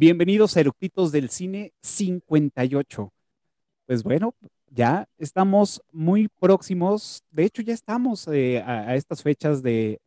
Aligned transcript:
Bienvenidos 0.00 0.56
a 0.56 0.60
Eructitos 0.60 1.12
del 1.12 1.28
Cine 1.28 1.74
58. 1.82 3.12
Pues 3.84 4.02
bueno, 4.02 4.34
ya 4.70 5.06
estamos 5.18 5.82
muy 5.92 6.28
próximos, 6.40 7.22
de 7.30 7.44
hecho 7.44 7.60
ya 7.60 7.74
estamos 7.74 8.26
eh, 8.28 8.62
a, 8.62 8.96
estas 8.96 9.22
fechas 9.22 9.62
de, 9.62 10.00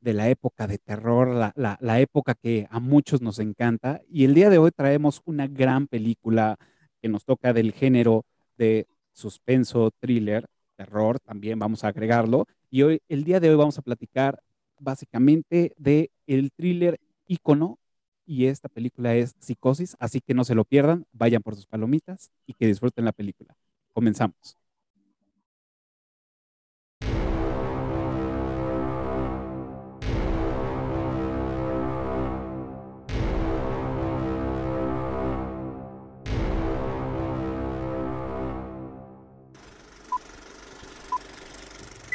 la 0.00 0.28
época 0.28 0.68
de 0.68 0.78
terror, 0.78 1.26
la, 1.26 1.76
la, 1.80 1.98
época 1.98 2.36
que 2.36 2.68
a 2.70 2.78
muchos 2.78 3.20
nos 3.20 3.40
encanta. 3.40 4.00
Y 4.08 4.22
el 4.26 4.32
día 4.32 4.48
de 4.48 4.58
hoy 4.58 4.70
traemos 4.70 5.22
una 5.24 5.48
gran 5.48 5.88
película 5.88 6.56
que 7.02 7.08
nos 7.08 7.24
toca 7.24 7.52
del 7.52 7.72
género 7.72 8.24
de 8.58 8.86
suspenso, 9.12 9.90
thriller, 9.98 10.46
terror, 10.76 11.18
también 11.18 11.58
vamos 11.58 11.82
a 11.82 11.88
agregarlo. 11.88 12.46
Y 12.70 12.82
hoy, 12.82 13.02
el 13.08 13.24
día 13.24 13.40
de 13.40 13.50
hoy 13.50 13.56
vamos 13.56 13.76
a 13.76 13.82
platicar 13.82 14.40
básicamente 14.78 15.74
de 15.78 16.12
el 16.28 16.52
thriller 16.52 17.00
ícono 17.26 17.80
y 18.30 18.46
esta 18.46 18.68
película 18.68 19.16
es 19.16 19.34
Psicosis, 19.40 19.96
así 19.98 20.20
que 20.20 20.34
no 20.34 20.44
se 20.44 20.54
lo 20.54 20.64
pierdan, 20.64 21.04
vayan 21.12 21.42
por 21.42 21.56
sus 21.56 21.66
palomitas 21.66 22.30
y 22.46 22.54
que 22.54 22.68
disfruten 22.68 23.04
la 23.04 23.10
película. 23.10 23.56
Comenzamos. 23.92 24.56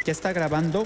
¿Ya 0.05 0.13
está 0.13 0.31
grabando? 0.31 0.85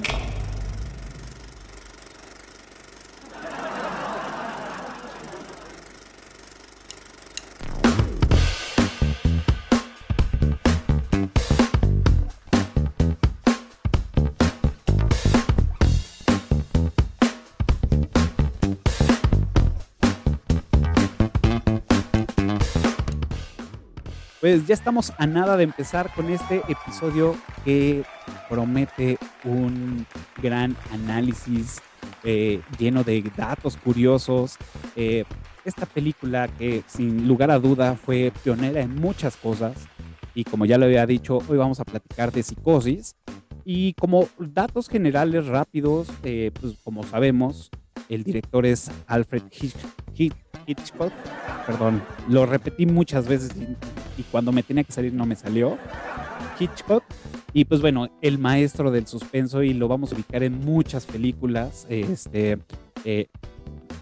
Pues 24.42 24.66
ya 24.66 24.74
estamos 24.74 25.12
a 25.18 25.28
nada 25.28 25.58
de 25.58 25.66
empezar 25.66 26.14
con 26.16 26.30
este 26.30 26.62
episodio 26.70 27.36
que 27.66 28.04
promete 28.48 29.18
un 29.44 30.06
gran 30.42 30.78
análisis 30.94 31.82
eh, 32.24 32.62
lleno 32.78 33.04
de 33.04 33.22
datos 33.36 33.76
curiosos. 33.76 34.58
Eh, 34.96 35.26
esta 35.66 35.86
película 35.86 36.48
que 36.48 36.84
sin 36.88 37.28
lugar 37.28 37.52
a 37.52 37.60
duda 37.60 37.96
fue 37.96 38.32
pionera 38.42 38.80
en 38.80 38.96
muchas 38.96 39.36
cosas 39.36 39.74
y 40.34 40.46
como 40.46 40.66
ya 40.66 40.78
lo 40.78 40.86
había 40.86 41.06
dicho, 41.06 41.40
hoy 41.50 41.58
vamos 41.58 41.82
a 41.82 41.84
platicar 41.84 42.32
de 42.32 42.42
psicosis 42.42 43.18
y 43.66 43.92
como 43.96 44.30
datos 44.40 44.88
generales 44.88 45.48
rápidos, 45.48 46.08
eh, 46.24 46.52
pues 46.62 46.76
como 46.82 47.04
sabemos, 47.04 47.70
el 48.10 48.24
director 48.24 48.66
es 48.66 48.92
Alfred 49.08 49.44
Hitchcock. 49.52 51.14
Perdón, 51.66 52.02
lo 52.28 52.46
repetí 52.46 52.86
muchas 52.86 53.28
veces 53.28 53.52
y, 54.18 54.24
cuando 54.24 54.52
me 54.52 54.64
tenía 54.64 54.84
que 54.84 54.92
salir 54.92 55.14
no 55.14 55.26
me 55.26 55.36
salió. 55.36 55.78
Hitchcock. 56.60 57.04
Y 57.54 57.66
pues 57.66 57.82
bueno, 57.82 58.10
el 58.22 58.38
maestro 58.38 58.92
del 58.92 59.08
suspenso 59.08 59.64
y 59.64 59.74
lo 59.74 59.88
vamos 59.88 60.12
a 60.12 60.16
ubicar 60.16 60.44
en 60.44 60.60
muchas 60.60 61.06
películas. 61.06 61.88
Este, 61.90 62.60
eh, 63.06 63.28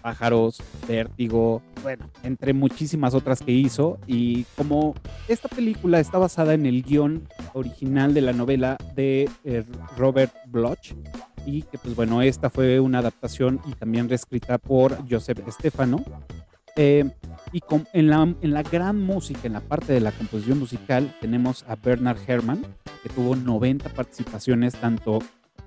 Pájaros, 0.02 0.62
Vértigo, 0.86 1.62
bueno, 1.82 2.10
entre 2.22 2.52
muchísimas 2.52 3.14
otras 3.14 3.40
que 3.40 3.52
hizo. 3.52 3.98
Y 4.06 4.44
como 4.56 4.94
esta 5.28 5.48
película 5.48 6.00
está 6.00 6.18
basada 6.18 6.54
en 6.54 6.66
el 6.66 6.82
guion 6.82 7.28
original 7.54 8.14
de 8.14 8.20
la 8.22 8.32
novela 8.32 8.76
de 8.94 9.28
eh, 9.44 9.64
Robert 9.96 10.32
Bloch, 10.46 10.94
y 11.48 11.62
que 11.62 11.78
pues 11.78 11.96
bueno, 11.96 12.20
esta 12.20 12.50
fue 12.50 12.78
una 12.78 12.98
adaptación 12.98 13.60
y 13.66 13.72
también 13.72 14.08
reescrita 14.08 14.58
por 14.58 14.98
Joseph 15.08 15.40
Stefano. 15.48 16.04
Eh, 16.76 17.10
y 17.52 17.60
con, 17.60 17.88
en, 17.94 18.08
la, 18.08 18.22
en 18.22 18.52
la 18.52 18.62
gran 18.62 19.00
música, 19.00 19.40
en 19.44 19.54
la 19.54 19.60
parte 19.60 19.94
de 19.94 20.00
la 20.00 20.12
composición 20.12 20.58
musical, 20.58 21.16
tenemos 21.20 21.64
a 21.66 21.74
Bernard 21.74 22.18
Herrmann, 22.26 22.62
que 23.02 23.08
tuvo 23.08 23.34
90 23.34 23.88
participaciones 23.94 24.74
tanto 24.74 25.20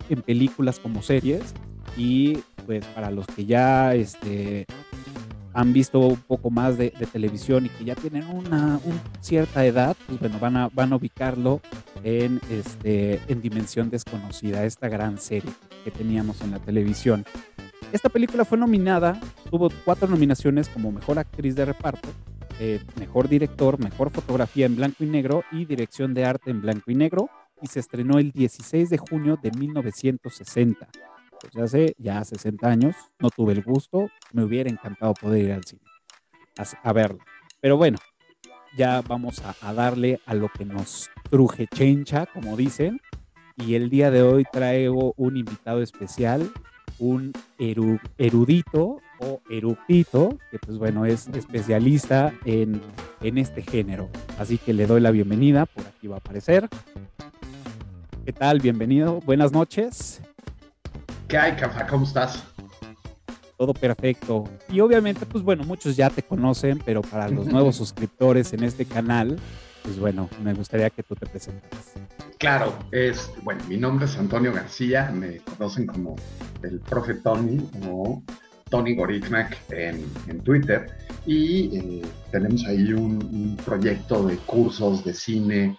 en 0.09 0.21
películas 0.21 0.79
como 0.79 1.01
series. 1.01 1.53
Y 1.97 2.37
pues 2.67 2.85
para 2.85 3.09
los 3.09 3.25
que 3.25 3.45
ya 3.45 3.95
este, 3.95 4.67
han 5.53 5.73
visto 5.73 5.99
un 5.99 6.21
poco 6.21 6.51
más 6.51 6.77
de, 6.77 6.91
televisión 7.11 7.65
y 7.65 7.69
que 7.69 7.85
ya 7.85 7.95
tienen 7.95 8.25
una, 8.29 8.79
cierta 9.19 9.65
edad, 9.65 9.97
pues 10.05 10.19
bueno, 10.19 10.37
van 10.39 10.57
a, 10.57 10.69
van 10.69 10.93
a 10.93 10.97
ubicarlo 10.97 11.59
en, 12.03 12.39
este, 12.51 13.19
en 13.27 13.41
Dimensión 13.41 13.89
Desconocida, 13.89 14.63
esta 14.63 14.87
gran 14.87 15.17
serie 15.17 15.51
teníamos 15.89 16.41
en 16.41 16.51
la 16.51 16.59
televisión. 16.59 17.25
Esta 17.91 18.09
película 18.09 18.45
fue 18.45 18.59
nominada, 18.59 19.19
tuvo 19.49 19.69
cuatro 19.83 20.07
nominaciones 20.07 20.69
como 20.69 20.91
Mejor 20.91 21.17
Actriz 21.17 21.55
de 21.55 21.65
Reparto, 21.65 22.09
eh, 22.59 22.79
Mejor 22.99 23.27
Director, 23.27 23.79
Mejor 23.79 24.11
Fotografía 24.11 24.67
en 24.67 24.75
Blanco 24.75 25.03
y 25.03 25.07
Negro 25.07 25.43
y 25.51 25.65
Dirección 25.65 26.13
de 26.13 26.25
Arte 26.25 26.51
en 26.51 26.61
Blanco 26.61 26.91
y 26.91 26.95
Negro 26.95 27.29
y 27.61 27.67
se 27.67 27.79
estrenó 27.79 28.19
el 28.19 28.31
16 28.31 28.91
de 28.91 28.97
junio 28.99 29.39
de 29.41 29.49
1960 29.57 30.87
pues 31.41 31.55
hace 31.63 31.95
ya 31.97 32.23
60 32.23 32.67
años, 32.67 32.95
no 33.19 33.29
tuve 33.29 33.53
el 33.53 33.63
gusto, 33.63 34.09
me 34.31 34.43
hubiera 34.43 34.69
encantado 34.69 35.13
poder 35.13 35.43
ir 35.43 35.51
al 35.53 35.63
cine 35.63 35.81
a, 36.83 36.93
verlo. 36.93 37.19
Pero 37.59 37.77
bueno, 37.77 37.97
ya 38.77 39.01
vamos 39.01 39.41
a, 39.61 39.73
darle 39.73 40.19
a 40.25 40.33
lo 40.33 40.49
que 40.49 40.65
nos 40.65 41.09
truje 41.29 41.67
chencha, 41.67 42.25
como 42.27 42.55
dicen, 42.55 42.99
y 43.65 43.75
el 43.75 43.89
día 43.89 44.11
de 44.11 44.21
hoy 44.21 44.45
traigo 44.51 45.13
un 45.17 45.37
invitado 45.37 45.81
especial, 45.81 46.51
un 46.99 47.33
erudito 47.57 49.01
o 49.19 49.41
erudito, 49.49 50.37
que 50.49 50.59
pues 50.59 50.77
bueno, 50.77 51.05
es 51.05 51.27
especialista 51.27 52.33
en, 52.45 52.81
en 53.21 53.37
este 53.37 53.61
género. 53.61 54.09
Así 54.39 54.57
que 54.57 54.73
le 54.73 54.87
doy 54.87 55.01
la 55.01 55.11
bienvenida, 55.11 55.65
por 55.65 55.85
aquí 55.85 56.07
va 56.07 56.15
a 56.15 56.19
aparecer. 56.19 56.67
¿Qué 58.25 58.33
tal? 58.33 58.59
Bienvenido, 58.59 59.19
buenas 59.21 59.51
noches. 59.51 60.21
¿Qué 61.27 61.37
hay, 61.37 61.53
Cafa? 61.53 61.87
¿Cómo 61.87 62.05
estás? 62.05 62.43
Todo 63.57 63.73
perfecto. 63.73 64.45
Y 64.69 64.79
obviamente, 64.79 65.25
pues 65.25 65.43
bueno, 65.43 65.63
muchos 65.63 65.95
ya 65.95 66.09
te 66.09 66.23
conocen, 66.23 66.81
pero 66.83 67.01
para 67.01 67.29
los 67.29 67.47
nuevos 67.47 67.75
suscriptores 67.77 68.53
en 68.53 68.63
este 68.63 68.85
canal, 68.85 69.39
pues 69.83 69.99
bueno, 69.99 70.29
me 70.43 70.53
gustaría 70.53 70.89
que 70.89 71.03
tú 71.03 71.15
te 71.15 71.25
presentaras. 71.25 71.93
Claro, 72.37 72.77
es, 72.91 73.31
bueno, 73.43 73.63
mi 73.67 73.77
nombre 73.77 74.05
es 74.05 74.17
Antonio 74.17 74.51
García, 74.51 75.11
me 75.11 75.37
conocen 75.37 75.85
como 75.85 76.15
el 76.63 76.79
profe 76.79 77.15
Tony 77.15 77.69
o 77.87 78.21
Tony 78.69 78.95
Goriknak 78.95 79.57
en, 79.69 80.03
en 80.27 80.39
Twitter 80.41 80.89
y 81.25 81.77
eh, 81.77 82.01
tenemos 82.31 82.65
ahí 82.65 82.93
un, 82.93 83.57
proyecto 83.63 84.25
de 84.25 84.37
cursos 84.37 85.03
de 85.03 85.13
cine, 85.13 85.77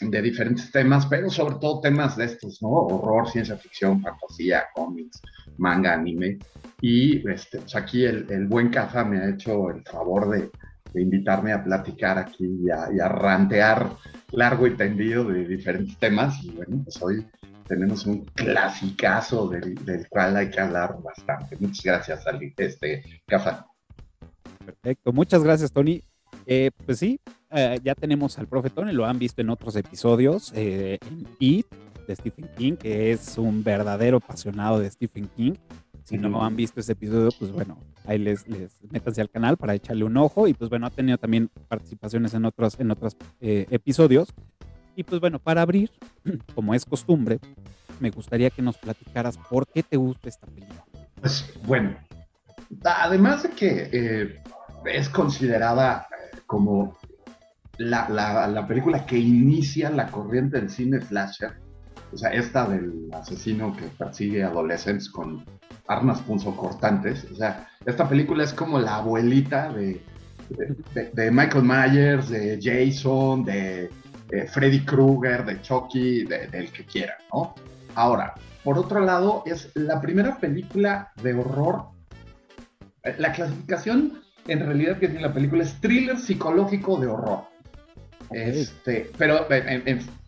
de 0.00 0.22
diferentes 0.22 0.70
temas, 0.70 1.06
pero 1.06 1.30
sobre 1.30 1.56
todo 1.56 1.80
temas 1.80 2.16
de 2.16 2.26
estos, 2.26 2.62
¿no? 2.62 2.68
Horror, 2.68 3.28
ciencia 3.28 3.56
ficción, 3.56 4.00
fantasía, 4.02 4.64
cómics, 4.74 5.20
manga, 5.56 5.94
anime. 5.94 6.38
Y 6.80 7.26
este, 7.28 7.58
pues 7.58 7.74
aquí 7.74 8.04
el, 8.04 8.26
el, 8.30 8.46
buen 8.46 8.68
Caza 8.68 9.04
me 9.04 9.18
ha 9.18 9.30
hecho 9.30 9.70
el 9.70 9.82
favor 9.82 10.30
de, 10.30 10.50
de 10.96 11.02
invitarme 11.02 11.52
a 11.52 11.62
platicar 11.62 12.16
aquí 12.16 12.46
y 12.64 12.70
a, 12.70 12.88
y 12.90 13.00
a, 13.00 13.08
rantear 13.08 13.90
largo 14.32 14.66
y 14.66 14.74
tendido 14.76 15.24
de 15.24 15.46
diferentes 15.46 15.94
temas. 15.98 16.42
Y 16.42 16.52
bueno, 16.52 16.80
pues 16.82 17.02
hoy 17.02 17.26
tenemos 17.68 18.06
un 18.06 18.24
clasicazo 18.24 19.46
del, 19.48 19.74
del 19.84 20.08
cual 20.08 20.38
hay 20.38 20.48
que 20.48 20.58
hablar 20.58 20.96
bastante. 21.02 21.54
Muchas 21.60 21.84
gracias, 21.84 22.24
este, 22.56 23.04
Caza. 23.26 23.66
Perfecto, 24.64 25.12
muchas 25.12 25.44
gracias, 25.44 25.70
Tony. 25.70 26.02
Eh, 26.46 26.70
pues 26.86 26.98
sí, 26.98 27.20
eh, 27.50 27.78
ya 27.84 27.94
tenemos 27.94 28.38
al 28.38 28.46
profe 28.46 28.70
Tony, 28.70 28.92
lo 28.92 29.04
han 29.04 29.18
visto 29.18 29.42
en 29.42 29.50
otros 29.50 29.76
episodios, 29.76 30.50
eh, 30.56 30.98
en 31.06 31.26
It 31.38 31.66
de 32.08 32.16
Stephen 32.16 32.48
King, 32.56 32.76
que 32.76 33.12
es 33.12 33.36
un 33.36 33.62
verdadero 33.62 34.16
apasionado 34.16 34.78
de 34.78 34.90
Stephen 34.90 35.28
King. 35.36 35.52
Si 36.04 36.16
no 36.16 36.42
han 36.42 36.56
visto 36.56 36.80
ese 36.80 36.92
episodio, 36.92 37.28
pues 37.38 37.50
bueno, 37.52 37.78
ahí 38.06 38.18
les, 38.18 38.46
les 38.48 38.78
métanse 38.90 39.20
al 39.20 39.30
canal 39.30 39.56
para 39.56 39.74
echarle 39.74 40.04
un 40.04 40.16
ojo. 40.16 40.48
Y 40.48 40.54
pues 40.54 40.70
bueno, 40.70 40.86
ha 40.86 40.90
tenido 40.90 41.18
también 41.18 41.50
participaciones 41.68 42.34
en 42.34 42.44
otros, 42.44 42.78
en 42.78 42.90
otros 42.90 43.16
episodios. 43.40 44.32
Y 44.96 45.04
pues 45.04 45.20
bueno, 45.20 45.38
para 45.38 45.62
abrir, 45.62 45.90
como 46.54 46.74
es 46.74 46.84
costumbre, 46.84 47.38
me 48.00 48.10
gustaría 48.10 48.50
que 48.50 48.62
nos 48.62 48.78
platicaras 48.78 49.38
por 49.38 49.66
qué 49.66 49.82
te 49.82 49.96
gusta 49.96 50.28
esta 50.28 50.46
película. 50.46 50.84
Pues 51.20 51.52
bueno, 51.64 51.96
además 52.84 53.42
de 53.42 53.50
que 53.50 54.40
es 54.84 55.08
considerada 55.08 56.06
como 56.46 56.96
la, 57.78 58.08
la, 58.08 58.66
película 58.66 59.04
que 59.04 59.18
inicia 59.18 59.90
la 59.90 60.10
corriente 60.10 60.58
del 60.58 60.70
cine 60.70 61.00
slasher, 61.00 61.58
o 62.12 62.16
sea, 62.16 62.30
esta 62.30 62.66
del 62.68 63.10
asesino 63.12 63.76
que 63.76 63.84
persigue 63.98 64.44
adolescentes 64.44 65.10
con 65.10 65.44
armas 65.88 66.20
punzocortantes. 66.22 67.26
O 67.32 67.36
sea, 67.36 67.68
esta 67.84 68.08
película 68.08 68.44
es 68.44 68.52
como 68.52 68.78
la 68.78 68.96
abuelita 68.96 69.72
de, 69.72 70.00
de, 71.12 71.30
Michael 71.30 71.64
Myers, 71.64 72.28
de 72.28 72.58
Jason, 72.60 73.44
de, 73.44 73.90
Freddy 74.52 74.84
Krueger, 74.84 75.44
de 75.44 75.60
Chucky, 75.62 76.24
del 76.24 76.72
que 76.72 76.84
quiera, 76.84 77.16
¿no? 77.32 77.54
Ahora, 77.94 78.34
por 78.64 78.78
otro 78.78 79.00
lado, 79.00 79.44
es 79.46 79.70
la 79.74 80.00
primera 80.00 80.38
película 80.38 81.12
de 81.22 81.34
horror. 81.34 81.90
La 83.18 83.32
clasificación 83.32 84.20
en 84.48 84.66
realidad 84.66 84.98
que 84.98 85.08
tiene 85.08 85.22
la 85.22 85.32
película 85.32 85.62
es 85.62 85.80
thriller 85.80 86.18
psicológico 86.18 86.98
de 86.98 87.06
horror. 87.06 87.44
Este, 88.30 89.10
pero, 89.16 89.46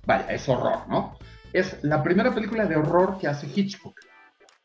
vaya, 0.06 0.26
es 0.30 0.48
horror, 0.48 0.88
¿no? 0.88 1.18
Es 1.52 1.82
la 1.82 2.02
primera 2.02 2.32
película 2.32 2.66
de 2.66 2.76
horror 2.76 3.18
que 3.18 3.26
hace 3.26 3.48
Hitchcock. 3.52 3.98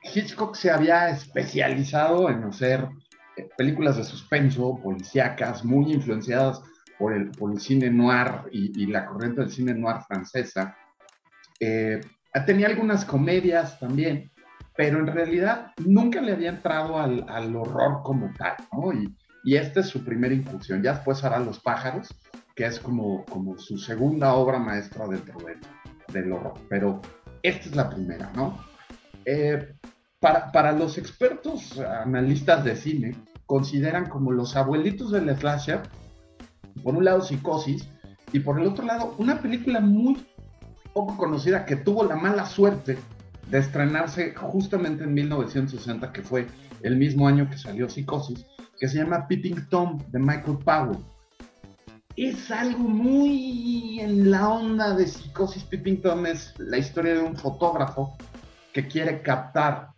Hitchcock 0.03 0.55
se 0.55 0.71
había 0.71 1.09
especializado 1.09 2.29
en 2.29 2.43
hacer 2.43 2.87
eh, 3.37 3.49
películas 3.57 3.97
de 3.97 4.03
suspenso, 4.03 4.79
policíacas, 4.81 5.63
muy 5.63 5.91
influenciadas 5.93 6.61
por 6.99 7.13
el, 7.13 7.31
cine 7.59 7.89
noir 7.89 8.43
y, 8.51 8.85
la 8.87 9.05
corriente 9.05 9.41
del 9.41 9.51
cine 9.51 9.73
noir 9.73 9.97
francesa. 10.07 10.77
Eh, 11.59 12.01
tenía 12.45 12.67
algunas 12.67 13.05
comedias 13.05 13.79
también, 13.79 14.31
pero 14.75 14.99
en 14.99 15.07
realidad 15.07 15.71
nunca 15.85 16.21
le 16.21 16.33
había 16.33 16.49
entrado 16.49 16.99
al, 16.99 17.55
horror 17.55 18.01
como 18.03 18.31
tal, 18.37 18.55
¿no? 18.71 18.93
Y, 18.93 19.15
y, 19.43 19.55
esta 19.55 19.79
es 19.79 19.87
su 19.87 20.03
primera 20.03 20.33
incursión. 20.33 20.81
Ya 20.81 20.93
después 20.93 21.23
hará 21.23 21.39
Los 21.39 21.59
pájaros, 21.59 22.07
que 22.55 22.65
es 22.65 22.79
como, 22.79 23.25
como 23.25 23.57
su 23.57 23.77
segunda 23.77 24.33
obra 24.33 24.59
maestra 24.59 25.07
dentro 25.07 25.39
del, 25.39 25.59
del 26.11 26.31
horror, 26.31 26.53
pero 26.69 27.01
esta 27.41 27.69
es 27.69 27.75
la 27.75 27.89
primera, 27.89 28.31
¿no? 28.35 28.63
Eh, 29.25 29.75
para, 30.23 30.71
los 30.71 30.97
expertos 30.97 31.77
analistas 31.79 32.63
de 32.63 32.77
cine, 32.77 33.15
consideran 33.45 34.07
como 34.07 34.31
los 34.31 34.55
abuelitos 34.55 35.11
del 35.11 35.35
slasher, 35.35 35.81
por 36.81 36.95
un 36.95 37.03
lado 37.03 37.21
Psicosis, 37.21 37.89
y 38.31 38.39
por 38.39 38.57
el 38.59 38.67
otro 38.67 38.85
lado 38.85 39.15
una 39.17 39.41
película 39.41 39.81
muy 39.81 40.25
poco 40.93 41.17
conocida 41.17 41.65
que 41.65 41.75
tuvo 41.75 42.05
la 42.05 42.15
mala 42.15 42.45
suerte 42.45 42.97
de 43.49 43.57
estrenarse 43.57 44.33
justamente 44.33 45.03
en 45.03 45.13
1960, 45.13 46.13
que 46.13 46.21
fue 46.21 46.47
el 46.83 46.95
mismo 46.95 47.27
año 47.27 47.49
que 47.49 47.57
salió 47.57 47.89
Psicosis, 47.89 48.45
que 48.79 48.87
se 48.87 48.99
llama 48.99 49.27
Peeping 49.27 49.67
Tom 49.67 49.99
de 50.09 50.19
Michael 50.19 50.57
Powell. 50.63 50.99
Es 52.15 52.49
algo 52.49 52.79
muy 52.87 53.99
en 53.99 54.31
la 54.31 54.47
onda 54.47 54.95
de 54.95 55.05
Psicosis. 55.05 55.63
Peeping 55.63 56.01
Tom 56.01 56.25
es 56.27 56.53
la 56.59 56.77
historia 56.77 57.15
de 57.15 57.19
un 57.19 57.35
fotógrafo 57.35 58.15
que 58.71 58.87
quiere 58.87 59.21
captar 59.21 59.92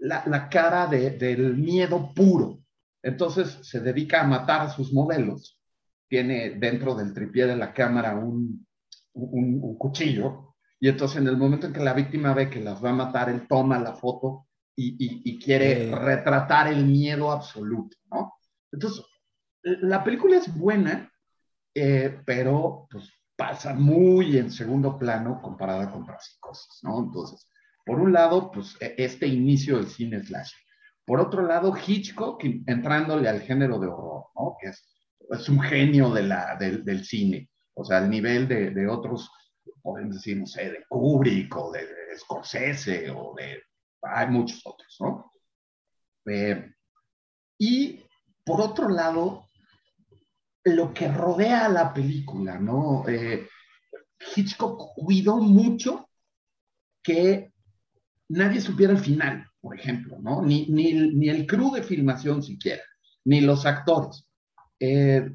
la, 0.00 0.48
cara 0.48 0.86
del 0.86 1.56
miedo 1.56 2.12
puro. 2.14 2.58
Entonces 3.02 3.58
se 3.62 3.80
dedica 3.80 4.20
a 4.20 4.26
matar 4.26 4.62
a 4.62 4.70
sus 4.70 4.92
modelos. 4.92 5.58
Tiene 6.08 6.50
dentro 6.50 6.94
del 6.94 7.14
tripié 7.14 7.46
de 7.46 7.56
la 7.56 7.72
cámara 7.72 8.16
un, 8.16 8.66
un, 9.12 9.78
cuchillo 9.78 10.54
y 10.78 10.88
entonces 10.88 11.18
en 11.18 11.28
el 11.28 11.36
momento 11.36 11.66
en 11.66 11.72
que 11.72 11.80
la 11.80 11.92
víctima 11.92 12.34
ve 12.34 12.50
que 12.50 12.60
las 12.60 12.82
va 12.82 12.90
a 12.90 12.94
matar, 12.94 13.28
él 13.28 13.46
toma 13.46 13.78
la 13.78 13.94
foto 13.94 14.46
y, 14.76 15.38
quiere 15.38 15.94
retratar 15.94 16.68
el 16.68 16.86
miedo 16.86 17.30
absoluto, 17.30 17.98
¿no? 18.10 18.32
Entonces, 18.72 19.04
la 19.62 20.02
película 20.02 20.36
es 20.36 20.54
buena, 20.56 21.12
eh, 21.74 22.22
pero 22.24 22.86
pues 22.90 23.10
pasa 23.36 23.74
muy 23.74 24.38
en 24.38 24.50
segundo 24.50 24.98
plano 24.98 25.40
comparada 25.42 25.90
con 25.90 26.04
otras 26.04 26.38
cosas, 26.40 26.78
¿no? 26.82 26.98
Entonces, 27.00 27.46
por 27.84 28.00
un 28.00 28.12
lado, 28.12 28.50
pues 28.50 28.76
e, 28.80 28.94
este 28.98 29.26
inicio 29.26 29.76
del 29.76 29.88
cine 29.88 30.22
slash. 30.22 30.52
Por 31.04 31.20
otro 31.20 31.46
lado, 31.46 31.74
Hitchcock 31.74 32.42
entrándole 32.66 33.28
al 33.28 33.40
género 33.40 33.78
de 33.78 33.88
horror, 33.88 34.26
¿no? 34.34 34.56
Que 34.60 34.68
es, 34.68 35.48
un 35.48 35.60
genio 35.60 36.10
de 36.10 36.24
la, 36.24 36.56
del 36.56 37.04
cine, 37.04 37.50
o 37.74 37.84
sea, 37.84 37.98
al 37.98 38.10
nivel 38.10 38.48
de, 38.48 38.70
de, 38.70 38.88
otros, 38.88 39.30
podemos 39.80 40.16
decir, 40.16 40.36
no 40.36 40.46
sé, 40.46 40.70
de 40.70 40.84
Kubrick 40.88 41.56
o 41.56 41.70
de, 41.70 41.86
Scorsese 42.16 43.10
o 43.10 43.34
de... 43.36 43.62
Hay 44.02 44.28
muchos 44.28 44.60
otros, 44.64 44.96
¿no? 45.00 45.32
Eh, 46.26 46.74
y 47.58 48.00
por 48.44 48.60
otro 48.60 48.88
lado, 48.88 49.48
lo 50.64 50.92
que 50.92 51.08
rodea 51.08 51.66
a 51.66 51.68
la 51.68 51.92
película, 51.92 52.58
¿no? 52.58 53.08
Eh, 53.08 53.48
Hitchcock 54.34 54.94
cuidó 54.94 55.36
mucho 55.36 56.08
que 57.02 57.49
nadie 58.30 58.60
supiera 58.60 58.92
el 58.92 58.98
final, 58.98 59.46
por 59.60 59.78
ejemplo, 59.78 60.18
¿no? 60.20 60.42
Ni, 60.42 60.66
ni, 60.68 60.92
ni 60.92 61.28
el 61.28 61.46
crew 61.46 61.74
de 61.74 61.82
filmación 61.82 62.42
siquiera, 62.42 62.82
ni 63.24 63.40
los 63.40 63.66
actores. 63.66 64.26
Eh, 64.78 65.30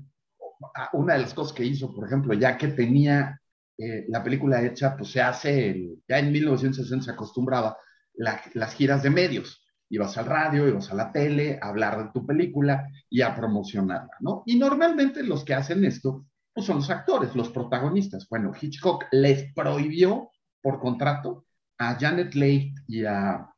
una 0.94 1.14
de 1.14 1.20
las 1.20 1.34
cosas 1.34 1.54
que 1.54 1.66
hizo, 1.66 1.94
por 1.94 2.08
ejemplo, 2.08 2.34
ya 2.34 2.58
que 2.58 2.70
tenía 2.70 3.40
eh, 3.78 4.06
la 4.08 4.24
película 4.24 4.64
hecha, 4.64 4.96
pues 4.96 5.12
se 5.12 5.22
hace, 5.22 5.98
ya 6.08 6.20
en 6.20 6.32
1960 6.32 7.06
se 7.06 7.12
acostumbraba 7.12 7.78
las 8.14 8.74
giras 8.76 9.04
de 9.04 9.10
medios. 9.10 9.62
Ibas 9.90 10.18
al 10.18 10.26
radio, 10.26 10.68
ibas 10.68 10.90
a 10.90 10.96
la 10.96 11.12
tele, 11.12 11.60
a 11.62 11.68
hablar 11.68 11.98
de 12.02 12.12
tu 12.12 12.26
película 12.26 12.88
y 13.10 13.22
a 13.22 13.36
promocionarla, 13.36 14.16
¿no? 14.22 14.42
Y 14.46 14.56
normalmente 14.56 15.22
los 15.22 15.44
que 15.44 15.54
hacen 15.54 15.84
esto, 15.84 16.26
pues 16.54 16.66
son 16.66 16.78
los 16.78 16.90
actores, 16.90 17.36
los 17.36 17.50
protagonistas. 17.50 18.28
Bueno, 18.30 18.54
Hitchcock 18.60 19.06
les 19.12 19.54
prohibió 19.54 20.32
por 20.62 20.80
contrato 20.80 21.45
a 21.78 21.98
Janet 22.00 22.34
Leigh 22.36 22.74
y 22.88 23.06
a 23.06 23.50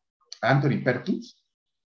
Anthony 0.41 0.83
Perkins 0.83 1.43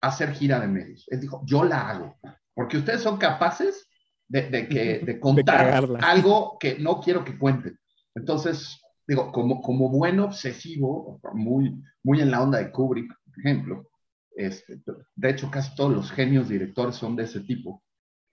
hacer 0.00 0.32
gira 0.32 0.60
de 0.60 0.68
medios. 0.68 1.06
Él 1.08 1.20
dijo, 1.20 1.42
yo 1.44 1.64
la 1.64 1.90
hago, 1.90 2.16
porque 2.54 2.78
ustedes 2.78 3.02
son 3.02 3.18
capaces 3.18 3.88
de, 4.28 4.68
que, 4.68 4.98
de 5.04 5.20
contar 5.20 5.88
algo 6.02 6.56
que 6.58 6.78
no 6.78 7.00
quiero 7.00 7.24
que 7.24 7.38
cuenten. 7.38 7.78
Entonces, 8.14 8.80
digo, 9.06 9.32
como, 9.32 9.60
como 9.60 9.88
buen 9.88 10.20
obsesivo, 10.20 11.20
muy, 11.34 11.82
muy 12.02 12.20
en 12.20 12.30
la 12.30 12.42
onda 12.42 12.58
de 12.58 12.70
Kubrick, 12.70 13.12
por 13.24 13.38
ejemplo, 13.38 13.88
este, 14.36 14.80
de 15.16 15.30
hecho 15.30 15.50
casi 15.50 15.74
todos 15.74 15.92
los 15.92 16.12
genios 16.12 16.48
directores 16.48 16.94
son 16.94 17.16
de 17.16 17.24
ese 17.24 17.40
tipo, 17.40 17.82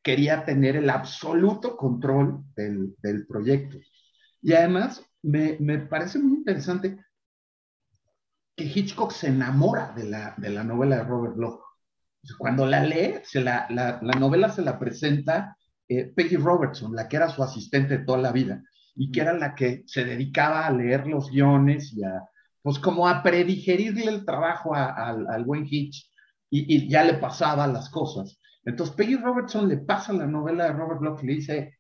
quería 0.03 0.45
tener 0.45 0.75
el 0.75 0.89
absoluto 0.89 1.75
control 1.75 2.43
del, 2.55 2.95
del 3.01 3.25
proyecto. 3.25 3.79
Y 4.41 4.53
además, 4.53 5.03
me, 5.23 5.57
me 5.59 5.79
parece 5.79 6.19
muy 6.19 6.37
interesante 6.37 6.99
que 8.55 8.63
Hitchcock 8.63 9.11
se 9.11 9.27
enamora 9.27 9.93
de 9.95 10.05
la, 10.05 10.33
de 10.37 10.49
la 10.49 10.63
novela 10.63 10.97
de 10.97 11.03
Robert 11.03 11.35
Bloch. 11.35 11.61
Cuando 12.37 12.65
la 12.65 12.83
lee, 12.83 13.19
se 13.23 13.41
la, 13.41 13.67
la, 13.69 13.99
la 14.01 14.13
novela 14.13 14.49
se 14.49 14.63
la 14.63 14.79
presenta 14.79 15.57
eh, 15.87 16.05
Peggy 16.15 16.37
Robertson, 16.37 16.95
la 16.95 17.07
que 17.07 17.17
era 17.17 17.29
su 17.29 17.43
asistente 17.43 17.99
toda 17.99 18.17
la 18.17 18.31
vida 18.31 18.63
y 18.95 19.11
que 19.11 19.21
era 19.21 19.33
la 19.33 19.53
que 19.53 19.83
se 19.85 20.05
dedicaba 20.05 20.65
a 20.65 20.71
leer 20.71 21.05
los 21.05 21.29
guiones 21.29 21.93
y 21.93 22.03
a, 22.03 22.23
pues 22.61 22.79
como 22.79 23.07
a 23.07 23.21
predigerirle 23.21 24.05
el 24.05 24.25
trabajo 24.25 24.73
al 24.73 25.45
buen 25.45 25.67
Hitch 25.69 26.09
y, 26.49 26.87
ya 26.89 27.03
le 27.03 27.15
pasaba 27.15 27.67
las 27.67 27.89
cosas. 27.89 28.39
Entonces 28.63 28.95
Peggy 28.95 29.17
Robertson 29.17 29.67
le 29.67 29.77
pasa 29.77 30.13
la 30.13 30.25
novela 30.25 30.65
de 30.65 30.73
Robert 30.73 30.99
Bloch 30.99 31.23
y 31.23 31.27
le 31.27 31.33
dice, 31.33 31.77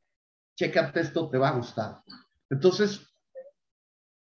chécate 0.55 0.99
esto, 0.99 1.29
te 1.29 1.37
va 1.37 1.49
a 1.49 1.57
gustar. 1.57 2.01
Entonces 2.49 3.14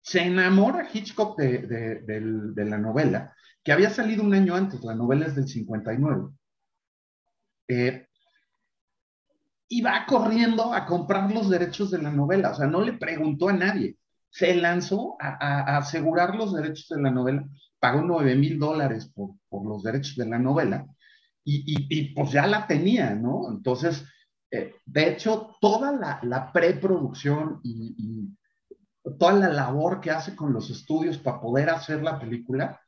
se 0.03 0.21
enamora 0.21 0.89
Hitchcock 0.93 1.37
de, 1.37 2.53
la 2.57 2.77
novela, 2.77 3.33
que 3.63 3.71
había 3.71 3.89
salido 3.89 4.21
un 4.21 4.33
año 4.33 4.53
antes, 4.53 4.83
la 4.83 4.93
novela 4.93 5.27
es 5.27 5.35
del 5.35 5.47
59. 5.47 6.29
Eh, 7.69 8.07
y 9.69 9.81
va 9.81 10.05
corriendo 10.05 10.73
a 10.73 10.85
comprar 10.85 11.31
los 11.31 11.49
derechos 11.49 11.89
de 11.89 12.01
la 12.01 12.11
novela, 12.11 12.51
o 12.51 12.55
sea, 12.55 12.67
no 12.67 12.81
le 12.81 12.93
preguntó 12.93 13.47
a 13.47 13.53
nadie, 13.53 13.97
se 14.29 14.53
lanzó 14.55 15.15
a, 15.21 15.77
asegurar 15.77 16.35
los 16.35 16.53
derechos 16.53 16.89
de 16.89 17.01
la 17.01 17.09
novela, 17.09 17.47
pagó 17.79 18.01
9 18.01 18.35
mil 18.35 18.59
dólares 18.59 19.09
por, 19.15 19.65
los 19.65 19.83
derechos 19.83 20.17
de 20.17 20.27
la 20.27 20.37
novela, 20.37 20.85
y, 21.45 22.13
pues 22.13 22.31
ya 22.31 22.45
la 22.45 22.67
tenía, 22.67 23.15
¿no? 23.15 23.49
Entonces, 23.49 24.05
eh, 24.51 24.75
de 24.85 25.09
hecho, 25.09 25.55
toda 25.61 25.93
la, 26.21 26.51
preproducción 26.51 27.61
y 27.63 28.35
toda 29.03 29.33
la 29.33 29.49
labor 29.49 29.99
que 29.99 30.11
hace 30.11 30.35
con 30.35 30.53
los 30.53 30.69
estudios 30.69 31.17
para 31.17 31.41
poder 31.41 31.69
hacer 31.69 32.01
la 32.01 32.19
película 32.19 32.79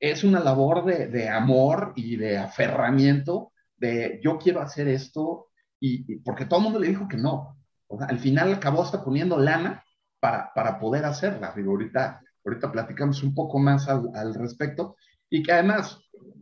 es 0.00 0.24
una 0.24 0.40
labor 0.40 0.84
de, 0.84 1.28
amor 1.28 1.92
y 1.96 2.16
de 2.16 2.38
aferramiento, 2.38 3.52
de 3.76 4.20
yo 4.22 4.38
quiero 4.38 4.60
hacer 4.60 4.88
esto, 4.88 5.48
y, 5.80 6.16
porque 6.20 6.44
todo 6.44 6.60
el 6.60 6.64
mundo 6.64 6.78
le 6.78 6.88
dijo 6.88 7.08
que 7.08 7.16
no. 7.16 7.56
al 8.00 8.18
final 8.18 8.54
acabó 8.54 8.82
hasta 8.82 9.04
poniendo 9.04 9.38
lana 9.38 9.82
para, 10.20 10.52
para 10.54 10.78
poder 10.78 11.04
hacerla. 11.04 11.52
ahorita, 11.56 12.20
ahorita 12.44 12.72
platicamos 12.72 13.22
un 13.22 13.34
poco 13.34 13.58
más 13.58 13.88
al, 13.88 14.34
respecto, 14.34 14.96
y 15.28 15.42
que 15.42 15.52
además 15.52 15.98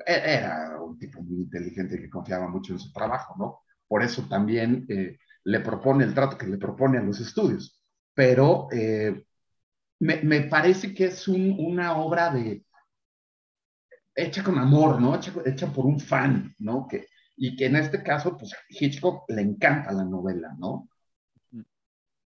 e, 0.06 0.14
era 0.14 0.78
un 0.80 0.98
tipo 0.98 1.22
muy 1.22 1.42
inteligente 1.42 1.98
que 1.98 2.10
confiaba 2.10 2.48
mucho 2.48 2.74
en 2.74 2.78
su 2.78 2.92
trabajo, 2.92 3.34
¿no? 3.38 3.60
Por 3.88 4.02
eso 4.02 4.22
también 4.28 4.84
eh, 4.88 5.18
le 5.44 5.60
propone 5.60 6.04
el 6.04 6.14
trato 6.14 6.36
que 6.36 6.46
le 6.46 6.58
propone 6.58 6.98
a 6.98 7.02
los 7.02 7.20
estudios 7.20 7.75
pero 8.16 8.68
eh, 8.72 9.22
me, 10.00 10.40
parece 10.44 10.94
que 10.94 11.04
es 11.04 11.28
una 11.28 11.98
obra 11.98 12.32
de, 12.32 12.64
hecha 14.14 14.42
con 14.42 14.58
amor, 14.58 14.98
¿no? 14.98 15.14
Hecha, 15.14 15.32
hecha 15.44 15.70
por 15.70 15.84
un 15.84 16.00
fan, 16.00 16.54
¿no? 16.58 16.88
Que, 16.88 17.08
y 17.36 17.54
que 17.54 17.66
en 17.66 17.76
este 17.76 18.02
caso, 18.02 18.34
pues 18.38 18.54
Hitchcock 18.70 19.28
le 19.28 19.42
encanta 19.42 19.92
la 19.92 20.04
novela, 20.04 20.56
¿no? 20.58 20.88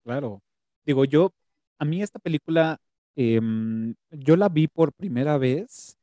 Claro. 0.05 0.43
Digo, 0.85 1.07
yo, 1.07 1.33
a 1.79 1.87
mí 1.87 2.03
esta 2.03 2.19
película, 2.19 2.79
em, 3.17 3.95
yo 4.11 4.37
la 4.37 4.51
vi 4.51 4.69
por 4.69 4.93
primera 4.93 5.39
vez 5.39 5.97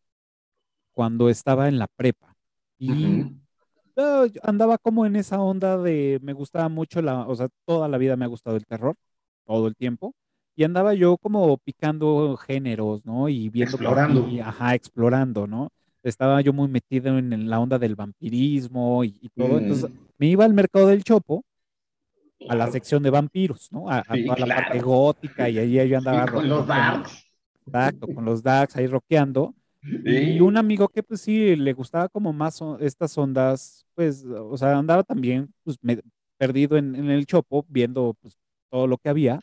cuando 0.94 1.30
estaba 1.30 1.68
en 1.68 1.78
la 1.78 1.88
prepa. 1.88 2.36
Y 2.80 2.90
andaba 4.42 4.80
como 4.80 5.06
en 5.06 5.16
esa 5.16 5.40
onda 5.40 5.78
de, 5.78 6.18
me 6.24 6.34
gustaba 6.34 6.70
mucho 6.70 7.04
la, 7.04 7.28
o 7.28 7.36
sea, 7.36 7.50
toda 7.66 7.88
la 7.88 8.00
vida 8.00 8.16
me 8.16 8.26
ha 8.26 8.30
gustado 8.30 8.58
el 8.58 8.66
terror, 8.66 8.96
todo 9.46 9.68
el 9.68 9.76
tiempo. 9.76 10.14
Y 10.56 10.64
andaba 10.64 10.94
yo 10.94 11.18
como 11.18 11.58
picando 11.58 12.38
géneros, 12.38 13.06
¿no? 13.06 13.28
Y 13.28 13.50
viendo. 13.50 13.76
Explorando. 13.76 14.28
ajá, 14.44 14.76
explorando, 14.76 15.48
¿no? 15.48 15.70
Estaba 16.02 16.40
yo 16.42 16.54
muy 16.54 16.68
metido 16.68 17.18
en, 17.18 17.50
la 17.50 17.60
onda 17.60 17.80
del 17.80 17.96
vampirismo 17.96 19.04
y, 19.04 19.30
todo. 19.36 19.58
Entonces 19.58 19.90
mm. 19.90 19.94
me 20.18 20.28
iba 20.28 20.46
al 20.46 20.54
mercado 20.54 20.88
del 20.88 21.04
Chopo, 21.04 21.44
a 22.48 22.56
la 22.56 22.72
sección 22.72 23.04
de 23.04 23.10
vampiros, 23.10 23.72
¿no? 23.72 23.90
A, 23.90 24.04
toda 24.04 24.46
la 24.46 24.56
parte 24.56 24.80
gótica 24.80 25.50
y 25.50 25.58
ahí 25.58 25.90
yo 25.90 25.98
andaba. 25.98 26.26
con 26.28 26.48
los 26.48 26.68
darks. 26.68 27.26
Exacto, 27.66 28.08
con 28.14 28.24
los 28.24 28.44
darks 28.44 28.76
ahí 28.76 28.88
rockeando. 28.88 29.54
Y 29.82 30.40
un 30.40 30.58
amigo 30.58 30.88
que 30.88 31.04
pues 31.04 31.22
sí 31.22 31.56
le 31.56 31.74
gustaba 31.74 32.10
como 32.10 32.34
más 32.34 32.60
estas 32.80 33.16
ondas, 33.18 33.86
pues, 33.94 34.26
o 34.26 34.58
sea, 34.58 34.78
andaba 34.78 35.04
también 35.04 35.54
pues, 35.64 35.78
perdido 36.38 36.78
en, 36.78 36.96
en, 36.96 37.12
el 37.12 37.26
chopo 37.28 37.66
viendo 37.70 38.16
pues, 38.20 38.36
todo 38.70 38.88
lo 38.88 38.98
que 38.98 39.10
había 39.10 39.40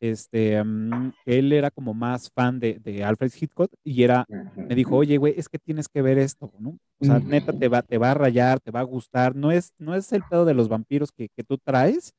este, 0.00 0.62
mm, 0.62 1.12
él 1.26 1.52
era 1.52 1.70
como 1.70 1.92
más 1.92 2.30
fan 2.30 2.60
de, 2.60 2.78
de, 2.78 3.02
Alfred 3.02 3.32
Hitchcock 3.38 3.72
y 3.82 4.02
era, 4.02 4.26
me 4.28 4.74
dijo, 4.74 4.96
oye, 4.96 5.16
güey, 5.16 5.34
es 5.36 5.48
que 5.48 5.58
tienes 5.58 5.88
que 5.88 6.02
ver 6.02 6.18
esto, 6.18 6.52
¿no? 6.58 6.78
O 7.00 7.04
sea, 7.04 7.18
neta, 7.18 7.52
te 7.52 7.68
va, 7.68 7.82
te 7.82 7.98
va 7.98 8.12
a 8.12 8.14
rayar, 8.14 8.60
te 8.60 8.70
va 8.70 8.80
a 8.80 8.84
gustar. 8.84 9.34
No 9.34 9.52
es, 9.52 9.72
no 9.78 9.94
es 9.94 10.12
el 10.12 10.22
pedo 10.28 10.44
de 10.44 10.54
los 10.54 10.68
vampiros 10.68 11.12
que, 11.12 11.28
que 11.28 11.44
tú 11.44 11.58
traes, 11.58 12.12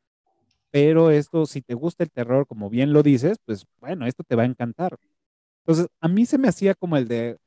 pero 0.71 1.09
esto, 1.09 1.45
si 1.45 1.61
te 1.61 1.73
gusta 1.73 2.03
el 2.03 2.11
terror, 2.11 2.45
como 2.47 2.69
bien 2.69 2.93
lo 2.93 3.03
dices, 3.03 3.37
pues 3.45 3.65
bueno, 3.79 4.05
esto 4.05 4.23
te 4.23 4.35
va 4.35 4.43
a 4.43 4.47
encantar. 4.47 4.97
Entonces, 5.65 5.87
a 6.01 6.07
mí 6.07 6.25
se 6.25 6.37
me 6.37 6.47
hacía 6.47 6.75
como 6.75 6.97
el 6.97 7.07
de, 7.07 7.37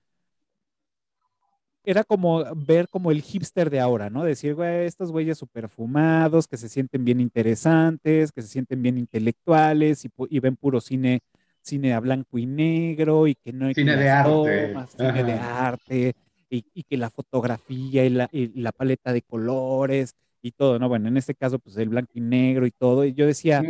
era 1.85 2.05
como 2.05 2.45
ver 2.55 2.89
como 2.89 3.11
el 3.11 3.23
hipster 3.23 3.71
de 3.71 3.81
ahora, 3.81 4.11
¿no? 4.11 4.25
Decir, 4.25 4.55
güey, 4.55 4.87
estos 4.87 5.11
güeyes 5.11 5.39
super 5.39 5.69
fumados, 5.69 6.47
que 6.47 6.57
se 6.57 6.69
sienten 6.69 7.05
bien 7.05 7.21
interesantes, 7.21 8.33
que 8.33 8.43
se 8.43 8.49
sienten 8.49 8.83
bien 8.83 8.99
intelectuales 8.99 10.05
y, 10.05 10.41
ven 10.41 10.57
puro 10.57 10.81
cine, 10.81 11.21
cine 11.61 11.93
a 11.93 12.01
blanco 12.01 12.39
y 12.39 12.47
negro 12.47 13.27
y 13.27 13.35
que 13.35 13.53
no 13.53 13.67
hay 13.67 13.75
cine 13.75 13.97
de 13.97 14.11
arte, 14.11 14.75
cine 14.97 15.25
de 15.25 15.33
arte 15.33 16.15
y, 16.51 16.83
que 16.83 16.97
la 16.97 17.11
fotografía 17.11 18.05
y 18.05 18.11
la, 18.11 18.29
y 18.31 18.61
la, 18.61 18.73
paleta 18.73 19.12
de 19.12 19.23
colores 19.23 20.15
y 20.43 20.53
todo, 20.53 20.79
¿no? 20.79 20.89
Bueno, 20.89 21.09
en 21.09 21.17
este 21.17 21.35
caso, 21.35 21.59
pues 21.59 21.77
el 21.79 21.89
blanco 21.89 22.12
y 22.15 22.21
negro 22.21 22.67
y 22.67 22.71
todo. 22.71 23.05
Y 23.05 23.15
yo 23.15 23.27
decía, 23.27 23.62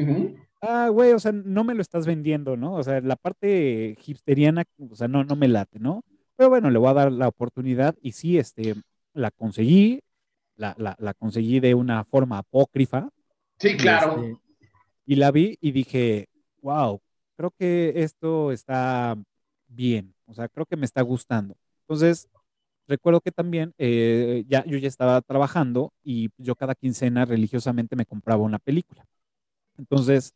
ah, 0.61 0.88
güey, 0.88 1.12
o 1.12 1.19
sea, 1.19 1.33
no 1.33 1.64
me 1.64 1.75
lo 1.75 1.83
estás 1.83 2.07
vendiendo, 2.07 2.57
¿no? 2.57 2.75
O 2.75 2.83
sea, 2.83 3.00
la 3.00 3.16
parte 3.16 3.97
hipsteriana, 4.04 4.64
o 4.90 4.97
sea, 4.97 5.09
no, 5.09 5.25
no 5.25 5.37
me 5.37 5.49
late, 5.49 5.78
¿no? 5.78 6.02
Pero 6.42 6.50
bueno, 6.50 6.70
le 6.70 6.78
voy 6.80 6.90
a 6.90 6.94
dar 6.94 7.12
la 7.12 7.28
oportunidad 7.28 7.94
y 8.02 8.11
sí, 8.11 8.37
este, 8.37 8.75
la 9.14 9.30
conseguí, 9.30 10.00
la, 10.56 10.75
la, 10.76 11.14
conseguí 11.14 11.61
de 11.61 11.72
una 11.72 12.02
forma 12.02 12.38
apócrifa. 12.38 13.11
Sí, 13.61 13.76
claro. 13.76 14.20
Este, 14.20 14.40
y, 15.06 15.14
la 15.14 15.30
vi 15.30 15.56
y 15.61 15.70
dije, 15.70 16.26
wow, 16.61 17.00
creo 17.37 17.52
que 17.56 17.92
esto 17.94 18.50
está 18.50 19.16
bien, 19.68 20.16
o 20.26 20.34
sea, 20.34 20.49
creo 20.49 20.66
que 20.66 20.76
me 20.76 20.84
está 20.84 21.00
gustando. 21.02 21.54
Entonces, 21.82 22.28
recuerdo 22.88 23.20
que 23.20 23.30
también 23.30 23.72
eh, 23.78 24.42
ya, 24.49 24.64
yo 24.64 24.78
ya 24.78 24.88
estaba 24.88 25.20
trabajando 25.20 25.92
y 26.02 26.28
yo 26.38 26.56
cada 26.56 26.75
quincena 26.75 27.25
religiosamente 27.25 27.94
me 27.94 28.04
compraba 28.04 28.42
una 28.42 28.58
película. 28.58 29.04
Entonces, 29.78 30.34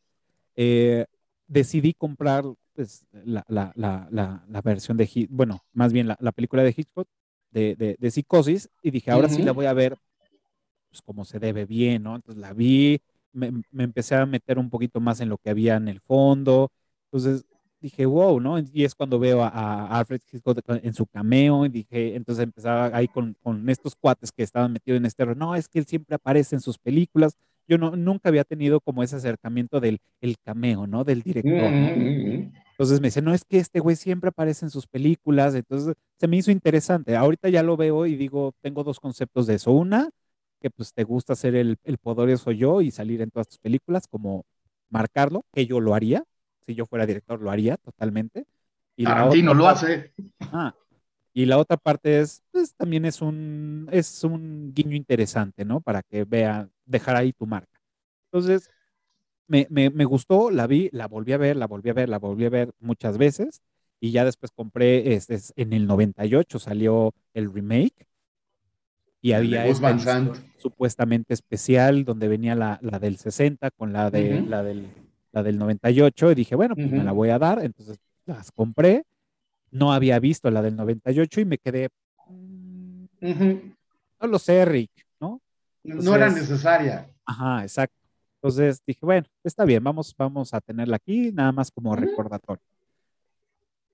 eh, 0.54 1.06
decidí 1.48 1.94
comprar 1.94 2.44
pues, 2.76 3.06
la, 3.24 3.44
la, 3.48 3.72
la, 3.74 4.44
la, 4.46 4.62
versión 4.62 4.96
de, 4.96 5.26
bueno, 5.30 5.64
más 5.72 5.92
bien 5.92 6.06
la, 6.08 6.32
película 6.32 6.62
de 6.62 6.74
Hitchcock, 6.76 7.08
de, 7.50 7.96
de, 7.98 8.10
Psicosis, 8.10 8.68
y 8.82 8.90
dije, 8.90 9.10
ahora 9.10 9.30
sí 9.30 9.42
la 9.42 9.52
voy 9.52 9.64
a 9.64 9.72
ver 9.72 9.96
pues, 10.90 11.00
como 11.00 11.24
se 11.24 11.38
debe 11.38 11.64
bien, 11.64 12.02
¿no? 12.02 12.16
Entonces 12.16 12.38
la 12.40 12.52
vi, 12.52 13.00
me, 13.32 13.50
me, 13.70 13.84
empecé 13.84 14.14
a 14.14 14.26
meter 14.26 14.58
un 14.58 14.68
poquito 14.68 15.00
más 15.00 15.20
en 15.20 15.30
lo 15.30 15.38
que 15.38 15.48
había 15.50 15.76
en 15.76 15.88
el 15.88 16.00
fondo, 16.00 16.70
entonces 17.06 17.46
dije, 17.80 18.04
wow, 18.04 18.40
¿no? 18.40 18.58
Y 18.58 18.84
es 18.84 18.94
cuando 18.94 19.18
veo 19.18 19.42
a, 19.42 19.98
Alfred 19.98 20.20
Hitchcock 20.30 20.60
en 20.68 20.92
su 20.92 21.06
cameo, 21.06 21.64
y 21.64 21.70
dije, 21.70 22.14
entonces 22.14 22.44
empezaba 22.44 22.90
ahí 22.96 23.08
con, 23.08 23.34
con 23.42 23.68
estos 23.70 23.96
cuates 23.96 24.32
que 24.32 24.42
estaban 24.42 24.72
metidos 24.72 24.98
en 24.98 25.06
este, 25.06 25.24
no, 25.34 25.54
es 25.54 25.68
que 25.68 25.78
él 25.78 25.86
siempre 25.86 26.14
aparece 26.14 26.56
en 26.56 26.60
sus 26.60 26.78
películas, 26.78 27.38
yo 27.68 27.78
no, 27.78 27.96
nunca 27.96 28.28
había 28.28 28.44
tenido 28.44 28.80
como 28.80 29.02
ese 29.02 29.16
acercamiento 29.16 29.80
del 29.80 29.98
el 30.20 30.36
cameo, 30.38 30.86
¿no? 30.86 31.04
Del 31.04 31.22
director. 31.22 31.72
Entonces 32.78 33.00
me 33.00 33.08
dice, 33.08 33.22
no, 33.22 33.32
es 33.32 33.44
que 33.44 33.58
este 33.58 33.80
güey 33.80 33.96
siempre 33.96 34.28
aparece 34.28 34.66
en 34.66 34.70
sus 34.70 34.86
películas, 34.86 35.54
entonces 35.54 35.94
se 36.18 36.28
me 36.28 36.36
hizo 36.36 36.50
interesante. 36.50 37.16
Ahorita 37.16 37.48
ya 37.48 37.62
lo 37.62 37.76
veo 37.76 38.04
y 38.04 38.16
digo, 38.16 38.52
tengo 38.60 38.84
dos 38.84 39.00
conceptos 39.00 39.46
de 39.46 39.54
eso. 39.54 39.72
Una, 39.72 40.10
que 40.60 40.68
pues 40.68 40.92
te 40.92 41.02
gusta 41.04 41.34
ser 41.34 41.54
el, 41.54 41.78
el 41.84 41.96
poderoso 41.96 42.50
yo 42.50 42.82
y 42.82 42.90
salir 42.90 43.22
en 43.22 43.30
todas 43.30 43.48
tus 43.48 43.58
películas, 43.58 44.06
como 44.06 44.44
marcarlo, 44.90 45.44
que 45.52 45.64
yo 45.64 45.80
lo 45.80 45.94
haría. 45.94 46.24
Si 46.66 46.74
yo 46.74 46.84
fuera 46.84 47.06
director, 47.06 47.40
lo 47.40 47.50
haría 47.50 47.78
totalmente. 47.78 48.44
Y 48.96 49.04
no 49.04 49.54
lo 49.54 49.68
hace. 49.68 50.12
Ah, 50.40 50.74
y 51.36 51.44
la 51.44 51.58
otra 51.58 51.76
parte 51.76 52.20
es, 52.20 52.42
pues 52.50 52.74
también 52.74 53.04
es 53.04 53.20
un, 53.20 53.88
es 53.92 54.24
un 54.24 54.72
guiño 54.74 54.96
interesante, 54.96 55.66
¿no? 55.66 55.82
Para 55.82 56.02
que 56.02 56.24
vea, 56.24 56.66
dejar 56.86 57.14
ahí 57.14 57.34
tu 57.34 57.46
marca. 57.46 57.78
Entonces, 58.32 58.70
me, 59.46 59.66
me, 59.70 59.90
me, 59.90 60.04
gustó, 60.04 60.50
la 60.50 60.66
vi, 60.66 60.88
la 60.92 61.06
volví 61.06 61.32
a 61.32 61.38
ver, 61.38 61.56
la 61.56 61.66
volví 61.66 61.90
a 61.90 61.94
ver, 61.94 62.08
la 62.08 62.18
volví 62.18 62.44
a 62.44 62.50
ver 62.50 62.72
muchas 62.80 63.18
veces. 63.18 63.62
Y 64.00 64.10
ya 64.10 64.24
después 64.24 64.52
compré, 64.52 65.14
este, 65.14 65.38
en 65.56 65.72
el 65.72 65.86
98 65.86 66.58
salió 66.58 67.14
el 67.34 67.52
remake. 67.52 68.06
Y 69.22 69.32
había 69.32 69.66
esta 69.66 69.96
supuestamente 70.58 71.34
especial 71.34 72.04
donde 72.04 72.28
venía 72.28 72.54
la, 72.54 72.78
la, 72.82 72.98
del 72.98 73.16
60 73.16 73.70
con 73.72 73.92
la, 73.92 74.10
de, 74.10 74.42
la, 74.42 74.62
del, 74.62 74.86
la 75.32 75.42
del 75.42 75.58
98. 75.58 76.32
Y 76.32 76.34
dije, 76.34 76.54
bueno, 76.54 76.74
pues 76.74 76.90
me 76.90 77.02
la 77.02 77.12
voy 77.12 77.30
a 77.30 77.38
dar. 77.38 77.64
Entonces 77.64 77.98
las 78.26 78.52
compré 78.52 79.04
no 79.70 79.92
había 79.92 80.18
visto 80.18 80.50
la 80.50 80.62
del 80.62 80.76
98 80.76 81.40
y 81.40 81.44
me 81.44 81.58
quedé, 81.58 81.88
mm, 82.28 83.04
no 84.20 84.26
lo 84.26 84.38
sé, 84.38 84.64
Rick, 84.64 84.90
¿no? 85.20 85.40
no 85.84 86.14
era 86.14 86.28
necesaria. 86.30 87.08
Ajá, 87.24 87.62
exacto. 87.62 87.96
Entonces 88.36 88.82
dije, 88.86 89.00
bueno, 89.02 89.26
está 89.44 89.64
bien, 89.64 89.82
vamos, 89.82 90.14
vamos 90.16 90.54
a 90.54 90.60
tenerla 90.60 90.96
aquí, 90.96 91.32
nada 91.32 91.52
más 91.52 91.70
como 91.70 91.94
recordatorio. 91.96 92.62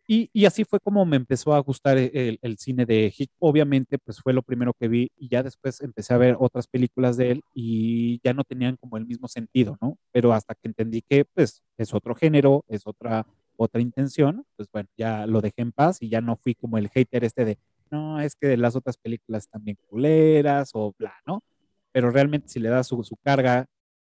Y, 0.08 0.28
y, 0.32 0.46
así 0.46 0.64
fue 0.64 0.80
como 0.80 1.06
me 1.06 1.16
empezó 1.16 1.54
a 1.54 1.60
gustar 1.60 1.96
el, 1.96 2.38
el, 2.42 2.58
cine 2.58 2.84
de 2.84 3.12
Hitch. 3.16 3.30
Obviamente, 3.38 3.98
pues 3.98 4.20
fue 4.20 4.32
lo 4.32 4.42
primero 4.42 4.74
que 4.74 4.88
vi 4.88 5.10
y 5.16 5.28
ya 5.28 5.42
después 5.42 5.80
empecé 5.80 6.12
a 6.12 6.18
ver 6.18 6.36
otras 6.38 6.66
películas 6.66 7.16
de 7.16 7.30
él 7.30 7.42
y 7.54 8.20
ya 8.22 8.34
no 8.34 8.42
tenían 8.44 8.76
como 8.76 8.96
el 8.96 9.06
mismo 9.06 9.28
sentido, 9.28 9.78
¿no? 9.80 9.96
Pero 10.10 10.32
hasta 10.32 10.54
que 10.54 10.68
entendí 10.68 11.02
que, 11.02 11.24
pues, 11.24 11.62
es 11.78 11.94
otro 11.94 12.14
género, 12.16 12.64
es 12.68 12.82
otra 12.84 13.26
otra 13.56 13.80
intención, 13.80 14.44
pues 14.56 14.68
bueno, 14.72 14.88
ya 14.96 15.26
lo 15.26 15.40
dejé 15.40 15.62
en 15.62 15.72
paz 15.72 15.98
y 16.00 16.08
ya 16.08 16.20
no 16.20 16.36
fui 16.36 16.54
como 16.54 16.78
el 16.78 16.88
hater 16.88 17.24
este 17.24 17.44
de, 17.44 17.58
no, 17.90 18.20
es 18.20 18.34
que 18.36 18.56
las 18.56 18.76
otras 18.76 18.96
películas 18.96 19.48
también 19.48 19.76
culeras 19.88 20.70
o 20.74 20.94
bla, 20.98 21.14
¿no? 21.26 21.42
Pero 21.92 22.10
realmente 22.10 22.48
si 22.48 22.60
le 22.60 22.68
das 22.70 22.86
su, 22.86 23.02
su 23.04 23.16
carga, 23.16 23.66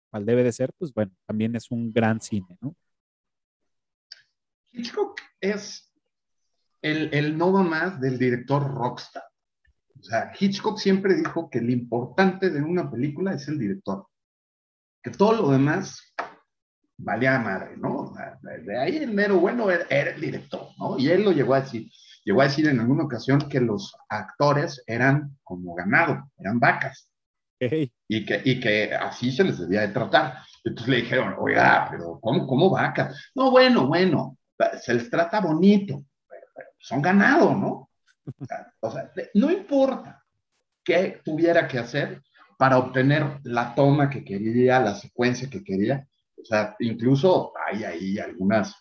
cual 0.09 0.25
debe 0.25 0.43
de 0.43 0.51
ser, 0.51 0.71
pues 0.77 0.93
bueno, 0.93 1.11
también 1.25 1.55
es 1.55 1.71
un 1.71 1.91
gran 1.91 2.21
cine, 2.21 2.57
¿no? 2.61 2.75
Hitchcock 4.71 5.19
es 5.41 5.91
el, 6.81 7.13
el 7.13 7.37
nodo 7.37 7.63
más 7.63 7.99
del 7.99 8.17
director 8.17 8.63
rockstar. 8.73 9.23
O 9.99 10.03
sea, 10.03 10.31
Hitchcock 10.37 10.77
siempre 10.77 11.15
dijo 11.15 11.49
que 11.49 11.61
lo 11.61 11.71
importante 11.71 12.49
de 12.49 12.61
una 12.61 12.89
película 12.89 13.33
es 13.33 13.47
el 13.47 13.59
director. 13.59 14.07
Que 15.03 15.11
todo 15.11 15.33
lo 15.33 15.51
demás 15.51 16.13
valía 16.99 17.39
madre, 17.39 17.77
¿no? 17.77 18.13
De 18.63 18.77
ahí 18.77 18.97
el 18.97 19.13
mero 19.13 19.39
bueno 19.39 19.69
era, 19.71 19.85
el 19.89 20.21
director, 20.21 20.69
¿no? 20.77 20.97
Y 20.97 21.09
él 21.09 21.23
lo 21.23 21.31
llegó 21.31 21.53
a 21.53 21.61
decir, 21.61 21.89
llegó 22.23 22.41
a 22.41 22.45
decir 22.45 22.67
en 22.67 22.79
alguna 22.79 23.05
ocasión 23.05 23.39
que 23.49 23.59
los 23.59 23.95
actores 24.09 24.83
eran 24.85 25.37
como 25.43 25.73
ganado, 25.75 26.29
eran 26.37 26.59
vacas. 26.59 27.09
Y, 28.11 28.25
que, 28.25 28.41
y 28.43 28.59
que 28.59 28.93
así 28.93 29.31
se 29.31 29.43
les 29.43 29.59
debía 29.59 29.81
de 29.81 29.89
tratar. 29.89 30.39
Entonces 30.63 30.89
le 30.89 31.01
dijeron, 31.01 31.35
oiga, 31.37 31.87
pero 31.89 32.19
¿cómo, 32.19 32.47
cómo 32.47 32.69
vacas? 32.71 33.31
No, 33.35 33.51
bueno, 33.51 33.87
bueno, 33.87 34.37
se 34.81 34.95
les 34.95 35.09
trata 35.09 35.39
bonito, 35.39 36.03
pero, 36.27 36.47
son 36.79 37.01
ganado, 37.01 37.55
¿no? 37.55 37.89
O 38.81 38.91
sea, 38.91 39.11
no 39.35 39.51
importa 39.51 40.23
qué 40.83 41.21
tuviera 41.23 41.67
que 41.67 41.79
hacer 41.79 42.21
para 42.57 42.77
obtener 42.77 43.39
la 43.43 43.73
toma 43.73 44.09
que 44.09 44.23
quería, 44.23 44.79
la 44.79 44.95
secuencia 44.95 45.49
que 45.49 45.63
quería, 45.63 46.05
o 46.41 46.45
sea, 46.45 46.75
incluso 46.79 47.53
hay 47.65 47.83
ahí 47.83 48.19
algunas 48.19 48.75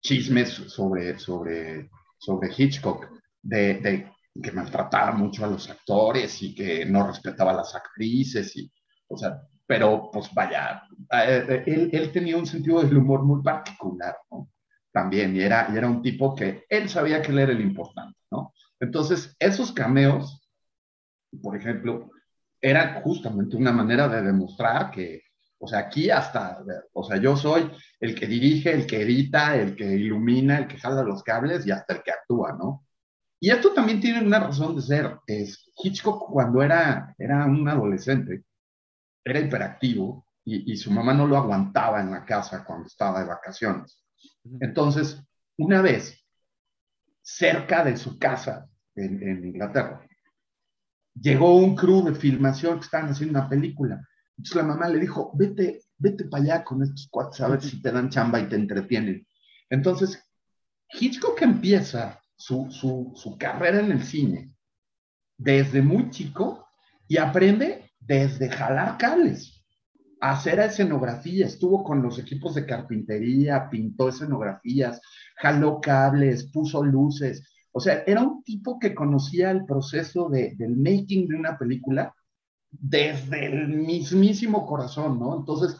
chismes 0.00 0.50
sobre, 0.50 1.18
sobre, 1.18 1.90
sobre 2.18 2.50
Hitchcock, 2.56 3.08
de, 3.42 4.10
que 4.42 4.52
maltrataba 4.52 5.12
mucho 5.12 5.44
a 5.44 5.48
los 5.48 5.68
actores 5.70 6.42
y 6.42 6.54
que 6.54 6.84
no 6.84 7.06
respetaba 7.06 7.52
a 7.52 7.56
las 7.56 7.74
actrices, 7.74 8.56
y, 8.56 8.70
o 9.08 9.16
sea, 9.16 9.40
pero 9.66 10.10
pues 10.12 10.32
vaya, 10.32 10.82
eh, 11.12 11.64
él, 11.66 11.90
él 11.92 12.12
tenía 12.12 12.36
un 12.36 12.46
sentido 12.46 12.82
del 12.82 12.96
humor 12.96 13.24
muy 13.24 13.42
particular, 13.42 14.16
¿no? 14.30 14.50
También, 14.92 15.36
y 15.36 15.40
era, 15.40 15.68
y 15.72 15.76
era 15.76 15.88
un 15.88 16.00
tipo 16.00 16.34
que 16.34 16.64
él 16.68 16.88
sabía 16.88 17.20
que 17.20 17.32
él 17.32 17.40
era 17.40 17.52
el 17.52 17.60
importante, 17.60 18.18
¿no? 18.30 18.54
Entonces, 18.80 19.36
esos 19.38 19.72
cameos, 19.72 20.48
por 21.42 21.56
ejemplo, 21.56 22.10
eran 22.60 23.02
justamente 23.02 23.56
una 23.56 23.72
manera 23.72 24.08
de 24.08 24.22
demostrar 24.22 24.90
que, 24.90 25.22
o 25.58 25.66
sea, 25.66 25.80
aquí 25.80 26.10
hasta, 26.10 26.64
o 26.92 27.04
sea, 27.04 27.16
yo 27.18 27.36
soy 27.36 27.70
el 28.00 28.14
que 28.14 28.26
dirige, 28.26 28.72
el 28.72 28.86
que 28.86 29.02
edita, 29.02 29.56
el 29.56 29.74
que 29.76 29.84
ilumina, 29.84 30.58
el 30.58 30.66
que 30.66 30.78
jala 30.78 31.02
los 31.02 31.22
cables 31.22 31.66
y 31.66 31.70
hasta 31.70 31.94
el 31.94 32.02
que 32.02 32.12
actúa, 32.12 32.52
¿no? 32.52 32.85
Y 33.38 33.50
esto 33.50 33.72
también 33.72 34.00
tiene 34.00 34.24
una 34.24 34.40
razón 34.40 34.74
de 34.76 34.82
ser. 34.82 35.18
Es, 35.26 35.70
Hitchcock 35.76 36.30
cuando 36.30 36.62
era, 36.62 37.14
era 37.18 37.44
un 37.46 37.68
adolescente 37.68 38.44
era 39.26 39.40
hiperactivo 39.40 40.24
y, 40.44 40.72
y, 40.72 40.76
su 40.76 40.92
mamá 40.92 41.12
no 41.12 41.26
lo 41.26 41.36
aguantaba 41.36 42.00
en 42.00 42.12
la 42.12 42.24
casa 42.24 42.64
cuando 42.64 42.86
estaba 42.86 43.20
de 43.20 43.26
vacaciones. 43.26 44.00
Entonces, 44.60 45.20
una 45.58 45.82
vez, 45.82 46.24
cerca 47.22 47.84
de 47.84 47.96
su 47.96 48.20
casa 48.20 48.68
en, 48.94 49.20
en 49.20 49.44
Inglaterra, 49.44 50.06
llegó 51.20 51.56
un 51.56 51.74
crew 51.74 52.04
de 52.04 52.14
filmación 52.14 52.78
que 52.78 52.84
estaban 52.84 53.10
haciendo 53.10 53.40
una 53.40 53.48
película. 53.48 54.00
Entonces 54.38 54.56
la 54.56 54.62
mamá 54.62 54.88
le 54.88 55.00
dijo, 55.00 55.32
vete, 55.34 55.80
vete 55.98 56.26
para 56.26 56.44
allá 56.44 56.64
con 56.64 56.84
estos 56.84 57.08
cuates 57.10 57.40
a 57.40 57.48
ver 57.48 57.60
si 57.60 57.82
te 57.82 57.90
dan 57.90 58.10
chamba 58.10 58.38
y 58.38 58.48
te 58.48 58.54
entretienen. 58.54 59.26
Entonces, 59.68 60.22
Hitchcock 60.88 61.42
empieza 61.42 62.20
su, 62.36 62.70
su, 62.70 63.12
su 63.14 63.36
carrera 63.38 63.80
en 63.80 63.92
el 63.92 64.02
cine 64.02 64.52
desde 65.38 65.82
muy 65.82 66.10
chico 66.10 66.66
y 67.08 67.18
aprende 67.18 67.90
desde 68.00 68.48
jalar 68.48 68.98
cables, 68.98 69.64
hacer 70.20 70.60
escenografía, 70.60 71.46
estuvo 71.46 71.84
con 71.84 72.02
los 72.02 72.18
equipos 72.18 72.54
de 72.54 72.66
carpintería, 72.66 73.68
pintó 73.68 74.08
escenografías, 74.08 75.00
jaló 75.36 75.80
cables, 75.80 76.50
puso 76.50 76.82
luces. 76.82 77.46
O 77.72 77.80
sea, 77.80 78.02
era 78.06 78.22
un 78.22 78.42
tipo 78.42 78.78
que 78.78 78.94
conocía 78.94 79.50
el 79.50 79.66
proceso 79.66 80.28
de, 80.28 80.54
del 80.56 80.76
making 80.76 81.28
de 81.28 81.36
una 81.36 81.58
película 81.58 82.14
desde 82.70 83.46
el 83.46 83.68
mismísimo 83.68 84.66
corazón, 84.66 85.18
¿no? 85.18 85.36
Entonces, 85.36 85.76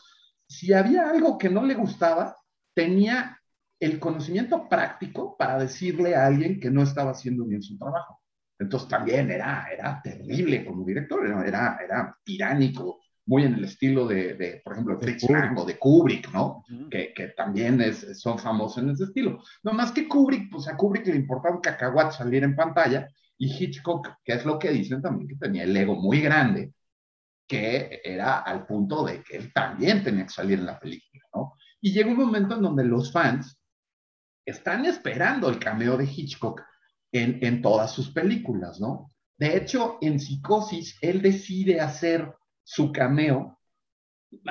si 0.49 0.73
había 0.73 1.11
algo 1.11 1.39
que 1.39 1.49
no 1.49 1.65
le 1.65 1.75
gustaba, 1.75 2.37
tenía 2.75 3.36
el 3.79 3.99
conocimiento 3.99 4.69
práctico 4.69 5.37
para 5.37 5.59
decirle 5.59 6.15
a 6.15 6.27
alguien 6.27 6.61
que 6.61 6.71
no 6.71 6.83
estaba 6.83 7.11
haciendo 7.11 7.45
bien 7.45 7.63
su 7.63 7.77
trabajo. 7.77 8.21
Entonces 8.59 8.89
también 8.89 9.31
era, 9.31 9.69
era 9.71 10.01
terrible 10.03 10.65
como 10.65 10.85
director, 10.85 11.27
era, 11.27 11.79
era 11.85 12.17
tiránico, 12.25 13.01
muy 13.27 13.43
en 13.43 13.55
el 13.55 13.65
estilo 13.65 14.07
de, 14.07 14.35
de 14.35 14.61
por 14.65 14.73
ejemplo, 14.75 14.97
de 14.97 15.03
Fritz 15.03 15.29
Lang 15.29 15.59
o 15.59 15.65
de 15.65 15.79
Kubrick, 15.79 16.33
¿no? 16.33 16.63
Uh 16.69 16.73
-huh. 16.73 16.89
que, 16.89 17.13
que, 17.13 17.29
también 17.29 17.81
es, 17.81 18.19
son 18.21 18.39
famosos 18.39 18.83
en 18.83 18.91
ese 18.91 19.05
estilo. 19.05 19.43
No 19.65 19.73
más 19.73 19.93
que 19.93 20.09
Kubrick, 20.09 20.51
pues 20.51 20.69
a 20.69 20.77
Kubrick 20.77 21.07
le 21.09 21.17
importaba 21.17 21.57
un 21.57 21.61
cacahuate 21.61 22.13
salir 22.17 22.45
en 22.45 22.55
pantalla, 22.55 23.09
y 23.39 23.53
Hitchcock, 23.53 24.09
que 24.25 24.33
es 24.35 24.45
lo 24.45 24.59
que 24.59 24.71
dicen 24.71 25.03
también, 25.03 25.29
que 25.29 25.37
tenía 25.37 25.65
el 25.65 25.77
ego 25.77 25.97
muy 25.97 26.21
grande, 26.21 26.73
que 27.47 28.01
era 28.03 28.39
al 28.41 28.65
punto 28.67 29.05
de 29.05 29.23
que 29.23 29.37
él 29.37 29.53
también 29.53 30.03
tenía 30.03 30.25
que 30.25 30.33
salir 30.33 30.59
en 30.59 30.67
la 30.67 30.81
película, 30.81 31.23
¿no? 31.35 31.55
Y 31.81 31.93
llegó 31.93 32.11
un 32.11 32.17
momento 32.19 32.57
en 32.57 32.63
donde 32.63 32.85
los 32.85 33.13
fans 33.13 33.56
están 34.47 34.87
esperando 34.87 35.49
el 35.51 35.59
cameo 35.59 35.97
de 35.99 36.05
Hitchcock 36.05 36.63
en, 37.13 37.39
en 37.43 37.61
todas 37.61 37.91
sus 37.91 38.11
películas, 38.11 38.81
¿no? 38.81 39.13
De 39.37 39.57
hecho, 39.57 39.99
en 40.01 40.19
Psicosis, 40.19 40.97
él 41.03 41.21
decide 41.21 41.81
hacer 41.81 42.35
su 42.65 42.91
cameo 42.91 43.59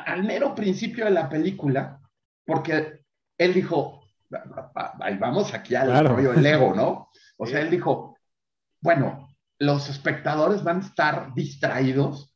al 0.06 0.24
mero 0.24 0.54
principio 0.54 1.06
de 1.06 1.12
la 1.12 1.28
película, 1.28 2.00
porque 2.46 3.04
él 3.38 3.54
dijo, 3.54 4.02
vamos 5.20 5.54
aquí 5.54 5.76
al 5.76 5.88
claro. 5.88 6.16
rollo 6.16 6.34
del 6.34 6.46
ego, 6.46 6.74
¿no? 6.74 7.10
O 7.38 7.46
sea, 7.46 7.60
él 7.60 7.70
dijo, 7.70 8.18
bueno, 8.80 9.28
los 9.60 9.90
espectadores 9.90 10.64
van 10.64 10.78
a 10.78 10.86
estar 10.86 11.34
distraídos 11.34 12.34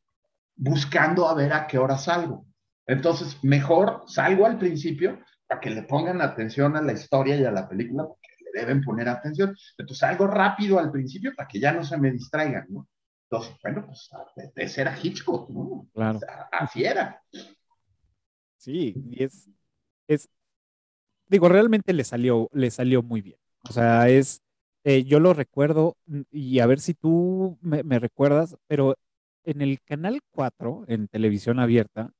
buscando 0.57 1.29
a 1.29 1.33
ver 1.33 1.53
a 1.53 1.67
qué 1.67 1.77
hora 1.77 1.97
salgo. 1.97 2.45
Entonces, 2.85 3.41
mejor 3.41 4.03
salgo 4.07 4.45
al 4.45 4.57
principio 4.57 5.17
para 5.49 5.59
que 5.59 5.71
le 5.71 5.81
pongan 5.81 6.21
atención 6.21 6.77
a 6.77 6.81
la 6.81 6.93
historia 6.93 7.35
y 7.35 7.43
a 7.43 7.51
la 7.51 7.67
película, 7.67 8.05
porque 8.05 8.27
le 8.53 8.61
deben 8.61 8.83
poner 8.83 9.09
atención. 9.09 9.57
Entonces, 9.79 9.97
salgo 9.97 10.27
rápido 10.27 10.77
al 10.77 10.91
principio 10.91 11.33
para 11.35 11.47
que 11.47 11.59
ya 11.59 11.71
no 11.71 11.83
se 11.83 11.97
me 11.97 12.11
distraigan, 12.11 12.67
¿no? 12.69 12.87
Entonces, 13.23 13.57
bueno, 13.63 13.85
pues 13.87 14.09
ese 14.55 14.81
era 14.81 14.95
Hitchcock, 15.01 15.49
¿no? 15.49 15.87
Claro. 15.91 16.17
O 16.17 16.19
sea, 16.19 16.49
así 16.51 16.83
era. 16.83 17.19
Sí, 18.57 18.93
y 19.09 19.23
es, 19.23 19.49
es, 20.07 20.29
digo, 21.27 21.49
realmente 21.49 21.93
le 21.93 22.03
salió, 22.03 22.47
le 22.53 22.69
salió 22.69 23.01
muy 23.01 23.21
bien. 23.21 23.39
O 23.67 23.73
sea, 23.73 24.07
es, 24.07 24.43
eh, 24.83 25.03
yo 25.03 25.19
lo 25.19 25.33
recuerdo, 25.33 25.97
y 26.31 26.59
a 26.59 26.67
ver 26.67 26.79
si 26.79 26.93
tú 26.93 27.57
me, 27.61 27.81
me 27.81 27.97
recuerdas, 27.97 28.55
pero 28.67 28.95
en 29.45 29.61
el 29.63 29.81
canal 29.81 30.21
4, 30.31 30.85
en 30.87 31.07
televisión 31.07 31.59
abierta, 31.59 32.11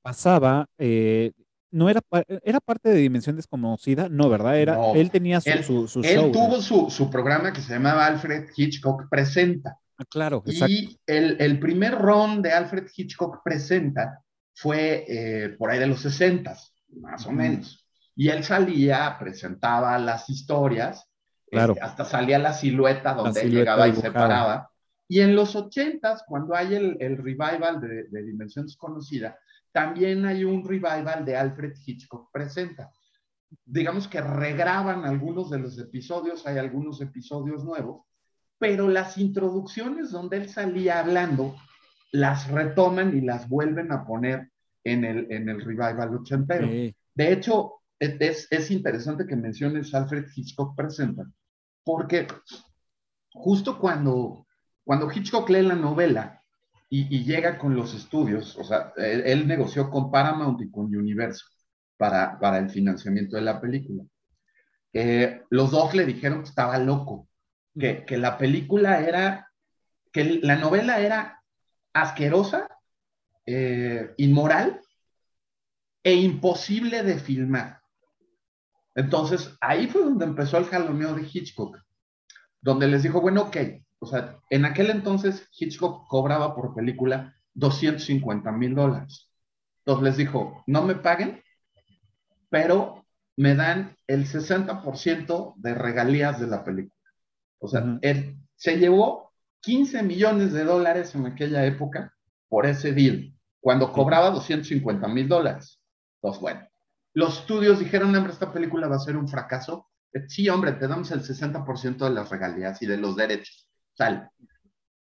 pasaba, 0.00 0.66
eh, 0.78 1.32
no 1.74 1.90
era, 1.90 2.00
era 2.42 2.60
parte 2.60 2.88
de 2.90 2.96
Dimensión 2.96 3.36
Desconocida, 3.36 4.08
no, 4.08 4.28
¿verdad? 4.30 4.58
Era, 4.58 4.74
No. 4.76 4.94
él 4.94 5.10
tenía 5.10 5.40
su, 5.40 5.50
Él, 5.50 5.64
su, 5.64 5.88
su 5.88 6.00
él 6.00 6.16
show. 6.16 6.32
tuvo 6.32 6.62
su, 6.62 6.88
su 6.90 7.10
programa 7.10 7.52
que 7.52 7.60
se 7.60 7.72
llamaba 7.74 8.06
Alfred 8.06 8.46
Hitchcock 8.56 9.08
Presenta. 9.10 9.78
Ah, 9.98 10.04
claro, 10.08 10.42
exacto. 10.46 10.72
Y 10.72 10.98
el, 11.06 11.36
el 11.40 11.58
primer 11.60 11.94
ron 11.96 12.42
de 12.42 12.52
Alfred 12.52 12.86
Hitchcock 12.96 13.42
Presenta 13.44 14.20
fue 14.54 15.04
eh, 15.08 15.48
por 15.58 15.70
ahí 15.70 15.78
de 15.78 15.86
los 15.86 16.00
60, 16.00 16.56
más 17.00 17.26
o 17.26 17.32
menos. 17.32 17.84
Y 18.16 18.28
él 18.28 18.44
salía, 18.44 19.16
presentaba 19.18 19.98
las 19.98 20.28
historias, 20.30 21.08
Claro. 21.50 21.74
este, 21.74 21.84
hasta 21.84 22.04
salía 22.04 22.38
la 22.38 22.52
silueta 22.52 23.14
donde 23.14 23.40
él 23.42 23.48
silueta 23.50 23.72
llegaba 23.76 23.88
y 23.88 23.94
se 23.96 24.10
paraba. 24.10 24.70
Y 25.06 25.20
en 25.20 25.36
los 25.36 25.54
80, 25.54 26.22
cuando 26.26 26.54
hay 26.56 26.74
el, 26.74 26.96
el 26.98 27.16
revival 27.18 27.80
de, 27.80 28.04
de 28.10 28.22
Dimensión 28.22 28.64
Desconocida, 28.66 29.36
también 29.74 30.24
hay 30.24 30.44
un 30.44 30.64
revival 30.64 31.24
de 31.24 31.36
Alfred 31.36 31.72
Hitchcock 31.84 32.30
Presenta. 32.32 32.92
Digamos 33.64 34.06
que 34.06 34.20
regraban 34.20 35.04
algunos 35.04 35.50
de 35.50 35.58
los 35.58 35.76
episodios, 35.78 36.46
hay 36.46 36.58
algunos 36.58 37.00
episodios 37.00 37.64
nuevos, 37.64 38.04
pero 38.56 38.88
las 38.88 39.18
introducciones 39.18 40.12
donde 40.12 40.36
él 40.36 40.48
salía 40.48 41.00
hablando, 41.00 41.56
las 42.12 42.48
retoman 42.48 43.16
y 43.18 43.20
las 43.20 43.48
vuelven 43.48 43.90
a 43.90 44.06
poner 44.06 44.52
en 44.84 45.04
el, 45.04 45.26
en 45.32 45.48
el 45.48 45.60
revival 45.60 46.14
ochentero. 46.14 46.68
Sí, 46.68 46.94
De 47.12 47.32
hecho, 47.32 47.72
es, 47.98 48.16
es- 48.20 48.48
es 48.52 48.70
interesante 48.70 49.26
que 49.26 49.34
menciones 49.34 49.92
Alfred 49.92 50.26
Hitchcock 50.36 50.76
Presenta, 50.76 51.24
porque 51.82 52.28
justo 53.32 53.78
cuando, 53.80 54.46
cuando 54.84 55.10
Hitchcock 55.10 55.48
lee 55.50 55.62
la 55.62 55.74
novela 55.74 56.33
y, 56.94 57.16
y 57.16 57.24
llega 57.24 57.58
con 57.58 57.74
los 57.74 57.92
estudios, 57.92 58.56
o 58.56 58.62
sea, 58.62 58.92
él, 58.96 59.24
él 59.26 59.48
negoció 59.48 59.90
con 59.90 60.12
Paramount 60.12 60.60
y 60.60 60.70
con 60.70 60.94
Universal 60.94 61.48
para, 61.96 62.38
para 62.38 62.58
el 62.58 62.70
financiamiento 62.70 63.34
de 63.34 63.42
la 63.42 63.60
película. 63.60 64.04
Eh, 64.92 65.42
los 65.50 65.72
dos 65.72 65.92
le 65.92 66.06
dijeron 66.06 66.42
que 66.42 66.50
estaba 66.50 66.78
loco, 66.78 67.28
que, 67.76 68.04
que 68.04 68.16
la 68.16 68.38
película 68.38 69.00
era, 69.00 69.50
que 70.12 70.38
la 70.40 70.54
novela 70.54 71.00
era 71.00 71.42
asquerosa, 71.92 72.68
eh, 73.44 74.14
inmoral 74.18 74.80
e 76.04 76.14
imposible 76.14 77.02
de 77.02 77.18
filmar. 77.18 77.80
Entonces, 78.94 79.56
ahí 79.60 79.88
fue 79.88 80.04
donde 80.04 80.26
empezó 80.26 80.58
el 80.58 80.66
jaloneo 80.66 81.14
de 81.14 81.28
Hitchcock, 81.28 81.76
donde 82.60 82.86
les 82.86 83.02
dijo, 83.02 83.20
bueno, 83.20 83.42
ok, 83.42 83.56
o 84.04 84.06
sea, 84.06 84.38
en 84.50 84.64
aquel 84.64 84.90
entonces 84.90 85.48
Hitchcock 85.58 86.06
cobraba 86.08 86.54
por 86.54 86.74
película 86.74 87.34
250 87.54 88.52
mil 88.52 88.74
dólares. 88.74 89.30
Entonces 89.78 90.04
les 90.04 90.16
dijo, 90.18 90.62
no 90.66 90.82
me 90.82 90.94
paguen, 90.94 91.42
pero 92.50 93.04
me 93.36 93.54
dan 93.54 93.96
el 94.06 94.26
60% 94.26 95.54
de 95.56 95.74
regalías 95.74 96.38
de 96.38 96.46
la 96.46 96.64
película. 96.64 97.00
O 97.58 97.68
sea, 97.68 97.98
él 98.02 98.36
se 98.56 98.76
llevó 98.76 99.32
15 99.62 100.02
millones 100.02 100.52
de 100.52 100.64
dólares 100.64 101.14
en 101.14 101.26
aquella 101.26 101.64
época 101.64 102.14
por 102.48 102.66
ese 102.66 102.92
deal, 102.92 103.34
cuando 103.60 103.90
cobraba 103.90 104.30
250 104.30 105.08
mil 105.08 105.28
dólares. 105.28 105.80
Entonces, 106.16 106.42
bueno, 106.42 106.68
los 107.14 107.40
estudios 107.40 107.78
dijeron, 107.78 108.14
hombre, 108.14 108.32
esta 108.32 108.52
película 108.52 108.88
va 108.88 108.96
a 108.96 109.00
ser 109.00 109.16
un 109.16 109.28
fracaso. 109.28 109.88
Sí, 110.28 110.48
hombre, 110.48 110.72
te 110.72 110.86
damos 110.86 111.10
el 111.10 111.22
60% 111.22 111.96
de 111.96 112.10
las 112.10 112.28
regalías 112.28 112.82
y 112.82 112.86
de 112.86 112.98
los 112.98 113.16
derechos. 113.16 113.63
Sale. 113.94 114.30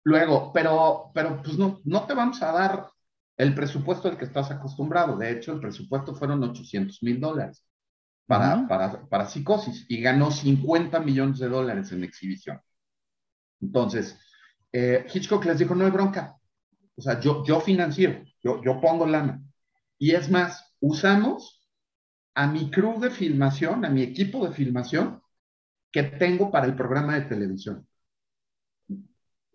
Luego, 0.04 0.52
pero, 0.52 1.10
pero 1.14 1.40
pues 1.42 1.56
no, 1.58 1.80
no 1.84 2.06
te 2.06 2.14
vamos 2.14 2.42
a 2.42 2.52
dar 2.52 2.88
el 3.36 3.54
presupuesto 3.54 4.08
al 4.08 4.18
que 4.18 4.24
estás 4.24 4.50
acostumbrado. 4.50 5.16
De 5.16 5.30
hecho, 5.30 5.52
el 5.52 5.60
presupuesto 5.60 6.14
fueron 6.14 6.42
800 6.42 7.02
mil 7.02 7.20
dólares 7.20 7.64
para, 8.26 8.66
para, 8.66 9.06
para 9.08 9.26
psicosis 9.26 9.86
y 9.88 10.00
ganó 10.00 10.30
50 10.30 11.00
millones 11.00 11.38
de 11.38 11.48
dólares 11.48 11.92
en 11.92 12.04
exhibición. 12.04 12.60
Entonces, 13.60 14.18
eh, 14.72 15.06
Hitchcock 15.12 15.44
les 15.44 15.58
dijo, 15.58 15.74
no 15.74 15.84
hay 15.84 15.90
bronca. 15.90 16.36
O 16.96 17.02
sea, 17.02 17.20
yo, 17.20 17.44
yo 17.44 17.60
financio, 17.60 18.24
yo, 18.42 18.62
yo 18.62 18.80
pongo 18.80 19.06
lana. 19.06 19.40
Y 19.98 20.12
es 20.12 20.30
más, 20.30 20.74
usamos 20.80 21.66
a 22.34 22.46
mi 22.46 22.70
crew 22.70 22.98
de 23.00 23.10
filmación, 23.10 23.84
a 23.84 23.90
mi 23.90 24.02
equipo 24.02 24.46
de 24.46 24.54
filmación 24.54 25.22
que 25.92 26.02
tengo 26.04 26.50
para 26.50 26.66
el 26.66 26.74
programa 26.74 27.14
de 27.14 27.22
televisión. 27.22 27.86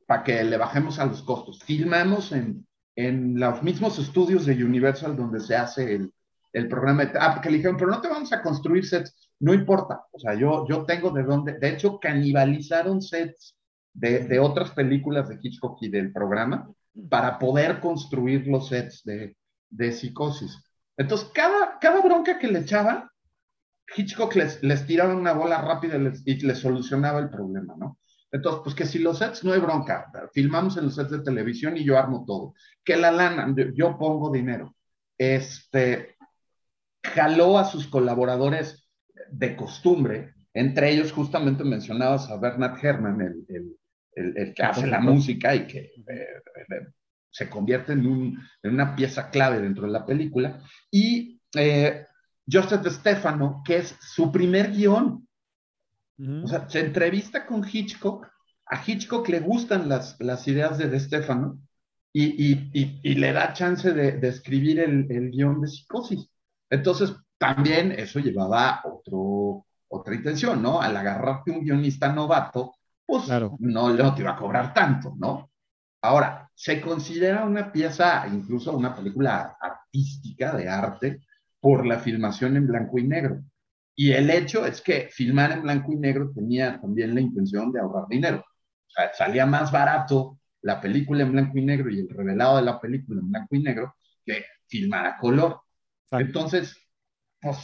Para 0.08 0.24
que 0.24 0.44
le 0.44 0.58
bajemos 0.58 0.98
a 0.98 1.06
los 1.06 1.22
costos. 1.22 1.60
Filmamos 1.64 2.32
en, 2.32 2.66
en 2.96 3.40
los 3.40 3.62
mismos 3.62 4.00
estudios 4.00 4.48
de 4.48 4.64
Universal 4.64 5.16
donde 5.16 5.40
se 5.40 5.56
hace 5.56 5.94
el, 5.94 6.12
el 6.54 6.68
programa 6.68 7.06
de... 7.06 7.20
Ah, 7.20 7.34
porque 7.34 7.52
le 7.52 7.58
dijeron, 7.58 7.78
pero 7.78 7.92
no 7.92 8.02
te 8.02 8.08
vamos 8.08 8.34
a 8.34 8.42
construir 8.42 8.86
sets. 8.86 9.14
No 9.40 9.54
importa. 9.54 10.02
O 10.12 10.20
sea, 10.20 10.34
yo, 10.34 10.66
yo 10.68 10.86
tengo 10.86 11.12
de 11.12 11.24
dónde... 11.24 11.60
De 11.60 11.70
hecho, 11.70 12.00
canibalizaron 12.00 13.02
sets 13.02 13.56
de, 13.94 14.20
de 14.26 14.40
otras 14.40 14.72
películas 14.72 15.30
de 15.30 15.38
Hitchcock 15.42 15.78
y 15.82 15.90
del 15.90 16.12
programa 16.12 16.72
para 17.10 17.38
poder 17.38 17.80
construir 17.80 18.48
los 18.48 18.70
sets 18.70 19.04
de, 19.04 19.36
de 19.70 19.92
psicosis. 19.92 20.58
Entonces, 20.96 21.30
cada, 21.34 21.78
cada 21.80 22.02
bronca 22.02 22.40
que 22.40 22.48
le 22.48 22.60
echaban, 22.60 23.08
Hitchcock 23.96 24.36
les, 24.36 24.64
les 24.64 24.88
tiraba 24.88 25.14
una 25.14 25.34
bola 25.34 25.62
rápida 25.62 25.98
y 25.98 26.00
les, 26.00 26.26
y 26.26 26.36
les 26.38 26.60
solucionaba 26.60 27.20
el 27.20 27.30
problema, 27.30 27.76
¿no? 27.78 28.00
Entonces, 28.32 28.62
pues 28.64 28.76
que 28.76 28.86
si 28.86 29.00
los 29.00 29.20
sets 29.20 29.44
no 29.44 29.54
hay 29.54 29.60
bronca, 29.60 30.12
filmamos 30.34 30.78
en 30.78 30.86
los 30.86 30.96
sets 30.96 31.12
de 31.12 31.20
televisión 31.20 31.78
y 31.78 31.84
yo 31.84 31.98
armo 31.98 32.26
todo. 32.26 32.54
Que 32.84 32.98
la 32.98 33.12
lana, 33.12 33.54
yo 33.74 33.98
pongo 33.98 34.32
dinero. 34.32 34.76
Este, 35.18 36.18
jaló 37.04 37.58
a 37.58 37.66
sus 37.66 37.88
colaboradores 37.88 38.88
de 39.32 39.56
costumbre, 39.56 40.34
entre 40.54 40.92
ellos 40.92 41.12
justamente 41.12 41.64
mencionabas 41.64 42.30
a 42.30 42.38
Bernard 42.38 42.84
Herrmann, 42.84 43.22
el, 43.22 43.46
el, 43.48 43.78
el, 44.14 44.38
el 44.38 44.54
que 44.54 44.64
hace 44.64 44.88
la 44.88 45.00
música 45.00 45.56
y 45.56 45.68
que 45.68 45.80
eh, 45.80 45.94
eh, 46.08 46.88
se 47.30 47.50
convierte 47.50 47.94
en, 47.94 48.08
un, 48.08 48.40
en, 48.64 48.74
una 48.74 48.96
pieza 48.96 49.30
clave 49.30 49.60
dentro 49.60 49.86
de 49.86 49.92
la 49.92 50.06
película, 50.06 50.62
y 50.92 51.40
eh, 51.56 52.06
Joseph 52.50 52.86
Stefano, 52.88 53.62
que 53.66 53.78
es 53.78 53.96
su 54.00 54.32
primer 54.32 54.72
guion. 54.72 55.27
O 56.20 56.48
sea, 56.48 56.68
se 56.68 56.80
entrevista 56.80 57.46
con 57.46 57.64
Hitchcock, 57.64 58.28
a 58.66 58.84
Hitchcock 58.86 59.30
le 59.30 59.40
gustan 59.40 59.88
las, 59.88 60.20
las 60.20 60.48
ideas 60.48 60.78
de 60.78 60.90
De 60.90 61.00
Stefano 61.00 61.60
y, 62.12 62.26
y, 62.26 62.72
y, 62.74 63.00
y 63.04 63.16
le 63.16 63.32
da 63.32 63.54
chance 63.54 63.94
de, 63.94 64.14
de 64.14 64.28
escribir 64.28 64.80
el, 64.80 65.06
el, 65.12 65.30
guion 65.30 65.62
de 65.62 65.68
Psicosis. 65.68 66.28
Entonces, 66.70 67.14
también 67.38 67.92
eso 67.92 68.20
llevaba 68.20 68.82
otro, 68.84 69.68
otra 69.88 70.16
intención, 70.16 70.62
¿no? 70.62 70.82
Al 70.82 70.98
agarrarte 70.98 71.52
un 71.52 71.64
guionista 71.64 72.12
novato, 72.12 72.74
pues 73.06 73.26
claro. 73.26 73.56
no, 73.60 73.94
no 73.94 74.16
te 74.16 74.22
iba 74.22 74.32
a 74.32 74.38
cobrar 74.38 74.74
tanto, 74.74 75.14
¿no? 75.18 75.52
Ahora, 76.02 76.50
se 76.54 76.82
considera 76.82 77.46
una 77.46 77.72
pieza, 77.72 78.28
incluso 78.28 78.76
una 78.76 78.96
película 78.96 79.58
artística 79.60 80.56
de 80.56 80.68
arte, 80.68 81.22
por 81.60 81.86
la 81.86 82.00
filmación 82.00 82.58
en 82.58 82.68
blanco 82.68 82.98
y 82.98 83.04
negro. 83.04 83.42
Y 84.00 84.12
el 84.12 84.30
hecho 84.30 84.64
es 84.64 84.80
que 84.80 85.10
filmar 85.12 85.52
en 85.52 85.64
blanco 85.64 85.92
y 85.92 85.96
negro 85.96 86.32
tenía 86.32 86.80
también 86.80 87.16
la 87.16 87.20
intención 87.20 87.72
de 87.72 87.80
ahorrar 87.80 88.08
dinero. 88.08 88.46
O 88.46 88.90
sea, 88.90 89.12
salía 89.12 89.48
más 89.48 89.72
barato 89.72 90.40
la 90.62 90.80
película 90.80 91.24
en 91.24 91.32
blanco 91.32 91.58
y 91.58 91.66
negro 91.66 91.90
y 91.90 92.02
el 92.02 92.10
revelado 92.10 92.58
de 92.58 92.62
la 92.62 92.80
película 92.80 93.20
en 93.20 93.32
blanco 93.32 93.56
y 93.56 93.64
negro 93.64 93.96
que 94.24 94.46
filmar 94.68 95.08
a 95.08 95.18
color. 95.18 95.62
Exacto. 96.04 96.26
Entonces, 96.26 96.78
pues 97.42 97.58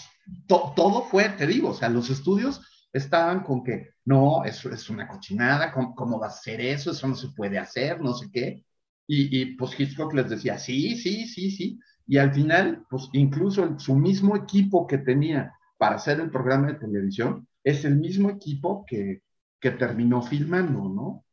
to, 0.48 0.74
todo 0.76 1.04
fue, 1.04 1.30
te 1.30 1.46
digo, 1.46 1.70
o 1.70 1.74
sea, 1.76 1.90
los 1.90 2.10
estudios 2.10 2.68
estaban 2.92 3.44
con 3.44 3.64
que 3.64 3.90
no, 4.06 4.44
eso 4.44 4.72
es 4.72 4.90
una 4.90 5.08
cochinada, 5.08 5.72
¿cómo, 5.72 5.94
¿cómo, 5.94 6.20
va 6.20 6.28
a 6.28 6.32
ser 6.32 6.62
eso? 6.62 6.92
Eso 6.92 7.08
no 7.08 7.16
se 7.16 7.28
puede 7.30 7.60
hacer, 7.60 8.02
no 8.02 8.16
sé 8.16 8.28
qué. 8.34 8.66
Y, 9.06 9.40
y, 9.40 9.56
pues 9.56 9.80
Hitchcock 9.80 10.14
les 10.16 10.32
decía, 10.32 10.58
sí, 10.58 10.96
sí, 10.96 11.28
sí, 11.28 11.52
sí. 11.52 11.80
Y 12.08 12.18
al 12.18 12.34
final, 12.34 12.86
pues 12.90 13.08
incluso 13.14 13.64
el, 13.64 13.80
su 13.80 13.96
mismo 13.96 14.36
equipo 14.36 14.88
que 14.88 14.98
tenía 14.98 15.54
para 15.78 15.96
hacer 15.96 16.20
el 16.20 16.30
programa 16.30 16.68
de 16.68 16.80
televisión 16.80 17.48
es 17.64 17.86
el 17.86 17.96
mismo 17.96 18.30
equipo 18.30 18.86
que, 18.86 19.22
que 19.60 19.72
terminó 19.72 20.22
filmando, 20.22 20.90
¿no? 20.90 21.26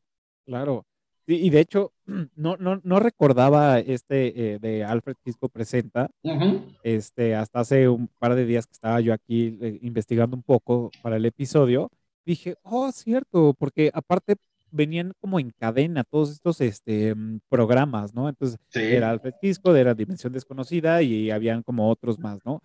Claro. 0.46 0.86
Y, 1.26 1.34
y 1.46 1.50
de 1.50 1.60
hecho, 1.60 1.92
no, 2.34 2.56
no, 2.56 2.80
no 2.82 3.00
recordaba 3.00 3.78
este 3.78 4.54
eh, 4.54 4.58
de 4.58 4.84
Alfred 4.84 5.16
Hitchcock 5.24 5.52
Presenta, 5.52 6.10
uh 6.22 6.30
-huh. 6.30 6.62
este, 6.82 7.34
hasta 7.34 7.60
hace 7.60 7.88
un 7.88 8.08
par 8.18 8.34
de 8.34 8.46
días 8.46 8.66
que 8.66 8.72
estaba 8.72 9.00
yo 9.00 9.12
aquí 9.12 9.58
eh, 9.60 9.78
investigando 9.82 10.36
un 10.36 10.42
poco 10.42 10.90
para 11.02 11.16
el 11.16 11.24
episodio, 11.24 11.90
dije, 12.24 12.56
oh, 12.62 12.90
cierto, 12.92 13.54
porque 13.54 13.90
aparte 13.94 14.36
venían 14.72 15.12
como 15.20 15.40
en 15.40 15.50
cadena 15.50 16.04
todos 16.04 16.30
estos 16.30 16.60
este, 16.60 17.14
programas, 17.48 18.14
¿no? 18.14 18.28
Entonces, 18.28 18.58
sí. 18.68 18.80
era 18.80 19.10
Alfred 19.10 19.34
Hitchcock, 19.42 19.74
era 19.74 19.94
Dimensión 19.94 20.32
Desconocida 20.32 21.02
y 21.02 21.30
habían 21.30 21.62
como 21.62 21.90
otros 21.90 22.18
más, 22.18 22.38
¿no? 22.44 22.62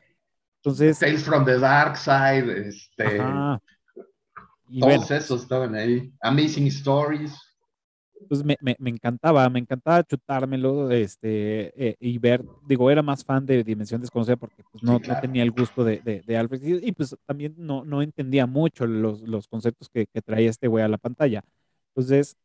Entonces... 0.65 0.99
Tales 0.99 1.23
from 1.23 1.45
the 1.45 1.59
Dark 1.59 1.97
Side, 1.97 2.67
este... 2.67 3.19
Ajá. 3.19 3.61
Y 4.67 4.79
todos 4.79 4.97
bueno, 4.97 5.15
esos 5.15 5.43
estaban 5.43 5.75
ahí. 5.75 6.11
Amazing 6.21 6.67
Stories 6.67 7.33
pues 8.27 8.43
me, 8.43 8.57
me, 8.61 8.75
me, 8.79 8.89
encantaba, 8.89 9.49
me 9.49 9.59
encantaba 9.59 10.03
chutármelo 10.03 10.91
este, 10.91 11.89
eh, 11.89 11.95
y 11.99 12.17
ver, 12.17 12.43
digo, 12.67 12.89
era 12.89 13.01
más 13.01 13.23
fan 13.23 13.45
de 13.45 13.63
Dimensión 13.63 14.01
Desconocida 14.01 14.35
porque 14.35 14.63
pues, 14.71 14.83
no, 14.83 14.97
sí, 14.97 15.03
claro. 15.03 15.17
no 15.17 15.21
tenía 15.21 15.43
el 15.43 15.51
gusto 15.51 15.83
de, 15.83 16.01
de, 16.03 16.21
de, 16.25 16.37
Alfred 16.37 16.61
y 16.63 16.91
pues 16.91 17.15
también 17.25 17.55
no, 17.57 17.83
no 17.85 18.01
entendía 18.01 18.45
mucho 18.45 18.85
los, 18.87 19.21
los 19.21 19.47
conceptos 19.47 19.89
que, 19.89 20.07
que, 20.07 20.21
traía 20.21 20.49
este 20.49 20.67
güey 20.67 20.83
a 20.83 20.87
la 20.87 20.97
pantalla. 20.97 21.43
Entonces, 21.89 22.37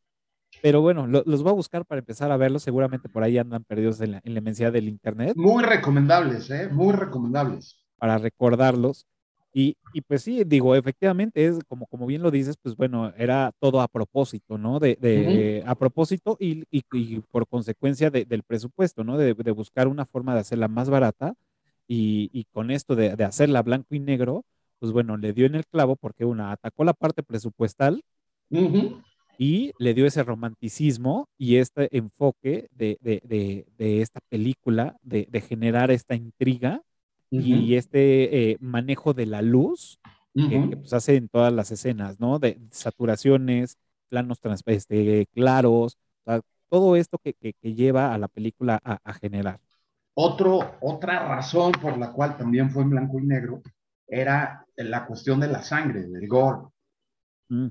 pero 0.61 0.81
bueno, 0.81 1.07
lo, 1.07 1.23
los 1.25 1.43
voy 1.43 1.51
a 1.51 1.55
buscar 1.55 1.85
para 1.85 1.99
empezar 1.99 2.31
a 2.31 2.37
verlos, 2.37 2.63
seguramente 2.63 3.09
por 3.09 3.23
ahí 3.23 3.37
andan 3.37 3.63
perdidos 3.63 4.01
en 4.01 4.11
la, 4.11 4.21
en 4.23 4.33
la 4.33 4.39
inmensidad 4.39 4.71
del 4.71 4.87
Internet. 4.87 5.33
Muy 5.35 5.63
recomendables, 5.63 6.49
¿eh? 6.51 6.69
Muy 6.69 6.93
recomendables. 6.93 7.80
Para 8.01 8.17
recordarlos. 8.17 9.05
Y, 9.53 9.77
y, 9.93 10.01
pues 10.01 10.23
sí, 10.23 10.43
digo, 10.45 10.75
efectivamente 10.75 11.45
es 11.45 11.59
como, 11.67 11.85
como 11.85 12.07
bien 12.07 12.23
lo 12.23 12.31
dices, 12.31 12.55
pues 12.59 12.75
bueno, 12.75 13.13
era 13.15 13.51
todo 13.59 13.81
a 13.81 13.87
propósito, 13.87 14.57
¿no? 14.57 14.79
De, 14.79 14.97
de 14.99 15.61
uh 15.61 15.67
-huh. 15.67 15.71
a 15.71 15.75
propósito 15.75 16.35
y, 16.39 16.63
y, 16.71 16.83
y, 16.93 17.19
por 17.19 17.45
consecuencia 17.47 18.09
de, 18.09 18.25
del 18.25 18.41
presupuesto, 18.43 19.03
¿no? 19.03 19.17
De, 19.17 19.35
de, 19.35 19.51
buscar 19.51 19.87
una 19.87 20.05
forma 20.05 20.33
de 20.33 20.39
hacerla 20.39 20.67
más 20.67 20.89
barata 20.89 21.35
y, 21.87 22.45
con 22.53 22.71
esto 22.71 22.95
de, 22.95 23.15
de, 23.17 23.23
hacerla 23.25 23.61
blanco 23.61 23.93
y 23.93 23.99
negro, 23.99 24.45
pues 24.79 24.91
bueno, 24.93 25.17
le 25.17 25.33
dio 25.33 25.45
en 25.45 25.55
el 25.55 25.65
clavo 25.67 25.95
porque 25.95 26.25
una 26.25 26.51
atacó 26.53 26.83
la 26.85 26.93
parte 26.93 27.21
presupuestal 27.21 28.03
uh 28.51 28.57
-huh. 28.57 29.03
y 29.37 29.73
le 29.77 29.93
dio 29.93 30.05
ese 30.07 30.23
romanticismo 30.23 31.27
y 31.37 31.57
este 31.57 31.89
enfoque 31.95 32.69
de, 32.71 32.97
de 33.01 34.01
esta 34.01 34.21
película, 34.29 34.95
de, 35.03 35.41
generar 35.41 35.91
esta 35.91 36.15
intriga 36.15 36.81
Uh 37.31 37.37
-huh. 37.37 37.61
y 37.61 37.75
este 37.75 38.51
eh, 38.51 38.57
manejo 38.59 39.13
de 39.13 39.25
la 39.25 39.41
luz 39.41 39.99
uh 40.35 40.41
-huh. 40.41 40.49
que, 40.49 40.69
que, 40.69 40.77
pues 40.77 40.93
hace 40.93 41.15
en 41.15 41.29
todas 41.29 41.53
las 41.53 41.71
escenas, 41.71 42.19
¿no? 42.19 42.39
De 42.39 42.59
saturaciones, 42.71 43.77
planos 44.09 44.39
este, 44.65 45.25
claros, 45.27 45.97
o 46.25 46.31
sea, 46.31 46.41
todo 46.69 46.95
esto 46.95 47.17
que, 47.17 47.33
que, 47.33 47.53
que, 47.53 47.73
lleva 47.73 48.13
a 48.13 48.17
la 48.17 48.27
película 48.27 48.79
a, 48.83 48.99
a, 49.03 49.13
generar. 49.13 49.59
Otro, 50.13 50.75
otra 50.81 51.27
razón 51.27 51.71
por 51.71 51.97
la 51.97 52.11
cual 52.11 52.37
también 52.37 52.69
fue 52.69 52.83
en 52.83 52.89
blanco 52.89 53.19
y 53.19 53.25
negro 53.25 53.61
era 54.07 54.65
la 54.75 55.05
cuestión 55.05 55.39
de 55.39 55.47
la 55.47 55.63
sangre, 55.63 56.03
del 56.03 56.27
gore. 56.27 56.67
Mm. 57.49 57.67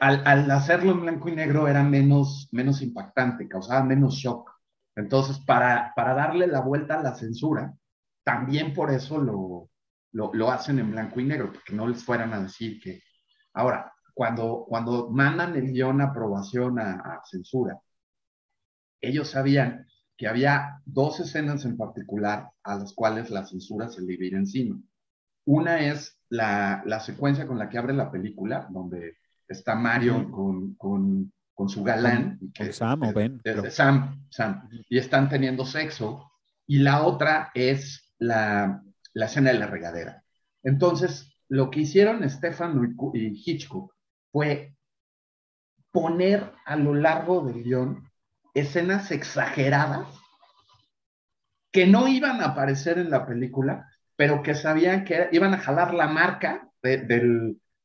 Al, 0.00 0.22
al, 0.26 0.50
hacerlo 0.50 0.92
en 0.92 1.00
blanco 1.00 1.28
y 1.28 1.32
negro 1.32 1.66
era 1.66 1.82
menos, 1.82 2.48
menos 2.52 2.82
impactante, 2.82 3.48
causaba 3.48 3.82
menos 3.82 4.14
shock. 4.14 4.50
Entonces, 4.94 5.38
para, 5.40 5.92
para 5.96 6.14
darle 6.14 6.46
la 6.46 6.60
vuelta 6.60 6.98
a 6.98 7.02
la 7.02 7.14
censura, 7.14 7.74
también 8.24 8.72
por 8.74 8.90
eso 8.90 9.18
lo, 9.18 9.70
lo, 10.12 10.32
lo, 10.34 10.50
hacen 10.50 10.78
en 10.78 10.90
blanco 10.90 11.20
y 11.20 11.24
negro, 11.24 11.52
porque 11.52 11.74
no 11.74 11.86
les 11.86 12.04
fueran 12.04 12.32
a 12.32 12.40
decir 12.40 12.80
que... 12.80 13.02
Ahora, 13.54 13.92
cuando, 14.14 14.66
cuando 14.68 15.10
mandan 15.10 15.56
el 15.56 15.72
guion 15.72 16.00
a 16.00 16.06
aprobación 16.06 16.78
a, 16.78 16.94
a 16.94 17.22
censura, 17.24 17.80
ellos 19.00 19.30
sabían 19.30 19.86
que 20.16 20.28
había 20.28 20.82
dos 20.84 21.18
escenas 21.20 21.64
en 21.64 21.78
particular 21.78 22.50
a 22.62 22.76
las 22.76 22.92
cuales 22.92 23.30
la 23.30 23.46
censura 23.46 23.88
se 23.88 24.02
le 24.02 24.12
iba 24.12 24.36
encima. 24.36 24.78
Una 25.46 25.80
es 25.80 26.18
la, 26.28 26.82
la, 26.84 27.00
secuencia 27.00 27.46
con 27.46 27.58
la 27.58 27.70
que 27.70 27.78
abre 27.78 27.94
la 27.94 28.10
película, 28.10 28.68
donde 28.70 29.16
está 29.48 29.74
Mario 29.74 30.30
con, 30.30 30.74
con, 30.74 31.32
con 31.54 31.68
su 31.70 31.82
galán. 31.82 32.38
Que 32.52 32.64
con 32.64 32.72
Sam, 32.74 33.04
es, 33.04 33.14
Ben, 33.14 33.40
es, 33.42 33.64
es 33.64 33.74
Sam, 33.74 34.26
Sam, 34.30 34.68
y 34.90 34.98
están 34.98 35.30
teniendo 35.30 35.64
sexo. 35.64 36.30
Y 36.66 36.80
la 36.80 37.02
otra 37.02 37.50
es 37.54 38.09
la, 38.20 38.84
la 39.12 39.26
escena 39.26 39.50
de 39.50 39.58
la 39.58 39.66
regadera. 39.66 40.22
Entonces, 40.62 41.32
lo 41.48 41.70
que 41.70 41.80
hicieron 41.80 42.28
Stefano 42.30 42.84
y 43.12 43.42
Hitchcock 43.44 43.92
fue 44.30 44.76
poner 45.90 46.52
a 46.64 46.76
lo 46.76 46.94
largo 46.94 47.44
del 47.44 47.64
guion 47.64 48.08
escenas 48.54 49.10
exageradas 49.10 50.06
que 51.72 51.86
no 51.86 52.06
iban 52.06 52.40
a 52.40 52.46
aparecer 52.46 52.98
en 52.98 53.10
la 53.10 53.26
película, 53.26 53.88
pero 54.16 54.42
que 54.42 54.54
sabían 54.54 55.04
que 55.04 55.28
iban 55.32 55.54
a 55.54 55.58
jalar 55.58 55.94
la 55.94 56.08
marca 56.08 56.68
de, 56.82 56.98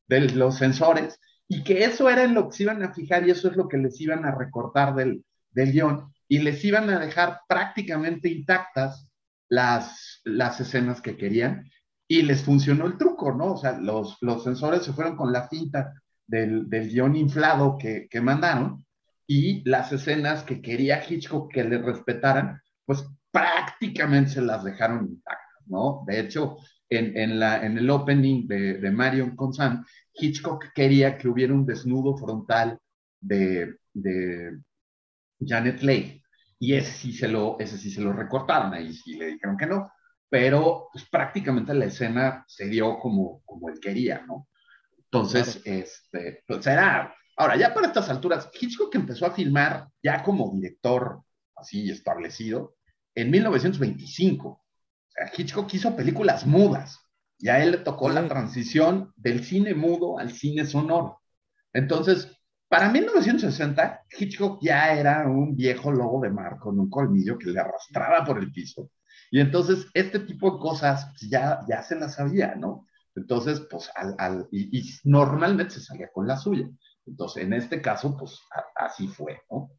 de 0.08 0.20
los 0.34 0.58
sensores 0.58 1.20
y 1.48 1.64
que 1.64 1.84
eso 1.84 2.10
era 2.10 2.24
en 2.24 2.34
lo 2.34 2.50
que 2.50 2.58
se 2.58 2.64
iban 2.64 2.84
a 2.84 2.94
fijar 2.94 3.28
y 3.28 3.32
eso 3.32 3.50
es 3.50 3.56
lo 3.56 3.68
que 3.68 3.78
les 3.78 4.00
iban 4.02 4.26
a 4.26 4.36
recortar 4.36 4.96
del, 4.96 5.24
del 5.52 5.72
guion 5.72 6.12
y 6.28 6.40
les 6.40 6.64
iban 6.66 6.90
a 6.90 7.00
dejar 7.00 7.42
prácticamente 7.48 8.30
intactas 8.30 9.08
las, 9.50 10.22
las 10.24 10.60
escenas 10.60 11.02
que 11.02 11.18
querían 11.18 11.70
y 12.08 12.22
les 12.22 12.44
funcionó 12.44 12.86
el 12.86 12.98
truco, 12.98 13.34
¿no? 13.34 13.54
O 13.54 13.58
sea, 13.58 13.80
los, 13.80 14.18
los 14.22 14.44
sensores 14.44 14.84
se 14.84 14.94
fueron 14.94 15.16
con 15.16 15.32
la 15.32 15.48
cinta 15.50 15.94
del, 16.28 16.70
del 16.70 16.92
inflado 17.16 17.78
que, 17.78 18.08
que 18.10 18.22
mandaron 18.22 18.86
y 19.28 19.68
las 19.68 19.92
escenas 19.92 20.44
que 20.44 20.62
quería 20.62 21.04
Hitchcock 21.08 21.52
que 21.52 21.64
le 21.64 21.80
respetaran, 21.80 22.62
pues 22.86 23.04
prácticamente 23.32 24.32
se 24.32 24.42
las 24.42 24.64
dejaron 24.64 25.08
intactas, 25.08 25.68
¿no? 25.68 26.04
De 26.06 26.20
hecho, 26.20 26.58
en, 26.90 27.18
en, 27.18 27.40
la, 27.40 27.66
en 27.66 27.78
el 27.78 27.90
opening 27.90 28.48
de, 28.48 28.76
de 28.76 28.92
Marion 28.92 29.36
con 29.36 29.54
Sam, 29.54 29.84
Hitchcock 30.14 30.66
quería 30.74 31.18
que 31.18 31.28
hubiera 31.28 31.54
un 31.54 31.66
desnudo 31.66 32.16
frontal 32.16 32.80
de, 33.20 33.76
de 33.94 34.60
Janet 35.40 35.82
Leigh, 35.82 36.24
y 36.60 36.74
ese 36.74 36.92
sí 36.92 37.14
se 37.14 37.28
lo, 37.28 37.58
ese 37.60 37.78
sí 37.78 37.92
se 37.92 38.02
lo 38.02 38.14
recortaron, 38.14 38.74
ahí 38.74 38.94
sí 38.94 39.16
le 39.16 39.28
dijeron 39.28 39.58
que 39.58 39.66
no, 39.66 39.92
pero 40.30 40.90
pues, 40.92 41.06
prácticamente 41.10 41.74
la 41.74 41.86
escena 41.86 42.44
se 42.48 42.68
dio 42.68 42.98
como, 43.00 43.42
como 43.46 43.70
él 43.70 43.80
quería, 43.80 44.24
¿no? 44.26 44.48
Entonces, 44.98 45.62
este, 45.64 46.44
pues 46.48 46.66
era, 46.68 47.16
ahora 47.38 47.56
ya 47.56 47.74
para 47.74 47.88
estas 47.88 48.10
alturas, 48.10 48.50
Hitchcock 48.60 48.94
empezó 48.96 49.26
a 49.26 49.32
filmar 49.32 49.88
ya 50.04 50.24
como 50.24 50.52
director 50.54 51.22
así 51.56 51.90
establecido 51.90 52.76
en 53.14 53.32
1925. 53.32 54.50
O 54.50 54.62
sea, 55.08 55.32
Hitchcock 55.36 55.74
hizo 55.74 55.96
películas 55.96 56.46
mudas 56.46 57.00
y 57.38 57.50
a 57.50 57.64
él 57.64 57.72
le 57.72 57.78
tocó 57.78 58.10
la 58.10 58.28
transición 58.28 59.14
del 59.16 59.44
cine 59.44 59.74
mudo 59.74 60.20
al 60.20 60.32
cine 60.32 60.66
sonoro. 60.66 61.22
Entonces, 61.72 62.32
para 62.76 62.92
1960, 62.92 64.06
Hitchcock 64.20 64.62
ya 64.62 64.94
era 65.00 65.26
un 65.30 65.56
viejo 65.56 65.94
lobo 65.94 66.20
de 66.20 66.30
mar 66.30 66.60
con 66.60 66.78
un 66.78 66.90
colmillo 66.90 67.38
que 67.38 67.50
le 67.50 67.62
arrastraba 67.62 68.26
por 68.26 68.38
el 68.38 68.52
piso. 68.52 68.92
Y 69.32 69.40
entonces, 69.40 69.88
este 69.94 70.20
tipo 70.20 70.52
de 70.52 70.60
cosas 70.60 71.06
pues, 71.12 71.32
ya, 71.32 71.62
ya 71.70 71.82
se 71.84 71.96
las 71.96 72.16
sabía, 72.16 72.54
¿no? 72.56 72.86
Entonces, 73.16 73.62
pues, 73.72 73.90
al, 73.96 74.16
al 74.18 74.50
y, 74.52 74.78
y, 74.78 74.84
normalmente 75.06 75.72
se 75.72 75.80
salía 75.80 76.10
con 76.12 76.28
la 76.28 76.36
suya. 76.36 76.70
Entonces, 77.06 77.44
en 77.44 77.54
este 77.54 77.82
caso, 77.82 78.18
pues, 78.18 78.42
a, 78.52 78.88
así 78.88 79.08
fue, 79.08 79.40
¿no? 79.50 79.72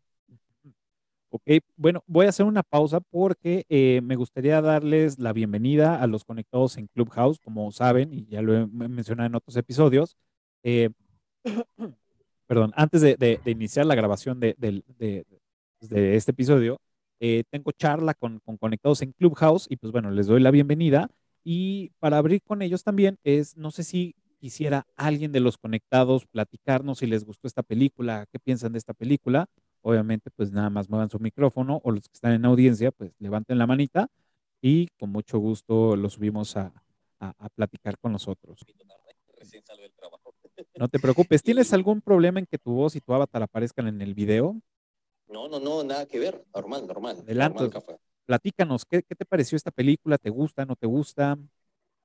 Ok, 1.29 1.51
bueno, 1.77 2.03
voy 2.07 2.25
a 2.25 2.31
hacer 2.31 2.47
una 2.47 2.63
pausa 2.63 3.01
porque 3.01 3.67
eh, 3.69 4.01
me 4.05 4.17
gustaría 4.17 4.63
darles 4.63 5.19
la 5.19 5.35
bienvenida 5.35 6.01
a 6.01 6.07
los 6.07 6.25
conectados 6.25 6.79
en 6.79 6.87
Clubhouse, 6.87 7.41
como 7.41 7.71
saben, 7.73 8.15
y 8.15 8.25
ya 8.25 8.41
lo 8.41 8.57
he 8.57 8.67
mencionado 8.67 9.27
en 9.27 9.35
otros 9.35 9.55
episodios. 9.59 10.17
Eh, 10.63 10.89
perdón, 12.47 12.73
antes 12.77 13.01
de, 13.01 13.41
iniciar 13.47 13.87
la 13.87 13.95
grabación 13.95 14.41
de, 14.41 14.55
de 14.59 16.17
este 16.17 16.31
episodio, 16.31 16.81
eh, 17.19 17.45
tengo 17.51 17.73
charla 17.73 18.13
con, 18.15 18.41
con, 18.41 18.59
conectados 18.59 19.01
en 19.03 19.13
Clubhouse 19.13 19.67
y 19.71 19.77
pues 19.77 19.91
bueno, 19.93 20.11
les 20.11 20.27
doy 20.27 20.41
la 20.41 20.51
bienvenida. 20.51 21.11
Y 21.45 21.91
para 21.99 22.19
abrir 22.19 22.43
con 22.43 22.61
ellos 22.63 22.83
también 22.83 23.19
es, 23.25 23.57
no 23.57 23.71
sé 23.71 23.85
si 23.85 24.15
quisiera 24.39 24.87
alguien 24.97 25.33
de 25.33 25.41
los 25.41 25.57
conectados 25.57 26.27
platicarnos 26.27 26.99
si 26.99 27.07
les 27.07 27.25
gustó 27.25 27.47
esta 27.47 27.63
película, 27.63 28.27
qué 28.31 28.39
piensan 28.39 28.73
de 28.73 28.79
esta 28.79 28.93
película. 28.95 29.47
Obviamente, 29.83 30.31
pues 30.31 30.51
nada 30.53 30.69
más 30.69 30.91
muevan 30.91 31.09
su 31.09 31.19
micrófono 31.21 31.81
o 31.85 31.93
los 31.93 32.09
que 32.09 32.15
están 32.15 32.33
en 32.33 32.45
audiencia, 32.45 32.91
pues 32.91 33.13
levanten 33.19 33.59
la 33.59 33.67
manita 33.67 34.09
y 34.61 34.89
con 34.99 35.11
mucho 35.11 35.39
gusto 35.39 35.97
los 35.97 36.15
subimos 36.15 36.57
a, 36.57 36.73
platicar 37.55 37.99
con 37.99 38.13
nosotros. 38.13 38.61
No 40.79 40.89
te 40.89 40.99
preocupes. 40.99 41.43
¿Tienes 41.43 41.73
algún 41.73 42.01
problema 42.01 42.39
en 42.39 42.47
que 42.47 42.59
tu 42.59 42.73
voz 42.73 42.97
y 42.97 43.01
tu 43.01 43.13
avatar 43.15 43.43
aparezcan 43.43 43.89
en 43.89 44.01
el 44.03 44.15
video? 44.15 44.61
No, 45.29 45.49
no, 45.49 45.59
no, 45.59 45.83
nada 45.85 46.07
que 46.07 46.19
ver. 46.19 46.45
Normal, 46.55 46.87
normal. 46.87 47.17
Adelante. 47.19 47.65
Normal. 47.65 47.85
Platícanos, 48.27 48.85
¿qué, 48.85 49.03
¿qué, 49.03 49.15
te 49.15 49.25
pareció 49.25 49.57
esta 49.57 49.71
película? 49.71 50.19
¿Te 50.19 50.31
gusta, 50.31 50.65
no 50.65 50.75
te 50.75 50.87
gusta? 50.87 51.39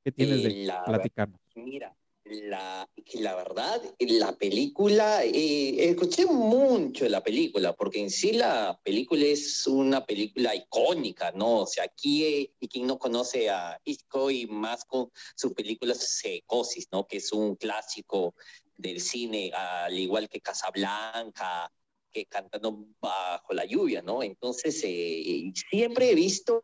¿Qué 0.03 0.11
tienes 0.11 0.43
Eh, 0.43 0.49
de 0.49 0.65
la- 0.65 0.83
platicarnos? 0.85 1.39
Mira, 1.55 1.95
la, 2.25 2.87
la 3.13 3.35
verdad, 3.35 3.81
la 3.99 4.35
película, 4.37 5.23
eh, 5.23 5.89
escuché 5.89 6.25
mucho 6.25 7.03
de 7.03 7.09
la 7.09 7.23
película, 7.23 7.73
porque 7.73 7.99
en 7.99 8.09
sí 8.09 8.33
la 8.33 8.79
película 8.83 9.25
es 9.25 9.65
una 9.67 10.05
película 10.05 10.55
icónica, 10.55 11.31
¿no? 11.31 11.61
O 11.61 11.67
sea, 11.67 11.85
aquí, 11.85 12.23
eh, 12.23 12.53
y 12.59 12.67
quien 12.67 12.87
no 12.87 12.99
conoce 12.99 13.49
a 13.49 13.79
Hitchcock 13.83 14.31
y 14.31 14.45
más 14.47 14.85
con 14.85 15.11
su 15.35 15.53
película 15.53 15.95
Psicosis, 15.95 16.87
¿no? 16.91 17.07
Que 17.07 17.17
es 17.17 17.31
un 17.33 17.55
clásico 17.55 18.35
del 18.77 19.01
cine, 19.01 19.51
al 19.53 19.97
igual 19.97 20.29
que 20.29 20.41
Casablanca, 20.41 21.71
que 22.11 22.25
Cantando 22.25 22.87
bajo 22.99 23.53
la 23.53 23.65
lluvia, 23.65 24.01
¿no? 24.01 24.21
Entonces, 24.21 24.81
eh, 24.83 25.51
siempre 25.69 26.11
he 26.11 26.15
visto, 26.15 26.63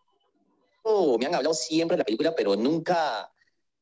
me 1.20 1.26
han 1.26 1.36
hablado 1.36 1.54
siempre 1.54 1.96
de 1.96 2.00
la 2.00 2.06
película, 2.06 2.36
pero 2.36 2.56
nunca, 2.56 3.32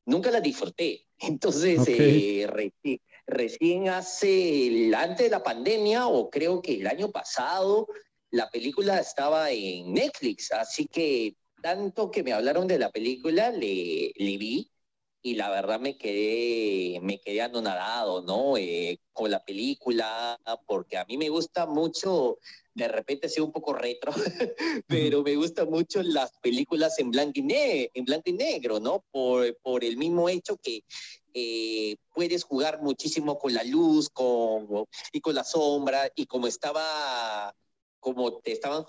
nunca 0.06 0.32
la 0.32 0.42
disfruté. 0.42 1.08
Entonces, 1.20 1.88
eh, 1.88 2.48
reci- 2.48 3.02
recién 3.28 3.90
hace, 3.90 4.68
el- 4.68 4.96
antes 4.96 5.26
de 5.26 5.30
la 5.32 5.44
pandemia, 5.44 6.08
o 6.08 6.30
creo 6.30 6.62
que 6.62 6.76
el 6.76 6.88
año 6.88 7.12
pasado, 7.12 7.88
la 8.32 8.50
película 8.50 9.00
estaba 9.00 9.52
en 9.52 9.94
Netflix, 9.94 10.52
así 10.52 10.88
que 10.88 11.36
tanto 11.62 12.12
que 12.12 12.24
me 12.24 12.34
hablaron 12.34 12.68
de 12.68 12.78
la 12.80 12.92
película, 12.92 13.50
le, 13.52 14.12
le 14.16 14.38
vi 14.38 14.72
y 15.22 15.36
la 15.36 15.50
verdad 15.50 15.80
me 15.80 15.98
quedé, 15.98 17.00
me 17.02 17.20
quedé 17.20 17.42
anonadado, 17.42 18.22
¿no? 18.22 18.58
Eh, 18.58 19.00
con 19.14 19.32
la 19.32 19.44
película, 19.44 20.40
porque 20.68 20.98
a 20.98 21.06
mí 21.06 21.18
me 21.18 21.30
gusta 21.30 21.66
mucho, 21.66 22.38
de 22.76 22.88
repente 22.90 23.30
soy 23.30 23.44
un 23.44 23.52
poco 23.52 23.74
retro, 23.74 24.12
pero 24.88 25.24
me 25.24 25.36
gustan 25.36 25.70
mucho 25.70 26.04
las 26.04 26.32
películas 26.42 27.00
en 27.00 27.10
blanco 27.10 27.40
y, 27.40 27.42
ne 27.42 27.90
en 27.94 28.06
blanco 28.06 28.30
y 28.30 28.34
negro, 28.34 28.80
¿no? 28.80 29.04
Por, 29.12 29.58
por 29.64 29.84
el 29.84 29.98
mismo 29.98 30.28
hecho 30.30 30.58
que 30.58 30.84
eh, 31.34 31.96
puedes 32.14 32.44
jugar 32.44 32.82
muchísimo 32.82 33.38
con 33.38 33.54
la 33.54 33.64
luz 33.64 34.10
con, 34.10 34.86
y 35.12 35.22
con 35.22 35.36
la 35.36 35.44
sombra, 35.44 36.12
y 36.16 36.26
como 36.26 36.48
estaba 36.48 37.56
como 38.06 38.38
te 38.38 38.52
estaban 38.52 38.86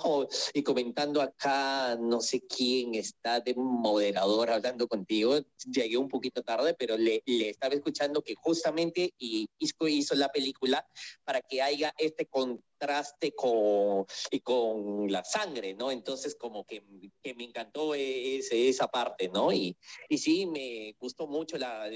y 0.53 0.63
comentando 0.63 1.23
acá, 1.23 1.97
no 1.99 2.21
sé 2.21 2.43
quién 2.47 2.95
está 2.95 3.41
de 3.41 3.55
moderador 3.55 4.51
hablando 4.51 4.87
contigo, 4.89 5.39
llegué 5.65 5.97
un 5.97 6.11
poquito 6.11 6.43
tarde, 6.43 6.75
pero 6.75 6.99
le, 6.99 7.23
le 7.25 7.49
estaba 7.49 7.73
escuchando 7.73 8.21
que 8.21 8.35
justamente 8.35 9.15
y 9.17 9.49
Isco 9.59 9.89
hizo 9.89 10.15
la 10.17 10.29
película 10.29 10.87
para 11.25 11.41
que 11.41 11.63
haya 11.63 11.95
este 11.97 12.27
contraste 12.27 13.33
con, 13.35 14.05
y 14.31 14.41
con 14.41 15.11
la 15.11 15.25
sangre, 15.25 15.73
¿no? 15.73 15.91
Entonces 15.91 16.35
como 16.35 16.67
que, 16.67 16.85
que 17.23 17.35
me 17.35 17.45
encantó 17.45 17.95
esa 17.95 18.87
parte, 18.89 19.31
¿no? 19.31 19.51
Y, 19.51 19.79
y 20.11 20.19
sí, 20.19 20.45
me 20.45 20.95
gustó 21.01 21.27
mucho 21.27 21.57
la, 21.57 21.89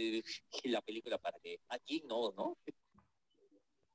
la 0.64 0.80
película 0.80 1.18
para 1.18 1.38
que 1.38 1.60
aquí 1.68 2.02
no, 2.08 2.32
¿no? 2.32 2.56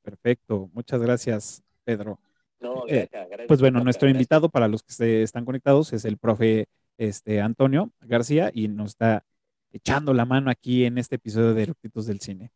Perfecto, 0.04 0.70
muchas 0.74 1.02
gracias, 1.02 1.64
Pedro. 1.84 2.20
No, 2.60 2.86
Eh, 2.88 3.08
gracias, 3.12 3.48
Pues 3.48 3.60
bueno, 3.60 3.82
nuestro 3.82 4.08
gracias. 4.08 4.16
invitado 4.22 4.50
para 4.50 4.68
los 4.68 4.84
que 4.84 4.94
se 4.94 5.24
están 5.24 5.46
conectados 5.46 5.94
es 5.94 6.06
el 6.06 6.18
profe 6.18 6.68
este, 6.98 7.42
Antonio 7.42 7.92
García 8.02 8.52
y 8.54 8.68
nos 8.68 8.92
está 8.92 9.24
echando 9.72 10.14
la 10.14 10.26
mano 10.26 10.50
aquí 10.50 10.86
en 10.86 10.98
este 10.98 11.16
episodio 11.16 11.54
de 11.54 11.64
Eructitos 11.64 12.06
del 12.06 12.22
Cine. 12.22 12.52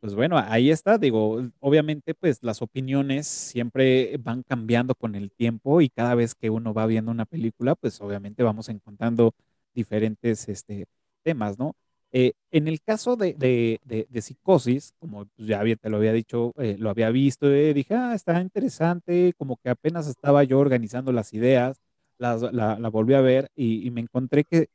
Pues 0.00 0.14
bueno, 0.14 0.36
ahí 0.38 0.70
está, 0.70 0.98
digo, 0.98 1.42
obviamente 1.60 2.14
pues 2.14 2.42
las 2.42 2.60
opiniones 2.60 3.26
siempre 3.26 4.16
van 4.18 4.42
cambiando 4.42 4.94
con 4.94 5.14
el 5.14 5.30
tiempo 5.30 5.80
y 5.80 5.88
cada 5.88 6.14
vez 6.14 6.34
que 6.34 6.50
uno 6.50 6.74
va 6.74 6.86
viendo 6.86 7.10
una 7.10 7.24
película, 7.24 7.74
pues 7.74 8.00
obviamente 8.02 8.42
vamos 8.42 8.68
encontrando 8.68 9.34
diferentes 9.74 10.48
este, 10.48 10.86
temas, 11.22 11.58
¿no? 11.58 11.74
Eh, 12.16 12.34
en 12.52 12.68
el 12.68 12.80
caso 12.80 13.16
de, 13.16 13.34
de, 13.34 13.80
de, 14.08 14.22
Psicosis, 14.22 14.94
como 15.00 15.26
pues, 15.26 15.48
ya 15.48 15.60
te 15.76 15.90
lo 15.90 15.96
había 15.96 16.12
dicho, 16.12 16.52
eh, 16.58 16.76
lo 16.78 16.90
había 16.90 17.10
visto, 17.10 17.52
eh, 17.52 17.74
dije, 17.74 17.94
ah, 17.94 18.14
está 18.14 18.40
interesante, 18.40 19.34
como 19.36 19.56
que 19.56 19.68
apenas 19.70 20.06
estaba 20.06 20.44
yo 20.44 20.60
organizando 20.60 21.10
las 21.10 21.32
ideas, 21.32 21.80
las, 22.18 22.42
la, 22.42 22.78
la, 22.78 22.88
volví 22.88 23.14
a 23.14 23.20
ver 23.20 23.50
y, 23.56 23.90
me 23.90 24.00
encontré 24.02 24.44
que 24.44 24.68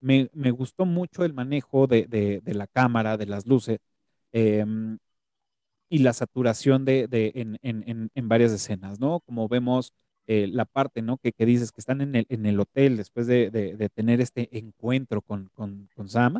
me, 0.00 0.30
me, 0.34 0.52
gustó 0.52 0.86
mucho 0.86 1.24
el 1.24 1.34
manejo 1.34 1.88
de, 1.88 2.42
la 2.46 2.66
cámara, 2.68 3.16
de 3.16 3.26
las 3.26 3.46
luces 3.46 3.78
eh, 4.32 4.64
y 5.88 5.98
la 5.98 6.12
saturación 6.12 6.84
de, 6.84 7.08
en, 7.34 7.58
en, 7.62 8.10
en, 8.14 8.28
varias 8.28 8.52
escenas, 8.52 9.00
¿no? 9.00 9.20
Como 9.20 9.48
vemos 9.48 9.92
eh, 10.26 10.46
la 10.48 10.64
parte, 10.64 11.02
¿no? 11.02 11.18
Que, 11.18 11.32
que, 11.32 11.46
dices 11.46 11.72
que 11.72 11.80
están 11.80 12.00
en 12.00 12.14
el, 12.16 12.26
en 12.28 12.46
el 12.46 12.60
hotel 12.60 12.96
después 12.96 13.26
de, 13.26 13.50
de 13.50 13.88
tener 13.90 14.20
este 14.20 14.56
encuentro 14.58 15.22
con, 15.22 15.50
con, 15.54 15.88
con 15.94 16.08
Sam. 16.08 16.38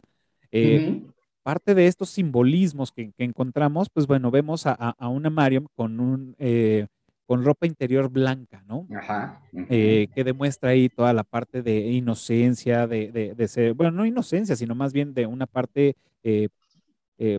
Eh, 0.54 0.78
uh 0.78 0.92
-huh. 0.92 1.12
Parte 1.42 1.74
de 1.74 1.86
estos 1.86 2.08
simbolismos 2.08 2.90
que, 2.90 3.12
que, 3.12 3.24
encontramos, 3.24 3.90
pues 3.90 4.06
bueno, 4.06 4.30
vemos 4.30 4.66
a, 4.66 4.72
a 4.72 5.08
una 5.08 5.28
Mariam 5.28 5.66
con 5.74 6.00
un 6.00 6.34
eh, 6.38 6.86
con 7.26 7.44
ropa 7.44 7.66
interior 7.66 8.08
blanca, 8.08 8.62
¿no? 8.66 8.86
Ajá. 8.96 9.40
Uh 9.52 9.60
-huh. 9.60 9.66
eh, 9.68 10.08
que 10.14 10.24
demuestra 10.24 10.70
ahí 10.70 10.88
toda 10.88 11.12
la 11.12 11.24
parte 11.24 11.62
de 11.62 11.78
inocencia, 11.90 12.86
de, 12.86 13.10
de, 13.12 13.34
de, 13.34 13.48
ser, 13.48 13.74
bueno, 13.74 13.92
no 13.92 14.06
inocencia, 14.06 14.56
sino 14.56 14.74
más 14.74 14.92
bien 14.92 15.12
de 15.14 15.26
una 15.26 15.46
parte, 15.46 15.96
eh, 16.22 16.48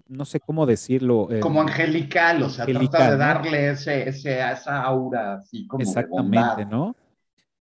no 0.08 0.26
sé 0.26 0.40
cómo 0.40 0.66
decirlo. 0.66 1.28
Eh, 1.32 1.40
como 1.40 1.62
angelical, 1.62 2.44
o 2.44 2.50
sea, 2.50 2.66
trata 2.66 3.12
de 3.12 3.18
darle 3.18 3.70
ese, 3.72 4.10
ese, 4.10 4.40
esa 4.40 4.82
aura 4.82 5.36
así 5.36 5.68
como 5.68 5.84
Exactamente, 5.84 6.66
¿no? 6.66 6.96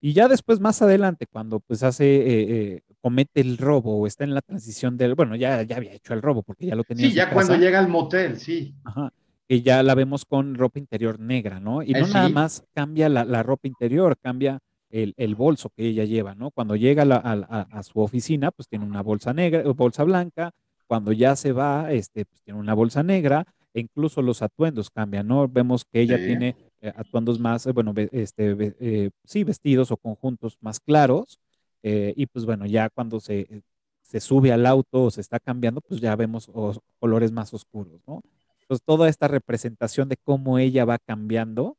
Y 0.04 0.12
ya 0.12 0.28
después, 0.28 0.60
más 0.60 0.82
adelante, 0.82 1.26
cuando 1.26 1.60
pues 1.60 1.82
hace, 1.82 2.04
eh, 2.04 2.82
comete 3.00 3.40
el 3.40 3.56
robo 3.56 3.96
o 3.96 4.06
está 4.06 4.24
en 4.24 4.34
la 4.34 4.42
transición 4.42 4.98
del, 4.98 5.14
bueno, 5.14 5.34
ya, 5.34 5.62
ya 5.62 5.78
había 5.78 5.94
hecho 5.94 6.12
el 6.12 6.20
robo 6.20 6.42
porque 6.42 6.66
ya 6.66 6.74
lo 6.74 6.84
tenía. 6.84 7.08
Sí, 7.08 7.14
ya 7.14 7.30
cuando 7.30 7.56
llega 7.56 7.78
al 7.78 7.88
motel, 7.88 8.38
sí. 8.38 8.74
Ajá. 8.84 9.14
Y 9.48 9.62
ya 9.62 9.82
la 9.82 9.94
vemos 9.94 10.26
con 10.26 10.56
ropa 10.56 10.78
interior 10.78 11.18
negra, 11.18 11.58
¿no? 11.58 11.82
Y 11.82 11.92
no 11.92 12.06
nada 12.06 12.28
más 12.28 12.64
cambia 12.74 13.08
la, 13.08 13.24
la 13.24 13.42
ropa 13.42 13.66
interior, 13.66 14.18
cambia 14.20 14.58
el, 14.90 15.14
el, 15.16 15.34
bolso 15.36 15.70
que 15.74 15.86
ella 15.86 16.04
lleva, 16.04 16.34
¿no? 16.34 16.50
Cuando 16.50 16.76
llega 16.76 17.04
a, 17.04 17.60
a, 17.62 17.82
su 17.82 17.98
oficina, 18.00 18.50
pues 18.50 18.68
tiene 18.68 18.84
una 18.84 19.00
bolsa 19.00 19.32
negra, 19.32 19.62
bolsa 19.72 20.04
blanca, 20.04 20.50
cuando 20.86 21.12
ya 21.12 21.34
se 21.34 21.52
va, 21.52 21.90
este, 21.92 22.26
pues 22.26 22.42
tiene 22.42 22.60
una 22.60 22.74
bolsa 22.74 23.02
negra, 23.02 23.46
e 23.72 23.80
incluso 23.80 24.20
los 24.20 24.42
atuendos 24.42 24.90
cambian, 24.90 25.26
¿no? 25.26 25.48
Vemos 25.48 25.86
que 25.86 26.02
ella 26.02 26.18
tiene 26.18 26.56
eh, 26.84 26.92
atuendos 26.96 27.40
más, 27.40 27.66
eh, 27.66 27.72
bueno, 27.72 27.94
este, 27.96 28.74
eh, 28.78 29.10
sí, 29.24 29.42
vestidos 29.42 29.90
o 29.90 29.96
conjuntos 29.96 30.58
más 30.60 30.80
claros, 30.80 31.40
y 31.82 32.26
pues 32.26 32.44
bueno, 32.46 32.64
ya 32.64 32.88
cuando 32.88 33.20
se, 33.20 33.62
se 34.00 34.20
sube 34.20 34.52
al 34.52 34.64
auto 34.64 35.04
o 35.04 35.10
se 35.10 35.20
está 35.20 35.38
cambiando, 35.38 35.82
pues 35.82 36.00
ya 36.00 36.16
vemos 36.16 36.50
colores 36.98 37.30
más 37.30 37.52
oscuros, 37.52 38.00
¿no? 38.06 38.22
Entonces, 38.62 38.82
toda 38.86 39.08
esta 39.10 39.28
representación 39.28 40.08
de 40.08 40.16
cómo 40.16 40.58
ella 40.58 40.86
va 40.86 40.98
cambiando, 40.98 41.76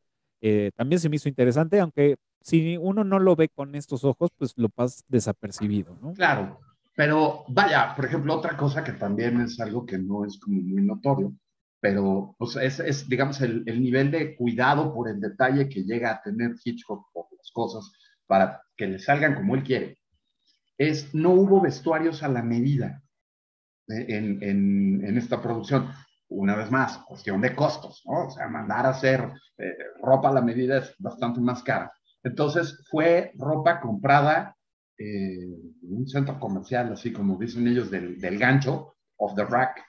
también 0.75 0.99
se 0.99 1.09
me 1.09 1.15
hizo 1.15 1.27
interesante, 1.27 1.79
aunque 1.79 2.17
si 2.41 2.77
uno 2.77 3.03
no 3.03 3.17
lo 3.17 3.35
ve 3.35 3.49
con 3.49 3.73
estos 3.73 4.03
ojos, 4.03 4.29
pues 4.37 4.53
lo 4.57 4.69
pasa 4.69 5.03
desapercibido, 5.07 5.97
¿no? 5.99 6.13
Claro, 6.13 6.59
pero 6.95 7.43
vaya, 7.47 7.95
por 7.95 8.05
ejemplo, 8.05 8.35
otra 8.35 8.55
cosa 8.55 8.83
que 8.83 8.93
también 8.93 9.41
es 9.41 9.59
algo 9.59 9.87
que 9.87 9.97
no 9.97 10.23
es 10.23 10.39
como 10.39 10.61
muy 10.61 10.83
notorio, 10.83 11.33
pero 11.85 12.35
pues, 12.39 12.55
es, 12.55 12.79
es, 12.79 13.07
digamos, 13.07 13.39
el, 13.41 13.61
el, 13.67 13.79
nivel 13.79 14.09
de 14.09 14.35
cuidado 14.35 14.91
por 14.91 15.07
el 15.07 15.21
detalle 15.21 15.69
que 15.69 15.83
llega 15.83 16.09
a 16.09 16.19
tener 16.19 16.55
Hitchcock 16.63 17.11
por 17.13 17.27
las 17.37 17.51
cosas 17.51 17.91
para 18.25 18.59
que 18.75 18.87
le 18.87 18.97
salgan 18.97 19.35
como 19.35 19.53
él 19.53 19.61
quiere. 19.61 19.99
Es, 20.79 21.13
no 21.13 21.29
hubo 21.29 21.61
vestuarios 21.61 22.23
a 22.23 22.27
la 22.27 22.41
medida 22.41 23.03
eh, 23.89 24.03
en, 24.09 24.41
en, 24.41 25.05
en 25.05 25.15
esta 25.15 25.39
producción. 25.43 25.91
Una 26.27 26.55
vez 26.55 26.71
más, 26.71 26.97
cuestión 27.07 27.39
de 27.39 27.55
costos, 27.55 28.01
¿no? 28.05 28.29
O 28.29 28.31
sea, 28.31 28.47
mandar 28.47 28.87
a 28.87 28.89
hacer 28.89 29.31
eh, 29.59 29.77
ropa 30.01 30.29
a 30.29 30.33
la 30.33 30.41
medida 30.41 30.79
es 30.79 30.95
bastante 30.97 31.39
más 31.39 31.61
cara. 31.61 31.93
Entonces, 32.23 32.83
fue 32.89 33.31
ropa 33.35 33.79
comprada 33.79 34.57
eh, 34.97 35.55
un 35.83 36.07
centro 36.07 36.39
comercial, 36.39 36.93
así 36.93 37.13
como 37.13 37.37
dicen 37.37 37.67
ellos, 37.67 37.91
del, 37.91 38.19
del 38.19 38.39
gancho, 38.39 38.95
of 39.17 39.35
the 39.35 39.45
rack, 39.45 39.84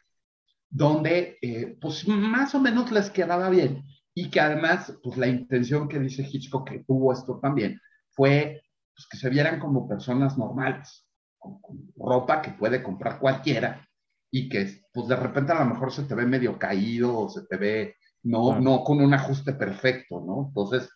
donde 0.77 1.39
eh, 1.41 1.79
pues 1.81 2.07
más 2.07 2.55
o 2.55 2.61
menos 2.61 2.93
les 2.93 3.09
quedaba 3.09 3.49
bien. 3.49 3.83
Y 4.15 4.31
que 4.31 4.41
además, 4.41 4.93
pues 5.03 5.17
la 5.17 5.27
intención 5.27 5.89
que 5.89 5.99
dice 5.99 6.29
Hitchcock 6.31 6.69
que 6.69 6.85
tuvo 6.85 7.13
esto 7.13 7.39
también 7.41 7.81
fue 8.11 8.63
pues, 8.95 9.07
que 9.11 9.17
se 9.17 9.31
vieran 9.31 9.59
como 9.59 9.89
personas 9.89 10.37
normales, 10.37 11.09
con, 11.39 11.61
ropa 11.97 12.43
que 12.43 12.51
puede 12.51 12.83
comprar 12.83 13.19
cualquiera 13.19 13.89
y 14.31 14.51
que 14.51 14.83
pues 14.93 15.09
de 15.09 15.17
repente 15.17 15.53
a 15.53 15.65
lo 15.65 15.71
mejor 15.71 15.93
se 15.93 16.03
te 16.03 16.15
ve 16.15 16.27
medio 16.27 16.59
caído 16.59 17.21
o 17.21 17.29
se 17.31 17.47
te 17.47 17.57
ve 17.57 17.97
no, 18.23 18.61
no 18.61 18.85
con 18.85 19.01
un 19.01 19.15
ajuste 19.15 19.55
perfecto, 19.55 20.21
¿no? 20.21 20.49
Entonces, 20.49 20.91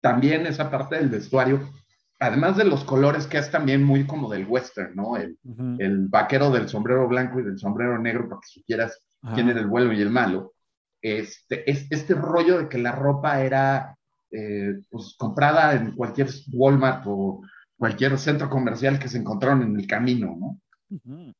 también 0.00 0.46
esa 0.46 0.70
parte 0.70 0.96
del 0.96 1.08
vestuario 1.08 1.68
además 2.18 2.56
de 2.56 2.64
los 2.64 2.84
colores, 2.84 3.26
que 3.26 3.38
es 3.38 3.50
también 3.50 3.84
muy 3.84 4.06
como 4.06 4.30
del 4.30 4.46
western, 4.46 4.94
¿no? 4.94 5.16
El, 5.16 5.38
el 5.78 6.08
vaquero 6.08 6.50
del 6.50 6.68
sombrero 6.68 7.06
blanco 7.08 7.40
y 7.40 7.44
del 7.44 7.58
sombrero 7.58 7.98
negro, 7.98 8.28
para 8.28 8.40
que 8.40 8.48
supieras 8.48 9.00
quién 9.34 9.48
era 9.48 9.60
el 9.60 9.66
bueno 9.66 9.92
y 9.92 10.00
el 10.00 10.10
malo. 10.10 10.54
Este, 11.00 11.70
es, 11.70 11.86
este 11.90 12.14
rollo 12.14 12.58
de 12.58 12.68
que 12.68 12.78
la 12.78 12.92
ropa 12.92 13.42
era 13.42 13.96
eh, 14.30 14.80
pues, 14.90 15.14
comprada 15.16 15.74
en 15.74 15.92
cualquier 15.92 16.28
Walmart 16.52 17.04
o 17.06 17.42
cualquier 17.76 18.18
centro 18.18 18.50
comercial 18.50 18.98
que 18.98 19.08
se 19.08 19.18
encontraron 19.18 19.62
en 19.62 19.78
el 19.78 19.86
camino, 19.86 20.36
¿no? 20.38 20.60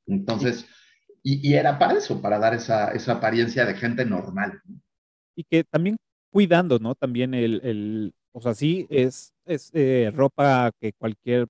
Entonces, 0.07 0.67
y, 1.23 1.49
y, 1.49 1.55
era 1.55 1.79
para 1.79 1.95
eso, 1.95 2.21
para 2.21 2.39
dar 2.39 2.55
esa, 2.55 2.93
esa 2.93 3.15
apariencia 3.15 3.65
de 3.65 3.75
gente 3.75 4.05
normal. 4.05 4.61
Y 5.35 5.43
que 5.45 5.65
también 5.65 5.97
cuidando, 6.31 6.79
¿no? 6.79 6.95
También 6.95 7.35
el, 7.35 7.61
el 7.65 8.15
o 8.33 8.41
sea, 8.41 8.55
sí 8.55 8.87
es 8.91 9.35
es 9.49 9.71
eh, 9.75 10.11
ropa 10.15 10.71
que 10.81 10.93
cualquier 10.93 11.47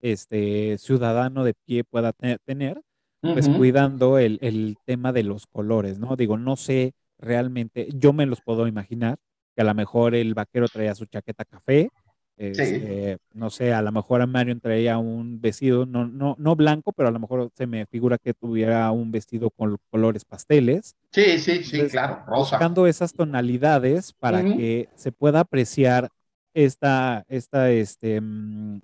este, 0.00 0.78
ciudadano 0.78 1.44
de 1.44 1.54
pie 1.54 1.84
pueda 1.84 2.12
tener, 2.12 2.80
pues 3.20 3.48
cuidando 3.48 4.18
el, 4.18 4.38
el, 4.42 4.76
tema 4.84 5.12
de 5.12 5.22
los 5.22 5.46
colores, 5.46 6.00
¿no? 6.00 6.16
Digo, 6.16 6.38
no 6.38 6.56
sé 6.56 6.92
realmente, 7.18 7.88
yo 7.94 8.12
me 8.12 8.26
los 8.26 8.40
puedo 8.40 8.66
imaginar, 8.66 9.18
que 9.54 9.62
a 9.62 9.64
lo 9.64 9.74
mejor 9.74 10.16
el 10.16 10.34
vaquero 10.34 10.66
traía 10.66 10.94
su 10.96 11.06
chaqueta 11.06 11.44
café, 11.44 11.88
este, 12.36 13.18
no 13.34 13.50
sé, 13.50 13.72
a 13.72 13.82
lo 13.82 13.92
mejor 13.92 14.22
a 14.22 14.26
Marion 14.26 14.58
traía 14.58 14.98
un 14.98 15.40
vestido, 15.40 15.86
no, 15.86 16.08
no, 16.08 16.34
no 16.38 16.56
blanco, 16.56 16.92
pero 16.92 17.08
a 17.08 17.12
lo 17.12 17.20
mejor 17.20 17.50
se 17.54 17.68
me 17.68 17.86
figura 17.86 18.18
que 18.18 18.34
tuviera 18.34 18.90
un 18.90 19.12
vestido 19.12 19.50
con 19.50 19.76
colores 19.90 20.24
pasteles. 20.24 20.96
Sí, 21.12 21.38
sí, 21.38 21.62
sí, 21.62 21.86
claro, 21.88 22.24
rosa. 22.26 22.56
Buscando 22.56 22.88
esas 22.88 23.12
tonalidades 23.12 24.12
para 24.14 24.42
que 24.42 24.88
se 24.96 25.12
pueda 25.12 25.40
apreciar 25.40 26.08
esta, 26.54 27.24
esta, 27.28 27.70
este, 27.70 28.20
mm, 28.20 28.80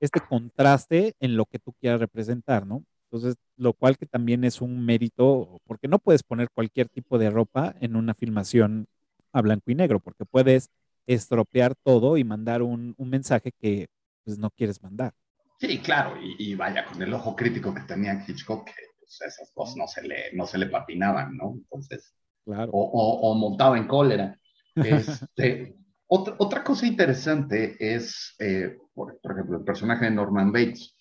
este 0.00 0.20
contraste 0.20 1.14
en 1.20 1.36
lo 1.36 1.46
que 1.46 1.58
tú 1.58 1.72
quieras 1.80 2.00
representar, 2.00 2.66
¿no? 2.66 2.84
Entonces, 3.10 3.36
lo 3.56 3.72
cual 3.72 3.96
que 3.96 4.06
también 4.06 4.44
es 4.44 4.60
un 4.60 4.84
mérito, 4.84 5.60
porque 5.66 5.88
no 5.88 5.98
puedes 5.98 6.22
poner 6.22 6.50
cualquier 6.50 6.88
tipo 6.88 7.18
de 7.18 7.30
ropa 7.30 7.74
en 7.80 7.96
una 7.96 8.14
filmación 8.14 8.86
a 9.32 9.42
blanco 9.42 9.70
y 9.70 9.74
negro, 9.74 10.00
porque 10.00 10.24
puedes 10.24 10.70
estropear 11.06 11.74
todo 11.76 12.16
y 12.16 12.24
mandar 12.24 12.62
un, 12.62 12.94
un 12.98 13.08
mensaje 13.08 13.52
que 13.52 13.86
pues, 14.24 14.38
no 14.38 14.50
quieres 14.50 14.82
mandar. 14.82 15.12
Sí, 15.58 15.78
claro, 15.78 16.16
y, 16.20 16.54
vaya, 16.54 16.84
con 16.84 17.00
el 17.00 17.14
ojo 17.14 17.34
crítico 17.34 17.72
que 17.72 17.80
tenía 17.82 18.22
Hitchcock, 18.26 18.66
que 18.66 18.72
pues, 18.98 19.20
esas 19.22 19.50
cosas 19.52 19.76
no 19.76 19.86
se 19.86 20.06
le, 20.06 20.32
no 20.34 20.44
se 20.44 20.58
le 20.58 20.66
patinaban, 20.66 21.34
¿no? 21.36 21.54
Entonces, 21.54 22.12
claro. 22.44 22.70
o, 22.72 22.82
o, 22.82 23.30
o 23.30 23.34
montaba 23.34 23.78
en 23.78 23.86
cólera. 23.86 24.38
Este, 24.76 25.74
otra, 26.08 26.36
otra 26.38 26.62
cosa 26.62 26.86
interesante 26.86 27.76
es, 27.80 28.34
eh, 28.38 28.78
por, 28.94 29.18
ejemplo, 29.24 29.58
el 29.58 29.64
personaje 29.64 30.04
de 30.04 30.12
Norman 30.12 30.52
Bates. 30.52 30.96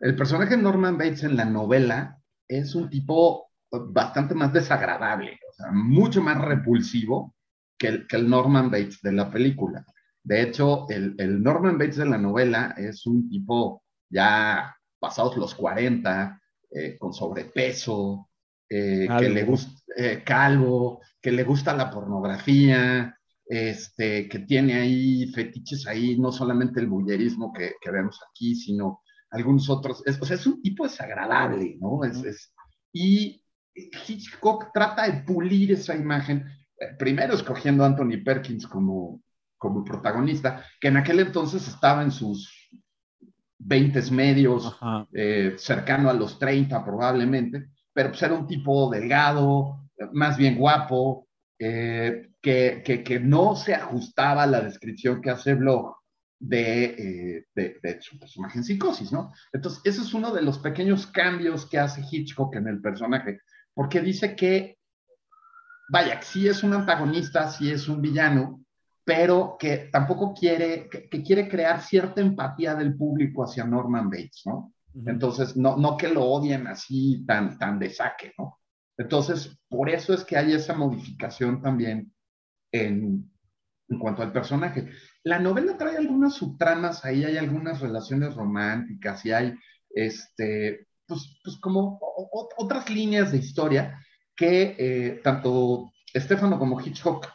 El 0.00 0.16
personaje 0.16 0.56
de 0.56 0.62
Norman 0.62 0.98
Bates 0.98 1.22
en 1.22 1.36
la 1.36 1.44
novela 1.44 2.18
es 2.46 2.74
un 2.74 2.88
tipo 2.88 3.50
bastante 3.70 4.34
más 4.34 4.52
desagradable, 4.52 5.38
o 5.48 5.52
sea, 5.52 5.70
mucho 5.72 6.22
más 6.22 6.40
repulsivo 6.40 7.34
que 7.76 7.88
el, 7.88 8.06
que 8.06 8.16
el 8.16 8.28
Norman 8.28 8.70
Bates 8.70 9.02
de 9.02 9.12
la 9.12 9.30
película. 9.30 9.84
De 10.22 10.42
hecho, 10.42 10.86
el, 10.88 11.14
el, 11.18 11.42
Norman 11.42 11.78
Bates 11.78 11.96
de 11.96 12.06
la 12.06 12.18
novela 12.18 12.74
es 12.76 13.06
un 13.06 13.28
tipo 13.28 13.82
ya 14.08 14.74
pasados 14.98 15.36
los 15.36 15.54
40, 15.54 16.40
eh, 16.70 16.96
con 16.98 17.12
sobrepeso, 17.12 18.30
eh, 18.68 19.06
que 19.18 19.28
le 19.28 19.44
gusta, 19.44 19.80
calvo, 20.24 21.00
que 21.20 21.32
le 21.32 21.44
gusta 21.44 21.74
la 21.74 21.90
pornografía, 21.90 23.17
este, 23.48 24.28
que 24.28 24.40
tiene 24.40 24.74
ahí 24.74 25.26
fetiches 25.28 25.86
ahí, 25.86 26.18
no 26.18 26.30
solamente 26.30 26.80
el 26.80 26.86
bullerismo 26.86 27.52
que, 27.52 27.72
que 27.80 27.90
vemos 27.90 28.20
aquí, 28.30 28.54
sino 28.54 29.00
algunos 29.30 29.68
otros. 29.70 30.02
Es, 30.06 30.20
o 30.20 30.26
sea, 30.26 30.36
es 30.36 30.46
un 30.46 30.60
tipo 30.60 30.84
desagradable, 30.84 31.78
¿no? 31.80 32.04
Es, 32.04 32.22
es, 32.24 32.54
y 32.92 33.42
Hitchcock 33.74 34.72
trata 34.72 35.08
de 35.08 35.22
pulir 35.22 35.72
esa 35.72 35.96
imagen, 35.96 36.44
eh, 36.78 36.94
primero 36.98 37.34
escogiendo 37.34 37.84
a 37.84 37.86
Anthony 37.86 38.22
Perkins 38.24 38.66
como, 38.66 39.22
como 39.56 39.84
protagonista, 39.84 40.64
que 40.80 40.88
en 40.88 40.98
aquel 40.98 41.20
entonces 41.20 41.66
estaba 41.66 42.02
en 42.02 42.10
sus 42.10 42.52
20 43.58 44.10
medios, 44.10 44.76
eh, 45.12 45.54
cercano 45.56 46.10
a 46.10 46.14
los 46.14 46.38
30 46.38 46.84
probablemente, 46.84 47.70
pero 47.92 48.10
pues 48.10 48.22
era 48.22 48.34
un 48.34 48.46
tipo 48.46 48.90
delgado, 48.90 49.88
más 50.12 50.36
bien 50.36 50.56
guapo, 50.56 51.27
eh, 51.58 52.30
que, 52.40 52.82
que, 52.84 53.02
que, 53.02 53.20
no 53.20 53.56
se 53.56 53.74
ajustaba 53.74 54.44
a 54.44 54.46
la 54.46 54.60
descripción 54.60 55.20
que 55.20 55.30
hace 55.30 55.54
Bloch 55.54 55.96
de, 56.38 56.84
eh, 56.84 57.46
de, 57.54 57.78
de, 57.82 58.00
su 58.00 58.18
personaje 58.18 58.58
en 58.58 58.64
psicosis, 58.64 59.10
¿no? 59.10 59.32
Entonces, 59.52 59.80
ese 59.84 60.02
es 60.02 60.14
uno 60.14 60.32
de 60.32 60.42
los 60.42 60.58
pequeños 60.58 61.06
cambios 61.08 61.66
que 61.66 61.78
hace 61.78 62.04
Hitchcock 62.08 62.54
en 62.54 62.68
el 62.68 62.80
personaje, 62.80 63.40
porque 63.74 64.00
dice 64.00 64.36
que, 64.36 64.78
vaya, 65.88 66.22
sí 66.22 66.46
es 66.46 66.62
un 66.62 66.74
antagonista, 66.74 67.50
sí 67.50 67.70
es 67.70 67.88
un 67.88 68.00
villano, 68.00 68.64
pero 69.04 69.56
que 69.58 69.88
tampoco 69.90 70.34
quiere, 70.34 70.88
que, 70.88 71.08
que 71.08 71.22
quiere 71.22 71.48
crear 71.48 71.82
cierta 71.82 72.20
empatía 72.20 72.74
del 72.74 72.96
público 72.96 73.42
hacia 73.42 73.64
Norman 73.64 74.08
Bates, 74.08 74.42
¿no? 74.44 74.74
Entonces, 75.06 75.56
no, 75.56 75.76
no 75.76 75.96
que 75.96 76.08
lo 76.08 76.24
odien 76.24 76.66
así 76.66 77.24
tan, 77.26 77.58
tan 77.58 77.78
de 77.78 77.90
saque, 77.90 78.32
¿no? 78.38 78.58
Entonces, 78.98 79.56
por 79.68 79.88
eso 79.88 80.12
es 80.12 80.24
que 80.24 80.36
hay 80.36 80.52
esa 80.52 80.74
modificación 80.74 81.62
también 81.62 82.12
en, 82.72 83.30
cuanto 84.00 84.22
al 84.22 84.32
personaje. 84.32 84.90
La 85.22 85.38
novela 85.38 85.78
trae 85.78 85.96
algunas 85.96 86.34
subtramas, 86.34 87.04
ahí 87.04 87.24
hay 87.24 87.36
algunas 87.38 87.80
relaciones 87.80 88.34
románticas 88.34 89.24
y 89.24 89.32
hay, 89.32 89.54
este, 89.90 90.88
pues, 91.06 91.40
pues 91.42 91.56
como 91.56 91.98
otras 92.56 92.90
líneas 92.90 93.32
de 93.32 93.38
historia 93.38 93.98
que 94.36 94.76
eh, 94.78 95.20
tanto 95.22 95.92
Stefano 96.14 96.58
como 96.58 96.80
Hitchcock 96.80 97.26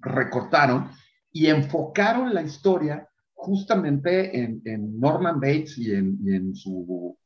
recortaron 0.00 0.90
y 1.32 1.46
enfocaron 1.46 2.32
la 2.32 2.42
historia 2.42 3.08
justamente 3.34 4.38
en, 4.38 4.98
Norman 4.98 5.40
Bates 5.40 5.76
y 5.78 5.92
en, 5.92 6.54
su, 6.54 7.18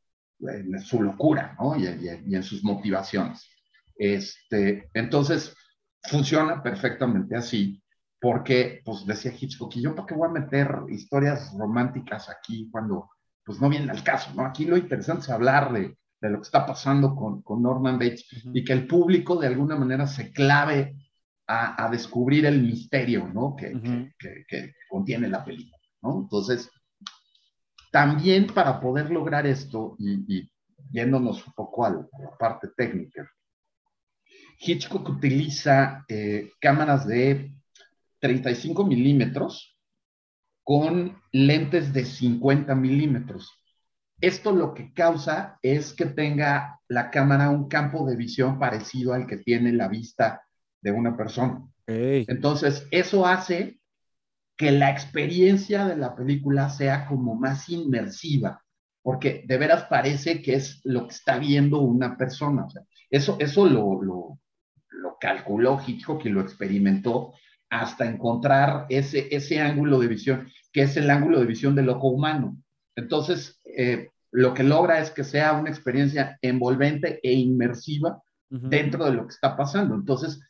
su, 0.84 1.02
locura, 1.02 1.56
¿no? 1.58 1.76
Y, 1.76 1.86
en 1.86 2.42
sus 2.42 2.62
motivaciones. 2.64 3.48
Este, 3.96 4.88
entonces, 4.94 5.54
funciona 6.02 6.62
perfectamente 6.62 7.36
así, 7.36 7.82
porque, 8.20 8.80
pues 8.84 9.06
decía 9.06 9.32
Hitchcock, 9.38 9.76
¿y 9.76 9.82
yo 9.82 9.94
para 9.94 10.06
qué 10.06 10.14
voy 10.14 10.28
a 10.28 10.40
meter 10.40 10.68
historias 10.88 11.52
románticas 11.56 12.28
aquí 12.28 12.68
cuando, 12.70 13.10
pues 13.44 13.60
no 13.60 13.68
viene 13.68 13.90
al 13.90 14.02
caso, 14.02 14.32
¿no? 14.34 14.44
Aquí 14.44 14.64
lo 14.64 14.76
interesante 14.76 15.22
es 15.22 15.30
hablar 15.30 15.72
de, 15.72 15.96
de 16.20 16.30
lo 16.30 16.38
que 16.38 16.46
está 16.46 16.66
pasando 16.66 17.14
con, 17.14 17.42
con 17.42 17.62
Norman 17.62 17.98
Bates 17.98 18.26
y 18.52 18.64
que 18.64 18.72
el 18.72 18.86
público 18.86 19.36
de 19.36 19.46
alguna 19.46 19.76
manera 19.76 20.06
se 20.06 20.32
clave 20.32 20.96
a, 21.46 21.84
a 21.84 21.90
descubrir 21.90 22.46
el 22.46 22.62
misterio, 22.62 23.28
¿no? 23.32 23.54
Que, 23.56 23.72
que, 24.18 24.44
que, 24.48 24.74
contiene 24.88 25.28
la 25.28 25.44
película, 25.44 25.78
¿no? 26.02 26.22
Entonces, 26.22 26.70
también 27.90 28.46
para 28.48 28.80
poder 28.80 29.10
lograr 29.10 29.46
esto 29.46 29.96
y, 29.98 30.38
y 30.38 30.50
yéndonos 30.90 31.46
un 31.46 31.52
poco 31.52 31.84
a 31.84 31.90
la 31.90 32.36
parte 32.38 32.68
técnica, 32.76 33.28
Hitchcock 34.60 35.08
utiliza 35.08 36.04
eh, 36.08 36.50
cámaras 36.60 37.06
de 37.06 37.52
35 38.20 38.84
milímetros 38.84 39.76
con 40.64 41.20
lentes 41.32 41.92
de 41.92 42.04
50 42.04 42.74
milímetros. 42.74 43.52
Esto 44.20 44.52
lo 44.52 44.74
que 44.74 44.92
causa 44.92 45.58
es 45.62 45.94
que 45.94 46.06
tenga 46.06 46.80
la 46.88 47.10
cámara 47.10 47.50
un 47.50 47.68
campo 47.68 48.04
de 48.08 48.16
visión 48.16 48.58
parecido 48.58 49.14
al 49.14 49.26
que 49.26 49.36
tiene 49.36 49.72
la 49.72 49.88
vista 49.88 50.42
de 50.80 50.90
una 50.90 51.16
persona. 51.16 51.62
Entonces, 51.86 52.86
eso 52.90 53.24
hace 53.24 53.77
que 54.58 54.72
la 54.72 54.90
experiencia 54.90 55.86
de 55.86 55.96
la 55.96 56.16
película 56.16 56.68
sea 56.68 57.06
como 57.06 57.36
más 57.36 57.68
inmersiva, 57.68 58.62
porque 59.02 59.44
de 59.46 59.56
veras 59.56 59.84
parece 59.84 60.42
que 60.42 60.54
es 60.54 60.80
lo 60.84 61.06
que 61.06 61.14
está 61.14 61.38
viendo 61.38 61.80
una 61.80 62.16
persona. 62.18 62.66
eso 63.08 63.36
eso 63.38 63.66
lo, 63.66 64.02
lo, 64.02 64.40
lo 64.90 65.16
calculó 65.20 65.80
Hitchcock 65.86 66.26
y 66.26 66.30
lo 66.30 66.40
experimentó 66.40 67.32
hasta 67.70 68.04
encontrar 68.06 68.86
ese, 68.88 69.28
ese 69.30 69.60
ángulo 69.60 70.00
de 70.00 70.08
visión, 70.08 70.48
que 70.72 70.82
es 70.82 70.96
el 70.96 71.08
ángulo 71.08 71.38
de 71.38 71.46
visión 71.46 71.76
del 71.76 71.88
ojo 71.88 72.08
humano. 72.08 72.56
Entonces, 72.96 73.60
eh, 73.64 74.08
lo 74.32 74.54
que 74.54 74.64
logra 74.64 74.98
es 74.98 75.12
que 75.12 75.22
sea 75.22 75.52
una 75.52 75.70
experiencia 75.70 76.36
envolvente 76.42 77.20
e 77.22 77.32
inmersiva 77.32 78.20
dentro 78.50 79.04
de 79.04 79.12
lo 79.12 79.26
que 79.26 79.34
está 79.34 79.56
pasando. 79.56 79.94
Entonces, 79.94 80.40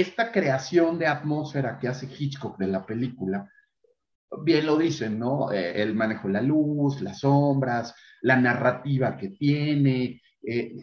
esta 0.00 0.30
creación 0.30 0.98
de 0.98 1.06
atmósfera 1.06 1.78
que 1.78 1.88
hace 1.88 2.06
Hitchcock 2.06 2.58
de 2.58 2.66
la 2.66 2.84
película, 2.84 3.50
bien 4.42 4.66
lo 4.66 4.76
dicen, 4.76 5.18
¿no? 5.18 5.50
Eh, 5.52 5.80
el 5.82 5.94
manejo 5.94 6.28
de 6.28 6.34
la 6.34 6.42
luz, 6.42 7.00
las 7.00 7.20
sombras, 7.20 7.94
la 8.22 8.36
narrativa 8.36 9.16
que 9.16 9.30
tiene, 9.30 10.20
eh, 10.42 10.76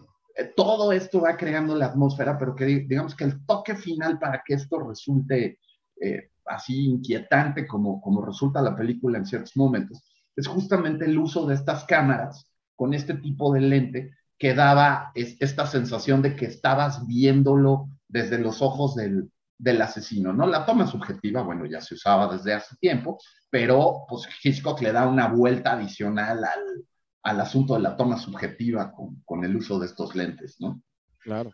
todo 0.56 0.92
esto 0.92 1.22
va 1.22 1.38
creando 1.38 1.76
la 1.76 1.88
atmósfera, 1.88 2.38
pero 2.40 2.56
que 2.56 2.66
digamos 2.66 3.16
que 3.16 3.26
el 3.26 3.46
toque 3.46 3.76
final 3.76 4.18
para 4.18 4.42
que 4.44 4.56
esto 4.56 4.80
resulte 4.80 5.60
eh, 6.02 6.32
así 6.46 6.86
inquietante 6.86 7.68
como, 7.68 8.02
como 8.02 8.26
resulta 8.26 8.62
la 8.62 8.76
película 8.76 9.20
en 9.20 9.28
ciertos 9.28 9.56
momentos, 9.56 10.04
es 10.36 10.48
justamente 10.48 11.06
el 11.06 11.18
uso 11.20 11.46
de 11.46 11.54
estas 11.54 11.86
cámaras 11.86 12.52
con 12.76 12.96
este 12.96 13.14
tipo 13.14 13.54
de 13.54 13.62
lente 13.62 14.12
que 14.40 14.56
daba 14.56 15.12
esta 15.14 15.68
sensación 15.68 16.24
de 16.24 16.36
que 16.36 16.46
estabas 16.46 17.06
viéndolo 17.06 17.90
desde 18.14 18.38
los 18.38 18.62
ojos 18.62 18.96
del, 18.96 19.32
del 19.58 19.82
asesino, 19.82 20.32
¿no? 20.32 20.46
La 20.46 20.68
toma 20.68 20.86
subjetiva, 20.86 21.42
bueno, 21.42 21.66
ya 21.66 21.82
se 21.82 21.96
usaba 21.96 22.32
desde 22.32 22.54
hace 22.54 22.76
tiempo, 22.78 23.18
pero 23.50 24.06
pues 24.08 24.30
Hitchcock 24.44 24.80
le 24.82 24.92
da 24.92 25.08
una 25.08 25.30
vuelta 25.30 25.74
adicional 25.74 26.44
al, 26.44 26.86
al 27.24 27.42
asunto 27.42 27.74
de 27.74 27.80
la 27.80 27.98
toma 27.98 28.20
subjetiva 28.20 28.94
con, 28.94 29.24
con, 29.26 29.44
el 29.44 29.56
uso 29.56 29.80
de 29.80 29.88
estos 29.88 30.16
lentes, 30.16 30.58
¿no? 30.60 30.80
Claro. 31.18 31.52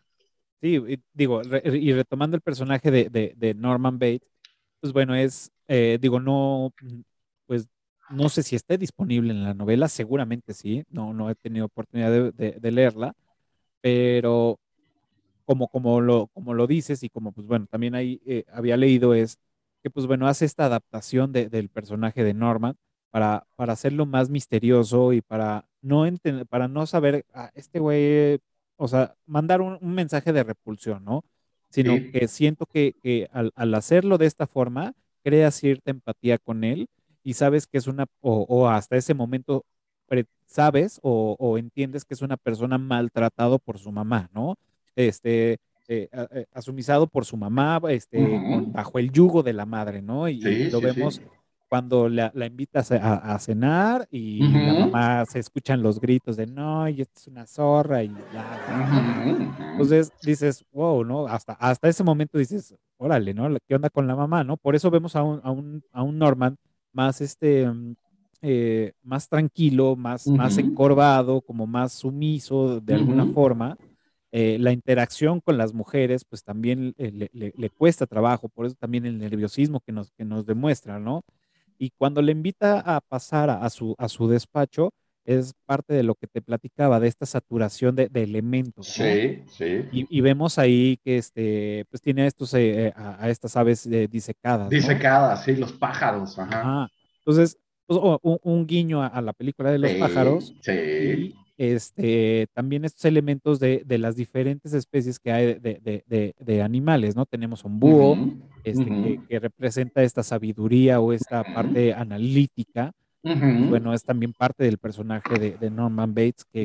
Sí, 0.61 1.01
digo, 1.13 1.41
y 1.63 1.93
retomando 1.93 2.35
el 2.35 2.41
personaje 2.41 2.91
de, 2.91 3.33
de, 3.37 3.53
Norman 3.53 3.97
Bates, 3.97 4.29
pues 4.81 4.91
bueno, 4.91 5.15
es, 5.15 5.49
eh, 5.69 5.97
digo, 6.01 6.19
no, 6.19 6.73
pues 7.45 7.69
no 8.09 8.27
sé 8.27 8.43
si 8.43 8.57
esté 8.57 8.77
disponible 8.77 9.31
en 9.31 9.45
la 9.45 9.53
novela, 9.53 9.87
seguramente 9.87 10.53
sí, 10.53 10.83
no, 10.89 11.13
no 11.13 11.29
he 11.29 11.35
tenido 11.35 11.67
oportunidad 11.67 12.11
de, 12.33 12.51
de 12.59 12.71
leerla, 12.71 13.15
pero 13.79 14.59
como, 15.49 15.67
como, 15.67 15.99
lo, 15.99 16.27
como 16.27 16.53
lo 16.53 16.67
dices 16.67 17.01
y 17.01 17.09
como 17.09 17.31
pues 17.31 17.47
bueno, 17.47 17.65
también 17.65 17.95
ahí 17.95 18.21
eh, 18.27 18.45
había 18.53 18.77
leído 18.77 19.15
es 19.15 19.39
que 19.81 19.89
pues 19.89 20.05
bueno, 20.05 20.27
hace 20.27 20.45
esta 20.45 20.65
adaptación 20.65 21.31
de, 21.31 21.49
del 21.49 21.69
personaje 21.69 22.23
de 22.23 22.35
Norman, 22.35 22.75
para, 23.09 23.47
para 23.55 23.73
hacerlo 23.73 24.05
más 24.05 24.29
misterioso 24.29 25.11
y 25.11 25.21
para 25.21 25.65
no, 25.81 26.05
entender, 26.05 26.45
para 26.45 26.67
no 26.67 26.85
saber, 26.85 27.25
a 27.33 27.45
ah, 27.45 27.51
este 27.55 27.79
güey, 27.79 28.39
o 28.75 28.87
sea, 28.87 29.15
mandar 29.25 29.61
un, 29.61 29.79
mensaje 29.81 30.31
de 30.33 30.43
repulsión, 30.43 31.03
¿no? 31.03 31.23
Sino 31.71 31.95
que 32.11 32.27
siento 32.27 32.67
que, 32.67 32.93
que 33.01 33.27
al, 33.31 33.51
al, 33.55 33.73
hacerlo 33.73 34.19
de 34.19 34.27
esta 34.27 34.45
forma, 34.45 34.93
crea 35.23 35.49
cierta 35.49 35.89
empatía 35.89 36.37
con 36.37 36.63
él 36.63 36.89
y 37.23 37.33
sabes 37.33 37.65
que 37.65 37.79
es 37.79 37.87
una, 37.87 38.05
o, 38.21 38.45
o 38.47 38.67
hasta 38.67 38.97
ese 38.97 39.15
momento 39.15 39.65
sabes 40.45 40.99
o, 41.03 41.35
o, 41.39 41.57
entiendes 41.57 42.05
que 42.05 42.13
es 42.15 42.21
una 42.21 42.37
persona 42.37 42.77
maltratado 42.77 43.59
por 43.59 43.77
su 43.79 43.91
mamá, 43.91 44.29
¿no? 44.33 44.57
Este, 44.95 45.57
eh, 45.87 46.09
eh 46.11 46.45
asumizado 46.53 47.07
por 47.07 47.25
su 47.25 47.37
mamá, 47.37 47.81
este, 47.89 48.19
bajo 48.67 48.99
el 48.99 49.11
yugo 49.11 49.43
de 49.43 49.53
la 49.53 49.65
madre, 49.65 50.01
¿no? 50.01 50.27
Y, 50.27 50.69
lo 50.69 50.81
vemos 50.81 51.21
cuando 51.69 52.09
la, 52.09 52.31
la 52.33 52.47
invitas 52.47 52.91
a, 52.91 53.15
a, 53.15 53.37
cenar 53.37 54.07
y 54.09 54.41
la 54.41 54.85
mamá 54.85 55.25
se 55.25 55.37
escuchan 55.37 55.83
los 55.83 55.99
gritos 56.01 56.35
de 56.35 56.47
no, 56.47 56.89
y 56.89 57.01
esta 57.01 57.19
es 57.19 57.27
una 57.27 57.45
zorra 57.45 58.03
y 58.03 58.11
ya. 58.33 59.71
Entonces 59.73 60.11
dices, 60.23 60.65
wow, 60.71 61.05
¿no? 61.05 61.27
Hasta, 61.27 61.53
hasta 61.53 61.87
ese 61.87 62.03
momento 62.03 62.39
dices, 62.39 62.75
órale, 62.97 63.35
¿no? 63.35 63.55
¿Qué 63.67 63.75
onda 63.75 63.91
con 63.91 64.07
la 64.07 64.15
mamá, 64.15 64.43
no? 64.43 64.57
Por 64.57 64.75
eso 64.75 64.89
vemos 64.89 65.15
a 65.15 65.21
un, 65.21 65.39
a 65.43 65.51
un, 65.51 65.83
a 65.91 66.01
un 66.01 66.17
Norman 66.17 66.57
más, 66.91 67.21
este, 67.21 67.69
mm, 67.69 67.95
eh, 68.41 68.93
más 69.03 69.29
tranquilo, 69.29 69.95
más, 69.95 70.25
más 70.27 70.57
encorvado, 70.57 71.41
como 71.41 71.67
más 71.67 71.93
sumiso 71.93 72.79
de 72.79 72.95
alguna 72.95 73.27
forma. 73.27 73.77
Eh, 74.31 74.57
la 74.59 74.71
interacción 74.71 75.39
con 75.39 75.57
las 75.57 75.73
mujeres, 75.73 76.23
pues 76.23 76.43
también 76.43 76.93
eh, 76.99 77.11
le, 77.11 77.31
le, 77.33 77.51
le, 77.57 77.69
cuesta 77.71 78.05
trabajo, 78.05 78.47
por 78.47 78.67
eso 78.67 78.75
también 78.75 79.07
el 79.07 79.17
nerviosismo 79.17 79.79
que 79.79 79.91
nos, 79.91 80.11
que 80.11 80.23
nos 80.23 80.45
demuestra, 80.45 80.99
¿no? 80.99 81.23
Y 81.79 81.89
cuando 81.97 82.21
le 82.21 82.31
invita 82.31 82.79
a 82.79 83.01
pasar 83.01 83.49
a, 83.49 83.67
su, 83.71 83.95
a 83.97 84.07
su 84.07 84.27
despacho, 84.27 84.91
es 85.25 85.53
parte 85.65 85.95
de 85.95 86.03
lo 86.03 86.13
que 86.13 86.27
te 86.27 86.41
platicaba, 86.43 86.99
de 86.99 87.07
esta 87.07 87.25
saturación 87.25 87.95
de, 87.95 88.07
de 88.07 88.21
elementos. 88.21 88.87
Sí, 88.87 89.43
sí. 89.47 89.85
Y, 89.91 90.21
vemos 90.21 90.59
ahí 90.59 90.99
que 91.03 91.17
este, 91.17 91.85
pues 91.89 92.01
tiene 92.01 92.27
estos, 92.27 92.53
eh, 92.53 92.93
a, 92.95 93.29
estas 93.29 93.55
aves 93.55 93.87
eh, 93.87 94.07
disecadas. 94.07 94.69
Disecadas, 94.69 95.43
sí, 95.43 95.55
los 95.55 95.71
pájaros. 95.73 96.37
Ajá. 96.37 96.87
Entonces, 97.19 97.57
pues, 97.87 97.99
un, 98.21 98.39
un, 98.43 98.67
guiño 98.67 99.01
a, 99.01 99.21
la 99.21 99.33
película 99.33 99.71
de 99.71 99.79
los 99.79 99.91
pájaros. 99.93 100.53
Sí 100.61 101.33
este, 101.59 102.47
también 102.53 102.85
estos 102.85 103.03
elementos 103.03 103.59
de, 103.59 103.83
de 103.85 103.97
las 103.97 104.15
diferentes 104.15 104.73
especies 104.73 105.19
que 105.19 105.33
hay 105.33 105.45
de, 105.55 106.03
de, 106.07 106.33
de 106.39 106.61
animales, 106.61 107.17
¿no? 107.17 107.25
Tenemos 107.25 107.65
un 107.65 107.81
búho, 107.81 108.17
este, 108.63 109.19
que, 109.27 109.39
representa 109.39 110.01
esta 110.01 110.23
sabiduría 110.23 111.01
o 111.01 111.11
esta 111.11 111.43
parte 111.43 111.93
analítica. 111.93 112.93
Bueno, 113.23 113.93
es 113.93 114.05
también 114.05 114.31
parte 114.31 114.63
del 114.63 114.77
personaje 114.77 115.57
de, 115.59 115.69
Norman 115.69 116.13
Bates, 116.13 116.45
que 116.45 116.63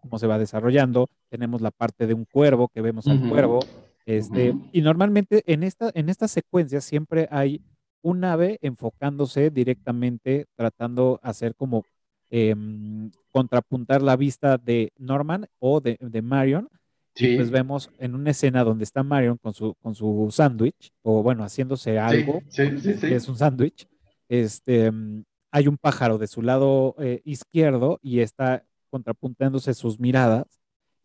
cómo 0.00 0.18
se 0.18 0.26
va 0.26 0.40
desarrollando. 0.40 1.08
Tenemos 1.28 1.60
la 1.60 1.70
parte 1.70 2.08
de 2.08 2.14
un 2.14 2.24
cuervo, 2.24 2.66
que 2.66 2.80
vemos 2.80 3.06
al 3.06 3.28
cuervo. 3.28 3.60
Este, 4.06 4.56
y 4.72 4.80
normalmente 4.80 5.44
en 5.46 5.62
esta, 5.62 5.92
en 5.94 6.08
esta 6.08 6.26
secuencia 6.26 6.80
siempre 6.80 7.28
hay 7.30 7.62
un 8.02 8.24
ave 8.24 8.58
enfocándose 8.60 9.50
directamente, 9.50 10.46
tratando 10.56 11.20
de 11.22 11.30
hacer 11.30 11.54
como 11.54 11.84
Em, 12.30 13.10
contrapuntar 13.30 14.02
la 14.02 14.16
vista 14.16 14.56
de 14.56 14.92
Norman 14.98 15.46
o 15.58 15.80
de, 15.80 15.98
de 16.00 16.22
Marion. 16.22 16.68
Y 17.14 17.36
pues 17.36 17.50
vemos 17.50 17.90
en 17.98 18.14
una 18.14 18.30
escena 18.30 18.62
donde 18.64 18.84
está 18.84 19.02
Marion 19.02 19.38
con 19.38 19.54
su, 19.54 19.74
con 19.74 19.94
su 19.94 20.28
sándwich, 20.30 20.92
o 21.02 21.22
bueno, 21.22 21.44
haciéndose 21.44 21.98
algo, 21.98 22.42
que 22.54 23.14
es 23.14 23.28
un 23.28 23.36
sándwich. 23.36 23.86
Este, 24.28 24.86
em, 24.86 25.24
hay 25.50 25.68
un 25.68 25.78
pájaro 25.78 26.18
de 26.18 26.26
su 26.26 26.42
lado 26.42 26.94
eh, 26.98 27.22
izquierdo 27.24 27.98
y 28.02 28.20
está 28.20 28.64
contrapuntándose 28.90 29.72
sus 29.74 29.98
miradas. 29.98 30.46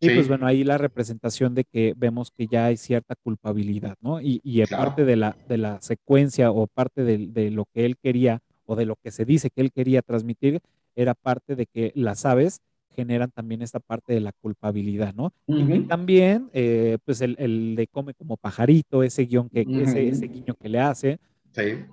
Y 0.00 0.10
pues 0.10 0.26
bueno, 0.26 0.46
ahí 0.46 0.64
la 0.64 0.78
representación 0.78 1.54
de 1.54 1.64
que 1.64 1.94
vemos 1.96 2.32
que 2.32 2.48
ya 2.50 2.66
hay 2.66 2.76
cierta 2.76 3.14
culpabilidad, 3.14 3.96
¿no? 4.00 4.20
Y, 4.20 4.40
y 4.42 4.64
parte 4.66 5.04
de 5.04 5.16
la, 5.16 5.36
de 5.48 5.58
la 5.58 5.80
secuencia 5.80 6.50
o 6.50 6.66
parte 6.66 7.04
de, 7.04 7.28
de, 7.28 7.50
lo 7.52 7.66
que 7.72 7.84
él 7.86 7.96
quería 7.96 8.40
o 8.64 8.74
de 8.74 8.84
lo 8.84 8.96
que 8.96 9.12
se 9.12 9.24
dice 9.24 9.50
que 9.50 9.60
él 9.60 9.70
quería 9.70 10.02
transmitir 10.02 10.60
era 10.96 11.14
parte 11.14 11.56
de 11.56 11.66
que 11.66 11.92
las 11.94 12.24
aves 12.24 12.60
generan 12.94 13.30
también 13.30 13.62
esta 13.62 13.80
parte 13.80 14.12
de 14.12 14.20
la 14.20 14.32
culpabilidad, 14.32 15.14
¿no? 15.14 15.32
Y 15.46 15.80
también, 15.80 16.50
eh, 16.52 16.98
pues, 17.04 17.20
el, 17.20 17.36
el, 17.38 17.74
de 17.76 17.86
come 17.86 18.14
como 18.14 18.36
pajarito, 18.36 19.02
ese 19.02 19.24
guion 19.24 19.48
que, 19.48 19.66
ese, 19.66 20.08
ese, 20.08 20.26
guiño 20.28 20.54
que 20.54 20.68
le 20.68 20.80
hace. 20.80 21.18
Sí. 21.52 21.84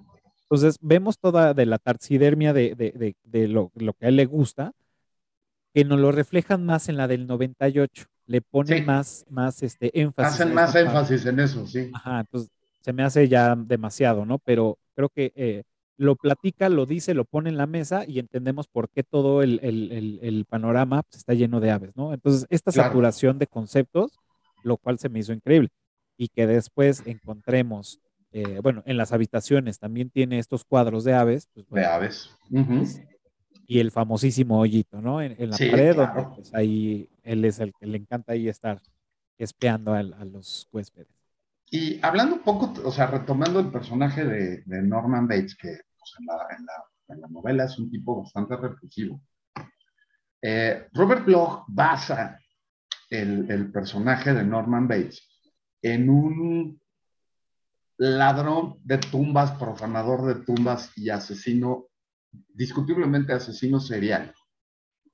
Entonces, 0.43 0.77
vemos 0.81 1.17
toda 1.19 1.53
de 1.53 1.65
la 1.65 1.77
taxidermia 1.77 2.53
de, 2.53 2.75
de, 2.75 2.91
de, 2.91 3.15
de 3.23 3.47
lo, 3.47 3.71
lo, 3.75 3.93
que 3.93 4.05
a 4.05 4.09
él 4.09 4.17
le 4.17 4.25
gusta, 4.25 4.73
que 5.73 5.85
nos 5.85 5.99
lo 5.99 6.11
reflejan 6.11 6.65
más 6.65 6.89
en 6.89 6.97
la 6.97 7.07
del 7.07 7.27
98. 7.27 8.05
Le 8.25 8.41
ponen 8.41 8.85
más, 8.85 9.25
más 9.29 9.63
este, 9.63 9.99
énfasis. 9.99 10.41
Hacen 10.41 10.53
más 10.53 10.75
énfasis 10.75 11.25
en 11.25 11.39
eso, 11.39 11.65
sí. 11.65 11.89
Ajá, 11.93 12.19
entonces 12.19 12.51
se 12.81 12.93
me 12.93 13.03
hace 13.03 13.27
ya 13.27 13.55
demasiado, 13.55 14.25
¿no? 14.25 14.39
Pero 14.39 14.77
creo 14.95 15.09
que 15.09 15.31
eh, 15.35 15.63
lo 15.99 16.15
platica, 16.15 16.69
lo 16.69 16.85
dice, 16.85 17.13
lo 17.13 17.25
pone 17.25 17.49
en 17.49 17.57
la 17.57 17.67
mesa 17.67 18.05
y 18.07 18.19
entendemos 18.19 18.69
por 18.69 18.89
qué 18.89 19.03
todo 19.03 19.43
el, 19.43 19.59
el, 19.61 20.19
el, 20.21 20.45
panorama 20.45 21.03
pues, 21.03 21.17
está 21.17 21.33
lleno 21.33 21.59
de 21.59 21.71
aves, 21.71 21.91
¿no? 21.97 22.13
Entonces, 22.13 22.47
esta 22.49 22.71
saturación 22.71 23.37
de 23.37 23.47
conceptos, 23.47 24.17
lo 24.63 24.77
cual 24.77 24.97
se 24.97 25.09
me 25.09 25.19
hizo 25.19 25.33
increíble. 25.33 25.67
Y 26.15 26.29
que 26.29 26.47
después 26.47 27.03
encontremos, 27.05 27.99
eh, 28.31 28.61
bueno, 28.63 28.81
en 28.85 28.95
las 28.95 29.11
habitaciones 29.11 29.77
también 29.77 30.09
tiene 30.09 30.39
estos 30.39 30.63
cuadros 30.63 31.03
de 31.03 31.15
aves. 31.15 31.49
Pues, 31.53 31.67
de 31.69 31.85
aves. 31.85 32.29
Y 33.67 33.79
el 33.79 33.91
famosísimo 33.91 34.57
hoyito, 34.57 35.01
¿no? 35.01 35.21
En, 35.21 35.49
la 35.49 35.57
pared, 35.57 35.97
donde 35.97 36.23
pues, 36.33 36.55
ahí 36.55 37.09
él 37.23 37.43
es 37.43 37.59
el 37.59 37.73
que 37.77 37.87
le 37.87 37.97
encanta 37.97 38.31
ahí 38.31 38.47
estar 38.47 38.81
espiando 39.37 39.93
a, 39.93 39.99
a 39.99 40.25
los 40.25 40.69
huéspedes. 40.71 41.09
Y 41.69 41.99
hablando 42.01 42.35
un 42.35 42.41
poco, 42.41 42.73
o 42.85 42.91
sea, 42.91 43.07
retomando 43.07 43.59
el 43.59 43.67
personaje 43.67 44.23
de, 44.23 44.63
de 44.65 44.81
Norman 44.81 45.27
Bates, 45.27 45.55
que 45.55 45.88
en, 46.17 47.19
la, 47.21 47.27
novela 47.27 47.65
es 47.65 47.77
un 47.79 47.89
tipo 47.89 48.21
bastante 48.21 48.55
repulsivo. 48.55 49.21
Eh, 50.41 50.87
Robert 50.93 51.25
Bloch 51.25 51.63
basa 51.67 52.39
el, 53.09 53.71
personaje 53.71 54.33
de 54.33 54.43
Norman 54.43 54.87
Bates 54.87 55.27
en 55.81 56.09
un 56.09 56.81
ladrón 57.97 58.79
de 58.83 58.97
tumbas, 58.97 59.51
profanador 59.51 60.25
de 60.25 60.45
tumbas 60.45 60.91
y 60.95 61.09
asesino, 61.09 61.87
discutiblemente 62.31 63.33
asesino 63.33 63.79
serial, 63.79 64.33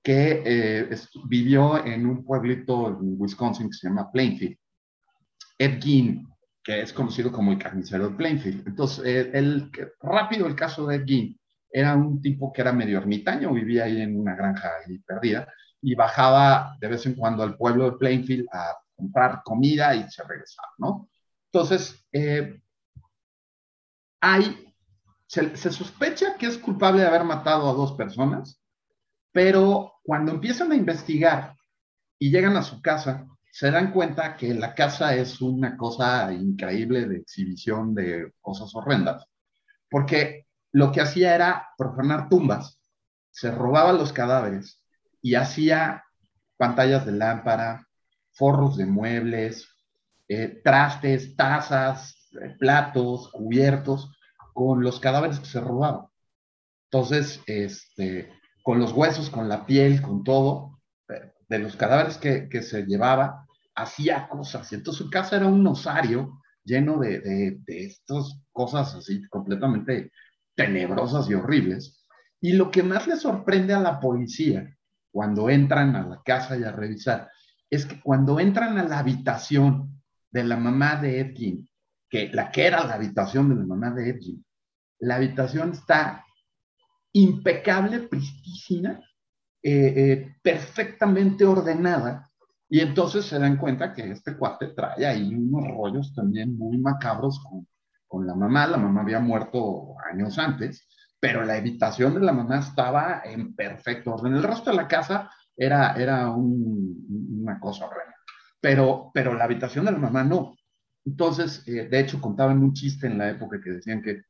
que 0.03 0.43
eh, 0.45 0.97
vivió 1.27 1.83
en 1.83 2.05
un 2.05 2.23
pueblito 2.23 2.89
en 2.89 3.15
Wisconsin 3.19 3.69
que 3.69 3.77
se 3.77 3.87
llama 3.87 4.11
Plainfield. 4.11 4.57
Ed 5.57 5.81
Gein 5.81 6.34
que 6.65 6.81
es 6.81 6.91
conocido 6.91 7.31
como 7.31 7.51
el 7.51 7.59
carnicero 7.59 8.09
de 8.09 8.15
Plainfield. 8.15 8.67
Entonces, 8.67 9.29
el, 9.33 9.71
rápido 10.01 10.47
el 10.47 10.55
caso 10.55 10.87
de 10.87 10.95
Ed 10.95 11.35
era 11.69 11.95
un 11.95 12.19
tipo 12.21 12.51
que 12.51 12.61
era 12.61 12.73
medio 12.73 12.97
ermitaño, 12.97 13.53
vivía 13.53 13.83
ahí 13.83 14.01
en 14.01 14.19
una 14.19 14.35
granja 14.35 14.71
perdida, 15.05 15.47
y 15.79 15.93
bajaba 15.93 16.75
de 16.81 16.87
vez 16.87 17.05
en 17.05 17.13
cuando 17.13 17.43
al 17.43 17.55
pueblo 17.55 17.85
de 17.85 17.97
Plainfield 17.97 18.47
a 18.51 18.75
comprar 18.95 19.43
comida 19.43 19.95
y 19.95 20.09
se 20.09 20.23
regresaba, 20.23 20.69
¿no? 20.79 21.07
Entonces, 21.51 22.03
eh, 22.11 22.59
hay, 24.21 24.73
se 25.27 25.71
sospecha 25.71 26.35
que 26.35 26.47
es 26.47 26.57
culpable 26.57 27.01
de 27.01 27.07
haber 27.07 27.25
matado 27.25 27.69
a 27.69 27.73
dos 27.73 27.93
personas, 27.93 28.59
pero 29.31 29.93
cuando 30.01 30.31
empiezan 30.31 30.71
a 30.71 30.75
investigar 30.75 31.55
y 32.17 32.31
llegan 32.31 32.57
a 32.57 32.63
su 32.63 32.81
casa, 32.81 33.27
se 33.55 33.71
dan 33.71 33.93
cuenta 33.93 34.35
que 34.35 34.53
la 34.53 34.75
casa 34.75 35.15
es 35.15 35.39
una 35.39 35.77
cosa 35.77 36.33
increíble 36.33 37.07
de 37.07 37.19
exhibición 37.19 37.95
de 37.95 38.33
cosas 38.41 38.75
horrendas, 38.75 39.25
porque 39.89 40.47
lo 40.73 40.91
que 40.91 40.99
hacía 40.99 41.33
era 41.33 41.69
profanar 41.77 42.27
tumbas, 42.27 42.81
se 43.31 43.51
robaba 43.51 43.93
los 43.93 44.11
cadáveres 44.11 44.81
y 45.21 45.35
hacía 45.35 46.03
pantallas 46.57 47.05
de 47.05 47.13
lámpara, 47.13 47.87
forros 48.33 48.75
de 48.75 48.87
muebles, 48.87 49.69
eh, 50.27 50.59
trastes, 50.61 51.37
tazas, 51.37 52.27
eh, 52.33 52.57
platos, 52.59 53.29
cubiertos, 53.31 54.17
con 54.53 54.83
los 54.83 54.99
cadáveres 54.99 55.39
que 55.39 55.45
se 55.45 55.61
robaban. 55.61 56.07
Entonces, 56.91 57.41
este, 57.45 58.33
con 58.63 58.79
los 58.79 58.91
huesos, 58.91 59.29
con 59.29 59.47
la 59.47 59.65
piel, 59.65 60.01
con 60.01 60.25
todo, 60.25 60.81
eh, 61.07 61.31
de 61.47 61.59
los 61.59 61.77
cadáveres 61.77 62.17
que, 62.17 62.49
que 62.49 62.61
se 62.61 62.83
llevaba, 62.83 63.44
hacía 63.75 64.27
cosas. 64.27 64.71
Y 64.71 64.75
entonces 64.75 65.03
su 65.03 65.09
casa 65.09 65.37
era 65.37 65.47
un 65.47 65.65
osario 65.67 66.41
lleno 66.63 66.99
de, 66.99 67.19
de, 67.19 67.57
de 67.65 67.85
estas 67.85 68.41
cosas 68.51 68.95
así 68.95 69.27
completamente 69.27 70.11
tenebrosas 70.55 71.29
y 71.29 71.33
horribles. 71.33 72.05
Y 72.41 72.53
lo 72.53 72.71
que 72.71 72.83
más 72.83 73.07
le 73.07 73.17
sorprende 73.17 73.73
a 73.73 73.79
la 73.79 73.99
policía 73.99 74.75
cuando 75.11 75.49
entran 75.49 75.95
a 75.95 76.07
la 76.07 76.21
casa 76.23 76.57
y 76.57 76.63
a 76.63 76.71
revisar 76.71 77.29
es 77.69 77.85
que 77.85 77.99
cuando 78.01 78.39
entran 78.39 78.77
a 78.77 78.83
la 78.83 78.99
habitación 78.99 80.01
de 80.31 80.43
la 80.43 80.57
mamá 80.57 80.97
de 80.97 81.19
Edwin, 81.19 81.69
que 82.09 82.29
la 82.29 82.51
que 82.51 82.67
era 82.67 82.85
la 82.85 82.95
habitación 82.95 83.49
de 83.49 83.55
la 83.55 83.65
mamá 83.65 83.91
de 83.91 84.09
Edwin, 84.09 84.45
la 84.99 85.15
habitación 85.15 85.71
está 85.71 86.25
impecable, 87.13 88.01
pristísima, 88.01 88.99
eh, 89.63 89.93
eh, 89.95 90.35
perfectamente 90.41 91.45
ordenada, 91.45 92.29
y 92.69 92.79
entonces 92.79 93.25
se 93.25 93.39
dan 93.39 93.57
cuenta 93.57 93.93
que 93.93 94.11
este 94.11 94.35
cuate 94.37 94.67
trae 94.67 95.05
ahí 95.05 95.33
unos 95.33 95.67
rollos 95.67 96.13
también 96.13 96.57
muy 96.57 96.77
macabros 96.77 97.39
con, 97.43 97.67
con 98.07 98.25
la 98.25 98.35
mamá. 98.35 98.67
La 98.67 98.77
mamá 98.77 99.01
había 99.01 99.19
muerto 99.19 99.95
años 100.11 100.37
antes, 100.39 100.87
pero 101.19 101.43
la 101.43 101.55
habitación 101.55 102.15
de 102.15 102.21
la 102.21 102.33
mamá 102.33 102.59
estaba 102.59 103.21
en 103.23 103.55
perfecto 103.55 104.13
orden. 104.15 104.35
El 104.35 104.43
resto 104.43 104.71
de 104.71 104.77
la 104.77 104.87
casa 104.87 105.29
era, 105.55 105.93
era 105.93 106.29
un, 106.31 107.41
una 107.41 107.59
cosa 107.59 107.85
horrenda, 107.85 108.15
pero, 108.59 109.11
pero 109.13 109.33
la 109.33 109.45
habitación 109.45 109.85
de 109.85 109.91
la 109.91 109.99
mamá 109.99 110.23
no. 110.23 110.55
Entonces, 111.05 111.63
eh, 111.67 111.87
de 111.87 111.99
hecho, 111.99 112.19
contaban 112.19 112.63
un 112.63 112.73
chiste 112.73 113.05
en 113.07 113.19
la 113.19 113.29
época 113.29 113.61
que 113.63 113.71
decían 113.71 114.01
que, 114.01 114.23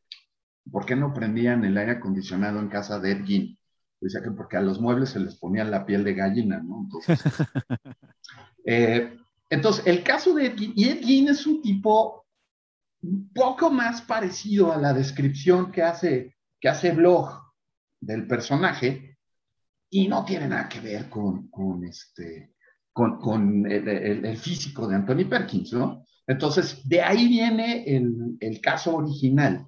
¿por 0.69 0.85
qué 0.85 0.95
no 0.95 1.13
prendían 1.13 1.63
el 1.63 1.77
aire 1.77 1.93
acondicionado 1.93 2.59
en 2.59 2.67
casa 2.67 2.99
de 2.99 3.11
Ed 3.13 3.25
Gein? 3.25 3.57
Decía 3.99 4.21
que 4.21 4.31
porque 4.31 4.57
a 4.57 4.61
los 4.61 4.79
muebles 4.79 5.09
se 5.09 5.19
les 5.19 5.35
ponía 5.35 5.63
la 5.63 5.85
piel 5.85 6.03
de 6.03 6.13
gallina, 6.13 6.61
¿no? 6.61 6.83
Entonces, 6.83 7.19
eh, 8.65 9.17
entonces 9.49 9.85
el 9.87 10.03
caso 10.03 10.33
de 10.33 10.47
Ed 10.47 10.59
y 10.59 10.89
Ed 10.89 11.29
es 11.29 11.47
un 11.47 11.61
tipo 11.61 12.25
un 13.01 13.31
poco 13.33 13.69
más 13.69 14.01
parecido 14.01 14.73
a 14.73 14.77
la 14.77 14.93
descripción 14.93 15.71
que 15.71 15.83
hace, 15.83 16.35
que 16.59 16.69
hace 16.69 16.91
Blog 16.91 17.41
del 17.99 18.27
personaje 18.27 19.17
y 19.89 20.07
no 20.07 20.25
tiene 20.25 20.47
nada 20.47 20.67
que 20.67 20.79
ver 20.79 21.09
con, 21.09 21.47
con 21.49 21.83
este, 21.85 22.55
con, 22.91 23.19
con 23.19 23.65
el, 23.71 23.87
el, 23.87 24.25
el, 24.25 24.37
físico 24.37 24.87
de 24.87 24.95
Anthony 24.95 25.29
Perkins, 25.29 25.73
¿no? 25.73 26.03
Entonces, 26.27 26.87
de 26.87 27.01
ahí 27.01 27.27
viene 27.27 27.83
el, 27.85 28.37
el 28.39 28.61
caso 28.61 28.95
original. 28.95 29.67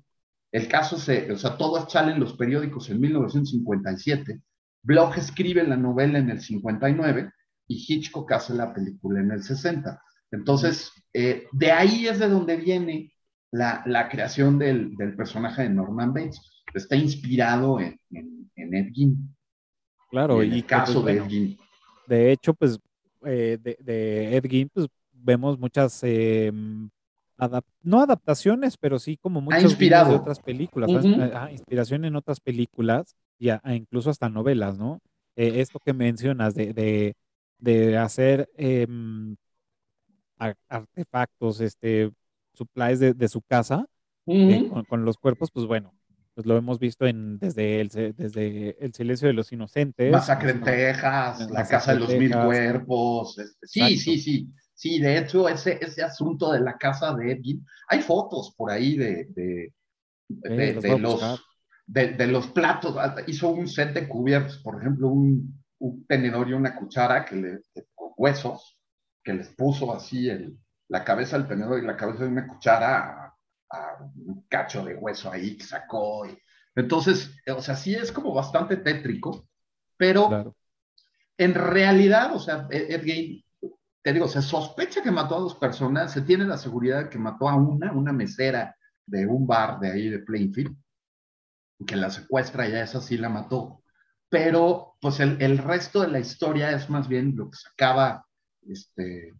El 0.57 0.67
caso 0.67 0.97
se, 0.97 1.31
o 1.31 1.37
sea, 1.37 1.55
todo 1.55 1.87
sale 1.87 2.13
en 2.13 2.19
los 2.19 2.33
periódicos 2.33 2.89
en 2.89 2.99
1957. 2.99 4.41
Bloch 4.81 5.15
escribe 5.15 5.63
la 5.63 5.77
novela 5.77 6.17
en 6.17 6.31
el 6.31 6.41
59 6.41 7.29
y 7.67 7.85
Hitchcock 7.87 8.31
hace 8.31 8.55
la 8.55 8.73
película 8.73 9.19
en 9.19 9.29
el 9.29 9.43
60. 9.43 10.01
Entonces, 10.31 10.91
eh, 11.13 11.45
de 11.51 11.71
ahí 11.71 12.07
es 12.07 12.17
de 12.17 12.27
donde 12.27 12.57
viene 12.57 13.13
la, 13.51 13.83
la 13.85 14.09
creación 14.09 14.57
del, 14.57 14.95
del, 14.95 15.15
personaje 15.15 15.61
de 15.61 15.69
Norman 15.69 16.11
Bates. 16.11 16.41
Está 16.73 16.95
inspirado 16.95 17.79
en, 17.79 17.99
en, 18.09 18.51
en 18.55 18.73
Ed 18.73 18.93
Gein. 18.95 19.35
Claro, 20.09 20.41
y, 20.41 20.47
en 20.47 20.53
el 20.53 20.65
caso 20.65 21.03
pues, 21.03 21.13
de 21.13 21.21
Ed 21.21 21.29
Gein. 21.29 21.57
De 22.07 22.31
hecho, 22.31 22.55
pues, 22.55 22.79
eh, 23.25 23.59
de, 23.61 23.77
de, 23.79 24.35
Ed 24.35 24.45
Gein, 24.49 24.69
pues, 24.73 24.87
vemos 25.13 25.59
muchas 25.59 25.99
eh, 26.01 26.51
adap 27.37 27.65
no 27.83 28.01
adaptaciones, 28.01 28.77
pero 28.77 28.99
sí 28.99 29.17
como 29.17 29.41
muchas 29.41 29.77
de 29.77 29.95
otras 29.95 30.39
películas, 30.39 30.89
uh 30.89 30.93
-huh. 30.93 31.31
ah, 31.33 31.51
inspiración 31.51 32.05
en 32.05 32.15
otras 32.15 32.39
películas 32.39 33.15
y 33.37 33.49
a, 33.49 33.61
a 33.63 33.75
incluso 33.75 34.09
hasta 34.09 34.29
novelas, 34.29 34.77
¿no? 34.77 34.99
Eh, 35.35 35.61
esto 35.61 35.79
que 35.79 35.93
mencionas 35.93 36.55
de, 36.55 36.73
de, 36.73 37.15
de 37.59 37.97
hacer 37.97 38.49
eh, 38.57 38.87
artefactos, 40.67 41.61
este, 41.61 42.11
supplies 42.53 42.99
de, 42.99 43.13
de 43.13 43.27
su 43.27 43.41
casa 43.41 43.85
uh 44.25 44.33
-huh. 44.33 44.65
eh, 44.65 44.69
con, 44.69 44.83
con, 44.85 45.05
los 45.05 45.17
cuerpos, 45.17 45.51
pues 45.51 45.65
bueno, 45.67 45.93
pues 46.33 46.45
lo 46.47 46.57
hemos 46.57 46.79
visto 46.79 47.05
en 47.05 47.39
desde 47.39 47.81
el, 47.81 47.89
desde 47.89 48.77
el 48.83 48.93
silencio 48.93 49.27
de 49.27 49.33
los 49.33 49.51
inocentes. 49.51 50.11
Masacre 50.11 50.51
en 50.51 50.61
Texas, 50.61 51.49
la 51.51 51.67
casa 51.67 51.93
de 51.93 51.99
los 51.99 52.09
mil 52.09 52.31
cuerpos. 52.31 53.37
Este, 53.39 53.67
sí, 53.67 53.97
sí, 53.97 54.19
sí. 54.19 54.19
Sí, 54.19 54.47
de 54.83 55.17
hecho, 55.17 55.49
ese, 55.49 55.79
ese 55.81 56.03
asunto 56.03 56.51
de 56.51 56.59
la 56.59 56.77
casa 56.77 57.13
de 57.13 57.31
Edwin, 57.31 57.65
hay 57.87 58.01
fotos 58.01 58.53
por 58.55 58.71
ahí 58.71 58.95
de, 58.95 59.25
de, 59.29 59.73
de, 60.27 60.73
los, 60.73 60.83
de 60.83 60.99
los, 60.99 61.43
de, 61.85 62.27
los, 62.27 62.47
platos. 62.47 62.95
Hizo 63.27 63.49
un 63.49 63.67
set 63.67 63.93
de 63.93 64.07
cubiertos, 64.07 64.57
por 64.59 64.79
ejemplo, 64.79 65.07
un, 65.09 65.63
un 65.79 66.05
tenedor 66.05 66.49
y 66.49 66.53
una 66.53 66.75
cuchara 66.75 67.25
que 67.25 67.35
le, 67.35 67.61
con 67.95 68.11
huesos, 68.17 68.77
que 69.23 69.33
les 69.33 69.49
puso 69.49 69.93
así 69.93 70.29
el, 70.29 70.57
la 70.89 71.03
cabeza 71.03 71.37
del 71.37 71.47
tenedor 71.47 71.81
y 71.81 71.85
la 71.85 71.97
cabeza 71.97 72.23
de 72.23 72.29
una 72.29 72.47
cuchara 72.47 73.25
a, 73.25 73.37
a 73.71 74.11
un 74.15 74.45
cacho 74.47 74.83
de 74.85 74.95
hueso 74.95 75.31
ahí 75.31 75.57
que 75.57 75.63
sacó. 75.63 76.25
Y, 76.25 76.37
entonces, 76.75 77.35
o 77.47 77.61
sea, 77.61 77.75
sí 77.75 77.95
es 77.95 78.11
como 78.11 78.33
bastante 78.33 78.77
tétrico, 78.77 79.47
pero, 79.97 80.27
claro. 80.27 80.55
en 81.37 81.55
realidad, 81.55 82.35
o 82.35 82.39
sea, 82.39 82.67
Ed 82.69 83.03
Gein, 83.03 83.43
te 84.07 84.13
digo, 84.13 84.29
se 84.29 84.41
sospecha 84.41 85.03
que 85.03 85.11
mató 85.11 85.35
a 85.35 85.39
dos 85.39 85.55
personas, 85.55 86.13
se 86.13 86.21
tiene 86.21 86.45
la 86.45 86.57
seguridad 86.57 87.03
de 87.03 87.09
que 87.09 87.19
mató 87.19 87.49
a 87.49 87.57
una, 87.57 87.91
una 87.91 88.13
mesera 88.13 88.73
de 89.05 89.25
un 89.27 89.45
bar 89.45 89.81
de 89.81 89.91
ahí 89.91 90.07
de 90.07 90.19
Plainfield, 90.19 90.73
que 91.85 91.97
la 91.97 92.09
secuestra 92.09 92.69
y 92.69 92.71
a 92.71 92.83
esa 92.83 93.01
sí 93.01 93.17
la 93.17 93.27
mató. 93.27 93.83
Pero, 94.29 94.95
pues 95.01 95.19
el, 95.19 95.41
el 95.41 95.57
resto 95.57 95.99
de 95.99 96.07
la 96.07 96.21
historia 96.21 96.71
es 96.71 96.89
más 96.89 97.09
bien 97.09 97.33
lo 97.35 97.49
que 97.49 97.57
sacaba 97.57 98.25
este, 98.65 99.33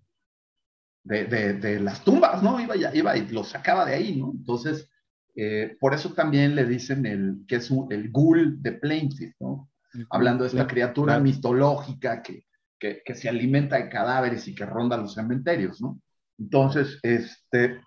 de, 1.04 1.24
de, 1.24 1.54
de, 1.54 1.80
las 1.80 2.04
tumbas, 2.04 2.44
¿no? 2.44 2.60
Iba, 2.60 2.76
ya, 2.76 2.94
iba 2.94 3.16
y 3.16 3.26
lo 3.30 3.46
sacaba 3.46 3.86
de 3.86 3.94
ahí, 3.96 4.18
¿no? 4.18 4.34
Entonces, 4.36 4.90
eh, 5.38 5.78
por 5.80 5.94
eso 5.94 6.12
también 6.12 6.56
le 6.56 6.66
dicen 6.66 7.06
el, 7.06 7.46
que 7.48 7.56
es 7.56 7.72
un, 7.72 7.90
el 7.90 8.12
ghoul 8.12 8.62
de 8.62 8.74
Plainfield, 8.74 9.36
¿no? 9.40 9.72
Hablando 10.10 10.44
de 10.44 10.50
esta 10.50 10.68
criatura 10.68 11.22
mitológica 11.22 12.22
que, 12.22 12.47
que, 12.80 13.02
que, 13.04 13.16
se 13.16 13.30
alimenta 13.30 13.78
de 13.78 13.90
cadáveres 13.90 14.48
y 14.48 14.56
que 14.56 14.66
ronda 14.66 14.98
los 14.98 15.14
cementerios, 15.14 15.82
¿no? 15.82 16.00
Entonces, 16.38 17.00
este, 17.02 17.82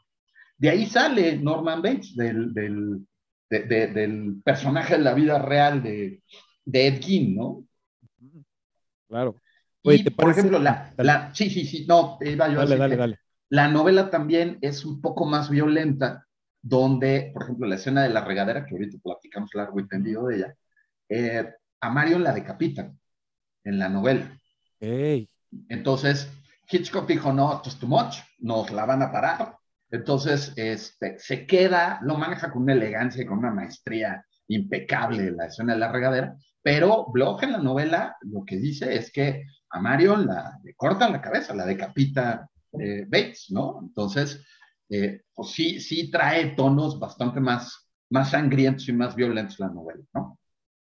de 0.59 0.69
ahí 0.69 0.87
sale 0.87 1.37
Norman 1.37 1.83
Bates, 1.83 2.17
del, 2.17 2.53
del, 2.53 3.07
de, 3.49 3.61
de, 3.61 3.87
del 3.89 4.43
personaje 4.45 4.97
de 4.97 5.03
la 5.03 5.15
vida 5.15 5.39
real 5.39 5.83
de, 5.83 6.23
de 6.65 6.87
Ed 6.87 7.03
Gein, 7.03 7.37
¿no? 7.37 7.65
Claro. 9.09 9.37
Oye, 9.83 10.05
y, 10.07 10.11
por 10.11 10.31
ejemplo, 10.31 10.59
la, 10.59 10.93
la, 10.99 11.35
sí, 11.35 11.49
sí, 11.51 11.65
sí, 11.65 11.87
no, 11.89 12.19
iba 12.21 12.49
yo 12.49 12.59
dale, 12.59 12.77
dale, 12.77 12.97
dale. 12.97 13.19
La 13.49 13.69
novela 13.69 14.11
también 14.11 14.59
es 14.61 14.85
un 14.85 15.01
poco 15.01 15.25
más 15.25 15.51
violenta, 15.51 16.27
donde, 16.63 17.31
por 17.33 17.45
ejemplo, 17.45 17.67
la 17.67 17.77
escena 17.77 18.03
de 18.03 18.11
la 18.11 18.25
regadera, 18.25 18.65
que 18.65 18.75
ahorita 18.75 18.99
platicamos 19.03 19.51
largo 19.55 19.81
y 19.81 19.89
tendido 19.89 20.27
de 20.27 20.37
ella, 20.37 20.55
eh, 21.09 21.53
a 21.81 21.91
Marion 21.91 22.23
la 22.23 22.33
decapitan 22.33 22.99
en 23.65 23.79
la 23.79 23.89
novela. 23.89 24.40
Hey. 24.81 25.29
Entonces, 25.69 26.31
Hitchcock 26.71 27.07
dijo, 27.07 27.33
no, 27.33 27.57
esto 27.57 27.69
es 27.69 27.79
too 27.79 27.87
much, 27.87 28.17
nos 28.39 28.71
la 28.71 28.87
van 28.87 29.03
a 29.03 29.13
parar. 29.13 29.57
Entonces, 29.91 30.53
este, 30.57 31.19
se 31.19 31.47
queda, 31.47 32.01
lo 32.03 32.17
maneja 32.17 32.51
con 32.51 32.63
una 32.63 32.73
elegancia 32.73 33.23
y 33.23 33.27
con 33.27 33.39
una 33.39 33.51
maestría 33.51 34.25
impecable 34.49 35.31
la 35.33 35.47
escena 35.47 35.75
de 35.75 35.79
la 35.81 35.93
regadera, 35.93 36.37
pero 36.63 37.07
Bloch 37.13 37.43
en 37.43 37.53
la 37.53 37.59
novela 37.59 38.17
lo 38.23 38.45
que 38.45 38.57
dice 38.57 38.95
es 38.95 39.13
que 39.13 39.45
a 39.71 39.81
Marion 39.81 40.27
la, 40.27 40.59
le 40.65 40.75
cortan 40.75 41.13
la 41.13 41.21
cabeza, 41.21 41.55
la 41.55 41.65
decapita 41.65 42.49
eh, 42.79 43.05
Bates, 43.05 43.47
¿no? 43.51 43.81
Entonces, 43.83 44.45
eh, 44.89 45.23
pues 45.33 45.51
sí, 45.51 45.81
sí 45.81 46.11
trae 46.11 46.55
tonos 46.57 46.99
bastante 46.99 47.41
más, 47.41 47.89
más 48.11 48.31
sangrientos 48.31 48.89
y 48.89 48.93
más 48.93 49.15
violentos 49.15 49.59
la 49.61 49.69
novela, 49.69 50.03
¿no? 50.13 50.39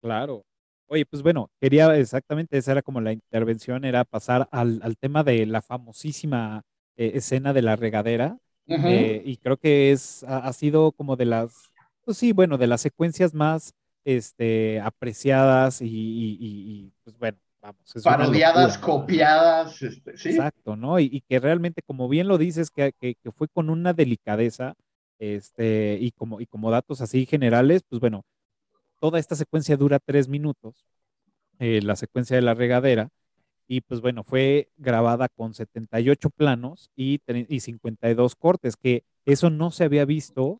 Claro. 0.01 0.45
Oye, 0.87 1.05
pues 1.05 1.23
bueno, 1.23 1.49
quería 1.59 1.95
exactamente, 1.97 2.57
esa 2.57 2.73
era 2.73 2.81
como 2.81 3.01
la 3.01 3.11
intervención, 3.11 3.85
era 3.85 4.03
pasar 4.03 4.47
al, 4.51 4.79
al 4.83 4.97
tema 4.97 5.23
de 5.23 5.45
la 5.45 5.61
famosísima 5.61 6.61
eh, 6.95 7.13
escena 7.15 7.53
de 7.53 7.61
la 7.63 7.75
regadera, 7.75 8.37
uh 8.67 8.73
-huh. 8.75 9.21
y 9.25 9.37
creo 9.37 9.57
que 9.57 9.91
es, 9.91 10.23
ha, 10.23 10.39
ha 10.47 10.53
sido 10.53 10.91
como 10.91 11.15
de 11.15 11.25
las, 11.25 11.71
pues 12.03 12.17
sí, 12.17 12.33
bueno, 12.33 12.57
de 12.57 12.67
las 12.67 12.81
secuencias 12.81 13.33
más 13.33 13.73
este, 14.05 14.79
apreciadas 14.79 15.81
y, 15.81 15.87
y, 15.87 16.37
y, 16.39 16.93
pues 17.03 17.17
bueno, 17.17 17.39
vamos. 17.59 17.93
Parodiadas, 18.03 18.77
copiadas, 18.77 19.81
este, 19.81 20.15
¿sí? 20.17 20.29
Exacto, 20.29 20.75
¿no? 20.75 20.99
Y, 20.99 21.09
y, 21.11 21.21
que 21.21 21.39
realmente, 21.39 21.81
como 21.81 22.07
bien 22.07 22.27
lo 22.27 22.37
dices, 22.37 22.69
que, 22.69 22.93
que, 22.99 23.15
que, 23.15 23.31
fue 23.31 23.47
con 23.47 23.71
una 23.71 23.93
delicadeza, 23.93 24.75
este, 25.17 25.97
y 25.99 26.11
como, 26.11 26.39
y 26.39 26.45
como 26.45 26.69
datos 26.69 27.01
así 27.01 27.25
generales, 27.25 27.81
pues 27.89 27.99
bueno, 27.99 28.23
toda 29.05 29.19
esta 29.19 29.35
secuencia 29.35 29.77
dura 29.77 29.99
tres 29.99 30.27
minutos, 30.27 30.83
eh, 31.59 31.79
la 31.83 31.95
secuencia 31.95 32.35
de 32.35 32.41
la 32.41 32.55
regadera, 32.55 33.09
y 33.67 33.81
pues 33.81 34.01
bueno, 34.01 34.23
fue 34.23 34.69
grabada 34.77 35.29
con 35.29 35.53
78 35.53 36.31
planos 36.31 36.89
y, 36.95 37.21
y 37.47 37.59
52 37.59 38.35
cortes, 38.35 38.75
que 38.75 39.03
eso 39.23 39.51
no 39.51 39.69
se 39.69 39.83
había 39.83 40.05
visto 40.05 40.59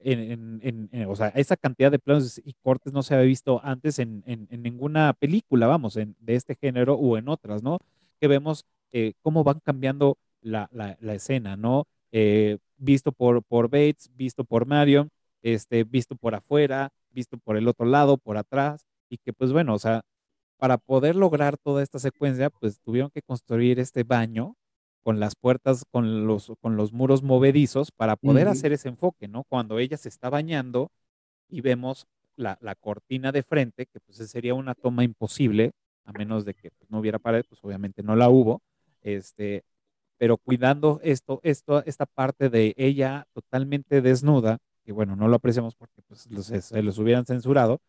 en, 0.00 0.90
o 1.08 1.14
sea, 1.14 1.28
esa 1.28 1.56
cantidad 1.56 1.92
de 1.92 2.00
planos 2.00 2.42
y 2.44 2.54
cortes 2.54 2.92
no 2.92 3.04
se 3.04 3.14
había 3.14 3.26
visto 3.26 3.60
antes 3.62 4.00
en, 4.00 4.24
ninguna 4.50 5.12
película, 5.12 5.68
vamos, 5.68 5.94
de 5.94 6.34
este 6.34 6.56
género 6.56 6.94
o 6.94 7.16
en 7.16 7.28
otras, 7.28 7.62
¿no? 7.62 7.78
Que 8.20 8.26
vemos 8.26 8.64
eh, 8.90 9.12
cómo 9.22 9.44
van 9.44 9.60
cambiando 9.60 10.18
la, 10.42 10.68
escena, 11.02 11.56
¿no? 11.56 11.86
Eh, 12.10 12.58
visto 12.78 13.12
por, 13.12 13.44
por 13.44 13.70
Bates, 13.70 14.10
visto 14.16 14.42
por 14.42 14.66
Marion, 14.66 15.08
este, 15.42 15.84
visto 15.84 16.16
por 16.16 16.34
afuera, 16.34 16.90
visto 17.16 17.38
por 17.38 17.56
el 17.56 17.66
otro 17.66 17.86
lado, 17.86 18.18
por 18.18 18.36
atrás, 18.36 18.86
y 19.08 19.18
que 19.18 19.32
pues 19.32 19.52
bueno, 19.52 19.74
o 19.74 19.78
sea, 19.78 20.02
para 20.58 20.78
poder 20.78 21.16
lograr 21.16 21.56
toda 21.58 21.82
esta 21.82 21.98
secuencia, 21.98 22.50
pues 22.50 22.80
tuvieron 22.80 23.10
que 23.10 23.22
construir 23.22 23.80
este 23.80 24.04
baño 24.04 24.54
con 25.02 25.20
las 25.20 25.34
puertas, 25.34 25.84
con 25.90 26.26
los, 26.26 26.52
con 26.60 26.76
los 26.76 26.92
muros 26.92 27.22
movedizos 27.22 27.90
para 27.92 28.16
poder 28.16 28.46
uh 28.46 28.50
-huh. 28.50 28.52
hacer 28.52 28.72
ese 28.72 28.88
enfoque, 28.88 29.28
¿no? 29.28 29.44
Cuando 29.44 29.78
ella 29.78 29.96
se 29.96 30.08
está 30.08 30.30
bañando 30.30 30.90
y 31.48 31.60
vemos 31.60 32.06
la, 32.36 32.58
la, 32.60 32.74
cortina 32.74 33.32
de 33.32 33.42
frente, 33.42 33.86
que 33.86 34.00
pues 34.00 34.18
sería 34.30 34.54
una 34.54 34.74
toma 34.74 35.04
imposible, 35.04 35.72
a 36.04 36.12
menos 36.12 36.44
de 36.44 36.54
que 36.54 36.70
pues, 36.70 36.90
no 36.90 36.98
hubiera 37.00 37.18
pared, 37.18 37.44
pues 37.48 37.60
obviamente 37.64 38.02
no 38.02 38.16
la 38.16 38.28
hubo, 38.28 38.62
este, 39.02 39.64
pero 40.18 40.38
cuidando 40.38 41.00
esto, 41.02 41.40
esto, 41.42 41.84
esta 41.84 42.06
parte 42.06 42.48
de 42.48 42.74
ella 42.76 43.26
totalmente 43.32 44.00
desnuda, 44.02 44.58
que 44.86 44.92
bueno, 44.92 45.16
no 45.16 45.26
lo 45.26 45.36
apreciamos 45.36 45.74
porque 45.74 46.00
pues 46.06 46.30
los, 46.30 46.46
se 46.46 46.82
los 46.82 46.98
hubieran 46.98 47.26
censurado, 47.26 47.80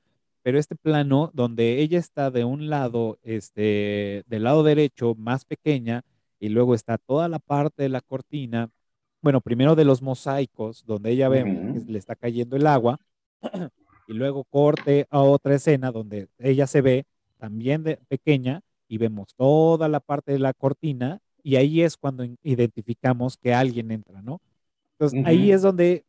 pero 0.42 0.58
este 0.58 0.76
plano 0.76 1.30
donde 1.34 1.80
ella 1.80 2.00
está 2.00 2.32
de 2.32 2.44
un 2.44 2.70
lado, 2.70 3.20
este, 3.22 4.24
del 4.28 4.44
lado 4.44 4.64
derecho, 4.64 5.14
más 5.16 5.46
pequeña, 5.46 6.04
y 6.40 6.50
luego 6.50 6.74
está 6.74 6.98
toda 6.98 7.28
la 7.30 7.38
parte 7.38 7.84
de 7.84 7.90
la 7.90 8.02
cortina, 8.02 8.70
bueno, 9.22 9.42
primero 9.42 9.76
de 9.76 9.86
los 9.86 10.02
mosaicos, 10.02 10.86
donde 10.86 11.12
ella 11.12 11.30
ve 11.30 11.44
uh 11.44 11.48
-huh. 11.48 11.86
que 11.86 11.92
le 11.92 12.00
está 12.00 12.16
cayendo 12.16 12.56
el 12.56 12.66
agua, 12.66 13.00
y 14.08 14.14
luego 14.14 14.44
corte 14.46 15.06
a 15.12 15.20
otra 15.20 15.54
escena 15.54 15.92
donde 15.92 16.30
ella 16.40 16.66
se 16.66 16.82
ve 16.82 17.06
también 17.38 17.84
de 17.84 17.98
pequeña 18.08 18.62
y 18.88 18.98
vemos 18.98 19.36
toda 19.36 19.88
la 19.88 20.00
parte 20.00 20.32
de 20.32 20.40
la 20.40 20.54
cortina 20.54 21.20
y 21.44 21.58
ahí 21.58 21.82
es 21.82 21.98
cuando 21.98 22.26
identificamos 22.42 23.38
que 23.38 23.54
alguien 23.54 23.92
entra, 23.92 24.22
¿no? 24.22 24.42
Entonces 24.94 25.20
uh 25.20 25.24
-huh. 25.24 25.28
ahí 25.28 25.52
es 25.52 25.62
donde 25.62 26.07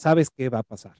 sabes 0.00 0.30
qué 0.30 0.48
va 0.48 0.60
a 0.60 0.62
pasar, 0.62 0.96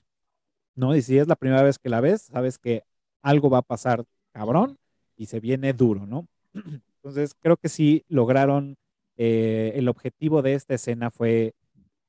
¿no? 0.75 0.95
Y 0.95 1.01
si 1.01 1.17
es 1.17 1.27
la 1.27 1.35
primera 1.35 1.63
vez 1.63 1.79
que 1.79 1.89
la 1.89 2.03
ves, 2.03 2.23
sabes 2.23 2.59
que 2.59 2.85
algo 3.23 3.49
va 3.49 3.59
a 3.59 3.63
pasar 3.63 4.05
cabrón 4.33 4.77
y 5.17 5.27
se 5.27 5.41
viene 5.41 5.73
duro, 5.73 6.07
¿no? 6.07 6.29
Entonces, 6.97 7.35
creo 7.41 7.57
que 7.57 7.71
sí 7.71 8.05
lograron, 8.09 8.77
eh, 9.17 9.73
el 9.75 9.89
objetivo 9.89 10.43
de 10.43 10.53
esta 10.53 10.75
escena 10.75 11.11
fue 11.11 11.55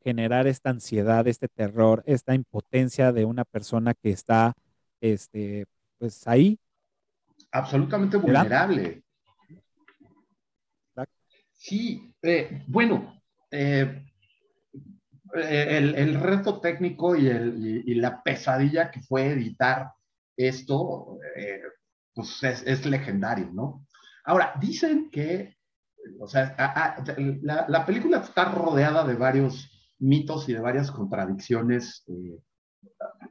generar 0.03 0.47
esta 0.47 0.69
ansiedad, 0.69 1.25
este 1.27 1.47
terror, 1.47 2.03
esta 2.05 2.35
impotencia 2.35 3.13
de 3.13 3.23
una 3.23 3.45
persona 3.45 3.93
que 3.93 4.09
está, 4.09 4.53
este, 4.99 5.65
pues 5.97 6.27
ahí. 6.27 6.59
Absolutamente 7.51 8.17
vulnerable. 8.17 9.01
Sí, 11.53 12.13
eh, 12.21 12.63
bueno, 12.67 13.21
eh, 13.49 14.10
el, 15.33 15.95
el, 15.95 16.19
reto 16.19 16.59
técnico 16.59 17.15
y, 17.15 17.27
el, 17.27 17.55
y, 17.57 17.91
y, 17.91 17.95
la 17.95 18.21
pesadilla 18.23 18.91
que 18.91 19.01
fue 19.01 19.27
editar 19.27 19.91
esto, 20.37 21.17
eh, 21.35 21.61
pues 22.13 22.43
es, 22.43 22.63
es, 22.65 22.85
legendario, 22.85 23.49
¿no? 23.53 23.85
Ahora, 24.25 24.53
dicen 24.59 25.09
que, 25.09 25.57
o 26.19 26.27
sea, 26.27 26.55
a, 26.57 26.95
a, 26.95 27.05
la, 27.41 27.65
la, 27.67 27.85
película 27.85 28.19
está 28.19 28.45
rodeada 28.45 29.05
de 29.05 29.15
varios 29.15 29.69
mitos 29.99 30.47
y 30.49 30.53
de 30.53 30.59
varias 30.59 30.91
contradicciones 30.91 32.03
eh, 32.07 32.39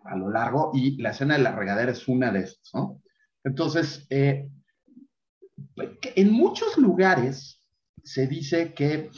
a, 0.05 0.13
a, 0.13 0.17
lo 0.17 0.31
largo, 0.31 0.71
y 0.75 1.01
la 1.01 1.11
escena 1.11 1.37
de 1.37 1.43
la 1.43 1.55
regadera 1.55 1.93
es 1.93 2.09
una 2.09 2.31
de 2.31 2.41
estas, 2.41 2.71
¿no? 2.75 3.01
Entonces, 3.45 4.07
eh, 4.11 4.51
en 5.77 6.33
muchos 6.33 6.77
lugares 6.77 7.61
se 8.03 8.27
dice 8.27 8.75
que 8.75 9.11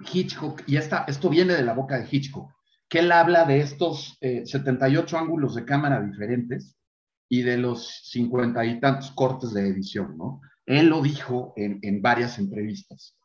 Hitchcock, 0.00 0.62
y 0.66 0.76
esta, 0.76 1.04
esto 1.08 1.28
viene 1.30 1.54
de 1.54 1.62
la 1.62 1.72
boca 1.72 1.98
de 1.98 2.08
Hitchcock, 2.10 2.50
que 2.88 3.00
él 3.00 3.12
habla 3.12 3.44
de 3.44 3.60
estos 3.60 4.16
eh, 4.20 4.44
78 4.44 5.18
ángulos 5.18 5.54
de 5.54 5.64
cámara 5.64 6.00
diferentes 6.00 6.76
y 7.28 7.42
de 7.42 7.56
los 7.56 8.02
cincuenta 8.04 8.64
y 8.64 8.78
tantos 8.78 9.10
cortes 9.12 9.52
de 9.52 9.68
edición, 9.68 10.16
¿no? 10.16 10.40
Él 10.64 10.88
lo 10.88 11.02
dijo 11.02 11.52
en, 11.56 11.78
en 11.82 12.02
varias 12.02 12.38
entrevistas. 12.38 13.16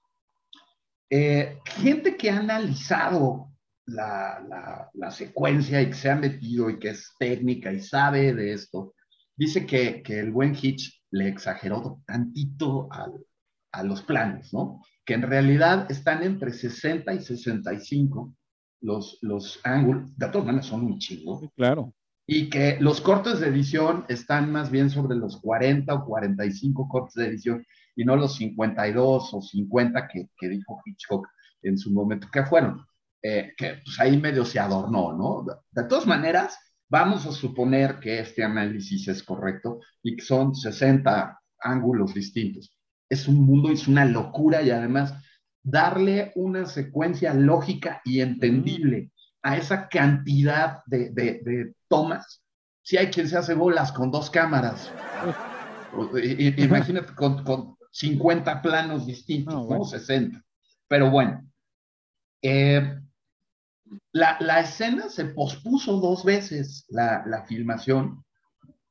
Eh, 1.09 1.59
gente 1.65 2.15
que 2.15 2.29
ha 2.29 2.37
analizado 2.37 3.51
la, 3.85 4.89
la, 4.93 5.11
secuencia 5.11 5.81
y 5.81 5.87
que 5.87 5.93
se 5.93 6.09
ha 6.09 6.15
metido 6.15 6.69
y 6.69 6.79
que 6.79 6.89
es 6.89 7.11
técnica 7.19 7.73
y 7.73 7.81
sabe 7.81 8.33
de 8.33 8.53
esto, 8.53 8.93
dice 9.35 9.65
que, 9.65 10.01
que 10.01 10.19
el 10.19 10.31
buen 10.31 10.55
Hitch 10.55 11.03
le 11.11 11.27
exageró 11.27 12.01
tantito 12.05 12.87
al, 12.91 13.25
a 13.71 13.83
los 13.83 14.01
planos, 14.03 14.53
¿no? 14.53 14.81
Que 15.05 15.13
en 15.13 15.23
realidad 15.23 15.89
están 15.89 16.23
entre 16.23 16.53
60 16.53 17.13
y 17.13 17.21
65 17.21 18.35
los, 18.81 19.19
los 19.21 19.59
ángulos, 19.63 20.17
de 20.17 20.27
todas 20.29 20.45
maneras 20.47 20.65
son 20.65 20.85
un 20.85 20.99
chingo. 20.99 21.51
Claro. 21.55 21.93
y 22.27 22.49
que 22.49 22.77
los 22.79 23.01
cortes 23.01 23.39
de 23.39 23.47
edición 23.47 24.05
están 24.07 24.51
más 24.51 24.71
bien 24.71 24.89
sobre 24.89 25.17
los 25.17 25.41
40 25.41 25.93
o 25.93 26.05
45 26.05 26.87
cortes 26.87 27.15
de 27.15 27.27
edición 27.27 27.65
y 27.95 28.05
no 28.05 28.15
los 28.15 28.35
52 28.35 29.33
o 29.33 29.41
50 29.41 30.07
que, 30.07 30.29
que 30.37 30.49
dijo 30.49 30.81
Hitchcock 30.85 31.27
en 31.63 31.77
su 31.77 31.91
momento, 31.91 32.27
que 32.31 32.43
fueron, 32.45 32.85
eh, 33.21 33.53
que 33.57 33.81
pues 33.83 33.99
ahí 33.99 34.17
medio 34.17 34.45
se 34.45 34.59
adornó, 34.59 35.13
¿no? 35.13 35.45
De 35.71 35.83
todas 35.83 36.07
maneras, 36.07 36.57
vamos 36.89 37.25
a 37.25 37.31
suponer 37.31 37.99
que 37.99 38.19
este 38.19 38.43
análisis 38.43 39.07
es 39.07 39.23
correcto 39.23 39.79
y 40.01 40.15
que 40.15 40.23
son 40.23 40.55
60 40.55 41.39
ángulos 41.59 42.13
distintos. 42.13 42.75
Es 43.11 43.27
un 43.27 43.45
mundo, 43.45 43.69
es 43.69 43.87
una 43.89 44.05
locura 44.05 44.61
y 44.61 44.71
además 44.71 45.13
darle 45.61 46.31
una 46.35 46.65
secuencia 46.65 47.33
lógica 47.33 48.01
y 48.05 48.21
entendible 48.21 49.11
a 49.43 49.57
esa 49.57 49.89
cantidad 49.89 50.79
de, 50.85 51.09
de, 51.09 51.73
tomas. 51.89 52.41
Si 52.83 52.95
hay 52.97 53.07
quien 53.07 53.27
se 53.27 53.37
hace 53.37 53.53
bolas 53.53 53.91
con 53.91 54.11
dos 54.11 54.29
cámaras, 54.29 54.91
imagínate 56.57 57.13
con, 57.13 57.43
con 57.43 57.75
50 57.91 58.61
planos 58.61 59.05
distintos, 59.05 59.67
¿no? 59.67 59.83
60. 59.83 60.41
Pero 60.87 61.11
bueno, 61.11 61.45
eh, 62.41 62.97
la, 64.13 64.59
escena 64.59 65.09
se 65.09 65.25
pospuso 65.25 65.97
dos 65.97 66.23
veces, 66.23 66.85
la, 66.87 67.45
filmación. 67.47 68.23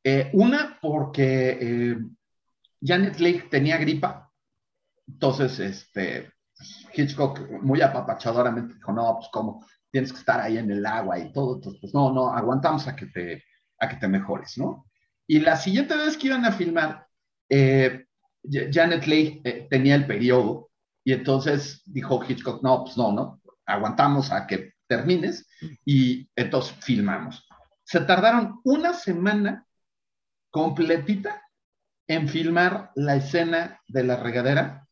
Eh, 0.04 0.30
una 0.34 0.78
porque 0.80 1.58
eh, 1.60 1.98
Janet 2.82 3.18
Leigh 3.18 3.48
tenía 3.48 3.76
gripa, 3.78 4.32
entonces 5.06 5.58
este, 5.58 6.32
Hitchcock 6.94 7.40
muy 7.62 7.80
apapachadoramente 7.80 8.74
dijo, 8.74 8.92
no, 8.92 9.16
pues 9.16 9.28
como 9.32 9.66
tienes 9.90 10.12
que 10.12 10.18
estar 10.18 10.40
ahí 10.40 10.58
en 10.58 10.70
el 10.70 10.84
agua 10.86 11.18
y 11.18 11.32
todo, 11.32 11.56
entonces 11.56 11.80
pues 11.80 11.94
no, 11.94 12.12
no, 12.12 12.30
aguantamos 12.30 12.86
a 12.86 12.96
que 12.96 13.06
te, 13.06 13.44
a 13.78 13.88
que 13.88 13.96
te 13.96 14.08
mejores, 14.08 14.56
¿no? 14.58 14.86
Y 15.26 15.40
la 15.40 15.56
siguiente 15.56 15.96
vez 15.96 16.16
que 16.16 16.28
iban 16.28 16.44
a 16.44 16.52
filmar, 16.52 17.06
Janet 17.48 19.06
Leigh 19.06 19.68
tenía 19.68 19.94
el 19.94 20.06
periodo 20.06 20.70
y 21.04 21.12
entonces 21.12 21.82
dijo 21.86 22.22
Hitchcock, 22.26 22.62
no, 22.62 22.84
pues 22.84 22.96
no, 22.96 23.12
no, 23.12 23.40
aguantamos 23.66 24.32
a 24.32 24.46
que 24.46 24.74
termines 24.86 25.48
y 25.84 26.28
entonces 26.34 26.74
filmamos. 26.80 27.46
Se 27.84 28.00
tardaron 28.00 28.60
una 28.64 28.92
semana 28.92 29.66
completita 30.50 31.42
en 32.10 32.28
filmar 32.28 32.90
la 32.96 33.14
escena 33.14 33.80
de 33.86 34.02
la 34.02 34.16
regadera, 34.16 34.88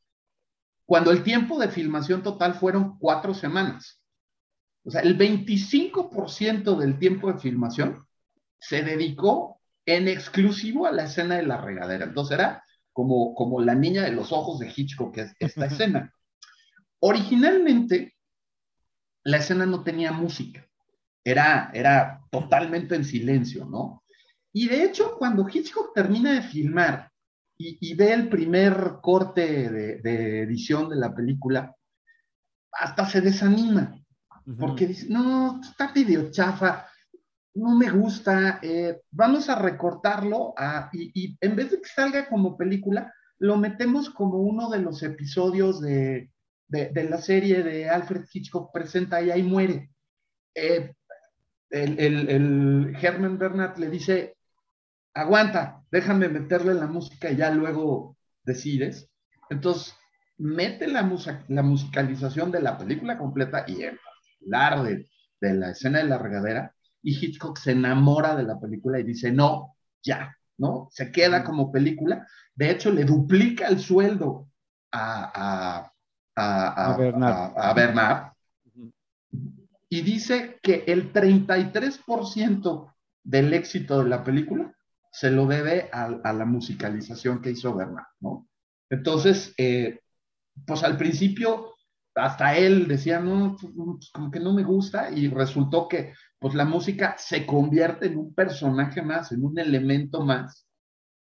cuando 0.86 1.10
el 1.10 1.24
tiempo 1.24 1.58
de 1.58 1.66
filmación 1.66 2.22
total 2.22 2.54
fueron 2.54 2.96
cuatro 2.96 3.34
semanas. 3.34 4.00
O 4.84 4.92
sea, 4.92 5.00
el 5.00 5.18
25% 5.18 6.76
del 6.76 6.96
tiempo 7.00 7.32
de 7.32 7.40
filmación 7.40 8.06
se 8.60 8.84
dedicó 8.84 9.60
en 9.84 10.06
exclusivo 10.06 10.86
a 10.86 10.92
la 10.92 11.06
escena 11.06 11.34
de 11.34 11.42
la 11.42 11.56
regadera. 11.60 12.04
Entonces 12.04 12.38
era 12.38 12.62
como, 12.92 13.34
como 13.34 13.60
la 13.60 13.74
niña 13.74 14.04
de 14.04 14.12
los 14.12 14.30
ojos 14.30 14.60
de 14.60 14.72
Hitchcock, 14.74 15.12
que 15.12 15.22
es 15.22 15.34
esta 15.40 15.66
escena. 15.66 16.14
Originalmente, 17.00 18.14
la 19.24 19.38
escena 19.38 19.66
no 19.66 19.82
tenía 19.82 20.12
música, 20.12 20.64
era, 21.24 21.72
era 21.74 22.20
totalmente 22.30 22.94
en 22.94 23.04
silencio, 23.04 23.64
¿no? 23.64 24.04
Y 24.52 24.68
de 24.68 24.84
hecho, 24.84 25.16
cuando 25.18 25.48
Hitchcock 25.52 25.92
termina 25.94 26.32
de 26.32 26.42
filmar 26.42 27.07
y, 27.58 27.94
ve 27.94 28.12
el 28.12 28.28
primer 28.28 28.98
corte 29.02 29.68
de, 29.68 30.42
edición 30.42 30.88
de 30.88 30.96
la 30.96 31.14
película, 31.14 31.74
hasta 32.72 33.06
se 33.06 33.20
desanima, 33.20 33.98
porque 34.58 34.86
dice, 34.86 35.06
no, 35.08 35.60
está 35.60 35.92
medio 35.92 36.30
chafa, 36.30 36.86
no 37.54 37.76
me 37.76 37.90
gusta, 37.90 38.60
eh, 38.62 39.02
vamos 39.10 39.48
a 39.48 39.58
recortarlo 39.58 40.54
y, 40.92 41.10
y, 41.14 41.36
en 41.40 41.56
vez 41.56 41.72
de 41.72 41.80
que 41.80 41.88
salga 41.88 42.28
como 42.28 42.56
película, 42.56 43.12
lo 43.38 43.56
metemos 43.56 44.10
como 44.10 44.38
uno 44.38 44.70
de 44.70 44.78
los 44.78 45.02
episodios 45.02 45.80
de, 45.80 46.30
de, 46.68 47.04
la 47.04 47.18
serie 47.18 47.62
de 47.62 47.88
Alfred 47.88 48.24
Hitchcock 48.32 48.72
presenta 48.72 49.22
y 49.22 49.30
ahí 49.30 49.42
muere. 49.42 49.90
Eh, 50.54 50.92
el, 51.70 51.98
el, 51.98 52.96
Herman 53.00 53.38
Bernard 53.38 53.78
le 53.78 53.90
dice, 53.90 54.36
aguanta, 55.14 55.82
déjame 55.90 56.28
meterle 56.28 56.74
la 56.74 56.86
música 56.86 57.30
y 57.30 57.36
ya 57.36 57.50
luego 57.50 58.16
decides. 58.42 59.10
Entonces, 59.50 59.94
mete 60.38 60.86
la, 60.86 61.08
la 61.48 61.62
musicalización 61.62 62.50
de 62.50 62.62
la 62.62 62.78
película 62.78 63.18
completa 63.18 63.64
y 63.66 63.82
el 63.82 63.98
de, 64.40 65.10
de 65.40 65.54
la 65.54 65.70
escena 65.70 65.98
de 65.98 66.04
la 66.04 66.18
regadera, 66.18 66.74
y 67.02 67.12
Hitchcock 67.12 67.58
se 67.58 67.72
enamora 67.72 68.34
de 68.34 68.44
la 68.44 68.58
película 68.58 68.98
y 68.98 69.04
dice, 69.04 69.30
no, 69.30 69.76
ya, 70.02 70.36
¿no? 70.56 70.88
Se 70.90 71.12
queda 71.12 71.44
como 71.44 71.70
película. 71.70 72.26
De 72.54 72.70
hecho, 72.70 72.90
le 72.90 73.04
duplica 73.04 73.68
el 73.68 73.78
sueldo 73.78 74.48
a, 74.92 75.92
a, 76.34 76.94
a, 76.94 77.72
Bernard. 77.74 78.32
Y 79.88 80.02
dice 80.02 80.58
que 80.62 80.84
el 80.86 81.12
33% 81.12 82.94
del 83.22 83.54
éxito 83.54 84.02
de 84.02 84.08
la 84.08 84.24
película 84.24 84.74
se 85.18 85.30
lo 85.30 85.46
debe 85.46 85.90
a, 85.92 86.32
la 86.32 86.44
musicalización 86.44 87.40
que 87.40 87.50
hizo 87.50 87.74
Bernard, 87.74 88.06
¿no? 88.20 88.48
Entonces, 88.90 89.52
eh, 89.58 90.00
pues 90.66 90.84
al 90.84 90.96
principio 90.96 91.74
hasta 92.14 92.56
él 92.56 92.86
decía, 92.86 93.20
no, 93.20 93.56
pues, 93.60 93.72
pues, 93.74 94.10
como 94.12 94.30
que 94.30 94.40
no 94.40 94.52
me 94.52 94.62
gusta 94.62 95.10
y 95.10 95.28
resultó 95.28 95.88
que 95.88 96.14
pues 96.38 96.54
la 96.54 96.64
música 96.64 97.16
se 97.18 97.46
convierte 97.46 98.06
en 98.06 98.18
un 98.18 98.34
personaje 98.34 99.02
más, 99.02 99.32
en 99.32 99.44
un 99.44 99.58
elemento 99.58 100.24
más 100.24 100.68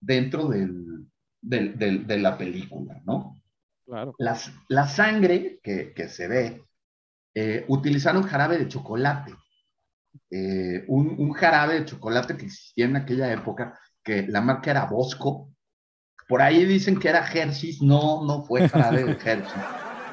dentro 0.01 0.49
del, 0.49 1.07
de 1.41 2.17
la 2.17 2.38
película, 2.38 3.01
¿no? 3.05 3.41
La, 4.17 4.88
sangre 4.88 5.59
que, 5.63 6.09
se 6.09 6.27
ve, 6.27 6.63
eh, 7.33 7.63
utilizaron 7.69 8.23
jarabe 8.23 8.57
de 8.57 8.67
chocolate. 8.67 9.33
Eh, 10.30 10.86
un, 10.88 11.32
jarabe 11.34 11.80
de 11.80 11.86
chocolate 11.86 12.36
que 12.36 12.45
existía 12.45 12.86
en 12.86 12.95
aquella 12.95 13.32
época, 13.32 13.78
que 14.03 14.28
la 14.28 14.41
marca 14.41 14.72
era 14.72 14.86
Bosco. 14.86 15.53
Por 16.28 16.41
ahí 16.41 16.65
dicen 16.65 16.99
que 16.99 17.09
era 17.09 17.26
Hershey's, 17.26 17.82
no, 17.82 18.26
no 18.26 18.43
fue 18.43 18.68
jarabe 18.68 19.03
de 19.03 19.11
Hershey's. 19.26 19.65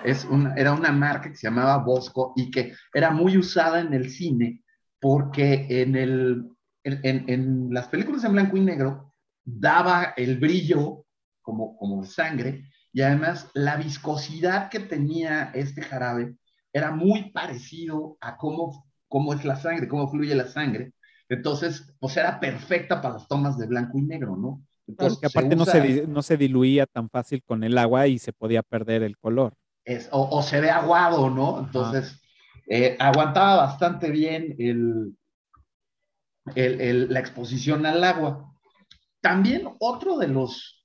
Es 0.04 0.26
era 0.56 0.72
una 0.72 0.92
marca 0.92 1.30
que 1.30 1.36
se 1.36 1.46
llamaba 1.46 1.78
Bosco 1.78 2.34
y 2.36 2.50
que 2.50 2.74
era 2.92 3.10
muy 3.10 3.38
usada 3.38 3.80
en 3.80 3.94
el 3.94 4.10
cine 4.10 4.62
porque 5.00 5.66
en, 5.68 5.96
el, 5.96 6.50
en, 6.82 7.28
en 7.28 7.68
las 7.72 7.88
películas 7.88 8.24
en 8.24 8.32
blanco 8.32 8.56
y 8.56 8.60
negro 8.60 9.14
daba 9.44 10.14
el 10.16 10.38
brillo 10.38 11.04
como, 11.42 11.76
como 11.76 12.04
sangre 12.04 12.64
y 12.92 13.02
además 13.02 13.50
la 13.54 13.76
viscosidad 13.76 14.70
que 14.70 14.80
tenía 14.80 15.50
este 15.52 15.82
jarabe 15.82 16.36
era 16.72 16.90
muy 16.90 17.30
parecido 17.30 18.16
a 18.20 18.36
cómo, 18.36 18.86
cómo 19.14 19.32
es 19.32 19.44
la 19.44 19.54
sangre, 19.54 19.86
cómo 19.86 20.10
fluye 20.10 20.34
la 20.34 20.48
sangre. 20.48 20.92
Entonces, 21.28 21.94
pues 22.00 22.16
era 22.16 22.40
perfecta 22.40 23.00
para 23.00 23.14
las 23.14 23.28
tomas 23.28 23.56
de 23.56 23.68
blanco 23.68 23.96
y 23.96 24.02
negro, 24.02 24.36
¿no? 24.36 24.60
Entonces, 24.88 25.20
que 25.20 25.26
aparte 25.28 25.54
no, 25.54 25.64
se, 25.64 26.04
no 26.08 26.20
se 26.20 26.36
diluía 26.36 26.84
tan 26.86 27.08
fácil 27.08 27.40
con 27.44 27.62
el 27.62 27.78
agua 27.78 28.08
y 28.08 28.18
se 28.18 28.32
podía 28.32 28.64
perder 28.64 29.04
el 29.04 29.16
color. 29.16 29.54
Es, 29.84 30.08
o, 30.10 30.42
se 30.42 30.60
ve 30.60 30.68
aguado, 30.68 31.30
¿no? 31.30 31.60
Entonces, 31.60 32.20
eh, 32.68 32.96
aguantaba 32.98 33.54
bastante 33.54 34.10
bien 34.10 34.56
el, 34.58 35.16
el, 36.56 37.12
la 37.12 37.20
exposición 37.20 37.86
al 37.86 38.02
agua. 38.02 38.52
También 39.20 39.68
otro 39.78 40.18
de 40.18 40.26
los 40.26 40.82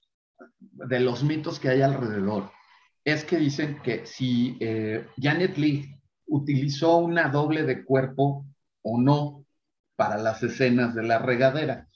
de 0.59 0.99
los 0.99 1.23
mitos 1.23 1.59
que 1.59 1.69
hay 1.69 1.82
alrededor 1.82 2.51
es 3.03 3.25
que 3.25 3.38
dicen 3.38 3.80
que 3.82 4.05
si 4.05 4.55
eh, 4.59 5.07
Janet 5.19 5.57
Leigh 5.57 5.99
utilizó 6.30 6.97
una 6.97 7.30
doble 7.30 7.63
de 7.63 7.84
cuerpo 7.84 8.45
o 8.82 8.99
no 8.99 9.45
para 9.95 10.17
las 10.17 10.41
escenas 10.43 10.95
de 10.95 11.03
la 11.03 11.19
regadera. 11.19 11.88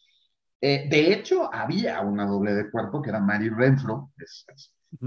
Eh, 0.59 0.87
de 0.89 1.13
hecho, 1.13 1.53
había 1.53 2.01
una 2.01 2.25
doble 2.25 2.53
de 2.53 2.69
cuerpo 2.69 3.01
que 3.01 3.09
era 3.09 3.19
Mary 3.19 3.49
Renfro. 3.49 4.11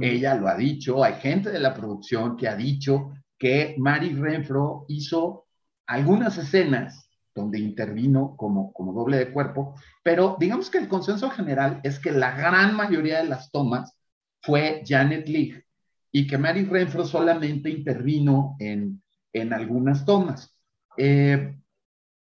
Ella 0.00 0.34
lo 0.34 0.48
ha 0.48 0.56
dicho. 0.56 1.02
Hay 1.04 1.14
gente 1.14 1.50
de 1.50 1.60
la 1.60 1.74
producción 1.74 2.36
que 2.36 2.48
ha 2.48 2.56
dicho 2.56 3.12
que 3.38 3.74
Mary 3.78 4.14
Renfro 4.14 4.86
hizo 4.88 5.46
algunas 5.86 6.38
escenas 6.38 7.08
donde 7.34 7.58
intervino 7.58 8.34
como, 8.36 8.72
como 8.72 8.92
doble 8.94 9.18
de 9.18 9.30
cuerpo, 9.30 9.74
pero 10.02 10.36
digamos 10.40 10.70
que 10.70 10.78
el 10.78 10.88
consenso 10.88 11.28
general 11.30 11.80
es 11.84 11.98
que 11.98 12.10
la 12.10 12.34
gran 12.34 12.74
mayoría 12.74 13.18
de 13.18 13.28
las 13.28 13.50
tomas 13.50 13.94
fue 14.40 14.82
Janet 14.86 15.28
Leigh 15.28 15.62
y 16.10 16.26
que 16.26 16.38
Mary 16.38 16.64
Renfro 16.64 17.04
solamente 17.04 17.68
intervino 17.68 18.56
en, 18.58 19.02
en 19.40 19.52
algunas 19.52 20.04
tomas. 20.04 20.54
Eh, 20.96 21.54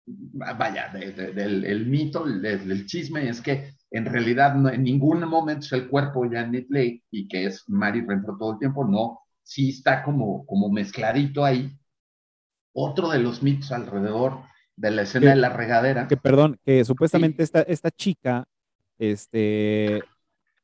vaya, 0.06 0.88
del, 0.92 1.64
el 1.64 1.86
mito, 1.86 2.26
el, 2.26 2.86
chisme 2.86 3.28
es 3.28 3.40
que 3.40 3.74
en 3.90 4.04
realidad 4.04 4.54
no, 4.54 4.68
en 4.68 4.82
ningún 4.82 5.20
momento 5.28 5.66
es 5.66 5.72
el 5.72 5.88
cuerpo 5.88 6.24
de 6.24 6.36
Janet 6.36 6.66
Leigh 6.68 7.02
y 7.10 7.28
que 7.28 7.46
es 7.46 7.64
Mary 7.68 8.04
Renfro 8.06 8.36
todo 8.38 8.52
el 8.52 8.58
tiempo, 8.58 8.84
no, 8.84 9.20
sí 9.42 9.70
está 9.70 10.02
como, 10.02 10.44
como 10.46 10.70
mezcladito 10.70 11.44
ahí. 11.44 11.72
Otro 12.74 13.10
de 13.10 13.20
los 13.20 13.42
mitos 13.42 13.70
alrededor 13.70 14.42
de 14.76 14.90
la 14.90 15.02
escena 15.02 15.30
de 15.30 15.36
la 15.36 15.50
regadera. 15.50 16.08
Que 16.08 16.16
perdón, 16.16 16.58
que 16.64 16.84
supuestamente 16.84 17.42
esta, 17.42 17.62
esta 17.62 17.90
chica, 17.90 18.44
este, 18.98 20.02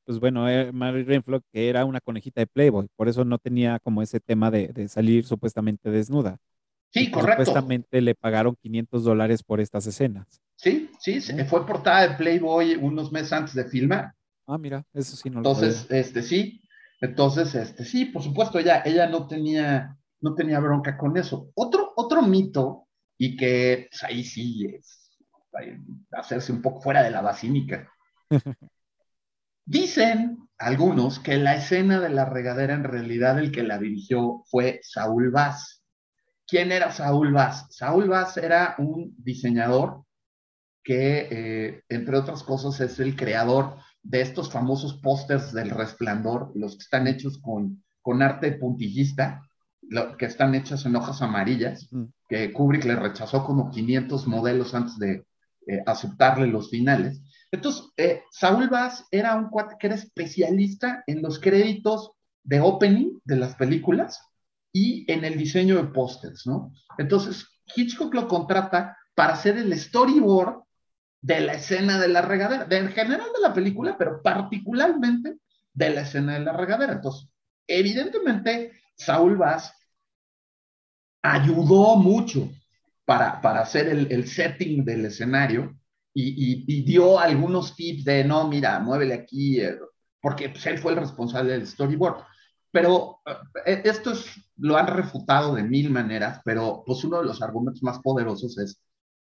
pues 0.05 0.19
bueno, 0.21 0.49
eh, 0.49 0.73
Mary 0.73 1.05
Renfro, 1.05 1.41
que 1.53 1.69
era 1.69 1.85
una 1.85 2.01
conejita 2.01 2.41
de 2.41 2.47
Playboy, 2.47 2.89
por 2.97 3.09
eso 3.09 3.25
no 3.25 3.39
tenía 3.39 3.79
como 3.81 4.03
ese 4.03 4.21
tema 4.21 4.51
de, 4.51 4.69
de 4.69 4.89
salir 4.89 5.25
supuestamente 5.27 5.91
desnuda. 5.91 6.39
Sí, 6.93 7.11
Y 7.11 7.11
correcto. 7.11 7.53
Supuestamente 7.53 8.01
le 8.03 8.15
pagaron 8.17 8.57
500 8.63 9.05
dólares 9.05 9.43
por 9.45 9.61
estas 9.61 9.87
escenas. 9.87 10.41
Sí, 10.55 10.89
sí, 11.01 11.21
se- 11.21 11.45
fue 11.45 11.67
portada 11.67 12.07
de 12.07 12.15
Playboy 12.17 12.77
unos 12.77 13.11
meses 13.11 13.33
antes 13.33 13.55
de 13.55 13.65
filmar. 13.65 14.15
Ah, 14.47 14.59
mira, 14.59 14.85
eso 14.93 15.17
sí 15.17 15.31
no 15.31 15.41
lo 15.41 15.49
Entonces, 15.49 15.87
este 15.91 16.23
sí, 16.23 16.61
entonces, 17.01 17.55
este 17.55 17.85
sí, 17.85 18.07
por 18.07 18.23
supuesto, 18.23 18.59
ella, 18.59 18.83
ella 18.85 19.07
no 19.09 19.27
tenía, 19.27 19.97
no 20.21 20.35
tenía 20.35 20.61
bronca 20.61 20.97
con 20.99 21.17
eso. 21.17 21.51
Otro, 21.55 21.93
otro 21.97 22.23
mito, 22.23 22.87
y 23.19 23.37
que 23.37 23.89
pues, 23.91 24.03
ahí 24.05 24.25
sí 24.25 24.67
es 24.67 25.11
ahí, 25.55 25.77
hacerse 26.13 26.53
un 26.53 26.63
poco 26.63 26.81
fuera 26.83 27.03
de 27.03 27.11
la 27.11 27.23
basílica. 27.23 27.91
Dicen 29.75 30.49
algunos 30.59 31.21
que 31.21 31.37
la 31.37 31.55
escena 31.55 32.01
de 32.01 32.09
la 32.09 32.25
regadera 32.25 32.75
en 32.75 32.83
realidad 32.83 33.39
el 33.39 33.53
que 33.53 33.62
la 33.62 33.79
dirigió 33.79 34.43
fue 34.51 34.81
Saúl 34.83 35.31
Vaz. 35.31 35.85
¿Quién 36.45 36.73
era 36.73 36.91
Saúl 36.91 37.33
Vaz? 37.33 37.66
Saúl 37.71 38.09
Vaz 38.09 38.37
era 38.37 38.75
un 38.79 39.14
diseñador 39.16 40.03
que, 40.83 41.29
eh, 41.31 41.83
entre 41.89 42.16
otras 42.16 42.43
cosas, 42.43 42.81
es 42.81 42.99
el 42.99 43.14
creador 43.14 43.77
de 44.03 44.23
estos 44.23 44.51
famosos 44.51 44.95
pósters 44.95 45.53
del 45.53 45.71
resplandor, 45.71 46.51
los 46.57 46.73
que 46.77 46.83
están 46.83 47.07
hechos 47.07 47.39
con, 47.41 47.85
con 48.03 48.23
arte 48.23 48.51
puntillista, 48.51 49.41
lo- 49.83 50.16
que 50.16 50.27
están 50.27 50.57
hechos 50.57 50.85
en 50.85 50.97
hojas 50.97 51.23
amarillas, 51.23 51.87
Mm. 51.93 52.05
que 52.29 52.53
Kubrick 52.53 52.87
le 52.87 52.97
rechazó 52.97 53.45
como 53.45 53.71
500 53.71 54.27
modelos 54.27 54.75
antes 54.75 54.99
de 54.99 55.25
eh, 55.68 55.83
aceptarle 55.87 56.49
los 56.49 56.71
finales. 56.71 57.21
Entonces, 57.53 57.91
eh, 57.97 58.23
Saúl 58.31 58.69
Vaz 58.69 59.05
era 59.11 59.35
un 59.35 59.49
cuate 59.49 59.77
que 59.79 59.89
era 59.89 59.97
especialista 59.97 61.03
en 61.07 61.23
los 61.23 61.41
créditos 61.41 62.13
de 62.43 62.61
opening 62.61 63.19
de 63.25 63.37
las 63.37 63.57
películas 63.57 64.21
y 64.73 65.11
en 65.11 65.25
el 65.25 65.37
diseño 65.37 65.77
de 65.77 65.89
pósters, 65.89 66.47
¿no? 66.47 66.73
Entonces, 66.97 67.47
Hitchcock 67.75 68.15
lo 68.15 68.29
contrata 68.29 68.97
para 69.15 69.33
hacer 69.33 69.59
el 69.59 69.77
storyboard 69.77 70.63
de 71.21 71.41
la 71.41 71.55
escena 71.55 71.99
de 71.99 72.09
la 72.09 72.23
regadera, 72.23 72.65
de, 72.65 72.79
en 72.79 72.89
general 72.93 73.29
de 73.35 73.43
la 73.43 73.53
película, 73.53 73.97
pero 73.99 74.23
particularmente 74.23 75.39
de 75.73 75.91
la 75.91 76.03
escena 76.03 76.35
de 76.35 76.41
la 76.41 76.53
regadera. 76.53 76.95
Entonces, 76.95 77.29
evidentemente, 77.67 78.81
Saúl 78.97 79.37
Vaz 79.37 79.75
ayudó 81.23 81.97
mucho 81.97 82.49
para, 83.05 83.41
para 83.41 83.61
hacer 83.61 83.89
el, 83.89 84.11
el 84.11 84.29
setting 84.29 84.85
del 84.85 85.05
escenario 85.07 85.80
y, 86.15 86.29
y- 86.29 86.65
y 86.67 86.83
dio 86.83 87.19
algunos 87.19 87.75
tips 87.77 88.05
de, 88.05 88.25
no, 88.25 88.49
mira, 88.49 88.79
muévele 88.81 89.15
aquí, 89.15 89.61
eh, 89.61 89.79
porque 90.21 90.49
pues, 90.51 90.67
él 90.67 90.79
fue 90.79 90.93
el 90.93 90.99
responsable 90.99 91.53
del 91.53 91.67
storyboard. 91.67 92.25
Pero 92.73 93.21
eh, 93.67 93.83
esto 93.85 94.13
es- 94.13 94.27
lo 94.57 94.77
han 94.77 94.87
refutado 94.89 95.55
de 95.55 95.63
mil 95.63 95.91
maneras, 95.91 96.41
pero 96.45 96.83
pues 96.87 97.03
uno 97.05 97.19
de 97.21 97.27
los 97.27 97.41
argumentos 97.43 97.83
más 97.83 97.99
poderosos 98.01 98.59
es, 98.59 98.81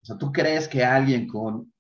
o 0.03 0.07
sea, 0.07 0.19
¿tú 0.19 0.31
crees 0.33 0.69
que 0.69 0.85
alguien 0.85 1.27
con 1.27 1.73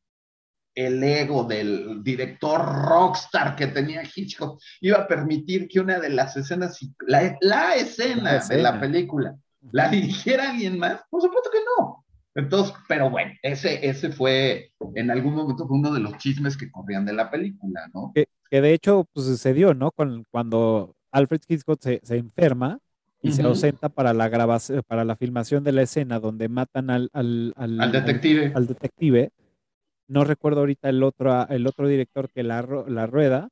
el 0.77 1.03
ego 1.05 1.45
del 1.45 2.03
director 2.03 2.61
rockstar 2.61 3.55
que 3.55 3.69
tenía 3.69 4.03
Hitchcock 4.03 4.61
iba 4.81 4.99
a 4.99 5.07
permitir 5.07 5.69
que 5.69 5.79
una 5.79 6.01
de 6.01 6.09
las 6.09 6.37
escenas, 6.37 6.81
la, 7.07 7.37
la 7.43 7.77
escena 7.77 8.23
La 8.25 8.33
de 8.33 8.39
escena. 8.39 8.63
la 8.73 8.81
película, 8.81 9.37
la 9.71 9.89
dirigiera 9.89 10.51
alguien 10.51 10.79
más? 10.79 11.01
Por 11.09 11.23
supuesto 11.23 11.51
que 11.53 11.61
no. 11.79 12.04
Entonces, 12.35 12.75
pero 12.89 13.11
bueno, 13.11 13.33
ese, 13.43 13.87
ese 13.89 14.11
fue, 14.11 14.73
en 14.95 15.11
algún 15.11 15.35
momento 15.35 15.67
fue 15.69 15.79
uno 15.79 15.93
de 15.93 16.01
los 16.01 16.17
chismes 16.19 16.57
que 16.57 16.71
corrían 16.71 17.05
de 17.05 17.13
la 17.13 17.31
película, 17.31 17.89
¿no? 17.95 18.13
Que, 18.15 18.27
que 18.51 18.61
de 18.61 18.73
hecho, 18.75 19.07
pues 19.13 19.27
sucedió, 19.27 19.75
¿no? 19.75 19.91
Con, 19.93 20.25
cuando 20.31 20.95
Alfred 21.13 21.41
Hitchcock 21.49 21.81
se, 21.83 22.01
se 22.05 22.17
enferma 22.17 22.79
y 23.23 23.33
se 23.33 23.43
Ujú. 23.43 23.49
ausenta 23.49 23.89
para 23.89 24.13
la 24.13 24.29
grabación, 24.29 24.83
para 24.87 25.05
la 25.05 25.17
filmación 25.17 25.65
de 25.65 25.73
la 25.73 25.83
escena 25.83 26.21
donde 26.21 26.49
matan 26.49 26.91
al, 26.91 27.11
al, 27.13 27.53
al- 27.57 27.81
Al 27.81 27.93
detective. 27.93 28.53
al 28.53 28.67
detective. 28.67 29.31
No 30.09 30.25
recuerdo 30.25 30.61
ahorita 30.61 30.89
el 30.91 31.03
otro, 31.03 31.49
el 31.49 31.67
otro 31.67 31.89
director 31.89 32.31
que 32.31 32.43
la, 32.45 32.63
la 32.89 33.07
rueda, 33.07 33.49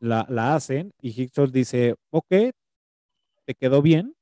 la, 0.00 0.26
la 0.30 0.54
hacen, 0.56 0.92
y 1.02 1.10
Hitchcock 1.20 1.50
dice, 1.52 1.96
ok, 2.10 2.26
te 3.44 3.54
quedó 3.54 3.82
bien, 3.82 4.14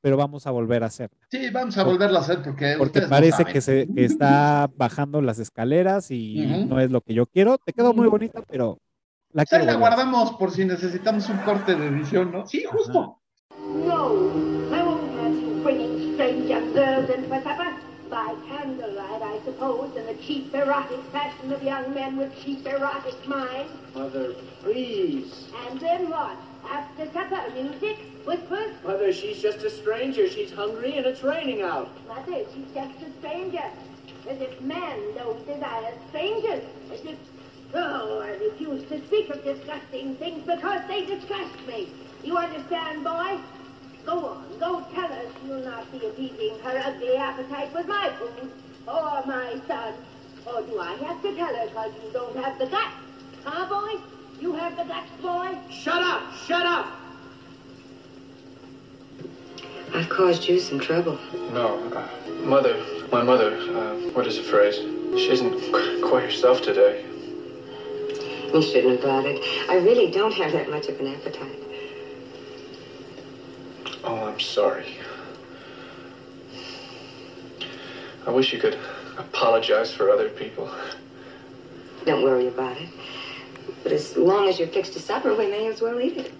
pero 0.00 0.16
vamos 0.16 0.46
a 0.46 0.50
volver 0.50 0.82
a 0.82 0.86
hacerla. 0.86 1.18
Sí, 1.30 1.50
vamos 1.50 1.76
a 1.78 1.84
volverlo 1.84 2.18
a 2.18 2.20
hacer 2.20 2.42
porque, 2.42 2.74
Porque 2.78 3.00
no 3.00 3.08
parece 3.08 3.38
saben. 3.38 3.52
que, 3.52 3.60
se, 3.60 3.88
que 3.94 4.04
está 4.04 4.68
bajando 4.76 5.20
las 5.22 5.38
escaleras 5.38 6.10
y 6.10 6.44
Ujú. 6.44 6.66
no 6.68 6.80
es 6.80 6.90
lo 6.90 7.00
que 7.00 7.14
yo 7.14 7.26
quiero. 7.26 7.58
Te 7.58 7.72
quedó 7.72 7.92
muy 7.94 8.08
bonita, 8.08 8.42
pero 8.48 8.78
la 9.32 9.42
ahí 9.42 9.46
quiero 9.46 9.64
la 9.64 9.72
volver 9.74 9.84
a 9.84 9.92
hacer". 9.94 10.06
guardamos 10.06 10.32
por 10.38 10.50
si 10.50 10.64
necesitamos 10.64 11.28
un 11.28 11.38
corte 11.38 11.74
de 11.74 11.88
edición, 11.88 12.32
¿no? 12.32 12.46
Sí, 12.46 12.64
justo. 12.64 13.18
No, 13.86 14.12
I 14.72 14.82
won't 14.82 15.10
candlelight, 19.60 19.90
I 19.90 19.92
suppose, 19.92 19.96
in 19.96 20.06
the 20.06 20.22
cheap 20.22 20.54
erotic 20.54 21.00
fashion 21.12 21.52
of 21.52 21.62
young 21.62 21.94
men 21.94 22.16
with 22.16 22.32
cheap 22.42 22.66
erotic 22.66 23.26
minds. 23.26 23.72
Mother, 23.94 24.34
please. 24.62 25.48
And 25.68 25.80
then 25.80 26.10
what? 26.10 26.36
After 26.68 27.10
supper, 27.12 27.50
music, 27.54 27.98
whispers? 28.24 28.74
Mother, 28.84 29.12
she's 29.12 29.40
just 29.40 29.58
a 29.58 29.70
stranger. 29.70 30.28
She's 30.28 30.52
hungry 30.52 30.96
and 30.96 31.06
it's 31.06 31.22
raining 31.22 31.62
out. 31.62 31.90
Mother, 32.08 32.44
she's 32.54 32.72
just 32.74 32.94
a 33.02 33.18
stranger. 33.18 33.64
As 34.28 34.40
if 34.40 34.60
men 34.60 35.14
don't 35.14 35.46
desire 35.46 35.94
strangers. 36.08 36.64
As 36.92 37.00
if... 37.04 37.18
Oh, 37.72 38.20
I 38.20 38.30
refuse 38.44 38.82
to 38.88 39.04
speak 39.06 39.30
of 39.30 39.44
disgusting 39.44 40.16
things 40.16 40.42
because 40.44 40.82
they 40.88 41.06
disgust 41.06 41.54
me. 41.66 41.88
You 42.24 42.36
understand, 42.36 43.04
boy? 43.04 43.38
Go 44.04 44.26
on, 44.26 44.44
go 44.58 44.84
tell 44.92 45.08
her 45.08 45.22
she'll 45.40 45.64
not 45.64 45.90
be 45.92 46.04
appeasing 46.06 46.58
her 46.60 46.82
ugly 46.84 47.16
appetite 47.16 47.72
with 47.72 47.86
my 47.86 48.10
food 48.18 48.50
or 48.86 49.22
my 49.26 49.60
son. 49.66 49.94
Oh, 50.46 50.62
do 50.62 50.78
I 50.78 50.94
have 50.94 51.22
to 51.22 51.34
tell 51.34 51.54
her 51.54 51.66
because 51.66 51.92
you 52.02 52.10
don't 52.12 52.36
have 52.36 52.58
the 52.58 52.66
guts? 52.66 52.94
Huh, 53.44 53.68
boy? 53.68 54.00
You 54.40 54.54
have 54.54 54.76
the 54.76 54.84
guts, 54.84 55.10
boy? 55.20 55.56
Shut 55.70 56.02
up! 56.02 56.22
Shut 56.46 56.64
up! 56.64 56.86
I've 59.92 60.08
caused 60.08 60.48
you 60.48 60.58
some 60.58 60.78
trouble. 60.78 61.18
No, 61.52 61.78
uh, 61.92 62.08
mother, 62.44 62.80
my 63.10 63.22
mother, 63.22 63.56
uh, 63.56 63.94
what 64.12 64.26
is 64.26 64.36
the 64.36 64.42
phrase? 64.42 64.76
She 65.18 65.30
isn't 65.30 66.02
quite 66.02 66.24
herself 66.24 66.62
today. 66.62 67.04
You 68.54 68.62
shouldn't 68.62 68.94
have 68.94 69.02
bothered. 69.02 69.38
I 69.68 69.76
really 69.76 70.10
don't 70.10 70.32
have 70.32 70.52
that 70.52 70.70
much 70.70 70.88
of 70.88 70.98
an 71.00 71.08
appetite. 71.08 71.58
Oh, 74.04 74.24
I'm 74.24 74.40
sorry. 74.40 74.96
I 78.30 78.32
wish 78.32 78.52
you 78.52 78.60
could 78.60 78.78
apologize 79.18 79.92
for 79.92 80.08
other 80.08 80.28
people. 80.28 80.70
Don't 82.06 82.22
worry 82.22 82.46
about 82.46 82.76
it. 82.76 82.88
But 83.82 83.90
as 83.90 84.16
long 84.16 84.48
as 84.48 84.56
you're 84.60 84.68
fixed 84.68 84.92
to 84.92 85.00
supper, 85.00 85.34
we 85.34 85.48
may 85.48 85.66
as 85.66 85.82
well 85.82 85.98
eat 86.00 86.16
it. 86.16 86.32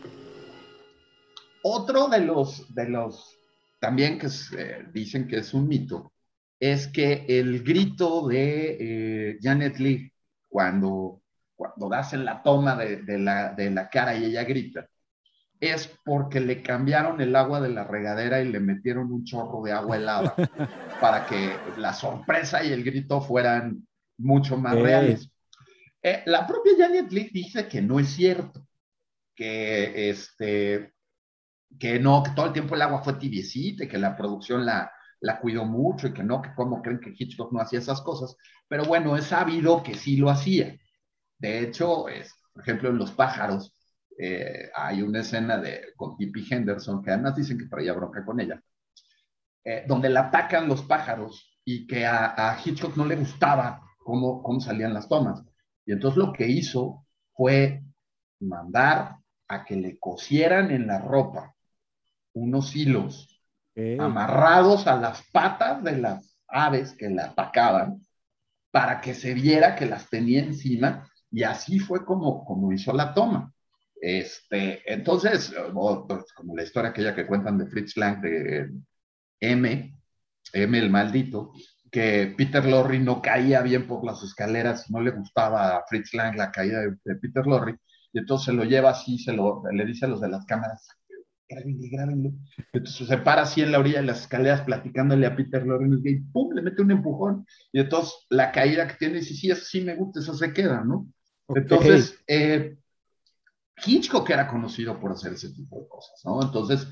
Otro 1.64 2.08
de 2.08 2.20
los, 2.20 2.64
de 2.72 2.88
los 2.88 3.36
también 3.80 4.20
que 4.20 4.28
es, 4.28 4.52
eh, 4.52 4.86
dicen 4.92 5.26
que 5.26 5.38
es 5.38 5.52
un 5.52 5.66
mito, 5.66 6.12
es 6.60 6.86
que 6.86 7.26
el 7.28 7.64
grito 7.64 8.28
de 8.28 8.76
eh, 8.78 9.38
Janet 9.42 9.80
Leigh 9.80 10.12
cuando, 10.48 11.22
cuando 11.56 11.88
das 11.88 12.12
en 12.12 12.24
la 12.24 12.40
toma 12.40 12.76
de, 12.76 12.98
de 12.98 13.18
la, 13.18 13.52
de 13.52 13.68
la 13.68 13.90
cara 13.90 14.14
y 14.14 14.26
ella 14.26 14.44
grita, 14.44 14.88
es 15.60 15.88
porque 16.04 16.40
le 16.40 16.62
cambiaron 16.62 17.20
el 17.20 17.36
agua 17.36 17.60
de 17.60 17.68
la 17.68 17.84
regadera 17.84 18.40
y 18.40 18.48
le 18.48 18.60
metieron 18.60 19.12
un 19.12 19.24
chorro 19.24 19.62
de 19.62 19.72
agua 19.72 19.98
helada 19.98 20.34
para 21.00 21.26
que 21.26 21.54
la 21.76 21.92
sorpresa 21.92 22.64
y 22.64 22.72
el 22.72 22.82
grito 22.82 23.20
fueran 23.20 23.86
mucho 24.16 24.56
más 24.56 24.74
reales. 24.74 25.30
Eh, 26.02 26.22
la 26.26 26.46
propia 26.46 26.72
Janet 26.78 27.12
Leigh 27.12 27.30
dice 27.30 27.68
que 27.68 27.82
no 27.82 28.00
es 28.00 28.08
cierto, 28.08 28.66
que 29.34 30.08
este 30.10 30.94
que 31.78 32.00
no, 32.00 32.22
que 32.22 32.30
todo 32.30 32.46
el 32.46 32.52
tiempo 32.52 32.74
el 32.74 32.82
agua 32.82 33.02
fue 33.02 33.14
tibiecita 33.14 33.84
y 33.84 33.88
que 33.88 33.98
la 33.98 34.16
producción 34.16 34.66
la, 34.66 34.90
la 35.20 35.38
cuidó 35.38 35.64
mucho 35.64 36.08
y 36.08 36.12
que 36.12 36.24
no, 36.24 36.42
que 36.42 36.52
cómo 36.54 36.82
creen 36.82 37.00
que 37.00 37.14
Hitchcock 37.16 37.52
no 37.52 37.60
hacía 37.60 37.78
esas 37.78 38.00
cosas. 38.00 38.36
Pero 38.66 38.84
bueno, 38.84 39.16
es 39.16 39.26
sabido 39.26 39.82
que 39.82 39.94
sí 39.94 40.16
lo 40.16 40.30
hacía. 40.30 40.76
De 41.38 41.60
hecho, 41.60 42.08
es, 42.08 42.34
por 42.52 42.62
ejemplo, 42.62 42.88
en 42.88 42.98
Los 42.98 43.12
pájaros 43.12 43.72
eh, 44.22 44.70
hay 44.74 45.02
una 45.02 45.20
escena 45.20 45.58
de, 45.58 45.92
con 45.96 46.16
Tippi 46.16 46.46
Henderson, 46.50 47.02
que 47.02 47.10
además 47.10 47.36
dicen 47.36 47.58
que 47.58 47.66
traía 47.66 47.92
bronca 47.92 48.24
con 48.24 48.38
ella, 48.40 48.62
eh, 49.64 49.84
donde 49.86 50.10
la 50.10 50.22
atacan 50.28 50.68
los 50.68 50.82
pájaros 50.82 51.58
y 51.64 51.86
que 51.86 52.06
a, 52.06 52.34
a 52.36 52.58
Hitchcock 52.62 52.96
no 52.96 53.06
le 53.06 53.16
gustaba 53.16 53.80
cómo, 53.98 54.42
cómo 54.42 54.60
salían 54.60 54.92
las 54.92 55.08
tomas. 55.08 55.42
Y 55.86 55.92
entonces 55.92 56.18
lo 56.18 56.32
que 56.32 56.46
hizo 56.46 57.06
fue 57.32 57.82
mandar 58.40 59.16
a 59.48 59.64
que 59.64 59.76
le 59.76 59.98
cosieran 59.98 60.70
en 60.70 60.86
la 60.86 60.98
ropa 60.98 61.54
unos 62.32 62.76
hilos 62.76 63.28
amarrados 63.98 64.86
a 64.86 64.96
las 64.96 65.22
patas 65.30 65.82
de 65.82 65.96
las 65.98 66.36
aves 66.46 66.92
que 66.92 67.08
la 67.08 67.26
atacaban 67.26 68.02
para 68.70 69.00
que 69.00 69.14
se 69.14 69.32
viera 69.34 69.74
que 69.74 69.86
las 69.86 70.08
tenía 70.08 70.40
encima 70.40 71.08
y 71.30 71.44
así 71.44 71.78
fue 71.78 72.04
como, 72.04 72.44
como 72.44 72.72
hizo 72.72 72.92
la 72.92 73.14
toma. 73.14 73.52
Este, 74.00 74.82
entonces, 74.90 75.54
pues, 75.72 76.32
como 76.34 76.56
la 76.56 76.62
historia 76.62 76.90
aquella 76.90 77.14
que 77.14 77.26
cuentan 77.26 77.58
de 77.58 77.66
Fritz 77.66 77.96
Lang, 77.98 78.22
de 78.22 78.70
M, 79.40 79.94
M 80.54 80.78
el 80.78 80.90
maldito, 80.90 81.52
que 81.90 82.32
Peter 82.36 82.64
Lorre 82.64 82.98
no 82.98 83.20
caía 83.20 83.60
bien 83.60 83.86
por 83.86 84.04
las 84.04 84.22
escaleras, 84.22 84.90
no 84.90 85.00
le 85.00 85.10
gustaba 85.10 85.76
a 85.76 85.84
Fritz 85.86 86.14
Lang 86.14 86.36
la 86.36 86.50
caída 86.50 86.80
de, 86.80 87.14
Peter 87.16 87.46
Lorre, 87.46 87.78
y 88.12 88.20
entonces 88.20 88.46
se 88.46 88.52
lo 88.52 88.64
lleva 88.64 88.90
así, 88.90 89.18
se 89.18 89.32
lo, 89.32 89.62
le 89.70 89.84
dice 89.84 90.06
a 90.06 90.08
los 90.08 90.20
de 90.20 90.28
las 90.28 90.46
cámaras, 90.46 90.88
grábenle, 91.46 91.88
grábenle. 91.88 92.32
Entonces 92.72 93.06
se 93.06 93.18
para 93.18 93.42
así 93.42 93.60
en 93.60 93.72
la 93.72 93.80
orilla 93.80 94.00
de 94.00 94.06
las 94.06 94.22
escaleras 94.22 94.62
platicándole 94.62 95.26
a 95.26 95.36
Peter 95.36 95.66
Lorre 95.66 95.88
y 96.04 96.20
pum, 96.20 96.54
le 96.54 96.62
mete 96.62 96.80
un 96.80 96.92
empujón, 96.92 97.44
y 97.70 97.80
entonces 97.80 98.14
la 98.30 98.50
caída 98.50 98.88
que 98.88 98.94
tiene, 98.94 99.18
dice, 99.18 99.34
sí, 99.34 99.50
eso 99.50 99.64
sí 99.64 99.82
me 99.82 99.96
gusta, 99.96 100.20
eso 100.20 100.32
se 100.32 100.54
queda, 100.54 100.82
¿no? 100.84 101.06
Entonces, 101.48 102.16
eh, 102.28 102.76
Hitchcock 103.84 104.28
era 104.30 104.46
conocido 104.46 104.98
por 104.98 105.12
hacer 105.12 105.32
ese 105.32 105.50
tipo 105.50 105.80
de 105.80 105.88
cosas, 105.88 106.20
¿no? 106.24 106.42
Entonces, 106.42 106.86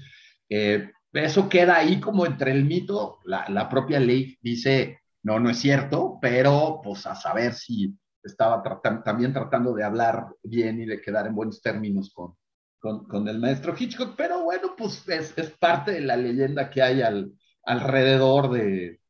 eh, 0.49 0.91
eso 1.12 1.49
queda 1.49 1.76
ahí 1.76 2.01
como 2.01 2.26
entre 2.26 2.53
el 2.53 2.64
mito, 2.64 3.18
la, 3.24 3.68
propia 3.68 3.99
ley 3.99 4.36
dice, 4.43 5.01
no, 5.22 5.41
no 5.41 5.51
es 5.51 5.59
cierto, 5.59 6.18
pero 6.20 6.80
pues 6.82 7.07
a 7.07 7.14
saber 7.14 7.55
si 7.55 7.97
estaba 8.22 8.62
también 9.05 9.32
tratando 9.32 9.74
de 9.74 9.84
hablar 9.84 10.26
bien 10.43 10.80
y 10.80 10.86
de 10.86 11.01
quedar 11.01 11.26
en 11.26 11.34
buenos 11.34 11.62
términos 11.62 12.12
con, 12.12 12.36
con, 12.80 13.26
el 13.26 13.39
maestro 13.39 13.74
Hitchcock, 13.76 14.14
pero 14.16 14.45
bueno, 14.45 14.74
pues 14.76 15.09
es, 15.09 15.36
es, 15.36 15.51
parte 15.59 15.93
de 15.93 16.01
la 16.01 16.16
leyenda 16.16 16.68
que 16.68 16.82
hay 16.82 17.01
al, 17.01 17.32
alrededor 17.64 18.51
de, 18.51 19.01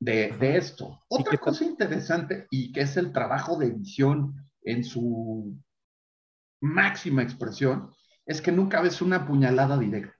de, 0.00 0.32
de 0.38 0.56
esto. 0.56 1.00
Otra 1.08 1.38
cosa 1.38 1.64
interesante 1.64 2.46
y 2.50 2.72
que 2.72 2.82
es 2.82 2.96
el 2.96 3.12
trabajo 3.12 3.56
de 3.56 3.66
edición 3.66 4.34
en 4.62 4.84
su 4.84 5.56
máxima 6.60 7.22
expresión, 7.22 7.92
es 8.24 8.40
que 8.40 8.52
nunca 8.52 8.80
ves 8.80 9.00
una 9.00 9.26
puñalada 9.26 9.78
directa. 9.78 10.16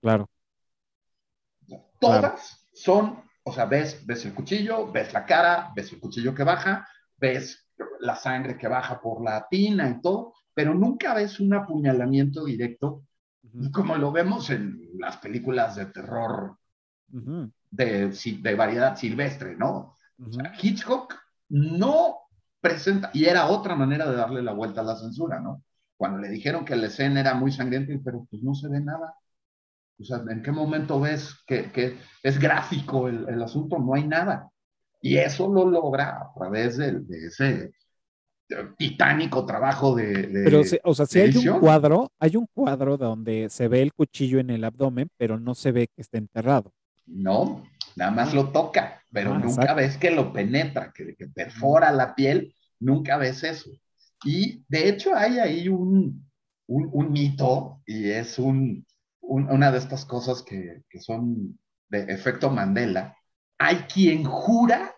Claro. 0.00 0.28
Todas 1.98 2.68
son, 2.72 3.22
o 3.42 3.52
sea, 3.52 3.64
ves, 3.64 4.04
ves 4.06 4.24
el 4.26 4.34
cuchillo, 4.34 4.90
ves 4.92 5.12
la 5.12 5.24
cara, 5.24 5.72
ves 5.74 5.92
el 5.92 6.00
cuchillo 6.00 6.34
que 6.34 6.44
baja, 6.44 6.86
ves 7.16 7.70
la 8.00 8.14
sangre 8.14 8.56
que 8.58 8.68
baja 8.68 9.00
por 9.00 9.24
la 9.24 9.46
tina 9.48 9.88
y 9.88 10.00
todo, 10.00 10.34
pero 10.52 10.74
nunca 10.74 11.14
ves 11.14 11.40
un 11.40 11.54
apuñalamiento 11.54 12.44
directo, 12.44 13.06
como 13.72 13.96
lo 13.96 14.12
vemos 14.12 14.50
en 14.50 14.90
las 14.98 15.16
películas 15.16 15.76
de 15.76 15.86
terror 15.86 16.58
de, 17.08 18.08
de, 18.10 18.54
variedad 18.54 18.96
silvestre, 18.96 19.56
¿no? 19.56 19.96
Hitchcock 20.60 21.14
no 21.48 22.23
presenta, 22.64 23.10
y 23.12 23.26
era 23.26 23.46
otra 23.48 23.76
manera 23.76 24.08
de 24.08 24.16
darle 24.16 24.42
la 24.42 24.54
vuelta 24.54 24.80
a 24.80 24.84
la 24.84 24.96
censura, 24.96 25.38
¿no? 25.38 25.62
Cuando 25.98 26.18
le 26.18 26.30
dijeron 26.30 26.64
que 26.64 26.74
la 26.74 26.86
escena 26.86 27.20
era 27.20 27.34
muy 27.34 27.52
sangrienta, 27.52 27.92
pero 28.02 28.26
pues 28.30 28.42
no 28.42 28.54
se 28.54 28.68
ve 28.68 28.80
nada. 28.80 29.14
O 30.00 30.04
sea, 30.04 30.22
¿en 30.30 30.42
qué 30.42 30.50
momento 30.50 30.98
ves 30.98 31.34
que, 31.46 31.98
es 32.22 32.38
gráfico 32.38 33.06
el, 33.08 33.42
asunto? 33.42 33.78
No 33.78 33.94
hay 33.94 34.08
nada. 34.08 34.48
Y 35.02 35.18
eso 35.18 35.52
lo 35.52 35.68
logra 35.68 36.22
a 36.22 36.32
través 36.34 36.78
de, 36.78 37.02
ese 37.26 37.72
titánico 38.78 39.44
trabajo 39.44 39.94
de... 39.94 40.42
pero, 40.44 40.62
o 40.84 40.94
sea, 40.94 41.04
si 41.04 41.20
hay 41.20 41.36
un 41.36 41.60
cuadro, 41.60 42.10
hay 42.18 42.36
un 42.36 42.46
cuadro 42.52 42.96
donde 42.96 43.48
se 43.50 43.68
ve 43.68 43.82
el 43.82 43.92
cuchillo 43.92 44.38
en 44.40 44.48
el 44.48 44.64
abdomen, 44.64 45.10
pero 45.18 45.38
no 45.38 45.54
se 45.54 45.70
ve 45.70 45.88
que 45.94 46.00
esté 46.00 46.16
enterrado. 46.16 46.72
No, 47.06 47.62
nada 47.96 48.10
más 48.10 48.34
lo 48.34 48.50
toca, 48.50 49.02
pero 49.12 49.34
ah, 49.34 49.38
nunca 49.38 49.74
ves 49.74 49.96
que 49.96 50.10
lo 50.10 50.32
penetra, 50.32 50.92
que, 50.92 51.14
que 51.14 51.28
perfora 51.28 51.92
la 51.92 52.14
piel, 52.14 52.54
nunca 52.80 53.16
ves 53.16 53.44
eso. 53.44 53.70
Y 54.24 54.64
de 54.68 54.88
hecho 54.88 55.14
hay 55.14 55.38
ahí 55.38 55.68
un, 55.68 56.28
un, 56.66 57.12
mito 57.12 57.82
y 57.86 58.10
es 58.10 58.38
un, 58.38 58.86
una 59.20 59.70
de 59.70 59.78
estas 59.78 60.04
cosas 60.04 60.42
que, 60.42 60.82
que, 60.88 61.00
son 61.00 61.58
de 61.88 62.04
efecto 62.12 62.50
Mandela. 62.50 63.16
Hay 63.58 63.76
quien 63.92 64.24
jura 64.24 64.94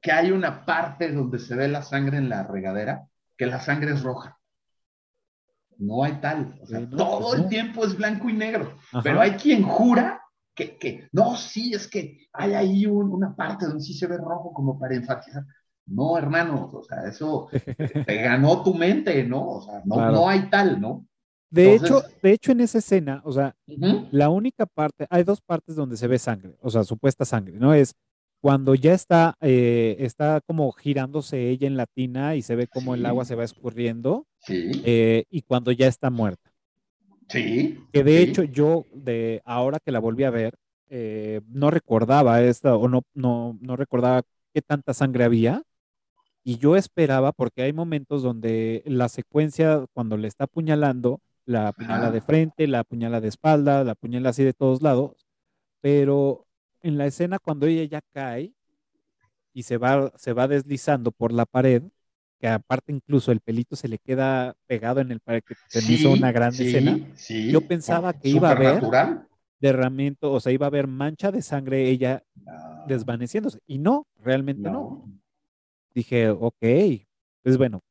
que 0.00 0.12
hay 0.12 0.30
una 0.30 0.64
parte 0.64 1.10
donde 1.10 1.38
se 1.38 1.56
ve 1.56 1.68
la 1.68 1.82
sangre 1.82 2.18
en 2.18 2.28
la 2.28 2.44
regadera, 2.44 3.08
que 3.36 3.46
la 3.46 3.60
sangre 3.60 3.92
es 3.92 4.02
roja. 4.02 4.38
No 5.78 6.04
hay 6.04 6.20
tal. 6.20 6.58
O 6.60 6.66
sea, 6.66 6.88
todo 6.90 7.30
pues 7.30 7.40
el 7.40 7.48
tiempo 7.48 7.84
es 7.84 7.96
blanco 7.96 8.28
y 8.28 8.32
negro. 8.32 8.76
Pero 9.02 9.20
hay 9.20 9.32
quien 9.32 9.62
jura 9.62 10.17
que, 10.58 10.76
que, 10.76 11.08
no, 11.12 11.36
sí, 11.36 11.72
es 11.72 11.86
que 11.86 12.26
hay 12.32 12.54
ahí 12.54 12.84
una 12.84 13.36
parte 13.36 13.66
donde 13.66 13.84
sí 13.84 13.94
se 13.94 14.08
ve 14.08 14.16
rojo 14.16 14.52
como 14.52 14.76
para 14.76 14.96
enfatizar. 14.96 15.44
No, 15.86 16.18
hermano, 16.18 16.68
o 16.72 16.82
sea, 16.82 17.08
eso 17.08 17.48
te 18.06 18.22
ganó 18.22 18.64
tu 18.64 18.74
mente, 18.74 19.22
¿no? 19.22 19.48
O 19.48 19.62
sea, 19.62 19.80
no, 19.84 20.10
no 20.10 20.28
hay 20.28 20.50
tal, 20.50 20.80
¿no? 20.80 21.06
De 21.48 21.76
hecho, 21.76 22.02
de 22.22 22.32
hecho, 22.32 22.52
en 22.52 22.60
esa 22.60 22.78
escena, 22.78 23.22
o 23.24 23.32
sea, 23.32 23.54
la 24.10 24.28
única 24.30 24.66
parte, 24.66 25.06
hay 25.08 25.22
dos 25.22 25.40
partes 25.40 25.76
donde 25.76 25.96
se 25.96 26.08
ve 26.08 26.18
sangre, 26.18 26.56
o 26.60 26.70
sea, 26.70 26.82
supuesta 26.82 27.24
sangre, 27.24 27.56
¿no? 27.58 27.72
Es 27.72 27.94
cuando 28.40 28.74
ya 28.74 28.92
está, 28.92 29.36
eh, 29.40 29.96
está 30.00 30.40
como 30.44 30.72
girándose 30.72 31.48
ella 31.48 31.68
en 31.68 31.76
la 31.76 31.86
tina 31.86 32.34
y 32.34 32.42
se 32.42 32.56
ve 32.56 32.66
como 32.66 32.94
el 32.94 33.06
agua 33.06 33.24
se 33.24 33.36
va 33.36 33.44
escurriendo, 33.44 34.26
sí. 34.40 34.72
Eh, 34.84 35.24
y 35.30 35.42
cuando 35.42 35.70
ya 35.70 35.86
está 35.86 36.10
muerta. 36.10 36.47
Sí. 37.28 37.78
Que 37.92 38.04
de 38.04 38.22
hecho 38.22 38.42
yo, 38.42 38.86
de 38.92 39.42
ahora 39.44 39.80
que 39.80 39.92
la 39.92 39.98
volví 39.98 40.24
a 40.24 40.30
ver, 40.30 40.54
eh, 40.88 41.40
no 41.48 41.70
recordaba 41.70 42.42
esta, 42.42 42.76
o 42.76 42.88
no, 42.88 43.02
no, 43.14 43.58
no 43.60 43.76
recordaba 43.76 44.22
qué 44.54 44.62
tanta 44.62 44.94
sangre 44.94 45.24
había, 45.24 45.62
y 46.44 46.56
yo 46.56 46.76
esperaba, 46.76 47.32
porque 47.32 47.62
hay 47.62 47.72
momentos 47.72 48.22
donde 48.22 48.82
la 48.86 49.08
secuencia, 49.10 49.84
cuando 49.92 50.16
le 50.16 50.28
está 50.28 50.44
apuñalando, 50.44 51.20
la 51.44 51.68
apuñala 51.68 52.10
de 52.10 52.20
frente, 52.20 52.66
la 52.66 52.80
apuñala 52.80 53.20
de 53.20 53.28
espalda, 53.28 53.84
la 53.84 53.92
apuñala 53.92 54.30
así 54.30 54.44
de 54.44 54.54
todos 54.54 54.82
lados, 54.82 55.26
pero 55.80 56.46
en 56.82 56.98
la 56.98 57.06
escena 57.06 57.38
cuando 57.38 57.66
ella 57.66 57.84
ya 57.84 58.00
cae 58.12 58.52
y 59.52 59.62
se 59.64 59.76
va, 59.76 60.12
se 60.16 60.32
va 60.32 60.48
deslizando 60.48 61.10
por 61.10 61.32
la 61.32 61.46
pared, 61.46 61.82
que 62.38 62.48
aparte 62.48 62.92
incluso 62.92 63.32
el 63.32 63.40
pelito 63.40 63.76
se 63.76 63.88
le 63.88 63.98
queda 63.98 64.54
pegado 64.66 65.00
en 65.00 65.10
el 65.10 65.20
pared, 65.20 65.42
que 65.42 65.54
se 65.68 65.82
me 65.86 65.94
hizo 65.94 66.10
una 66.10 66.32
gran 66.32 66.50
escena, 66.50 66.98
yo 67.28 67.60
pensaba 67.62 68.12
que 68.12 68.28
iba 68.28 68.48
a 68.48 68.52
haber 68.52 68.82
derramamiento, 69.60 70.32
o 70.32 70.40
sea, 70.40 70.52
iba 70.52 70.66
a 70.66 70.68
haber 70.68 70.86
mancha 70.86 71.32
de 71.32 71.42
sangre 71.42 71.88
ella 71.88 72.22
ah. 72.46 72.84
desvaneciéndose, 72.86 73.58
y 73.66 73.78
no, 73.78 74.06
realmente 74.22 74.70
no 74.70 75.04
dije, 75.98 76.30
ok, 76.30 76.64
pues 77.42 77.58
bueno, 77.58 77.82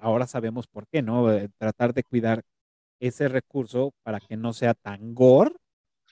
ahora 0.00 0.26
sabemos 0.26 0.66
por 0.66 0.86
qué, 0.88 1.00
¿no? 1.02 1.32
Eh, 1.32 1.48
tratar 1.56 1.94
de 1.94 2.04
cuidar 2.04 2.42
ese 3.00 3.28
recurso 3.28 3.92
para 4.02 4.20
que 4.20 4.36
no 4.36 4.52
sea 4.52 4.74
tan 4.74 5.14
gore 5.14 5.54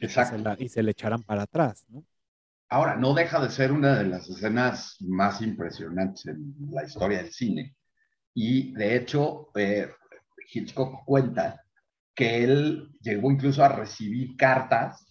Exacto. 0.01 0.55
Y, 0.59 0.69
se 0.69 0.83
le 0.83 0.93
echaran 0.93 1.23
para 1.23 1.43
atrás, 1.43 1.85
¿no? 1.89 2.05
Ahora, 2.71 2.97
no 2.97 3.15
deja 3.15 3.41
de 3.41 3.51
ser 3.51 3.73
una 3.73 3.99
de 3.99 4.05
las 4.05 4.29
escenas 4.29 4.97
más 5.01 5.41
impresionantes 5.41 6.27
en 6.27 6.55
la 6.71 6.85
historia 6.85 7.19
del 7.19 7.33
cine. 7.33 7.77
Y 8.35 8.75
de 8.75 8.97
hecho, 8.97 9.49
eh, 9.55 9.91
Hitchcock 10.53 11.05
cuenta 11.05 11.63
que 12.15 12.45
él 12.45 12.91
llegó 13.01 13.31
incluso 13.31 13.65
a 13.65 13.69
recibir 13.69 14.37
cartas 14.37 15.07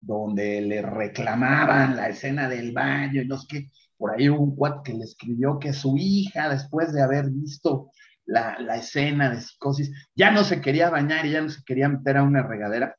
donde 0.00 0.60
le 0.60 0.82
reclamaban 0.82 1.96
la 1.96 2.08
escena 2.08 2.48
del 2.48 2.72
baño 2.72 3.22
y 3.22 3.26
no 3.26 3.38
sé 3.38 3.46
qué 3.48 3.70
por 3.96 4.12
ahí 4.12 4.28
hubo 4.28 4.42
un 4.42 4.56
cuate 4.56 4.90
que 4.90 4.98
le 4.98 5.04
escribió 5.04 5.58
que 5.58 5.72
su 5.72 5.96
hija, 5.96 6.48
después 6.48 6.92
de 6.92 7.02
haber 7.02 7.30
visto 7.30 7.90
la, 8.24 8.56
escena 8.76 9.30
de 9.30 9.40
psicosis, 9.40 9.90
ya 10.14 10.30
no 10.30 10.44
se 10.44 10.60
quería 10.60 10.90
bañar 10.90 11.26
y 11.26 11.32
ya 11.32 11.40
no 11.40 11.48
se 11.48 11.62
quería 11.64 11.88
meter 11.88 12.18
a 12.18 12.22
una 12.22 12.42
regadera. 12.42 12.96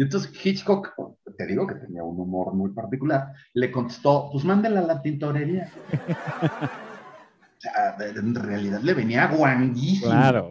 Y 0.00 0.04
entonces 0.04 0.32
Hitchcock, 0.42 0.94
te 1.36 1.46
digo 1.46 1.66
que 1.66 1.74
tenía 1.74 2.02
un 2.02 2.18
humor 2.18 2.54
muy 2.54 2.70
particular, 2.70 3.34
le 3.52 3.70
contestó, 3.70 4.30
pues 4.32 4.46
mándela 4.46 4.80
a 4.80 4.84
la 4.84 5.02
tintorería. 5.02 5.70
o 6.42 7.60
sea, 7.60 7.96
en 7.98 8.34
realidad 8.34 8.80
le 8.80 8.94
venía 8.94 9.26
guanguísimo 9.26 10.10
claro. 10.10 10.50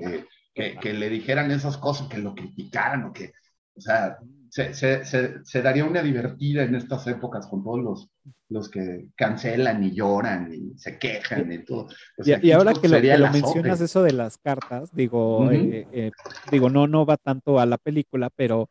que, 0.54 0.78
que, 0.78 0.94
le 0.94 1.10
dijeran 1.10 1.50
esas 1.50 1.78
cosas, 1.78 2.08
que 2.10 2.20
lo 2.20 2.36
criticaran 2.36 3.06
o 3.06 3.12
que, 3.12 3.34
o 3.76 3.82
sea, 3.82 4.20
se, 4.52 4.76
se, 4.76 5.04
se, 5.04 5.62
daría 5.64 5.84
una 5.84 6.04
divertida 6.04 6.62
en 6.62 6.76
estas 6.76 7.08
épocas 7.08 7.48
con 7.48 7.64
todos 7.64 7.80
los, 7.80 8.10
los 8.50 8.70
que 8.70 9.08
cancelan 9.16 9.84
y 9.84 9.96
lloran 9.96 10.54
y 10.54 10.78
se 10.78 11.00
quejan 11.00 11.52
y 11.52 11.66
todo. 11.66 11.88
y, 12.24 12.52
ahora 12.52 12.74
que 12.74 12.88
lo, 12.88 13.32
mencionas 13.32 13.82
eso 13.82 14.04
de 14.04 14.14
las 14.14 14.38
cartas, 14.38 14.94
digo, 14.94 15.50
eh, 15.50 15.88
eh, 15.92 16.12
digo, 16.52 16.70
no, 16.70 16.86
no 16.86 17.04
va 17.04 17.18
tanto 17.18 17.60
a 17.60 17.66
la 17.66 17.80
película, 17.80 18.30
pero 18.30 18.70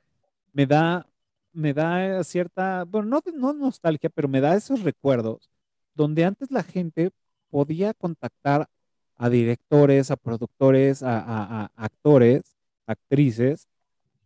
me 0.58 0.66
da, 0.66 1.06
me 1.52 1.72
da 1.74 2.24
cierta, 2.24 2.84
bueno, 2.84 3.08
no, 3.08 3.32
no 3.34 3.52
nostalgia, 3.54 4.10
pero 4.10 4.28
me 4.28 4.40
da 4.40 4.56
esos 4.56 4.82
recuerdos 4.82 5.50
donde 5.94 6.24
antes 6.24 6.50
la 6.50 6.62
gente 6.64 7.10
podía 7.50 7.94
contactar 7.94 8.68
a 9.16 9.30
directores, 9.30 10.10
a 10.10 10.16
productores, 10.16 11.02
a, 11.04 11.66
actores, 11.76 12.56
actrices, 12.86 13.68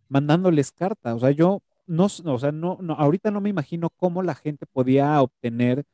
mandándoles 0.08 0.72
cartas. 0.72 1.16
O 1.16 1.20
sea, 1.20 1.30
yo 1.32 1.62
no, 1.86 2.06
o 2.06 2.38
sea, 2.38 2.52
no, 2.52 2.78
ahorita 2.98 3.30
no 3.30 3.40
me 3.40 3.50
imagino 3.50 3.90
cómo 3.90 4.22
la 4.22 4.34
gente 4.34 4.66
podía 4.66 5.20
obtener, 5.22 5.84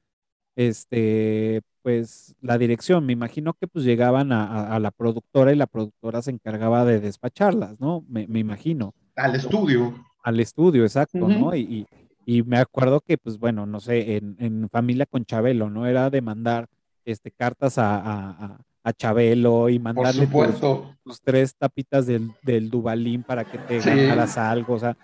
este, 0.56 1.62
pues, 1.82 2.34
la 2.40 2.58
dirección. 2.58 3.06
Me 3.06 3.12
imagino 3.14 3.54
que 3.54 3.68
pues 3.68 3.84
llegaban 3.84 4.32
a, 4.32 4.46
a- 4.46 4.76
a 4.76 4.80
la 4.80 4.90
productora 4.90 5.52
y 5.52 5.56
la 5.56 5.66
productora 5.66 6.22
se 6.22 6.30
encargaba 6.32 6.84
de 6.84 7.00
despacharlas, 7.00 7.78
¿no? 7.80 8.04
Me, 8.08 8.26
me 8.28 8.40
imagino. 8.40 8.94
Al 9.16 9.34
estudio. 9.36 9.94
Al 10.22 10.40
estudio, 10.40 10.82
exacto, 10.84 11.18
Ujú. 11.26 11.28
¿no? 11.28 11.54
Y, 11.54 11.60
y- 11.60 11.86
y 12.26 12.42
me 12.42 12.58
acuerdo 12.58 13.00
que, 13.00 13.16
pues, 13.16 13.38
bueno, 13.38 13.64
no 13.64 13.80
sé, 13.80 14.16
en, 14.16 14.36
en 14.38 14.68
Familia 14.68 15.06
con 15.06 15.24
Chabelo, 15.24 15.70
¿no? 15.70 15.86
Era 15.86 16.10
de 16.10 16.20
mandar, 16.20 16.66
este, 17.06 17.30
cartas 17.30 17.78
a, 17.78 17.96
a, 17.96 18.58
a- 18.84 18.92
Chabelo 18.92 19.68
y 19.68 19.78
mandarle 19.78 20.22
tus, 20.26 20.30
supuesto. 20.30 20.94
tus 21.04 21.20
tres 21.22 21.54
tapitas 21.56 22.06
del, 22.06 22.30
del 22.42 22.68
Dubalín 22.70 23.22
para 23.22 23.44
que 23.44 23.58
te 23.58 23.80
Sí. 23.80 23.86
ganaras 23.88 24.36
algo, 24.38 24.74
o 24.74 24.78
sea, 24.78 24.96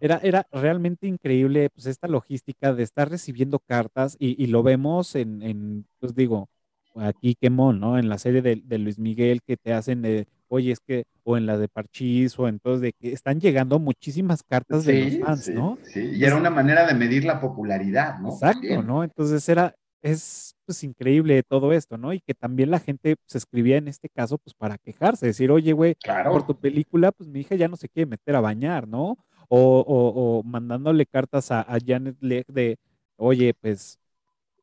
era, 0.00 0.18
era 0.22 0.46
realmente 0.52 1.06
increíble 1.06 1.70
pues 1.70 1.86
esta 1.86 2.08
logística 2.08 2.74
de 2.74 2.82
estar 2.82 3.08
recibiendo 3.08 3.58
cartas 3.60 4.16
y, 4.18 4.42
y 4.42 4.46
lo 4.48 4.62
vemos 4.62 5.14
en, 5.14 5.42
en, 5.42 5.86
pues 6.00 6.14
digo, 6.14 6.48
aquí 6.96 7.34
quemón, 7.34 7.78
¿no? 7.80 7.98
En 7.98 8.08
la 8.08 8.18
serie 8.18 8.42
de, 8.42 8.56
de 8.64 8.78
Luis 8.78 8.98
Miguel 8.98 9.42
que 9.42 9.56
te 9.56 9.72
hacen 9.72 10.02
de, 10.02 10.26
oye, 10.52 10.72
es 10.72 10.80
que, 10.80 11.04
o 11.24 11.36
en 11.36 11.46
la 11.46 11.56
de 11.56 11.68
Parchís, 11.68 12.38
o 12.38 12.46
entonces 12.46 12.82
de 12.82 12.92
que 12.92 13.12
están 13.12 13.40
llegando 13.40 13.78
muchísimas 13.78 14.42
cartas 14.42 14.84
de 14.84 15.00
los 15.00 15.18
fans, 15.18 15.44
sí, 15.46 15.52
¿no? 15.54 15.78
sí. 15.92 16.00
Y 16.14 16.24
era 16.24 16.36
una 16.36 16.50
manera 16.50 16.86
de 16.86 16.94
medir 16.94 17.24
la 17.24 17.40
popularidad, 17.40 18.18
¿no? 18.18 18.28
Exacto, 18.30 18.60
También. 18.60 18.86
¿no? 18.86 19.02
Entonces 19.04 19.48
era, 19.48 19.74
es 20.02 20.54
pues 20.66 20.84
increíble 20.84 21.42
todo 21.42 21.72
esto, 21.72 21.96
¿no? 21.96 22.12
Y 22.12 22.20
que 22.20 22.34
también 22.34 22.70
la 22.70 22.80
gente 22.80 23.16
se 23.26 23.38
escribía 23.38 23.76
en 23.78 23.88
este 23.88 24.08
caso 24.08 24.36
pues 24.38 24.54
para 24.54 24.76
quejarse, 24.78 25.26
decir, 25.26 25.50
oye, 25.50 25.72
güey, 25.72 25.94
Claro. 26.02 26.32
por 26.32 26.46
tu 26.46 26.54
película, 26.54 27.12
pues 27.12 27.28
mi 27.30 27.40
hija 27.40 27.54
ya 27.54 27.68
no 27.68 27.76
se 27.76 27.88
quiere 27.88 28.10
meter 28.10 28.34
a 28.36 28.40
bañar, 28.40 28.86
¿no? 28.86 29.16
O, 29.48 29.80
o- 29.86 30.38
o 30.38 30.42
mandándole 30.42 31.06
cartas 31.06 31.50
a, 31.50 31.60
a 31.62 31.78
Janet 31.84 32.16
Leigh 32.20 32.44
de, 32.48 32.76
oye, 33.16 33.54
pues 33.60 33.98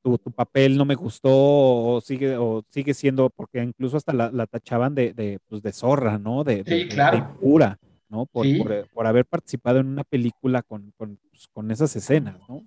tu, 0.02 0.18
tu 0.18 0.32
papel 0.32 0.78
no 0.78 0.86
me 0.86 0.95
gustó, 0.95 1.30
o 1.32 2.02
sigue, 2.02 2.38
o 2.38 2.64
sigue 2.70 2.93
siendo, 2.93 3.30
porque 3.30 3.62
incluso 3.64 3.97
hasta 3.97 4.14
la, 4.14 4.32
la 4.32 4.47
tachaban 4.47 4.95
de, 4.95 5.14
de, 5.14 5.39
pues, 5.47 5.62
de 5.62 5.72
zorra, 5.74 6.18
¿no? 6.18 6.43
De, 6.43 6.64
de- 6.64 6.64
Sí, 6.64 6.70
de- 6.72 6.84
de 6.86 6.88
claro. 6.88 7.18
impura, 7.18 7.78
¿no? 8.10 8.26
Por, 8.26 8.45
Sí. 8.45 8.58
por, 8.58 8.88
por 8.89 9.08
haber 9.08 9.26
participado 9.26 9.80
en 9.80 9.88
una 9.88 10.04
película 10.04 10.62
con, 10.64 10.91
con, 10.97 11.18
pues, 11.30 11.47
con 11.52 11.70
esas 11.72 11.95
escenas, 11.95 12.38
¿no? 12.47 12.64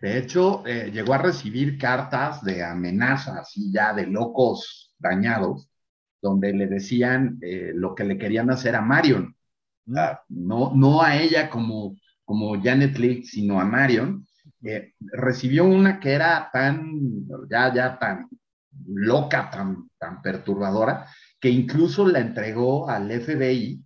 De 0.00 0.18
hecho, 0.18 0.66
eh, 0.66 0.90
llegó 0.92 1.14
a 1.14 1.18
recibir 1.18 1.78
cartas 1.78 2.42
de 2.42 2.64
amenazas 2.64 3.36
así 3.38 3.70
ya 3.72 3.94
de 3.94 4.06
locos 4.06 4.92
dañados, 4.98 5.68
donde 6.20 6.52
le 6.52 6.66
decían 6.66 7.38
eh, 7.42 7.70
lo 7.74 7.94
que 7.94 8.04
le 8.04 8.18
querían 8.18 8.50
hacer 8.50 8.74
a 8.74 8.80
Marion. 8.80 9.34
Mm. 9.86 9.96
Ah, 9.98 10.20
no, 10.28 10.72
no 10.74 11.02
a 11.02 11.16
ella 11.20 11.48
como, 11.48 11.96
como 12.24 12.60
Janet 12.60 12.98
Leigh, 12.98 13.24
sino 13.24 13.60
a 13.60 13.64
Marion. 13.64 14.26
Eh, 14.64 14.94
recibió 15.00 15.64
una 15.64 15.98
que 15.98 16.12
era 16.12 16.48
tan, 16.52 17.26
ya, 17.50 17.74
ya 17.74 17.98
tan 17.98 18.28
loca, 18.86 19.50
tan, 19.50 19.90
tan 19.98 20.22
perturbadora, 20.22 21.06
que 21.40 21.48
incluso 21.48 22.06
la 22.06 22.20
entregó 22.20 22.88
al 22.88 23.10
FBI 23.10 23.84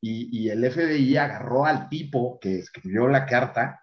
y, 0.00 0.38
y 0.44 0.48
el 0.50 0.64
FBI 0.64 1.16
agarró 1.16 1.66
al 1.66 1.88
tipo 1.88 2.38
que 2.40 2.58
escribió 2.58 3.08
la 3.08 3.26
carta 3.26 3.80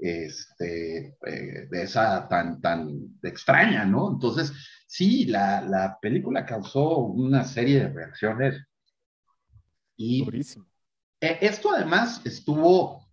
este, 0.00 1.16
eh, 1.26 1.68
de 1.70 1.82
esa 1.82 2.26
tan, 2.28 2.60
tan 2.60 3.18
extraña, 3.22 3.84
¿no? 3.84 4.10
Entonces, 4.12 4.52
sí, 4.86 5.26
la, 5.26 5.60
la 5.60 5.98
película 6.00 6.46
causó 6.46 6.98
una 6.98 7.44
serie 7.44 7.80
de 7.80 7.88
reacciones 7.90 8.64
y 9.96 10.24
Durísimo. 10.24 10.66
eh, 11.20 11.38
esto 11.42 11.72
además 11.72 12.22
estuvo 12.24 13.06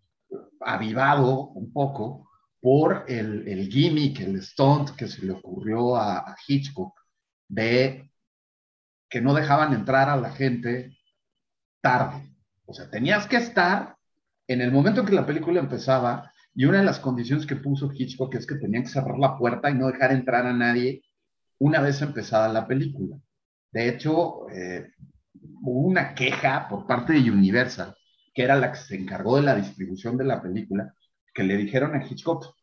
avivado 0.62 1.50
un 1.50 1.74
poco 1.74 2.27
por 2.62 3.06
el, 3.08 3.48
el 3.48 3.70
gimmick, 3.70 4.20
el 4.20 4.42
stunt 4.42 4.92
que 4.92 5.08
se 5.08 5.26
le 5.26 5.34
ocurrió 5.34 5.96
a, 5.96 6.36
Hitchcock 6.48 7.00
de 7.48 8.12
que 9.10 9.22
no 9.22 9.34
dejaban 9.34 9.74
entrar 9.74 10.10
a 10.10 10.18
la 10.18 10.32
gente 10.32 10.98
tarde. 11.82 12.36
O 12.66 12.74
sea, 12.74 12.90
tenías 12.90 13.28
que 13.28 13.38
estar 13.38 13.96
en 14.48 14.62
el 14.62 14.72
momento 14.72 15.02
en 15.02 15.08
que 15.08 15.14
la 15.14 15.26
película 15.26 15.60
empezaba 15.60 16.32
y 16.54 16.66
una 16.66 16.80
de 16.80 16.86
las 16.86 17.00
condiciones 17.00 17.46
que 17.46 17.56
puso 17.56 17.92
Hitchcock 17.94 18.36
es 18.36 18.48
que 18.48 18.56
tenían 18.56 18.84
que 18.84 18.90
cerrar 18.90 19.18
la 19.20 19.38
puerta 19.38 19.70
y 19.70 19.76
no 19.76 19.88
dejar 19.88 20.12
entrar 20.12 20.46
a 20.46 20.54
nadie 20.54 21.04
una 21.60 21.80
vez 21.82 22.02
empezada 22.02 22.50
la 22.50 22.68
película. 22.68 23.18
De 23.72 23.90
hecho, 23.90 24.50
eh, 24.50 24.92
hubo 25.62 25.82
una 25.82 26.16
queja 26.16 26.68
por 26.68 26.88
parte 26.88 27.14
de 27.14 27.32
Universal, 27.32 27.96
que 28.34 28.44
era 28.44 28.56
la 28.56 28.72
que 28.72 28.80
se 28.80 28.96
encargó 28.96 29.38
de 29.38 29.44
la 29.44 29.56
distribución 29.56 30.18
de 30.18 30.26
la 30.26 30.42
película, 30.42 30.94
que 31.38 31.44
le 31.44 31.56
dijeron 31.56 31.94
a 31.96 32.04
Hitchcock, 32.04 32.56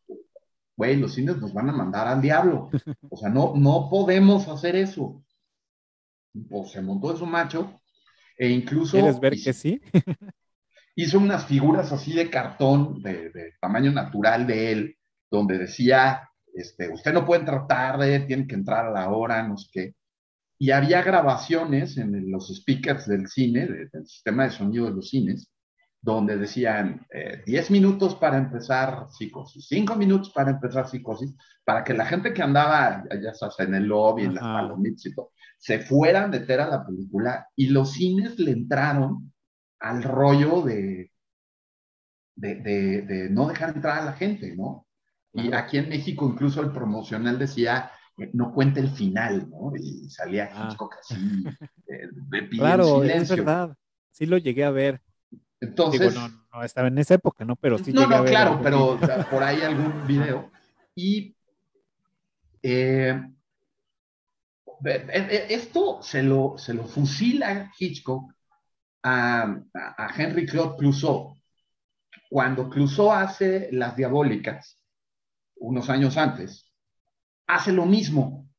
güey, 0.75 0.97
los 0.97 1.13
cines 1.13 1.37
nos 1.37 1.53
van 1.53 1.69
a 1.69 1.71
mandar 1.71 2.09
al 2.09 2.21
diablo. 2.21 2.69
O 3.09 3.15
sea, 3.15 3.29
no, 3.29 3.53
no 3.55 3.87
podemos 3.89 4.49
hacer 4.49 4.75
eso. 4.75 5.23
Pues 6.49 6.71
se 6.71 6.81
montó 6.81 7.11
en 7.11 7.17
su 7.17 7.25
macho 7.25 7.79
e 8.37 8.49
incluso 8.49 8.97
¿Quieres 8.97 9.17
ver 9.21 9.33
hizo, 9.35 9.45
que 9.45 9.53
sí? 9.53 9.81
hizo 10.97 11.17
unas 11.19 11.45
figuras 11.45 11.93
así 11.93 12.11
de 12.13 12.29
cartón 12.29 13.01
de, 13.01 13.29
de 13.29 13.53
tamaño 13.61 13.93
natural 13.93 14.45
de 14.45 14.71
él, 14.73 14.97
donde 15.31 15.57
decía, 15.57 16.29
este, 16.53 16.89
usted 16.91 17.13
no 17.13 17.25
puede 17.25 17.39
entrar 17.41 17.67
tarde, 17.67 18.19
tiene 18.21 18.45
que 18.45 18.55
entrar 18.55 18.87
a 18.87 18.91
la 18.91 19.09
hora, 19.09 19.47
no 19.47 19.57
sé 19.57 19.69
qué. 19.71 19.95
Y 20.59 20.71
había 20.71 21.01
grabaciones 21.01 21.95
en 21.97 22.29
los 22.29 22.53
speakers 22.53 23.07
del 23.07 23.27
cine, 23.29 23.65
de- 23.67 23.87
del 23.93 24.05
sistema 24.05 24.43
de 24.43 24.51
sonido 24.51 24.85
de 24.87 24.91
los 24.91 25.09
cines, 25.09 25.49
donde 26.05 26.37
decían 26.37 27.05
eh, 27.11 27.41
10 27.47 27.71
minutos 27.71 28.13
para 28.15 28.37
empezar 28.37 29.07
psicosis, 29.09 29.65
5 29.67 29.95
minutos 29.95 30.29
para 30.29 30.51
empezar 30.51 30.87
psicosis, 30.87 31.33
para 31.63 31.83
que 31.83 31.95
la 31.95 32.05
gente 32.05 32.31
que 32.31 32.43
andaba, 32.43 33.03
ya 33.23 33.33
sabes, 33.33 33.59
en 33.59 33.73
el 33.73 33.85
lobby, 33.85 34.25
en 34.25 34.35
las 34.35 34.43
palomitas 34.43 35.05
y 35.07 35.15
todo, 35.15 35.31
se 35.57 35.79
fuera 35.79 36.25
a 36.25 36.27
meter 36.27 36.61
a 36.61 36.67
la 36.67 36.85
película 36.85 37.47
y 37.55 37.69
los 37.69 37.93
cines 37.93 38.37
le 38.37 38.51
entraron 38.51 39.33
al 39.79 40.03
rollo 40.03 40.61
de, 40.61 41.11
de, 42.35 42.55
de- 42.55 43.01
de 43.01 43.29
no 43.31 43.47
dejar 43.47 43.75
entrar 43.75 43.99
a 43.99 44.05
la 44.05 44.13
gente, 44.13 44.55
¿no? 44.55 44.85
Y 45.33 45.51
aquí 45.53 45.77
en 45.77 45.89
México 45.89 46.29
incluso 46.31 46.61
el 46.61 46.71
promocional 46.71 47.39
decía, 47.39 47.91
eh, 48.17 48.29
no 48.33 48.53
cuenta 48.53 48.79
el 48.79 48.89
final, 48.89 49.49
¿no? 49.49 49.73
Y 49.75 50.07
salía 50.09 50.49
Ah. 50.53 50.67
Hitchcock 50.69 50.95
así, 51.01 51.43
eh, 51.87 52.07
de 52.29 52.49
Claro, 52.49 53.03
es 53.03 53.09
silencio. 53.09 53.35
verdad. 53.37 53.75
Sí 54.11 54.25
lo 54.27 54.37
llegué 54.37 54.63
a 54.63 54.71
ver. 54.71 55.01
Entonces, 55.61 56.13
Digo, 56.13 56.27
no, 56.27 56.47
no 56.53 56.63
estaba 56.63 56.87
en 56.89 56.97
esa 56.97 57.15
época, 57.15 57.45
¿no? 57.45 57.55
Pero 57.55 57.77
sí 57.77 57.91
no, 57.93 58.07
no, 58.07 58.23
claro, 58.25 58.59
pero 58.61 58.93
así. 58.93 59.03
o 59.03 59.05
sea, 59.07 59.29
por 59.29 59.43
ahí 59.43 59.61
algún 59.61 60.05
video. 60.05 60.51
Y 60.95 61.35
eh, 62.61 63.21
eh, 64.85 65.07
eh, 65.09 65.45
esto 65.49 66.01
se 66.01 66.23
lo, 66.23 66.57
se 66.57 66.73
lo 66.73 66.85
fusila 66.85 67.71
Hitchcock 67.77 68.33
a, 69.03 69.43
a- 69.73 70.05
a 70.05 70.13
Henry 70.15 70.45
Claude 70.45 70.77
Clouseau. 70.77 71.39
Cuando 72.29 72.69
Clouseau 72.69 73.11
hace 73.11 73.69
Las 73.71 73.95
Diabólicas, 73.95 74.79
unos 75.57 75.89
años 75.89 76.17
antes, 76.17 76.71
hace 77.47 77.71
lo 77.71 77.85
mismo 77.85 78.49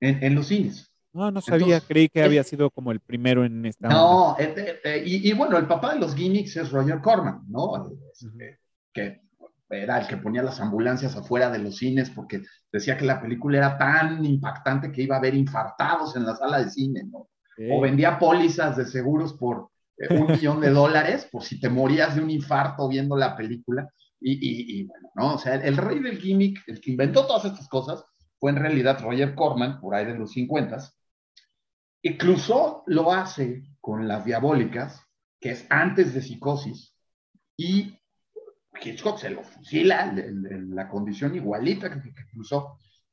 en, 0.00 0.22
en 0.22 0.34
los 0.34 0.48
cines. 0.48 0.93
No, 1.14 1.30
no 1.30 1.40
sabía, 1.40 1.66
Entonces, 1.66 1.88
creí 1.88 2.08
que 2.08 2.20
es- 2.20 2.26
había 2.26 2.42
sido 2.44 2.70
como 2.70 2.90
el 2.92 3.00
primero 3.00 3.44
en 3.44 3.64
esta. 3.64 3.88
No, 3.88 4.36
eh, 4.38 4.52
eh, 4.56 4.80
eh, 4.84 5.02
y, 5.06 5.30
y 5.30 5.32
bueno, 5.32 5.56
el 5.56 5.66
papá 5.66 5.94
de 5.94 6.00
los 6.00 6.14
gimmicks 6.14 6.56
es 6.56 6.70
Roger 6.72 7.00
Corman, 7.00 7.42
¿no? 7.48 7.88
Este, 8.12 8.58
que 8.92 9.22
era 9.70 9.98
el 10.00 10.06
que 10.06 10.16
ponía 10.18 10.42
las 10.42 10.60
ambulancias 10.60 11.16
afuera 11.16 11.50
de 11.50 11.58
los 11.58 11.76
cines 11.78 12.10
porque 12.10 12.42
decía 12.70 12.96
que 12.98 13.04
la 13.04 13.20
película 13.20 13.58
era 13.58 13.78
tan 13.78 14.24
impactante 14.24 14.92
que 14.92 15.02
iba 15.02 15.16
a 15.16 15.18
haber 15.18 15.34
infartados 15.34 16.14
en 16.16 16.26
la 16.26 16.36
sala 16.36 16.58
de 16.62 16.70
cine, 16.70 17.04
¿no? 17.04 17.28
O 17.72 17.80
vendía 17.80 18.18
pólizas 18.18 18.76
de 18.76 18.84
seguros 18.84 19.32
por 19.34 19.68
eh, 19.96 20.12
un 20.18 20.26
millón 20.32 20.60
de 20.60 20.70
dólares 20.70 21.28
por 21.30 21.44
si 21.44 21.60
te 21.60 21.68
morías 21.68 22.16
de 22.16 22.22
un 22.22 22.30
infarto 22.30 22.88
viendo 22.88 23.16
la 23.16 23.36
película. 23.36 23.88
Y, 24.20 24.32
y- 24.32 24.80
y 24.80 24.84
bueno, 24.86 25.08
¿no? 25.14 25.34
O 25.34 25.38
sea, 25.38 25.54
el 25.54 25.76
rey 25.76 26.00
del 26.00 26.18
gimmick, 26.18 26.62
el 26.66 26.80
que 26.80 26.90
inventó 26.90 27.26
todas 27.26 27.44
estas 27.44 27.68
cosas, 27.68 28.04
fue 28.40 28.50
en 28.50 28.56
realidad 28.56 29.00
Roger 29.00 29.34
Corman, 29.36 29.80
por 29.80 29.94
ahí 29.94 30.04
de 30.06 30.14
los 30.18 30.32
50 30.32 30.78
Clouseau 32.18 32.82
lo 32.86 33.12
hace 33.12 33.64
con 33.80 34.06
las 34.06 34.24
diabólicas, 34.24 35.02
que 35.40 35.50
es 35.52 35.66
antes 35.70 36.14
de 36.14 36.20
psicosis, 36.22 36.94
y 37.56 37.98
Hitchcock 38.82 39.18
se 39.18 39.30
lo 39.30 39.42
fusila 39.42 40.12
en, 40.16 40.74
la 40.74 40.88
condición 40.88 41.34
igualita 41.34 41.90
que, 41.90 42.12
que 42.12 42.24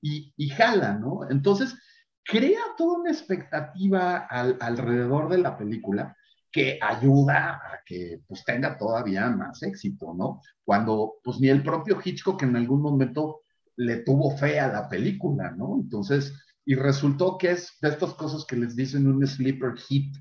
y, 0.02 0.50
jala, 0.50 0.94
¿no? 0.94 1.30
Entonces, 1.30 1.78
crea 2.24 2.60
toda 2.78 3.00
una 3.00 3.12
expectativa 3.12 4.18
al- 4.18 4.58
alrededor 4.60 5.30
de 5.30 5.38
la 5.38 5.58
película 5.58 6.16
que 6.52 6.80
ayuda 6.82 7.62
a 7.64 7.80
que 7.86 8.22
pues 8.28 8.44
tenga 8.44 8.78
todavía 8.78 9.30
más 9.30 9.64
éxito, 9.64 10.14
¿no? 10.14 10.42
Cuando 10.66 11.16
pues 11.24 11.40
ni 11.40 11.48
el 11.50 11.64
propio 11.64 12.00
Hitchcock 12.04 12.44
en 12.44 12.56
algún 12.56 12.82
momento 12.82 13.44
le 13.78 13.98
tuvo 13.98 14.36
fe 14.38 14.60
a 14.60 14.68
la 14.68 14.90
película, 14.90 15.52
¿no? 15.52 15.78
Entonces, 15.80 16.34
y 16.66 16.76
resultó 16.76 17.38
que 17.38 17.52
es 17.52 17.78
de 17.82 17.90
estas 17.90 18.14
cosas 18.14 18.46
que 18.46 18.56
les 18.56 18.76
dicen 18.76 19.08
un 19.08 19.26
sleeper 19.26 19.78
hit, 19.78 20.16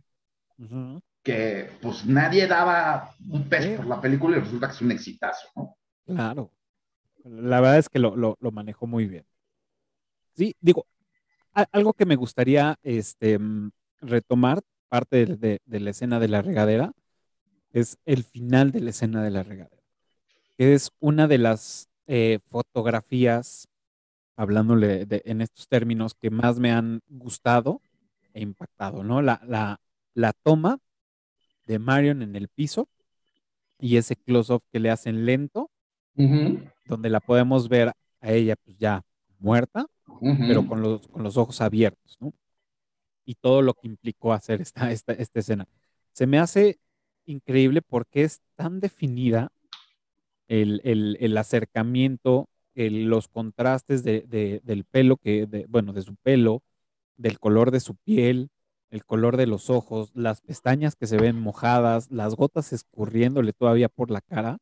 que 1.22 1.70
pues 1.82 2.06
nadie 2.06 2.46
daba 2.46 3.14
un 3.28 3.48
peso 3.48 3.76
por 3.76 3.86
la 3.86 4.00
película 4.00 4.36
y 4.36 4.40
resulta 4.40 4.68
que 4.68 4.72
es 4.74 4.80
un 4.82 4.92
exitazo, 4.92 5.48
¿no? 5.56 5.76
Claro. 6.06 6.50
La 7.24 7.60
verdad 7.60 7.78
es 7.78 7.88
que 7.88 7.98
lo, 7.98 8.16
lo- 8.16 8.36
lo 8.40 8.50
manejó 8.50 8.86
muy 8.86 9.06
bien. 9.06 9.24
Sí, 10.34 10.54
digo, 10.60 10.86
a- 11.54 11.66
algo 11.72 11.92
que 11.92 12.06
me 12.06 12.16
gustaría 12.16 12.78
este, 12.82 13.38
retomar, 14.00 14.60
parte 14.88 15.26
de, 15.26 15.36
de- 15.36 15.60
de 15.64 15.80
la 15.80 15.90
escena 15.90 16.18
de 16.18 16.28
la 16.28 16.42
regadera, 16.42 16.92
es 17.72 17.98
el 18.06 18.24
final 18.24 18.72
de 18.72 18.80
la 18.80 18.90
escena 18.90 19.22
de 19.22 19.30
la 19.30 19.42
regadera, 19.44 19.82
que 20.58 20.74
es 20.74 20.90
una 21.00 21.28
de 21.28 21.38
las 21.38 21.88
eh, 22.08 22.40
fotografías, 22.48 23.68
hablándole 24.40 25.04
de- 25.06 25.22
en 25.26 25.42
estos 25.42 25.68
términos, 25.68 26.14
que 26.14 26.30
más 26.30 26.58
me 26.58 26.72
han 26.72 27.00
gustado 27.08 27.82
e 28.32 28.40
impactado, 28.40 29.02
¿no? 29.04 29.20
La, 29.22 29.40
la, 29.46 29.80
la 30.14 30.32
toma 30.32 30.78
de 31.66 31.78
Marion 31.78 32.22
en 32.22 32.34
el 32.36 32.48
piso 32.48 32.88
y 33.78 33.96
ese 33.98 34.16
close-up 34.16 34.62
que 34.72 34.80
le 34.80 34.90
hacen 34.90 35.26
lento 35.26 35.70
donde 36.86 37.10
la 37.10 37.20
podemos 37.20 37.68
ver 37.68 37.88
a 38.20 38.32
ella 38.32 38.56
pues 38.56 38.76
ya 38.78 39.02
muerta, 39.38 39.86
pero 40.46 40.66
con 40.66 40.80
los, 40.82 41.06
con 41.08 41.22
los 41.22 41.36
ojos 41.36 41.60
abiertos, 41.60 42.16
¿no? 42.20 42.32
Y 43.26 43.34
todo 43.34 43.62
lo 43.62 43.74
que 43.74 43.88
implicó 43.88 44.32
hacer 44.32 44.60
esta, 44.62 44.90
esta, 44.90 45.12
esta 45.12 45.40
escena. 45.40 45.68
Se 46.12 46.26
me 46.26 46.38
hace 46.38 46.78
increíble 47.26 47.82
porque 47.82 48.24
es 48.24 48.40
tan 48.56 48.80
definida 48.80 49.52
el, 50.48 50.80
el- 50.84 51.16
el 51.20 51.36
acercamiento, 51.36 52.48
el- 52.74 53.04
los 53.06 53.28
contrastes 53.28 54.02
de, 54.04 54.22
de- 54.28 54.60
del 54.64 54.84
pelo, 54.84 55.16
que, 55.16 55.46
de- 55.46 55.66
bueno, 55.68 55.92
de 55.92 56.02
su 56.02 56.14
pelo, 56.16 56.62
del 57.16 57.38
color 57.38 57.70
de 57.70 57.80
su 57.80 57.96
piel, 57.96 58.48
el 58.90 59.04
color 59.04 59.36
de 59.36 59.46
los 59.46 59.70
ojos, 59.70 60.10
las 60.14 60.40
pestañas 60.40 60.96
que 60.96 61.06
se 61.06 61.16
ven 61.16 61.38
mojadas, 61.40 62.10
las 62.10 62.34
gotas 62.34 62.72
escurriéndole 62.72 63.52
todavía 63.52 63.88
por 63.88 64.10
la 64.10 64.20
cara 64.20 64.58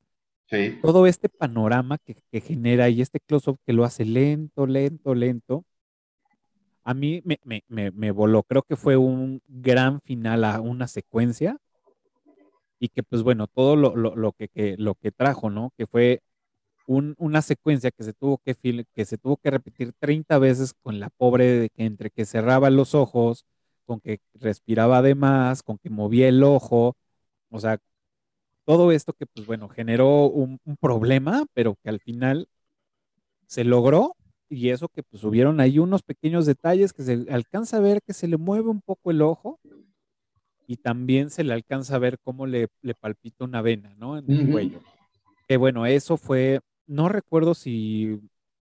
Sí. 0.50 0.78
todo 0.80 1.06
este 1.06 1.28
panorama 1.28 1.98
que, 1.98 2.22
que 2.32 2.40
genera 2.40 2.88
y 2.88 3.02
este 3.02 3.20
close-up 3.20 3.58
que 3.66 3.74
lo 3.74 3.84
hace 3.84 4.06
lento, 4.06 4.66
lento, 4.66 5.14
lento, 5.14 5.64
a 6.84 6.94
mí 6.94 7.20
me, 7.24 7.38
me, 7.44 7.64
me, 7.68 7.90
me 7.90 8.10
voló. 8.12 8.42
Creo 8.42 8.62
que 8.62 8.76
fue 8.76 8.96
un 8.96 9.42
gran 9.46 10.00
final 10.00 10.44
a 10.44 10.60
una 10.62 10.88
secuencia 10.88 11.58
y 12.80 12.88
que 12.88 13.02
pues 13.02 13.22
bueno, 13.22 13.46
todo 13.46 13.76
lo, 13.76 13.94
lo, 13.94 14.16
lo 14.16 14.32
que, 14.32 14.48
que- 14.48 14.76
lo 14.78 14.94
que 14.94 15.10
trajo, 15.12 15.50
¿no? 15.50 15.72
Que 15.76 15.86
fue 15.86 16.22
un- 16.88 17.14
una 17.18 17.42
secuencia 17.42 17.90
que 17.92 18.04
se 18.04 18.14
tuvo 18.14 18.38
que, 18.38 18.56
que 18.94 19.04
se 19.06 19.18
tuvo 19.18 19.36
que 19.38 19.50
repetir 19.50 19.92
30 20.00 20.38
veces 20.38 20.74
con 20.82 21.00
la 21.00 21.10
pobre, 21.10 21.46
de 21.60 21.70
que 21.70 21.84
entre 21.86 22.10
que 22.10 22.26
cerraba 22.26 22.70
los 22.70 22.94
ojos, 22.94 23.44
con 23.86 24.00
que 24.00 24.20
respiraba 24.34 25.02
de 25.02 25.14
más, 25.14 25.62
con 25.62 25.78
que 25.78 25.90
movía 25.90 26.28
el 26.28 26.42
ojo, 26.44 26.96
o 27.50 27.60
sea, 27.60 27.78
todo 28.66 28.92
esto 28.92 29.12
que, 29.14 29.26
pues 29.26 29.46
bueno, 29.46 29.68
generó 29.68 30.26
un, 30.28 30.58
un 30.64 30.76
problema, 30.78 31.46
pero 31.54 31.76
que 31.82 31.90
al 31.90 32.00
final 32.00 32.48
se 33.46 33.64
logró 33.64 34.14
y 34.48 34.70
eso 34.70 34.88
que 34.88 35.02
pues 35.02 35.24
hubieron 35.24 35.60
ahí 35.60 35.78
unos 35.78 36.02
pequeños 36.02 36.46
detalles 36.46 36.92
que 36.92 37.02
se 37.02 37.26
alcanza 37.30 37.78
a 37.78 37.80
ver 37.80 38.00
que 38.02 38.12
se 38.14 38.28
le 38.28 38.36
mueve 38.36 38.68
un 38.70 38.80
poco 38.80 39.10
el 39.10 39.22
ojo 39.22 39.58
y 40.66 40.76
también 40.76 41.30
se 41.30 41.44
le 41.44 41.54
alcanza 41.54 41.96
a 41.96 41.98
ver 41.98 42.18
cómo 42.22 42.46
le, 42.46 42.68
le 42.82 42.94
palpita 42.94 43.44
una 43.44 43.62
vena, 43.62 43.94
¿no? 43.96 44.18
En 44.18 44.30
el 44.30 44.50
cuello. 44.50 44.80
Que 45.48 45.56
bueno, 45.56 45.86
eso 45.86 46.16
fue, 46.16 46.60
no 46.88 47.08
recuerdo 47.08 47.54
si, 47.54 48.18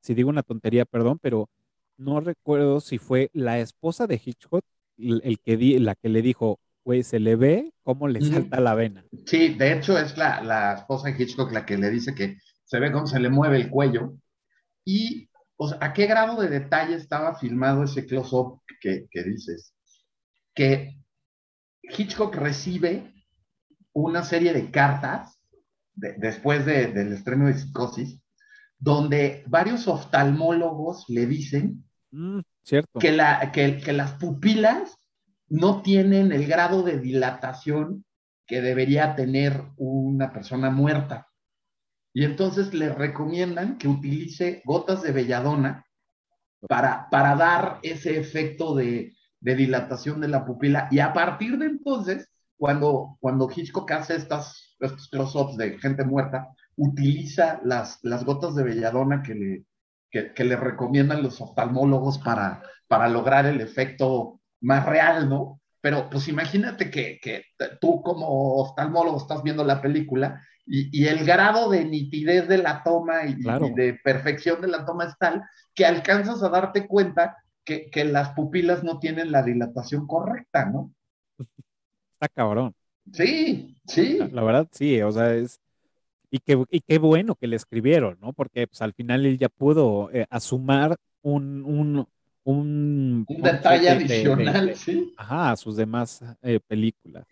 si 0.01 0.14
digo 0.14 0.28
una 0.30 0.43
tontería, 0.43 0.84
perdón, 0.84 1.18
pero 1.20 1.48
no 1.97 2.20
recuerdo 2.20 2.80
si 2.80 2.98
fue 2.98 3.30
la 3.32 3.60
esposa 3.60 4.06
de 4.09 4.20
Hitchcock 4.22 4.64
el, 4.98 5.20
el 5.24 5.38
que 5.38 5.56
di, 5.56 5.78
la 5.78 5.94
que 5.94 6.09
le 6.09 6.22
dijo, 6.22 6.59
güey, 6.84 7.02
se 7.02 7.20
le 7.20 7.36
ve 7.36 7.72
cómo 7.82 8.09
le 8.09 8.20
salta 8.20 8.60
la 8.60 8.74
vena. 8.74 9.05
Sí, 9.26 9.55
de 9.55 9.72
hecho 9.72 9.98
es 9.98 10.16
la, 10.16 10.43
la 10.43 10.74
esposa 10.74 11.09
de 11.09 11.22
Hitchcock 11.22 11.52
la 11.52 11.66
que 11.66 11.76
le 11.76 11.90
dice 11.90 12.14
que 12.14 12.38
se 12.64 12.80
ve 12.80 12.90
cómo 12.90 13.06
se 13.06 13.20
le 13.20 13.28
mueve 13.28 13.56
el 13.56 13.70
cuello. 13.70 14.14
Y, 14.84 15.28
o 15.56 15.68
sea, 15.68 15.78
¿a 15.80 15.93
qué 15.93 16.06
grado 16.06 16.40
de 16.40 16.48
detalle 16.48 16.94
estaba 16.94 17.38
filmado 17.38 17.84
ese 17.84 18.06
close-up 18.06 18.62
que, 18.80 19.06
que 19.10 19.22
dices? 19.22 19.74
Que 20.55 20.97
Hitchcock 21.82 22.34
recibe 22.34 23.12
una 23.93 24.24
serie 24.24 24.52
de 24.52 24.70
cartas 24.70 25.35
de- 25.97 26.14
después 26.18 26.64
de- 26.64 26.86
del 26.93 27.12
estreno 27.12 27.47
de 27.47 27.55
Psicosis, 27.55 28.20
donde 28.78 29.43
varios 29.48 29.89
oftalmólogos 29.89 31.06
le 31.09 31.27
dicen 31.27 31.85
Mm, 32.12 32.40
cierto. 32.62 32.98
que, 33.01 33.12
la, 33.12 33.51
que, 33.52 33.78
que 33.78 33.93
las 33.93 34.12
pupilas 34.12 34.97
no 35.48 35.82
tienen 35.82 36.31
el 36.32 36.47
grado 36.47 36.82
de 36.82 36.98
dilatación 36.98 38.05
que 38.47 38.60
debería 38.62 39.16
tener 39.16 39.60
una 39.77 40.32
persona 40.32 40.70
muerta. 40.70 41.27
Y 42.12 42.24
entonces 42.24 42.73
le 42.73 42.90
recomiendan 42.94 43.77
que 43.77 43.89
utilice 43.89 44.62
gotas 44.64 45.02
de 45.02 45.12
belladona 45.12 45.85
para, 46.68 47.09
para 47.10 47.35
dar 47.36 47.78
ese 47.82 48.18
efecto 48.18 48.74
de, 48.74 49.14
de 49.40 49.55
dilatación 49.55 50.20
de 50.20 50.28
la 50.28 50.44
pupila. 50.47 50.89
Y 50.90 50.98
a 51.01 51.12
partir 51.12 51.59
de 51.59 51.66
entonces, 51.66 52.28
cuando, 52.56 53.16
cuando 53.20 53.51
Hitchcock 53.55 53.90
hace 53.93 54.16
estas, 54.16 54.65
estos 54.81 55.09
close-ups 55.09 55.57
de 55.57 55.78
gente 55.78 56.05
muerta, 56.05 56.48
utiliza 56.77 57.61
las, 57.65 57.98
las 58.03 58.24
gotas 58.24 58.55
de 58.55 58.65
belladona 58.65 59.23
que 59.23 59.35
le, 59.35 59.65
que, 60.11 60.32
que 60.35 60.44
le 60.44 60.57
recomiendan 60.57 61.23
los 61.23 61.40
oftalmólogos 61.40 62.19
para, 62.19 62.62
para 62.89 63.09
lograr 63.09 63.47
el 63.47 63.61
efecto 63.61 64.40
más 64.61 64.85
real, 64.86 65.28
¿no? 65.28 65.61
Pero 65.81 66.11
pues 66.11 66.28
imagínate 66.28 66.90
que, 66.90 67.19
que 67.23 67.44
tú 67.81 68.03
como 68.03 68.57
oftalmólogo 68.57 69.19
estás 69.19 69.43
viendo 69.43 69.65
la 69.65 69.81
película 69.81 70.43
y, 70.66 70.90
y 71.05 71.07
el 71.07 71.24
grado 71.24 71.70
de 71.70 71.85
nitidez 71.85 72.48
de 72.48 72.59
la 72.59 72.82
toma 72.82 73.24
y, 73.27 73.39
Claro. 73.40 73.66
y 73.66 73.74
de 73.74 73.94
perfección 74.03 74.61
de 74.61 74.69
la 74.69 74.85
toma 74.85 75.05
es 75.05 75.16
tal 75.19 75.43
que 75.74 75.86
alcanzas 75.86 76.43
a 76.43 76.48
darte 76.48 76.86
cuenta 76.89 77.36
que, 77.65 77.89
que 77.90 78.05
las 78.05 78.31
pupilas 78.31 78.82
no 78.82 78.98
tienen 78.98 79.31
la 79.31 79.43
dilatación 79.43 80.07
correcta, 80.07 80.66
¿no? 80.66 80.93
Está 82.15 82.28
cabrón. 82.35 82.74
Sí, 83.12 83.77
sí. 83.87 84.19
La, 84.19 84.27
la 84.28 84.43
verdad, 84.43 84.69
sí, 84.73 85.01
o 85.03 85.12
sea, 85.12 85.35
es. 85.35 85.61
Y 86.31 86.41
qué, 86.41 86.62
y 86.70 86.81
qué 86.81 86.99
bueno 86.99 87.37
que 87.37 87.47
le 87.47 87.57
escribieron, 87.57 88.19
¿no? 88.20 88.33
Porque 88.33 88.66
pues, 88.66 88.83
al 88.83 88.93
final 88.95 89.24
él 89.27 89.39
ya 89.39 89.49
pudo 89.49 90.11
eh, 90.12 90.27
asumar 90.28 90.97
un, 91.23 91.65
un, 91.65 92.07
un, 92.45 93.24
Un 93.28 93.43
detalle 93.43 93.87
de- 93.91 93.95
de- 93.95 93.99
de- 94.01 94.05
adicional, 94.15 94.66
de- 94.66 94.74
sí. 94.74 95.15
ajá, 95.16 95.53
a 95.53 95.57
sus 95.57 95.77
demás 95.77 96.23
eh, 96.43 96.61
películas. 96.66 97.27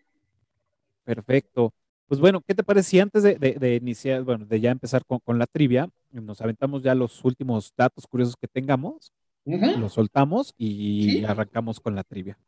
Perfecto. 1.05 1.73
Pues 2.07 2.21
bueno, 2.21 2.41
¿qué 2.47 2.55
te 2.55 2.63
parece 2.63 2.91
si 2.91 3.01
antes 3.01 3.23
de, 3.23 3.35
de- 3.37 3.55
de 3.55 3.77
iniciar, 3.77 4.23
bueno, 4.23 4.45
de 4.45 4.61
ya 4.61 4.71
empezar 4.71 5.05
con, 5.05 5.19
con 5.21 5.39
la 5.39 5.47
trivia, 5.47 5.89
nos 6.11 6.41
aventamos 6.41 6.83
ya 6.83 6.95
los 6.95 7.25
últimos 7.25 7.73
datos 7.77 8.07
curiosos 8.07 8.37
que 8.37 8.47
tengamos, 8.47 9.13
los 9.45 9.93
soltamos 9.93 10.55
y 10.57 11.11
Sí. 11.19 11.25
arrancamos 11.25 11.81
con 11.81 11.95
la 11.95 12.05
trivia. 12.05 12.39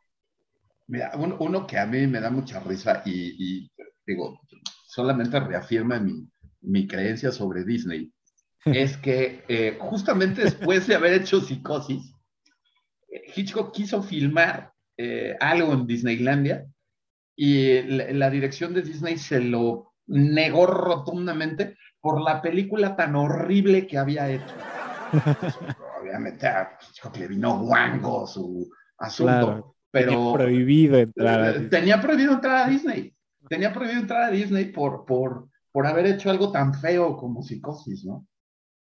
Mira, 0.89 1.13
un- 1.17 1.37
uno 1.39 1.67
que 1.67 1.79
a 1.79 1.87
mí 1.87 2.07
me 2.07 2.21
da 2.21 2.31
mucha 2.31 2.61
risa 2.61 3.03
y, 3.05 3.63
y, 3.65 3.71
digo, 4.07 4.41
solamente 4.87 5.41
reafirma 5.41 5.99
mi, 5.99 6.29
mi 6.63 6.87
creencia 6.87 7.33
sobre 7.33 7.65
Disney, 7.65 8.13
es 8.65 8.97
que 8.97 9.45
eh, 9.49 9.77
justamente 9.81 10.43
después 10.43 10.87
de 10.87 10.95
haber 10.95 11.15
hecho 11.15 11.41
Psicosis, 11.41 12.13
Hitchcock 13.35 13.73
quiso 13.73 14.03
filmar 14.03 14.73
eh, 14.97 15.37
algo 15.41 15.73
en 15.73 15.87
Disneylandia 15.87 16.67
y 17.35 17.83
la, 17.83 18.11
la 18.13 18.31
dirección 18.31 18.75
de 18.75 18.83
Disney 18.83 19.19
se 19.19 19.41
lo 19.41 19.93
negó 20.07 20.67
rotundamente 20.67 21.77
por 22.01 22.21
la 22.23 22.41
película 22.41 22.95
tan 22.97 23.17
horrible 23.17 23.87
que 23.87 23.99
había 23.99 24.31
hecho. 24.31 24.55
Obviamente 26.01 26.47
a 26.47 26.79
Hitchcock 26.81 27.17
le 27.17 27.27
vino 27.29 27.59
guango 27.61 28.27
su 28.27 28.71
asunto, 28.99 29.47
Claro. 29.47 29.76
Pero 29.97 30.11
Tenía 30.11 30.33
prohibido 30.33 30.99
entrar 30.99 31.41
a 31.41 31.51
eh, 31.51 31.53
Disney. 31.61 31.71
tenía 31.71 32.01
prohibido 32.01 32.33
entrar 32.35 32.67
a 32.67 32.69
Disney. 32.69 33.15
Tenía 33.49 33.73
prohibido 33.73 34.01
entrar 34.01 34.23
a 34.25 34.31
Disney 34.31 34.67
por, 34.67 35.07
por, 35.07 35.49
por 35.73 35.87
haber 35.87 36.07
hecho 36.07 36.31
algo 36.31 36.53
tan 36.53 36.75
feo 36.75 37.17
como 37.17 37.43
psicosis, 37.43 38.05
¿no? 38.05 38.27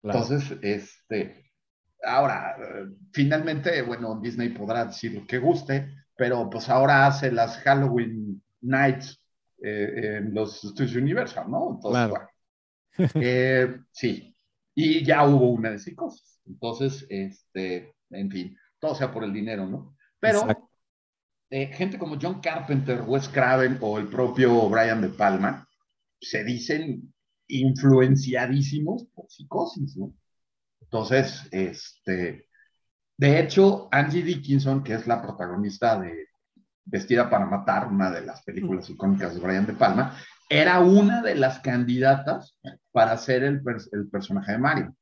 Claro. 0.00 0.20
Entonces, 0.20 0.58
este, 0.62 1.52
ahora, 2.02 2.56
eh, 2.58 2.86
finalmente, 3.12 3.82
bueno, 3.82 4.18
Disney 4.22 4.48
podrá 4.50 4.86
decir 4.86 5.12
lo 5.12 5.26
que 5.26 5.38
guste, 5.38 5.94
pero 6.16 6.48
pues 6.48 6.68
ahora 6.68 7.06
hace 7.06 7.30
las 7.30 7.58
Halloween 7.58 8.42
Nights 8.62 9.20
eh, 9.62 10.18
en 10.18 10.34
los 10.34 10.64
estudios 10.64 10.96
Universal, 10.96 11.50
¿no? 11.50 11.72
Entonces, 11.74 12.08
Claro. 12.08 12.28
bueno, 12.96 13.10
eh, 13.16 13.80
sí, 13.92 14.34
y 14.74 15.04
ya 15.04 15.26
hubo 15.26 15.50
una 15.50 15.70
de 15.70 15.78
psicosis. 15.78 16.40
Entonces, 16.46 17.06
este, 17.10 17.94
en 18.10 18.30
fin, 18.30 18.56
todo 18.78 18.94
sea 18.94 19.12
por 19.12 19.24
el 19.24 19.32
dinero, 19.32 19.66
¿no? 19.66 19.96
Pero 20.18 20.40
Exacto. 20.40 20.71
Eh, 21.52 21.66
gente 21.66 21.98
como 21.98 22.16
John 22.20 22.40
Carpenter, 22.40 23.02
Wes 23.06 23.28
Craven 23.28 23.76
o 23.82 23.98
el 23.98 24.08
propio 24.08 24.70
Brian 24.70 25.02
De 25.02 25.10
Palma 25.10 25.68
se 26.18 26.42
dicen 26.44 27.12
influenciadísimos 27.46 29.04
por 29.14 29.28
psicosis, 29.28 29.94
¿no? 29.98 30.14
Entonces, 30.80 31.46
este, 31.50 32.48
de 33.18 33.38
hecho, 33.38 33.88
Angie 33.92 34.22
Dickinson, 34.22 34.82
que 34.82 34.94
es 34.94 35.06
la 35.06 35.20
protagonista 35.20 36.00
de, 36.00 36.28
Vestida 36.84 37.28
para 37.28 37.44
Matar, 37.44 37.86
una 37.86 38.10
de 38.10 38.22
las 38.22 38.42
películas 38.42 38.88
icónicas 38.88 39.34
de 39.34 39.40
Brian 39.40 39.66
De 39.66 39.74
Palma, 39.74 40.16
era 40.48 40.80
una 40.80 41.20
de 41.20 41.34
las 41.34 41.60
candidatas 41.60 42.56
para 42.90 43.16
ser 43.18 43.44
el, 43.44 43.62
el 43.92 44.08
personaje 44.08 44.52
de 44.52 44.58
Mario. 44.58 44.96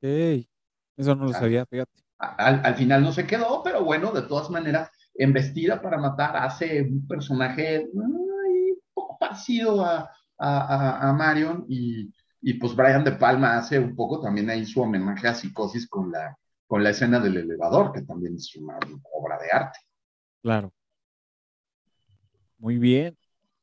Eso 0.00 1.14
no 1.14 1.26
lo 1.26 1.32
sabía, 1.32 1.64
fíjate. 1.66 1.92
Al, 2.18 2.60
al, 2.64 2.74
final 2.74 3.02
no 3.02 3.12
se 3.12 3.26
quedó, 3.26 3.62
pero 3.62 3.84
bueno, 3.84 4.10
de 4.12 4.22
todas 4.22 4.50
maneras, 4.50 4.90
en 5.14 5.32
Vestida 5.32 5.80
para 5.80 5.98
Matar 5.98 6.36
hace 6.36 6.82
un 6.82 7.06
personaje 7.06 7.86
un 7.92 8.78
poco 8.94 9.18
parecido 9.18 9.84
a, 9.84 10.10
a, 10.38 11.08
a 11.08 11.12
Marion 11.12 11.64
y, 11.68 12.12
y, 12.40 12.54
pues 12.54 12.74
Brian 12.74 13.04
De 13.04 13.12
Palma 13.12 13.58
hace 13.58 13.78
un 13.78 13.94
poco 13.94 14.20
también 14.20 14.50
ahí 14.50 14.64
su 14.64 14.80
homenaje 14.80 15.28
a 15.28 15.34
Psicosis 15.34 15.88
con 15.88 16.10
la, 16.10 16.36
con 16.66 16.82
la 16.82 16.90
escena 16.90 17.20
del 17.20 17.36
elevador, 17.36 17.92
que 17.92 18.02
también 18.02 18.34
es 18.34 18.54
una 18.56 18.78
obra 19.12 19.38
de 19.38 19.50
arte. 19.52 19.78
Claro. 20.42 20.72
Muy 22.58 22.78
bien. 22.78 23.16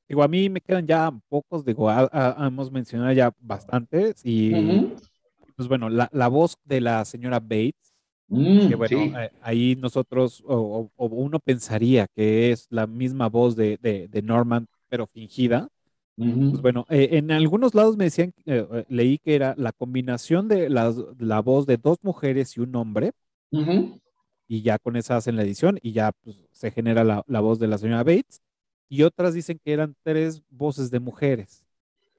Digo, 0.07 0.23
a 0.23 0.27
mí 0.27 0.49
me 0.49 0.61
quedan 0.61 0.87
ya 0.87 1.11
pocos, 1.27 1.63
digo, 1.63 1.89
hemos 1.91 2.71
mencionado 2.71 3.11
ya 3.13 3.31
bastantes 3.39 4.21
y 4.23 4.95
pues 5.55 5.67
bueno, 5.67 5.89
la, 5.89 6.09
la, 6.11 6.27
voz 6.27 6.57
de 6.63 6.81
la 6.81 7.05
señora 7.05 7.39
Bates, 7.39 7.88
mm, 8.29 8.69
que 8.69 8.75
bueno, 8.75 9.19
eh, 9.19 9.31
ahí 9.41 9.75
nosotros, 9.75 10.43
o, 10.45 10.89
o, 10.95 11.05
uno 11.07 11.39
pensaría 11.39 12.07
que 12.15 12.51
es 12.51 12.67
la 12.69 12.87
misma 12.87 13.27
voz 13.29 13.55
de, 13.55 13.77
de, 13.81 14.07
de 14.07 14.21
Norman, 14.21 14.67
pero 14.89 15.07
fingida. 15.07 15.69
Pues 16.15 16.61
bueno, 16.61 16.85
eh, 16.89 17.11
en 17.13 17.31
algunos 17.31 17.73
lados 17.73 17.95
me 17.95 18.03
decían, 18.03 18.33
eh, 18.45 18.83
leí 18.89 19.19
que 19.19 19.35
era 19.35 19.55
la 19.57 19.71
combinación 19.71 20.49
de 20.49 20.67
las, 20.67 20.97
la 21.17 21.39
voz 21.39 21.65
de 21.65 21.77
dos 21.77 21.97
mujeres 22.01 22.57
y 22.57 22.59
un 22.59 22.75
hombre, 22.75 23.13
y 24.49 24.61
ya 24.61 24.79
con 24.79 24.97
esa 24.97 25.15
hacen 25.15 25.37
la 25.37 25.43
edición 25.43 25.79
y 25.81 25.93
ya 25.93 26.11
pues, 26.11 26.35
se 26.51 26.71
genera 26.71 27.05
la, 27.05 27.23
la, 27.25 27.39
voz 27.39 27.57
de 27.59 27.67
la 27.67 27.77
señora 27.77 28.03
Bates. 28.03 28.41
Y 28.89 29.03
otras 29.03 29.33
dicen 29.33 29.61
que 29.63 29.71
eran 29.71 29.95
tres 30.03 30.41
voces 30.49 30.91
de 30.91 30.99
mujeres. 30.99 31.63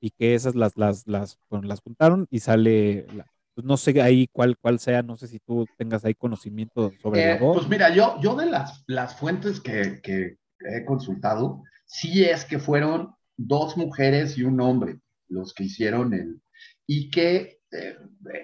Y 0.00 0.10
que 0.10 0.34
esas 0.34 0.54
las, 0.54 0.78
las, 0.78 1.06
las, 1.06 1.38
bueno, 1.50 1.68
las 1.68 1.80
juntaron 1.82 2.26
y 2.30 2.38
sale, 2.38 3.06
la, 3.14 3.26
pues 3.54 3.64
no 3.66 3.76
sé 3.76 4.00
ahí 4.02 4.28
cuál, 4.32 4.56
cuál 4.58 4.78
sea, 4.78 5.02
no 5.02 5.16
sé 5.16 5.28
si 5.28 5.38
tú 5.40 5.68
tengas 5.76 6.04
ahí 6.04 6.14
conocimiento 6.14 6.96
sobre 6.98 7.22
la 7.22 7.34
Eh, 7.34 7.36
voz. 7.36 7.58
pues 7.58 7.68
mira, 7.68 7.94
yo, 7.94 8.20
yo 8.20 8.36
de 8.36 8.46
las, 8.46 8.84
las 8.86 9.16
fuentes 9.16 9.60
que, 9.60 10.00
que 10.02 10.36
he 10.60 10.84
consultado, 10.84 11.62
sí 11.86 12.24
es 12.24 12.44
que 12.44 12.58
fueron 12.58 13.14
dos 13.36 13.76
mujeres 13.76 14.36
y 14.38 14.44
un 14.44 14.60
hombre 14.60 15.00
los 15.28 15.54
que 15.54 15.64
hicieron 15.64 16.12
el, 16.14 16.40
y 16.86 17.10
que 17.10 17.58
eh, 17.72 17.96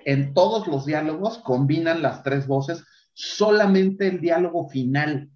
en 0.05 0.35
todos 0.35 0.67
los 0.67 0.87
diálogos 0.87 1.39
combinan 1.39 2.03
las 2.03 2.23
tres 2.23 2.47
voces, 2.47 2.85
solamente 3.13 4.09
el 4.09 4.21
diálogo 4.21 4.69
final, 4.69 5.31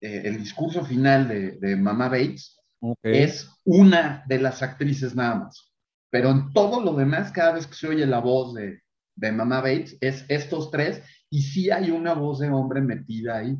eh, 0.00 0.22
el 0.24 0.38
discurso 0.38 0.84
final 0.84 1.28
de, 1.28 1.52
de 1.52 1.76
Mamá 1.76 2.08
Bates, 2.08 2.56
Okay. 2.82 3.22
es 3.24 3.50
una 3.64 4.24
de 4.28 4.38
las 4.40 4.62
actrices 4.62 5.14
nada 5.14 5.36
más. 5.36 5.72
Pero 6.10 6.30
en 6.30 6.52
todo 6.52 6.82
lo 6.82 6.94
demás, 6.94 7.32
cada 7.32 7.52
vez 7.52 7.66
que 7.66 7.74
se 7.74 7.88
oye 7.88 8.06
la 8.06 8.20
voz 8.20 8.54
de, 8.54 8.80
de 9.18 9.32
Mamá 9.32 9.60
Bates, 9.60 9.96
es 10.00 10.24
estos 10.28 10.70
tres, 10.70 11.02
y 11.30 11.42
sí 11.42 11.70
hay 11.70 11.90
una 11.90 12.14
voz 12.14 12.38
de 12.40 12.50
hombre 12.50 12.80
metida 12.80 13.38
ahí. 13.38 13.56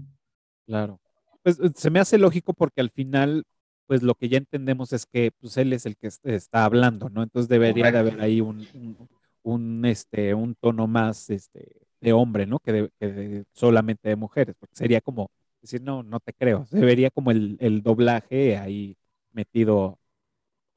Claro. 0.67 1.01
Pues 1.43 1.59
eh, 1.61 1.71
se 1.75 1.91
me 1.91 2.01
hace 2.01 2.19
lógico 2.19 2.53
porque 2.53 2.81
al 2.81 2.91
final, 2.91 3.45
pues 3.87 4.03
lo 4.03 4.15
que 4.15 4.29
ya 4.29 4.39
entendemos 4.39 4.93
es 4.93 5.07
que 5.07 5.31
pues, 5.41 5.57
él 5.57 5.73
es 5.73 5.87
el 5.87 5.97
que 5.97 6.09
est- 6.09 6.27
está 6.27 6.65
hablando, 6.65 7.09
¿no? 7.09 7.23
Entonces 7.23 7.49
debería 7.49 7.91
de 7.91 7.99
haber 7.99 8.21
ahí 8.21 8.41
un, 8.41 8.69
un, 8.73 9.09
un, 9.43 9.85
este, 9.87 10.35
un 10.35 10.55
tono 10.57 10.87
más 10.87 11.31
este, 11.31 11.77
de 12.01 12.13
hombre, 12.13 12.47
¿no? 12.47 12.59
Que, 12.61 12.73
de, 12.73 12.91
que 13.01 13.07
de- 13.09 13.45
solamente 13.53 14.09
de 14.09 14.17
mujeres, 14.17 14.55
porque 14.59 14.77
sería 14.77 15.01
como 15.01 15.31
decir, 15.63 15.83
no, 15.83 16.03
no 16.03 16.21
te 16.21 16.33
creo. 16.35 16.67
Se 16.71 16.81
vería 16.81 17.11
como 17.11 17.31
el, 17.31 17.57
el 17.61 17.83
doblaje 17.83 18.57
ahí 18.59 18.97
metido 19.33 19.99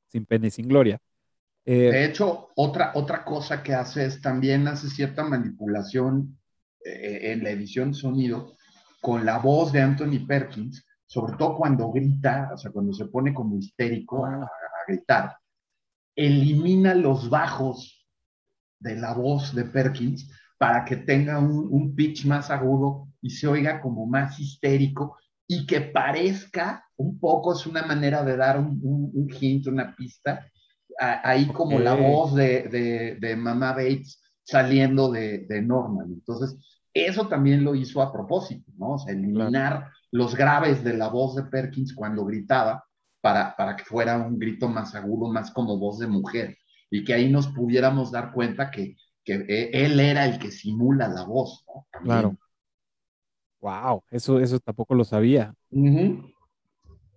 sin 0.10 0.26
pena 0.26 0.48
y 0.48 0.52
sin 0.52 0.68
gloria. 0.68 1.00
Eh, 1.66 1.92
De 1.92 2.06
hecho, 2.06 2.50
otra, 2.56 2.92
otra 2.96 3.24
cosa 3.24 3.62
que 3.62 3.74
hace 3.74 4.06
es 4.06 4.22
también 4.22 4.68
hace 4.68 4.90
cierta 4.90 5.24
manipulación 5.24 6.38
eh, 6.84 7.32
en 7.32 7.44
la 7.44 7.52
edición 7.52 7.92
de 7.92 7.98
sonido 7.98 8.58
con 9.02 9.26
la 9.26 9.38
voz 9.40 9.72
de 9.72 9.82
Anthony 9.82 10.26
Perkins, 10.28 10.86
sobre 11.06 11.36
todo 11.38 11.58
cuando 11.58 11.92
grita, 11.92 12.52
o 12.54 12.58
sea, 12.58 12.72
cuando 12.72 12.94
se 12.94 13.06
pone 13.06 13.34
como 13.34 13.58
histérico 13.58 14.26
a, 14.26 14.36
a 14.44 14.50
gritar, 14.88 15.38
elimina 16.16 16.94
los 16.94 17.30
bajos 17.30 18.08
de 18.80 18.96
la 18.96 19.14
voz 19.14 19.54
de 19.56 19.66
Perkins 19.66 20.30
para 20.58 20.86
que 20.86 20.98
tenga 20.98 21.40
un, 21.40 21.68
un 21.72 21.96
pitch 21.96 22.26
más 22.26 22.50
agudo 22.50 23.08
y 23.22 23.30
se 23.32 23.48
oiga 23.48 23.82
como 23.82 24.06
más 24.06 24.40
histérico 24.40 25.18
y 25.48 25.66
que 25.66 25.82
parezca 25.82 26.86
un 26.96 27.20
poco, 27.20 27.54
es 27.54 27.66
una 27.66 27.84
manera 27.84 28.24
de 28.24 28.38
dar 28.38 28.60
un, 28.60 28.80
un, 28.84 29.12
un 29.14 29.30
hint, 29.40 29.68
una 29.68 29.96
pista, 29.96 30.48
a- 31.02 31.30
ahí 31.30 31.52
como 31.54 31.80
la 31.80 31.96
voz 31.96 32.36
de, 32.36 32.64
de, 32.70 33.18
de 33.20 33.36
Mamá 33.38 33.74
Bates 33.74 34.22
saliendo 34.44 35.12
de, 35.12 35.40
de 35.48 35.62
Norman. 35.62 36.08
Entonces, 36.14 36.58
eso 36.94 37.28
también 37.28 37.64
lo 37.64 37.76
hizo 37.76 38.02
a 38.02 38.12
propósito, 38.14 38.72
¿no? 38.78 38.94
O 38.96 39.00
sea, 39.00 39.14
eliminar 39.14 39.92
los 40.12 40.36
graves 40.36 40.84
de 40.84 40.94
la 40.98 41.10
voz 41.10 41.36
de 41.36 41.44
Perkins 41.46 41.94
cuando 41.96 42.26
gritaba 42.26 42.84
para, 43.22 43.56
para 43.56 43.76
que 43.78 43.86
fuera 43.86 44.18
un 44.18 44.40
grito 44.40 44.68
más 44.70 44.96
agudo, 44.96 45.32
más 45.32 45.52
como 45.52 45.78
voz 45.78 46.00
de 46.00 46.08
mujer, 46.08 46.58
y 46.90 47.04
que 47.06 47.14
ahí 47.14 47.30
nos 47.32 47.48
pudiéramos 47.48 48.12
dar 48.12 48.34
cuenta 48.34 48.72
que, 48.72 48.96
que 49.24 49.36
eh, 49.48 49.72
él 49.86 50.00
era 50.00 50.26
el 50.26 50.40
que 50.40 50.52
simula 50.52 51.08
la 51.08 51.24
voz, 51.24 51.64
¿no? 51.68 51.88
También. 51.92 52.22
claro. 52.22 52.38
Wow, 53.62 54.04
eso, 54.10 54.40
eso 54.40 54.60
tampoco 54.60 54.96
lo 54.96 55.04
sabía. 55.04 55.54
Ujú. 55.72 56.32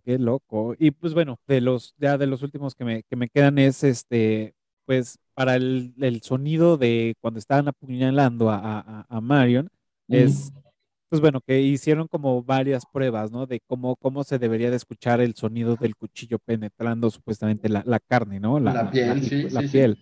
Qué 0.04 0.18
loco. 0.18 0.74
Y 0.78 0.90
pues 0.90 1.14
bueno, 1.14 1.38
de 1.46 1.60
los, 1.60 1.94
ya 1.98 2.18
de 2.18 2.26
los 2.26 2.42
últimos 2.42 2.74
que 2.74 2.84
me, 2.84 3.02
que 3.04 3.16
me 3.16 3.28
quedan 3.28 3.58
es 3.58 3.82
este, 3.84 4.54
pues 4.84 5.18
para 5.34 5.56
el, 5.56 5.94
el 6.00 6.22
sonido 6.22 6.76
de 6.76 7.14
cuando 7.20 7.38
estaban 7.38 7.68
apuñalando 7.68 8.50
a, 8.50 8.58
a, 8.80 9.06
a 9.08 9.20
Marion, 9.20 9.70
es, 10.08 10.52
pues 11.08 11.22
bueno, 11.22 11.40
que 11.40 11.60
hicieron 11.62 12.06
como 12.06 12.42
varias 12.42 12.84
pruebas, 12.84 13.32
¿no? 13.32 13.46
De 13.46 13.60
cómo, 13.66 13.96
cómo 13.96 14.24
se 14.24 14.38
debería 14.38 14.70
de 14.70 14.76
escuchar 14.76 15.20
el 15.22 15.34
sonido 15.34 15.76
del 15.76 15.96
cuchillo 15.96 16.38
penetrando 16.38 17.10
supuestamente 17.10 17.68
la, 17.70 17.82
la 17.86 17.98
carne, 17.98 18.40
¿no? 18.40 18.60
La 18.60 18.90
piel, 18.90 19.22
sí, 19.22 19.44
la 19.44 19.60
sí, 19.62 19.68
sí. 19.68 19.72
piel. 19.72 19.98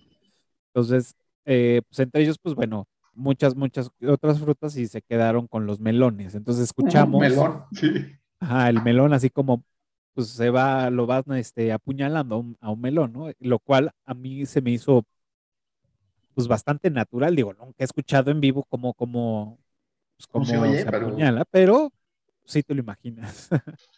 Entonces, 0.74 1.14
eh, 1.44 1.82
pues 1.88 2.00
entre 2.00 2.22
ellos, 2.22 2.38
pues 2.42 2.54
bueno, 2.56 2.86
muchas, 3.14 3.54
muchas 3.54 3.90
otras 4.08 4.40
frutas 4.40 4.76
y 4.76 4.86
se 4.88 5.02
quedaron 5.02 5.46
con 5.46 5.66
los 5.66 5.78
melones. 5.80 6.34
Entonces 6.34 6.64
escuchamos. 6.64 7.20
Melón, 7.20 7.64
sí. 7.72 7.92
Ajá, 8.40 8.68
el 8.68 8.82
melón 8.82 9.12
así 9.12 9.30
como 9.30 9.62
pues 10.14 10.28
se 10.28 10.51
va, 10.51 10.90
lo 10.90 11.06
vas 11.06 11.24
este, 11.36 11.72
apuñalando 11.72 12.34
a 12.36 12.39
un, 12.39 12.56
a 12.60 12.70
un 12.70 12.80
melón, 12.80 13.12
¿no? 13.12 13.30
Lo 13.40 13.59
cual 13.59 13.93
a 14.05 14.14
mí 14.14 14.47
se 14.47 14.60
me 14.60 14.70
hizo 14.72 15.05
pues 16.34 16.48
bastante 16.48 16.90
natural, 16.90 17.36
digo, 17.36 17.52
nunca 17.52 17.76
he 17.80 17.84
escuchado 17.84 18.30
en 18.30 18.40
vivo 18.40 18.64
cómo, 18.68 18.94
cómo, 18.94 19.59
pues, 20.16 20.26
¿Cómo 20.26 20.44
cómo 20.47 20.47
se 20.47 20.59
oye? 20.70 20.78
se 20.82 20.90
Pero- 20.90 21.09
apuñala, 21.09 21.44
pero 21.44 21.93
sí 22.44 22.62
te 22.62 22.74
lo 22.74 22.80
imaginas. 22.80 23.48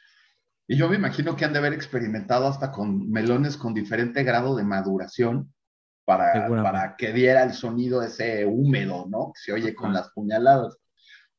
Y 0.67 0.79
yo 0.79 0.89
me 0.89 0.97
imagino 0.97 1.37
que 1.37 1.45
han 1.45 1.53
de 1.53 1.59
haber 1.59 1.75
experimentado 1.75 2.47
hasta 2.47 2.73
con 2.73 3.11
melones 3.11 3.59
con 3.59 3.75
diferente 3.75 4.23
grado 4.23 4.57
de 4.57 4.65
maduración 4.65 5.53
para, 6.07 6.49
para 6.63 6.97
que 6.97 7.13
diera 7.13 7.43
el 7.43 7.53
sonido 7.53 8.03
ese 8.03 8.47
húmedo, 8.47 9.05
¿no? 9.07 9.33
Que 9.35 9.41
se 9.43 9.53
oye 9.53 9.75
con 9.75 9.93
las 9.93 10.11
puñaladas. 10.13 10.79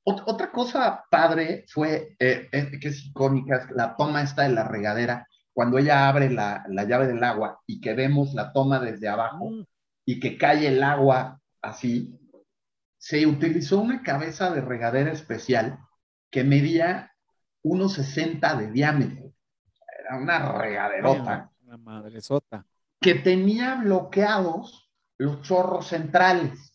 Ot- 0.06 0.24
otra 0.28 0.52
cosa 0.52 1.04
padre 1.10 1.66
fue, 1.68 2.16
eh, 2.20 2.48
eh, 2.52 2.80
que 2.80 2.90
es 2.90 3.06
icónica, 3.06 3.68
la 3.76 3.96
toma 3.96 4.22
esta 4.22 4.44
de 4.44 4.50
la 4.50 4.64
regadera, 4.68 5.28
cuando 5.54 5.78
ella 5.78 6.08
abre 6.08 6.30
la, 6.30 6.64
la 6.70 6.84
llave 6.84 7.08
del 7.08 7.24
agua 7.24 7.62
y 7.66 7.80
que 7.82 7.94
vemos 7.94 8.34
la 8.34 8.52
toma 8.54 8.80
desde 8.80 9.08
abajo 9.08 9.50
Mm, 9.50 9.64
y 10.06 10.20
que 10.20 10.38
cae 10.38 10.68
el 10.68 10.84
agua 10.84 11.40
así, 11.62 12.20
se 12.98 13.26
utilizó 13.26 13.80
una 13.80 14.04
cabeza 14.04 14.52
de 14.52 14.62
regadera 14.62 15.12
especial 15.12 15.80
que 16.30 16.44
medía 16.44 17.12
1,60 17.64 18.56
de 18.58 18.72
diámetro. 18.72 19.32
Era 20.00 20.18
una 20.18 20.52
regaderota 20.60 21.52
Una 21.64 21.78
madresota. 21.78 22.66
que 23.02 23.16
tenía 23.16 23.76
bloqueados 23.76 24.92
los 25.18 25.42
chorros 25.42 25.88
centrales. 25.88 26.75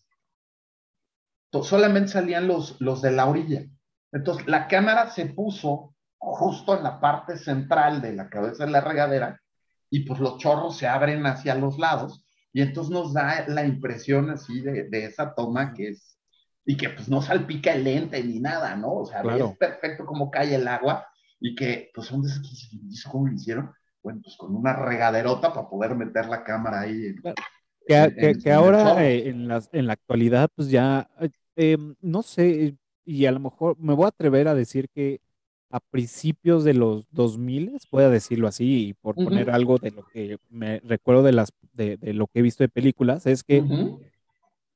Solamente 1.62 2.08
salían 2.12 2.46
los, 2.46 2.80
los 2.80 3.02
de 3.02 3.10
la 3.12 3.26
orilla. 3.26 3.64
Entonces, 4.12 4.46
la 4.46 4.68
cámara 4.68 5.10
se 5.10 5.26
puso 5.26 5.94
justo 6.18 6.76
en 6.76 6.82
la 6.84 7.00
parte 7.00 7.36
central 7.38 8.00
de 8.02 8.12
la 8.12 8.28
cabeza 8.28 8.66
de 8.66 8.70
la 8.72 8.80
regadera 8.80 9.40
y 9.88 10.00
pues 10.04 10.20
los 10.20 10.38
chorros 10.38 10.76
se 10.76 10.86
abren 10.86 11.24
hacia 11.26 11.54
los 11.54 11.78
lados 11.78 12.24
y 12.52 12.60
entonces 12.62 12.92
nos 12.92 13.12
da 13.14 13.46
la 13.48 13.64
impresión 13.64 14.30
así 14.30 14.60
de, 14.60 14.88
de 14.88 15.04
esa 15.06 15.34
toma 15.34 15.72
que 15.72 15.88
es, 15.88 16.18
y 16.64 16.76
que 16.76 16.90
pues 16.90 17.08
no 17.08 17.22
salpica 17.22 17.72
el 17.72 17.84
lente 17.84 18.22
ni 18.22 18.38
nada, 18.38 18.76
¿no? 18.76 18.92
O 18.92 19.06
sea, 19.06 19.22
Claro. 19.22 19.46
es 19.52 19.56
perfecto 19.56 20.04
cómo 20.04 20.30
cae 20.30 20.54
el 20.54 20.68
agua 20.68 21.06
y 21.40 21.54
que 21.54 21.90
pues 21.94 22.10
¿dónde 22.10 22.28
se 22.28 23.08
cómo 23.10 23.26
lo 23.28 23.32
hicieron? 23.32 23.72
Bueno, 24.02 24.20
pues 24.22 24.36
con 24.36 24.54
una 24.54 24.74
regaderota 24.74 25.52
para 25.52 25.68
poder 25.68 25.94
meter 25.94 26.26
la 26.26 26.44
cámara 26.44 26.80
ahí. 26.80 27.06
en- 27.06 27.22
Que, 27.86 27.94
en- 27.96 28.14
que- 28.14 28.30
en- 28.30 28.36
que 28.42 28.50
en 28.50 28.54
ahora 28.56 29.04
eh, 29.06 29.28
en, 29.28 29.48
las, 29.48 29.68
en 29.72 29.86
la 29.86 29.94
actualidad, 29.94 30.48
pues 30.54 30.70
ya, 30.70 31.10
eh, 31.20 31.30
em, 31.56 31.94
no 32.00 32.22
sé, 32.22 32.76
y 33.04 33.26
a 33.26 33.32
lo 33.32 33.40
mejor 33.40 33.76
me 33.78 33.94
voy 33.94 34.04
a 34.06 34.08
atrever 34.08 34.48
a 34.48 34.54
decir 34.54 34.88
que 34.94 35.20
a 35.70 35.80
principios 35.80 36.64
de 36.64 36.74
los 36.74 37.06
2000, 37.12 37.78
pueda 37.90 38.10
decirlo 38.10 38.48
así, 38.48 38.88
y 38.88 38.94
por 38.94 39.18
poner 39.18 39.50
algo 39.50 39.78
de 39.78 39.90
lo 39.92 40.04
que 40.12 40.38
me 40.48 40.80
recuerdo 40.80 41.22
de 41.22 41.32
las 41.32 41.50
de, 41.72 41.96
de 41.96 42.12
lo 42.14 42.26
que 42.28 42.40
he 42.40 42.42
visto 42.42 42.64
de 42.64 42.68
películas, 42.68 43.26
es 43.26 43.42
que 43.44 43.64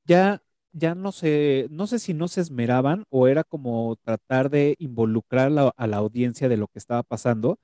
ya, 0.05 0.41
ya 0.73 0.95
no 0.95 1.11
sé, 1.11 1.67
no 1.71 1.87
sé 1.87 1.99
si 1.99 2.13
no 2.13 2.27
se 2.27 2.41
esmeraban 2.41 3.05
o 3.09 3.27
era 3.27 3.43
como 3.43 3.95
tratar 4.03 4.49
de 4.49 4.75
involucrar 4.79 5.51
la- 5.51 5.73
a 5.75 5.87
la 5.87 5.97
audiencia 5.97 6.49
de 6.49 6.57
lo 6.57 6.67
que 6.67 6.79
estaba 6.79 7.03
pasando. 7.03 7.59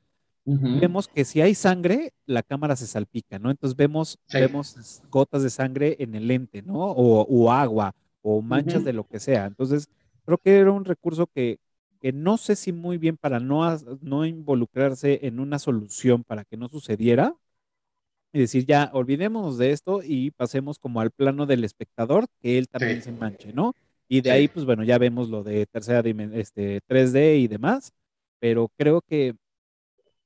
Ujú. 0.45 0.79
Vemos 0.79 1.07
que 1.07 1.23
si 1.25 1.41
hay 1.41 1.53
sangre, 1.55 2.13
la 2.25 2.41
cámara 2.43 2.75
se 2.75 2.87
salpica, 2.87 3.37
¿no? 3.39 3.51
Entonces 3.51 3.75
vemos, 3.75 4.17
Sí. 4.27 4.39
vemos 4.39 5.01
gotas 5.09 5.43
de 5.43 5.49
sangre 5.49 5.95
en 5.99 6.15
el 6.15 6.27
lente, 6.27 6.61
¿no? 6.61 6.73
O, 6.79 7.21
o 7.27 7.51
agua, 7.51 7.93
o 8.21 8.41
manchas 8.41 8.77
Ujú. 8.77 8.85
de 8.85 8.93
lo 8.93 9.03
que 9.03 9.19
sea. 9.19 9.45
Entonces, 9.45 9.87
creo 10.25 10.37
que 10.37 10.57
era 10.57 10.71
un 10.71 10.85
recurso 10.85 11.27
que, 11.27 11.59
que 11.99 12.11
no 12.11 12.37
sé 12.37 12.55
si 12.55 12.71
muy 12.71 12.97
bien 12.97 13.17
para 13.17 13.39
no, 13.39 13.61
no 14.01 14.25
involucrarse 14.25 15.19
en 15.27 15.39
una 15.39 15.59
solución 15.59 16.23
para 16.23 16.43
que 16.45 16.57
no 16.57 16.67
sucediera, 16.69 17.35
y 18.33 18.39
decir, 18.39 18.65
ya, 18.65 18.89
olvidémonos 18.93 19.57
de 19.57 19.71
esto 19.71 20.01
y 20.03 20.31
pasemos 20.31 20.79
como 20.79 21.01
al 21.01 21.11
plano 21.11 21.45
del 21.45 21.63
espectador, 21.65 22.27
que 22.39 22.57
él 22.57 22.67
también 22.69 22.97
Sí. 22.97 23.03
se 23.03 23.11
manche, 23.11 23.51
¿no? 23.53 23.73
Y 24.07 24.21
de 24.21 24.29
Sí. 24.29 24.35
ahí, 24.35 24.47
pues 24.47 24.65
bueno, 24.65 24.83
ya 24.83 24.97
vemos 24.97 25.29
lo 25.29 25.43
de 25.43 25.65
tercera 25.65 26.01
este, 26.33 26.79
3D 26.87 27.37
y 27.37 27.47
demás, 27.47 27.91
pero 28.39 28.69
creo 28.77 29.01
que 29.01 29.35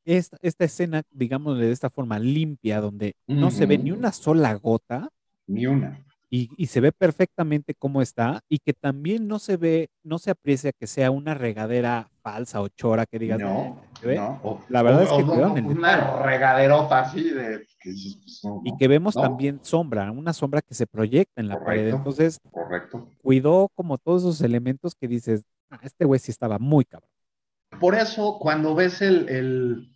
esta, 0.06 0.38
esta 0.42 0.66
escena, 0.66 1.04
digámosle 1.12 1.66
de 1.66 1.72
esta 1.72 1.90
forma 1.90 2.20
limpia, 2.20 2.80
donde 2.82 3.16
no 3.28 3.52
se 3.52 3.66
ve 3.66 3.78
ni 3.78 3.92
una 3.92 4.12
sola 4.12 4.54
gota 4.54 5.10
Ni 5.48 5.66
una. 5.66 6.06
y, 6.30 6.50
y 6.58 6.68
se 6.68 6.80
ve 6.82 6.92
perfectamente 6.92 7.74
cómo 7.74 8.02
está, 8.02 8.42
y 8.50 8.60
que 8.60 8.74
también 8.74 9.28
no 9.28 9.40
se 9.40 9.58
ve, 9.58 9.90
no 10.04 10.20
se 10.20 10.32
aprecia 10.32 10.72
que 10.72 10.86
sea 10.88 11.10
una 11.12 11.34
regadera 11.34 12.10
falsa 12.22 12.62
o 12.62 12.68
chora 12.70 13.06
que 13.06 13.20
digas, 13.20 13.40
No, 13.40 13.82
¿se 14.00 14.08
ve? 14.08 14.16
no. 14.18 14.40
O- 14.44 14.62
La 14.70 14.82
verdad 14.84 15.02
o- 15.02 15.04
es 15.04 15.10
que 15.26 15.32
o- 15.32 15.56
el 15.58 15.66
una 15.66 16.22
regaderota 16.24 17.00
así 17.00 17.30
de 17.30 17.66
pues, 17.84 18.42
no, 18.44 18.62
y 18.64 18.72
no. 18.72 18.78
que 18.78 18.88
vemos 18.88 19.16
No. 19.16 19.22
también 19.24 19.60
sombra, 19.64 20.12
una 20.12 20.34
sombra 20.34 20.62
que 20.62 20.74
se 20.76 20.86
proyecta 20.88 21.42
en 21.42 21.48
la 21.48 21.64
pared. 21.64 21.90
Entonces, 21.90 22.40
Correcto. 22.52 23.10
cuidó 23.22 23.70
como 23.76 23.98
todos 23.98 24.24
esos 24.24 24.42
elementos 24.42 24.94
que 24.96 25.08
dices, 25.08 25.44
"Ah, 25.70 25.80
este 25.84 26.06
güey 26.06 26.20
sí 26.20 26.32
estaba 26.32 26.58
muy 26.60 26.86
cabrón. 26.86 27.10
Por 27.80 27.94
eso, 27.96 28.38
cuando 28.40 28.74
ves 28.74 29.02
el, 29.02 29.28
el- 29.30 29.92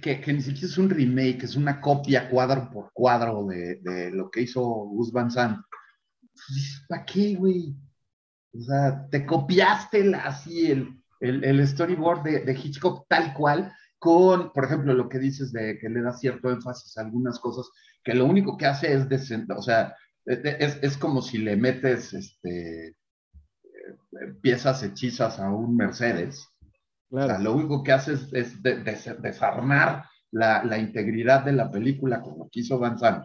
que, 0.00 0.32
ni 0.32 0.42
siquiera 0.42 0.66
es 0.66 0.78
un 0.78 0.90
remake, 0.90 1.44
es 1.44 1.56
una 1.56 1.80
copia 1.80 2.28
cuadro 2.28 2.70
por 2.70 2.92
cuadro 2.92 3.46
de, 3.46 4.10
lo 4.12 4.30
que 4.30 4.42
hizo 4.42 4.62
Gus 4.62 5.12
Van 5.12 5.30
Sant, 5.30 5.64
¿para 6.88 7.04
qué, 7.04 7.34
güey? 7.34 7.74
O 8.54 8.60
sea, 8.60 9.06
te 9.10 9.24
copiaste 9.24 10.14
así 10.14 10.70
el, 11.20 11.68
storyboard 11.68 12.22
de, 12.44 12.52
Hitchcock 12.52 13.06
tal 13.08 13.32
cual, 13.34 13.72
con, 13.98 14.52
por 14.52 14.64
ejemplo, 14.64 14.94
lo 14.94 15.08
que 15.08 15.18
dices 15.18 15.52
de 15.52 15.78
que 15.78 15.88
le 15.88 16.02
da 16.02 16.12
cierto 16.12 16.50
énfasis 16.50 16.96
a 16.98 17.02
algunas 17.02 17.38
cosas, 17.38 17.70
que 18.02 18.14
lo 18.14 18.26
único 18.26 18.56
que 18.56 18.66
hace 18.66 18.92
es, 18.92 19.08
desen- 19.08 19.46
o 19.56 19.62
sea, 19.62 19.94
es, 20.26 20.78
es 20.82 20.96
como 20.98 21.22
si 21.22 21.38
le 21.38 21.56
metes 21.56 22.12
este, 22.12 22.88
eh, 22.88 24.34
piezas 24.40 24.82
hechizas 24.82 25.38
a 25.38 25.50
un 25.50 25.76
Mercedes. 25.76 26.51
O 27.12 27.16
sea, 27.18 27.26
Claro. 27.26 27.44
lo 27.44 27.52
único 27.54 27.82
que 27.82 27.92
hace 27.92 28.14
es, 28.14 28.32
es 28.32 28.62
de- 28.62 28.82
des- 28.82 29.20
desarmar 29.20 30.04
la, 30.30 30.64
la 30.64 30.78
integridad 30.78 31.44
de 31.44 31.52
la 31.52 31.70
película 31.70 32.22
como 32.22 32.48
quiso 32.48 32.78
Van 32.78 32.98
Sant. 32.98 33.24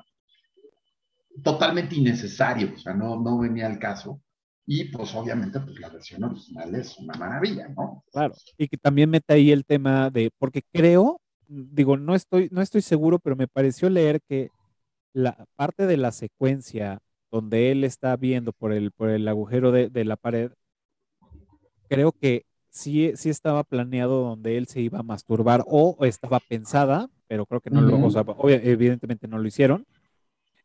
Totalmente 1.43 1.95
innecesario, 1.95 2.73
o 2.76 2.77
sea, 2.77 2.93
no, 2.93 3.15
no 3.22 3.38
venía 3.39 3.68
al 3.68 3.80
caso. 3.80 4.22
Y 4.65 4.85
pues 4.91 5.15
obviamente 5.15 5.59
pues 5.61 5.80
la 5.80 5.89
versión 5.89 6.23
original 6.26 6.76
es 6.76 6.97
una 6.99 7.14
maravilla, 7.18 7.69
¿no? 7.69 8.03
Claro. 8.11 8.34
Y 8.57 8.68
que 8.68 8.77
también 8.77 9.09
mete 9.09 9.34
ahí 9.34 9.51
el 9.51 9.64
tema 9.64 10.09
de, 10.09 10.30
porque 10.38 10.61
creo, 10.73 11.22
digo, 11.47 11.95
no 11.95 12.15
estoy, 12.15 12.49
no 12.51 12.61
estoy 12.61 12.81
seguro, 12.81 13.19
pero 13.19 13.38
me 13.38 13.47
pareció 13.47 13.89
leer 13.89 14.19
que 14.27 14.49
la 15.14 15.45
parte 15.55 15.88
de 15.88 15.95
la 15.95 16.11
secuencia 16.11 16.99
donde 17.31 17.72
él 17.72 17.85
está 17.85 18.18
viendo 18.18 18.51
por 18.51 18.73
el, 18.73 18.91
por 18.91 19.09
el 19.09 19.27
agujero 19.30 19.72
de, 19.72 19.89
de 19.89 20.03
la 20.03 20.18
pared, 20.18 20.51
creo 21.88 22.11
que 22.11 22.43
sí, 22.69 23.11
sí 23.15 23.30
estaba 23.30 23.64
planeado 23.64 24.22
donde 24.22 24.57
él 24.57 24.68
se 24.68 24.81
iba 24.81 24.99
a 24.99 25.03
masturbar 25.03 25.64
o 25.68 25.98
estaba 26.06 26.39
pensada, 26.39 27.10
pero 27.27 27.45
creo 27.45 27.61
que 27.61 27.69
no 27.69 27.81
lo, 27.81 28.06
o 28.06 28.10
sea, 28.11 28.22
obvia- 28.22 28.61
evidentemente 28.64 29.27
no 29.27 29.38
lo 29.38 29.48
hicieron, 29.48 29.85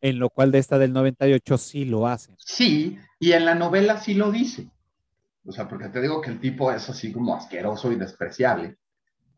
en 0.01 0.19
lo 0.19 0.31
cual 0.31 0.51
de 0.53 0.59
esta 0.59 0.79
del 0.79 0.93
98 0.93 1.59
sí 1.59 1.85
lo 1.85 2.07
hacen. 2.07 2.35
Sí, 2.39 2.99
y 3.21 3.33
en 3.33 3.45
la 3.45 3.55
novela 3.55 3.99
sí 3.99 4.15
lo 4.15 4.31
dice. 4.33 4.69
O 5.45 5.53
sea, 5.53 5.69
porque 5.69 5.89
te 5.89 6.01
digo 6.01 6.21
que 6.21 6.31
el 6.31 6.41
tipo 6.41 6.71
es 6.73 6.89
así 6.89 7.13
como 7.13 7.35
asqueroso 7.37 7.91
y 7.91 7.97
despreciable. 7.97 8.77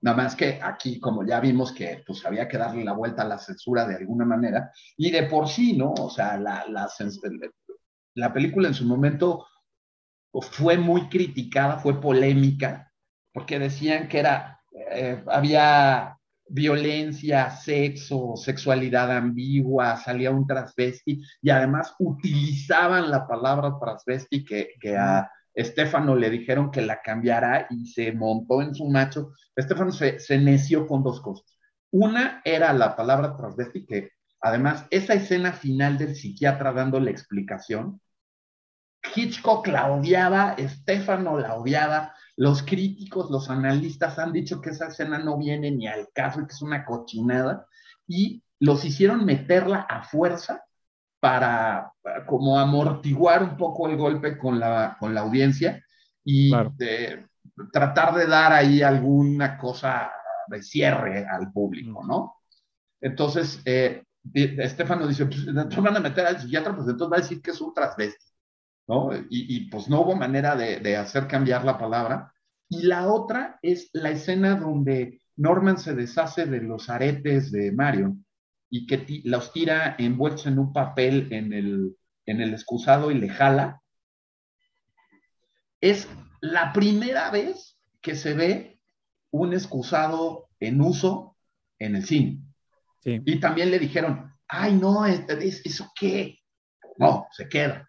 Nada 0.02 0.16
más 0.18 0.36
que 0.36 0.60
aquí, 0.62 1.00
como 1.00 1.24
ya 1.26 1.40
vimos 1.40 1.72
que 1.72 2.02
pues 2.06 2.24
había 2.26 2.46
que 2.46 2.58
darle 2.58 2.84
la 2.84 2.92
vuelta 2.92 3.22
a 3.22 3.28
la 3.28 3.38
censura 3.38 3.86
de 3.86 3.96
alguna 3.96 4.26
manera, 4.26 4.70
y 4.98 5.10
de 5.10 5.22
por 5.24 5.48
sí, 5.48 5.74
¿no? 5.76 5.92
O 5.98 6.10
sea, 6.10 6.36
la, 6.38 6.64
la, 6.68 6.88
cens- 6.88 7.20
la 8.14 8.32
película 8.32 8.68
en 8.68 8.74
su 8.74 8.84
momento 8.84 9.46
fue 10.42 10.76
muy 10.76 11.08
criticada, 11.08 11.78
fue 11.78 12.00
polémica, 12.00 12.92
porque 13.32 13.58
decían 13.58 14.08
que 14.08 14.18
era, 14.18 14.60
eh, 14.92 15.22
había 15.26 16.18
violencia, 16.46 17.50
sexo, 17.50 18.34
sexualidad 18.36 19.10
ambigua, 19.10 19.96
salía 19.96 20.30
un 20.30 20.46
transvesti, 20.46 21.22
y 21.40 21.50
además 21.50 21.94
utilizaban 21.98 23.10
la 23.10 23.26
palabra 23.26 23.78
transvesti 23.80 24.44
que, 24.44 24.70
que 24.80 24.96
a 24.96 25.30
Estefano 25.54 26.16
le 26.16 26.30
dijeron 26.30 26.70
que 26.70 26.82
la 26.82 27.00
cambiara 27.00 27.66
y 27.70 27.86
se 27.86 28.12
montó 28.12 28.60
en 28.60 28.74
su 28.74 28.86
macho. 28.86 29.32
Estefano 29.54 29.92
se, 29.92 30.18
se 30.18 30.36
neció 30.38 30.86
con 30.86 31.02
dos 31.02 31.20
cosas. 31.20 31.56
Una 31.90 32.42
era 32.44 32.72
la 32.72 32.96
palabra 32.96 33.36
transvesti, 33.36 33.86
que 33.86 34.10
además 34.40 34.86
esa 34.90 35.14
escena 35.14 35.52
final 35.52 35.96
del 35.96 36.16
psiquiatra 36.16 36.72
dando 36.72 36.98
la 36.98 37.10
explicación, 37.10 38.00
Hitchcock 39.14 39.66
la 39.68 39.92
odiaba, 39.92 40.54
Estefano 40.54 41.38
la 41.38 41.54
odiaba, 41.54 42.14
los 42.36 42.62
críticos, 42.62 43.30
los 43.30 43.50
analistas 43.50 44.18
han 44.18 44.32
dicho 44.32 44.60
que 44.60 44.70
esa 44.70 44.88
escena 44.88 45.18
no 45.18 45.38
viene 45.38 45.70
ni 45.70 45.86
al 45.86 46.08
caso 46.12 46.40
y 46.40 46.46
que 46.46 46.52
es 46.52 46.62
una 46.62 46.84
cochinada, 46.84 47.66
y 48.06 48.42
los 48.60 48.84
hicieron 48.84 49.24
meterla 49.24 49.80
a 49.88 50.02
fuerza 50.02 50.64
para, 51.20 51.92
para 52.02 52.26
como 52.26 52.58
amortiguar 52.58 53.42
un 53.42 53.56
poco 53.56 53.88
el 53.88 53.96
golpe 53.96 54.36
con 54.36 54.58
la, 54.58 54.96
con 54.98 55.14
la 55.14 55.22
audiencia 55.22 55.82
y 56.24 56.50
Claro. 56.50 56.72
de, 56.76 57.26
tratar 57.72 58.14
de 58.14 58.26
dar 58.26 58.52
ahí 58.52 58.82
alguna 58.82 59.56
cosa 59.58 60.10
de 60.48 60.62
cierre 60.62 61.26
al 61.26 61.52
público, 61.52 62.04
¿no? 62.04 62.36
Entonces, 63.00 63.60
eh, 63.64 64.02
Estefano 64.32 65.06
dice, 65.06 65.26
pues, 65.26 65.46
entonces 65.46 65.82
van 65.82 65.96
a 65.96 66.00
meter 66.00 66.26
al 66.26 66.40
psiquiatra, 66.40 66.74
pues 66.74 66.88
entonces 66.88 67.12
va 67.12 67.16
a 67.18 67.20
decir 67.20 67.42
que 67.42 67.50
es 67.50 67.60
un 67.60 67.74
transvesti, 67.74 68.24
¿no? 68.86 69.14
Y, 69.14 69.56
y, 69.56 69.68
pues 69.70 69.88
no 69.88 70.00
hubo 70.02 70.14
manera 70.16 70.56
de, 70.56 70.80
de 70.80 70.96
hacer 70.96 71.26
cambiar 71.26 71.64
la 71.64 71.78
palabra. 71.78 72.32
Y 72.68 72.82
la 72.82 73.08
otra 73.08 73.58
es 73.62 73.90
la 73.92 74.10
escena 74.10 74.56
donde 74.56 75.20
Norman 75.36 75.78
se 75.78 75.94
deshace 75.94 76.46
de 76.46 76.60
los 76.62 76.88
aretes 76.90 77.50
de 77.52 77.72
Mario 77.72 78.16
y 78.70 78.86
que 78.86 79.22
los 79.24 79.52
tira 79.52 79.94
envueltos 79.98 80.46
en 80.46 80.58
un 80.58 80.72
papel 80.72 81.28
en 81.32 81.52
el, 81.52 81.96
en 82.26 82.40
el 82.40 82.52
excusado 82.52 83.10
y 83.10 83.14
le 83.18 83.28
jala. 83.28 83.80
Es 85.80 86.08
la 86.40 86.72
primera 86.72 87.30
vez 87.30 87.78
que 88.00 88.14
se 88.14 88.34
ve 88.34 88.80
un 89.30 89.52
excusado 89.52 90.48
en 90.60 90.80
uso 90.80 91.36
en 91.78 91.96
el 91.96 92.04
cine. 92.04 92.40
Sí. 93.02 93.20
Y 93.24 93.40
también 93.40 93.70
le 93.70 93.78
dijeron, 93.78 94.32
ay, 94.48 94.74
no, 94.74 95.04
es- 95.04 95.28
es- 95.28 95.64
¿eso 95.66 95.90
qué? 95.98 96.38
No, 96.96 97.26
se 97.32 97.48
queda. 97.48 97.88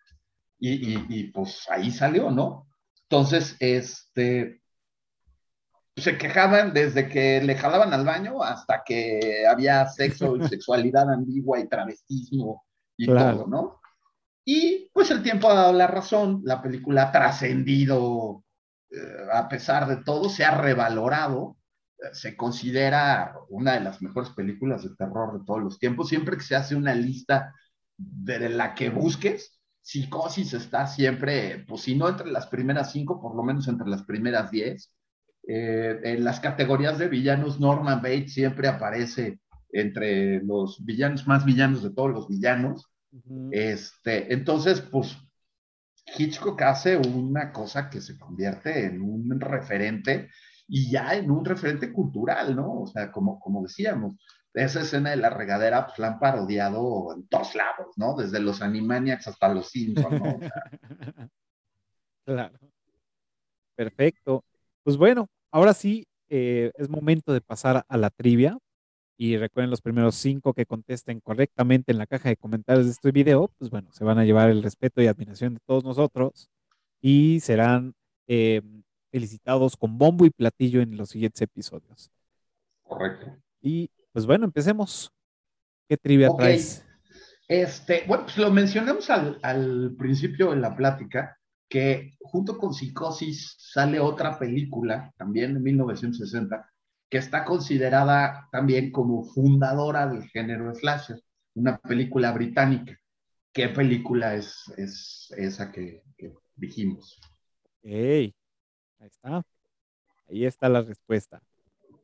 Y, 0.68 0.94
y- 0.96 1.06
y, 1.10 1.24
pues 1.32 1.68
ahí 1.70 1.92
salió, 1.92 2.32
¿no? 2.32 2.68
Entonces, 3.04 3.56
este, 3.60 4.62
se 5.96 6.18
quejaban 6.18 6.74
desde 6.74 7.08
que 7.08 7.42
le 7.42 7.56
jalaban 7.56 7.94
al 7.94 8.04
baño 8.04 8.42
hasta 8.44 8.84
que 8.84 9.46
había 9.48 9.88
sexo 9.88 10.36
y 10.36 10.40
sexualidad 10.48 11.12
ambigua 11.12 11.60
y 11.60 11.68
travestismo 11.68 12.66
y 12.98 13.06
Claro. 13.06 13.38
todo, 13.38 13.48
¿no? 13.48 13.82
Y 14.44 14.90
pues 14.94 15.12
el 15.12 15.24
tiempo 15.24 15.50
ha 15.50 15.56
dado 15.56 15.74
la 15.74 15.88
razón, 15.88 16.42
la 16.44 16.62
película 16.62 17.04
ha 17.04 17.12
trascendido, 17.12 18.44
eh, 18.92 18.98
a 19.34 19.48
pesar 19.48 19.88
de 19.88 19.98
todo, 20.04 20.30
se 20.30 20.46
ha 20.46 20.58
revalorado, 20.60 21.58
eh, 22.00 22.08
se 22.14 22.36
considera 22.36 23.36
una 23.50 23.74
de 23.74 23.82
las 23.82 24.02
mejores 24.02 24.32
películas 24.32 24.84
de 24.84 24.96
terror 24.96 25.40
de 25.40 25.46
todos 25.46 25.62
los 25.64 25.80
tiempos, 25.80 26.10
siempre 26.10 26.38
que 26.38 26.44
se 26.44 26.56
hace 26.56 26.76
una 26.76 26.96
lista 26.96 27.54
de 27.98 28.50
la 28.50 28.76
que 28.76 28.90
busques, 28.90 29.55
Psicosis 29.86 30.52
está 30.54 30.88
siempre, 30.88 31.64
pues 31.68 31.82
si 31.82 31.96
no 31.96 32.10
entre 32.10 32.32
las 32.32 32.48
primeras 32.48 32.92
cinco, 32.92 33.22
por 33.22 33.36
lo 33.36 33.44
menos 33.44 33.68
entre 33.68 33.88
las 33.88 34.02
primeras 34.02 34.50
diez. 34.50 34.92
Eh, 35.48 36.00
en 36.04 36.24
las 36.24 36.40
categorías 36.40 36.98
de 36.98 37.08
villanos, 37.08 37.60
Norman 37.60 38.02
Bates 38.02 38.34
siempre 38.34 38.68
aparece 38.68 39.40
entre 39.72 40.42
los 40.42 40.84
villanos 40.84 41.28
más 41.28 41.46
villanos 41.46 41.84
de 41.84 41.92
todos 41.92 42.10
los 42.10 42.28
villanos. 42.28 42.90
Este, 43.52 44.34
entonces, 44.34 44.82
pues 44.82 45.16
Hitchcock 46.18 46.60
hace 46.64 46.98
una 46.98 47.54
cosa 47.54 47.88
que 47.88 48.02
se 48.02 48.18
convierte 48.18 48.88
en 48.88 49.04
un 49.04 49.40
referente 49.40 50.32
y 50.68 50.90
ya 50.90 51.14
en 51.14 51.30
un 51.30 51.46
referente 51.46 51.94
cultural, 51.94 52.56
¿no? 52.56 52.82
O 52.82 52.88
sea, 52.88 53.12
como, 53.12 53.40
como 53.40 53.62
decíamos, 53.62 54.16
esa 54.64 54.82
escena 54.82 55.12
de 55.12 55.18
la 55.18 55.30
regadera, 55.30 55.86
pues 55.86 56.00
la 56.00 56.08
han 56.08 56.20
parodiado 56.20 57.14
en 57.14 57.28
todos 57.28 57.56
lados, 57.56 57.98
¿no? 57.98 58.16
Desde 58.16 58.40
los 58.40 58.62
Animaniacs 58.62 59.28
hasta 59.28 59.54
los 59.54 59.70
Simpsons, 59.70 60.22
¿no? 60.22 60.40
claro. 62.26 62.58
Perfecto. 63.76 64.44
Pues 64.84 64.98
bueno, 64.98 65.28
ahora 65.52 65.74
sí 65.74 66.08
eh, 66.30 66.72
es 66.76 66.90
momento 66.90 67.34
de 67.34 67.42
pasar 67.42 67.86
a 67.88 67.98
la 67.98 68.10
trivia. 68.10 68.58
Y 69.18 69.38
recuerden 69.38 69.70
los 69.70 69.82
primeros 69.82 70.16
cinco 70.16 70.54
que 70.54 70.66
contesten 70.66 71.22
correctamente 71.22 71.94
en 71.94 71.98
la 71.98 72.06
caja 72.06 72.28
de 72.28 72.36
comentarios 72.36 72.86
de 72.86 72.92
este 72.92 73.12
video, 73.12 73.50
pues 73.58 73.72
bueno, 73.72 73.90
se 73.94 74.04
van 74.04 74.20
a 74.20 74.26
llevar 74.26 74.50
el 74.50 74.62
respeto 74.62 75.02
y 75.02 75.08
admiración 75.08 75.54
de 75.54 75.62
todos 75.66 75.86
nosotros 75.86 76.50
y 77.00 77.40
serán 77.40 77.94
eh, 78.28 78.62
felicitados 79.12 79.78
con 79.78 79.98
bombo 79.98 80.26
y 80.26 80.32
platillo 80.32 80.82
en 80.82 80.98
los 80.98 81.12
siguientes 81.12 81.42
episodios. 81.42 82.12
Correcto. 82.84 83.38
Y 83.62 83.90
pues 84.16 84.26
bueno, 84.26 84.46
empecemos. 84.46 85.12
¿Qué 85.90 85.98
trivia 85.98 86.30
traes? 86.38 86.86
Este, 87.50 88.06
bueno, 88.08 88.24
pues 88.24 88.38
lo 88.38 88.50
mencionamos 88.50 89.10
al, 89.10 89.38
al 89.44 89.94
principio 89.98 90.52
de 90.52 90.56
la 90.56 90.74
plática, 90.74 91.38
que 91.68 92.14
junto 92.22 92.58
con 92.58 92.74
Psicosis 92.74 93.58
sale 93.60 94.00
otra 94.00 94.40
película, 94.40 95.14
también 95.18 95.58
en 95.58 95.64
1960, 95.64 96.66
que 97.10 97.18
está 97.18 97.44
considerada 97.44 98.48
también 98.54 98.90
como 98.90 99.26
fundadora 99.26 100.08
del 100.08 100.24
género 100.30 100.74
slasher, 100.74 101.22
una 101.54 101.78
película 101.78 102.32
británica. 102.32 102.98
¿Qué 103.52 103.68
película 103.68 104.34
es, 104.36 104.64
es 104.78 105.30
esa 105.36 105.74
que, 105.74 106.04
dijimos? 106.56 107.20
ahí 107.84 108.34
está. 109.02 109.46
Ahí 110.30 110.46
está 110.46 110.70
la 110.70 110.84
respuesta. 110.84 111.42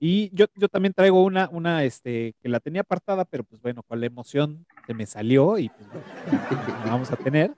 Y 0.03 0.35
yo, 0.35 0.47
yo 0.55 0.67
también 0.67 0.93
traigo 0.95 1.23
una, 1.23 1.47
una 1.51 1.83
este, 1.83 2.33
que 2.41 2.49
la 2.49 2.59
tenía 2.59 2.81
apartada, 2.81 3.23
pero 3.23 3.43
pues 3.43 3.61
bueno, 3.61 3.83
con 3.83 3.99
la 3.99 4.07
emoción 4.07 4.65
se 4.87 4.95
me 4.95 5.05
salió 5.05 5.59
y 5.59 5.69
pues 5.69 5.87
la 6.83 6.91
vamos 6.91 7.11
a 7.11 7.17
tener. 7.17 7.55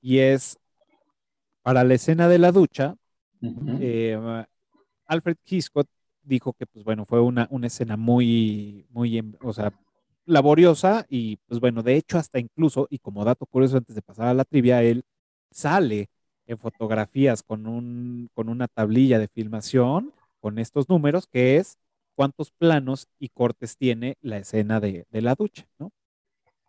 Y 0.00 0.18
es 0.18 0.58
para 1.62 1.84
la 1.84 1.94
escena 1.94 2.26
de 2.26 2.38
la 2.38 2.50
ducha, 2.50 2.96
eh, 3.80 4.18
Alfred 5.06 5.36
Hitchcock 5.46 5.86
dijo 6.24 6.54
que, 6.54 6.66
pues 6.66 6.84
bueno, 6.84 7.04
fue 7.06 7.20
una, 7.20 7.46
una 7.52 7.68
escena 7.68 7.96
muy, 7.96 8.84
muy, 8.90 9.18
em, 9.18 9.34
o 9.40 9.52
sea, 9.52 9.72
laboriosa 10.24 11.06
y, 11.08 11.36
pues 11.46 11.60
bueno, 11.60 11.84
de 11.84 11.94
hecho, 11.94 12.18
hasta 12.18 12.40
incluso, 12.40 12.88
y 12.90 12.98
como 12.98 13.24
dato 13.24 13.46
curioso 13.46 13.76
antes 13.76 13.94
de 13.94 14.02
pasar 14.02 14.26
a 14.26 14.34
la 14.34 14.44
trivia, 14.44 14.82
él 14.82 15.04
sale 15.52 16.10
en 16.48 16.58
fotografías 16.58 17.44
con, 17.44 17.68
un, 17.68 18.28
con 18.34 18.48
una 18.48 18.66
tablilla 18.66 19.20
de 19.20 19.28
filmación 19.28 20.12
con 20.46 20.60
estos 20.60 20.88
números, 20.88 21.26
que 21.26 21.56
es 21.56 21.76
cuántos 22.14 22.52
planos 22.52 23.08
y 23.18 23.30
cortes 23.30 23.76
tiene 23.76 24.16
la 24.20 24.38
escena 24.38 24.78
de, 24.78 25.04
la 25.10 25.34
ducha, 25.34 25.66
¿no? 25.80 25.90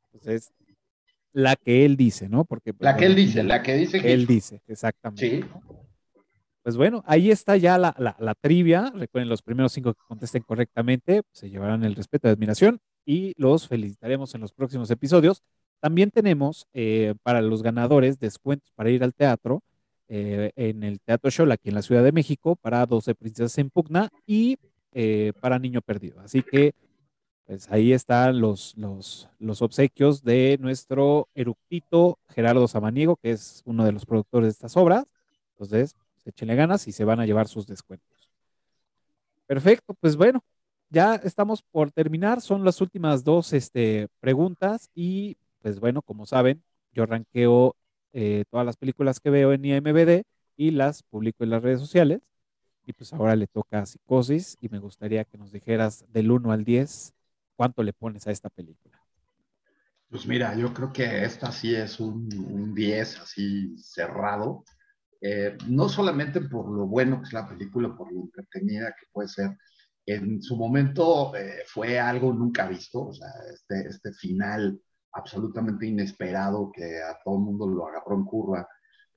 Entonces, 0.05 0.51
la 1.31 1.55
que 1.55 1.85
él 1.85 1.95
dice, 1.95 2.27
¿no? 2.27 2.43
Porque 2.43 2.73
pues, 2.73 2.83
la 2.83 2.97
que 2.97 3.05
él 3.05 3.13
dice, 3.15 3.43
la 3.43 3.61
que 3.61 3.75
dice 3.75 4.01
que 4.01 4.13
él 4.13 4.25
dice, 4.25 4.63
exactamente. 4.65 5.29
Sí. 5.29 5.45
Pues 6.63 6.75
bueno, 6.75 7.03
ahí 7.05 7.29
está 7.29 7.55
ya 7.55 7.77
la, 7.77 8.35
trivia. 8.41 8.91
Recuerden, 8.95 9.29
los 9.29 9.43
primeros 9.43 9.73
cinco 9.73 9.93
que 9.93 10.01
contesten 10.07 10.41
correctamente 10.41 11.21
pues, 11.21 11.37
se 11.37 11.51
llevarán 11.51 11.83
el 11.83 11.93
respeto 11.93 12.27
y 12.27 12.31
admiración 12.31 12.79
y 13.05 13.33
los 13.37 13.67
felicitaremos 13.67 14.33
en 14.33 14.41
los 14.41 14.53
próximos 14.53 14.89
episodios. 14.89 15.43
También 15.81 16.09
tenemos 16.09 16.65
eh, 16.73 17.13
para 17.21 17.43
los 17.43 17.61
ganadores 17.61 18.17
descuentos 18.17 18.71
para 18.73 18.89
ir 18.89 19.03
al 19.03 19.13
teatro 19.13 19.61
eh, 20.09 20.51
en 20.55 20.83
el 20.83 20.99
Teatro 20.99 21.29
Show 21.29 21.51
aquí 21.51 21.69
en 21.69 21.75
la 21.75 21.81
Ciudad 21.81 22.03
de 22.03 22.11
México 22.11 22.55
para 22.55 22.85
12 22.85 23.15
Princesas 23.15 23.57
en 23.57 23.69
Pugna 23.69 24.09
y 24.25 24.57
eh, 24.93 25.33
para 25.39 25.59
Niño 25.59 25.81
Perdido. 25.81 26.19
Así 26.21 26.41
que 26.41 26.73
pues 27.45 27.71
ahí 27.71 27.93
están 27.93 28.41
los, 28.41 28.75
los, 28.77 29.29
los 29.39 29.61
obsequios 29.61 30.21
de 30.21 30.57
nuestro 30.59 31.29
eructito 31.33 32.19
Gerardo 32.27 32.67
Samaniego, 32.67 33.15
que 33.15 33.31
es 33.31 33.61
uno 33.65 33.85
de 33.85 33.93
los 33.93 34.05
productores 34.05 34.47
de 34.47 34.51
estas 34.51 34.75
obras. 34.75 35.05
Entonces, 35.51 35.95
échenle 36.25 36.55
ganas 36.55 36.87
y 36.87 36.91
se 36.91 37.05
van 37.05 37.21
a 37.21 37.25
llevar 37.25 37.47
sus 37.47 37.65
descuentos. 37.65 38.29
Perfecto, 39.45 39.93
pues 39.93 40.17
bueno, 40.17 40.43
ya 40.89 41.15
estamos 41.15 41.61
por 41.61 41.91
terminar, 41.91 42.41
son 42.41 42.65
las 42.65 42.81
últimas 42.81 43.23
dos 43.23 43.53
este, 43.53 44.09
preguntas 44.19 44.89
y 44.93 45.37
pues 45.61 45.79
bueno, 45.79 46.01
como 46.01 46.25
saben, 46.25 46.61
yo 46.91 47.05
ranqueo 47.05 47.75
eh, 48.19 48.45
todas 48.49 48.65
las 48.65 48.77
películas 48.77 49.19
que 49.19 49.29
veo 49.29 49.53
en 49.53 49.63
IMBD 49.63 50.23
y 50.55 50.71
las 50.71 51.03
publico 51.03 51.43
en 51.43 51.51
las 51.51 51.61
redes 51.61 51.79
sociales. 51.79 52.19
Y 52.83 52.93
pues 52.93 53.13
ahora 53.13 53.35
le 53.35 53.45
toca 53.45 53.81
a 53.81 53.85
Psicosis 53.85 54.57
y 54.59 54.69
me 54.69 54.79
gustaría 54.79 55.23
que 55.23 55.37
nos 55.37 55.51
dijeras 55.51 56.03
del 56.11 56.31
1 56.31 56.51
al 56.51 56.63
10 56.63 57.13
cuánto 57.55 57.83
le 57.83 57.93
pones 57.93 58.25
a 58.25 58.31
esta 58.31 58.49
película. 58.49 58.99
Pues 60.09 60.25
mira, 60.25 60.55
yo 60.55 60.73
creo 60.73 60.91
que 60.91 61.25
esta 61.25 61.51
sí 61.51 61.75
es 61.75 61.99
un, 61.99 62.27
un 62.49 62.73
10 62.73 63.19
así 63.19 63.77
cerrado. 63.77 64.63
Eh, 65.21 65.55
no 65.67 65.87
solamente 65.87 66.41
por 66.41 66.71
lo 66.71 66.87
bueno 66.87 67.19
que 67.19 67.27
es 67.27 67.33
la 67.33 67.47
película, 67.47 67.95
por 67.95 68.11
lo 68.11 68.21
entretenida 68.21 68.95
que 68.99 69.05
puede 69.11 69.27
ser, 69.27 69.55
en 70.07 70.41
su 70.41 70.57
momento 70.57 71.35
eh, 71.35 71.61
fue 71.67 71.99
algo 71.99 72.33
nunca 72.33 72.67
visto, 72.67 73.09
o 73.09 73.13
sea, 73.13 73.29
este, 73.53 73.89
este 73.89 74.11
final 74.13 74.81
absolutamente 75.17 75.87
inesperado 75.87 76.71
que 76.71 77.01
a 77.01 77.17
todo 77.23 77.35
el 77.35 77.41
mundo 77.41 77.67
lo 77.67 77.87
agarró 77.87 78.15
en 78.15 78.25
curva. 78.25 78.67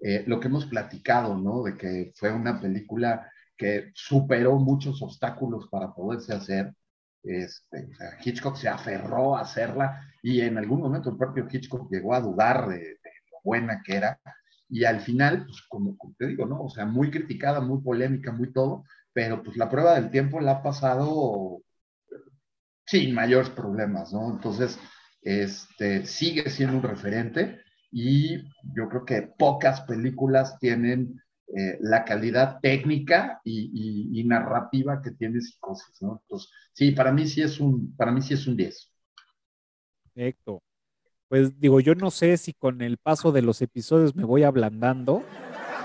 Eh, 0.01 0.24
lo 0.27 0.40
que 0.40 0.48
hemos 0.48 0.66
platicado, 0.66 1.36
¿no? 1.36 1.62
De 1.62 1.77
que 1.77 2.12
fue 2.16 2.32
una 2.32 2.60
película 2.60 3.31
que 3.56 3.90
superó 3.94 4.56
muchos 4.56 5.02
obstáculos 5.02 5.68
para 5.70 5.93
poderse 5.93 6.32
hacer. 6.32 6.74
Este, 7.22 7.90
Hitchcock 8.24 8.56
se 8.56 8.68
aferró 8.68 9.36
a 9.36 9.43
hacerla 9.43 10.01
y 10.22 10.40
en 10.40 10.56
algún 10.56 10.81
momento 10.81 11.10
el 11.10 11.18
propio 11.18 11.47
Hitchcock 11.51 11.90
llegó 11.90 12.14
a 12.14 12.20
dudar 12.20 12.68
de, 12.68 12.78
de 12.78 13.10
lo 13.31 13.39
buena 13.44 13.82
que 13.85 13.97
era 13.97 14.18
y 14.70 14.85
al 14.85 15.01
final, 15.01 15.47
pues 15.47 15.62
como, 15.68 15.97
te 16.16 16.28
digo, 16.28 16.47
¿no? 16.47 16.62
O 16.62 16.70
sea, 16.70 16.86
muy 16.86 17.10
criticada, 17.10 17.60
muy 17.60 17.81
polémica, 17.82 18.31
muy 18.32 18.52
todo, 18.52 18.85
pero 19.12 19.43
pues 19.43 19.56
la 19.56 19.68
prueba 19.68 19.94
del 19.94 20.10
tiempo 20.10 20.40
la 20.40 20.52
ha 20.52 20.62
pasado 20.62 21.60
sin 22.86 23.12
mayores 23.14 23.51
problemas, 23.51 24.12
¿no? 24.12 24.31
Entonces, 24.31 24.78
este, 25.22 26.06
sigue 26.06 26.48
siendo 26.51 26.76
un 26.78 26.82
referente 26.82 27.60
y 27.90 28.38
yo 28.74 28.88
creo 28.88 29.05
que 29.05 29.22
pocas 29.22 29.82
películas 29.82 30.59
tienen 30.59 31.20
eh, 31.56 31.78
la 31.80 32.05
calidad 32.05 32.60
técnica 32.60 33.40
y, 33.44 34.24
narrativa 34.24 35.02
que 35.02 35.10
tiene 35.10 35.40
Psicosis, 35.40 36.01
¿no? 36.01 36.20
Entonces, 36.22 36.51
sí, 36.72 36.92
para 36.92 37.10
mí 37.10 37.26
sí 37.26 37.42
es 37.42 37.59
un, 37.59 37.97
para 37.97 38.12
mí 38.12 38.22
sí 38.22 38.34
es 38.34 38.47
un 38.47 38.56
10. 38.56 38.92
Perfecto 40.14 40.62
pues 41.30 41.60
digo, 41.60 41.78
yo 41.78 41.94
no 41.94 42.10
sé 42.10 42.36
si 42.36 42.52
con 42.52 42.82
el 42.82 42.97
paso 42.98 43.30
de 43.30 43.40
los 43.40 43.62
episodios 43.62 44.16
me 44.16 44.24
voy 44.24 44.42
ablandando, 44.42 45.22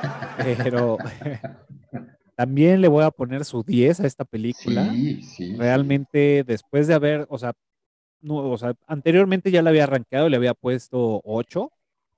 pero 0.63 0.97
también 2.35 2.81
le 2.81 2.87
voy 2.87 3.03
a 3.03 3.11
poner 3.11 3.45
su 3.45 3.61
10 3.61 3.99
a 3.99 4.07
esta 4.07 4.25
película. 4.25 4.89
Sí, 4.89 5.21
sí. 5.21 5.55
Realmente, 5.55 6.43
después 6.47 6.87
de 6.87 6.95
haber, 6.95 7.27
o 7.29 7.37
sea, 7.37 7.53
no, 8.21 8.51
o 8.51 8.57
sea, 8.57 8.73
anteriormente 8.87 9.51
ya 9.51 9.61
le 9.61 9.69
había 9.69 9.83
arranqueado, 9.83 10.29
le 10.29 10.37
había 10.37 10.53
puesto 10.53 11.21
8, 11.23 11.71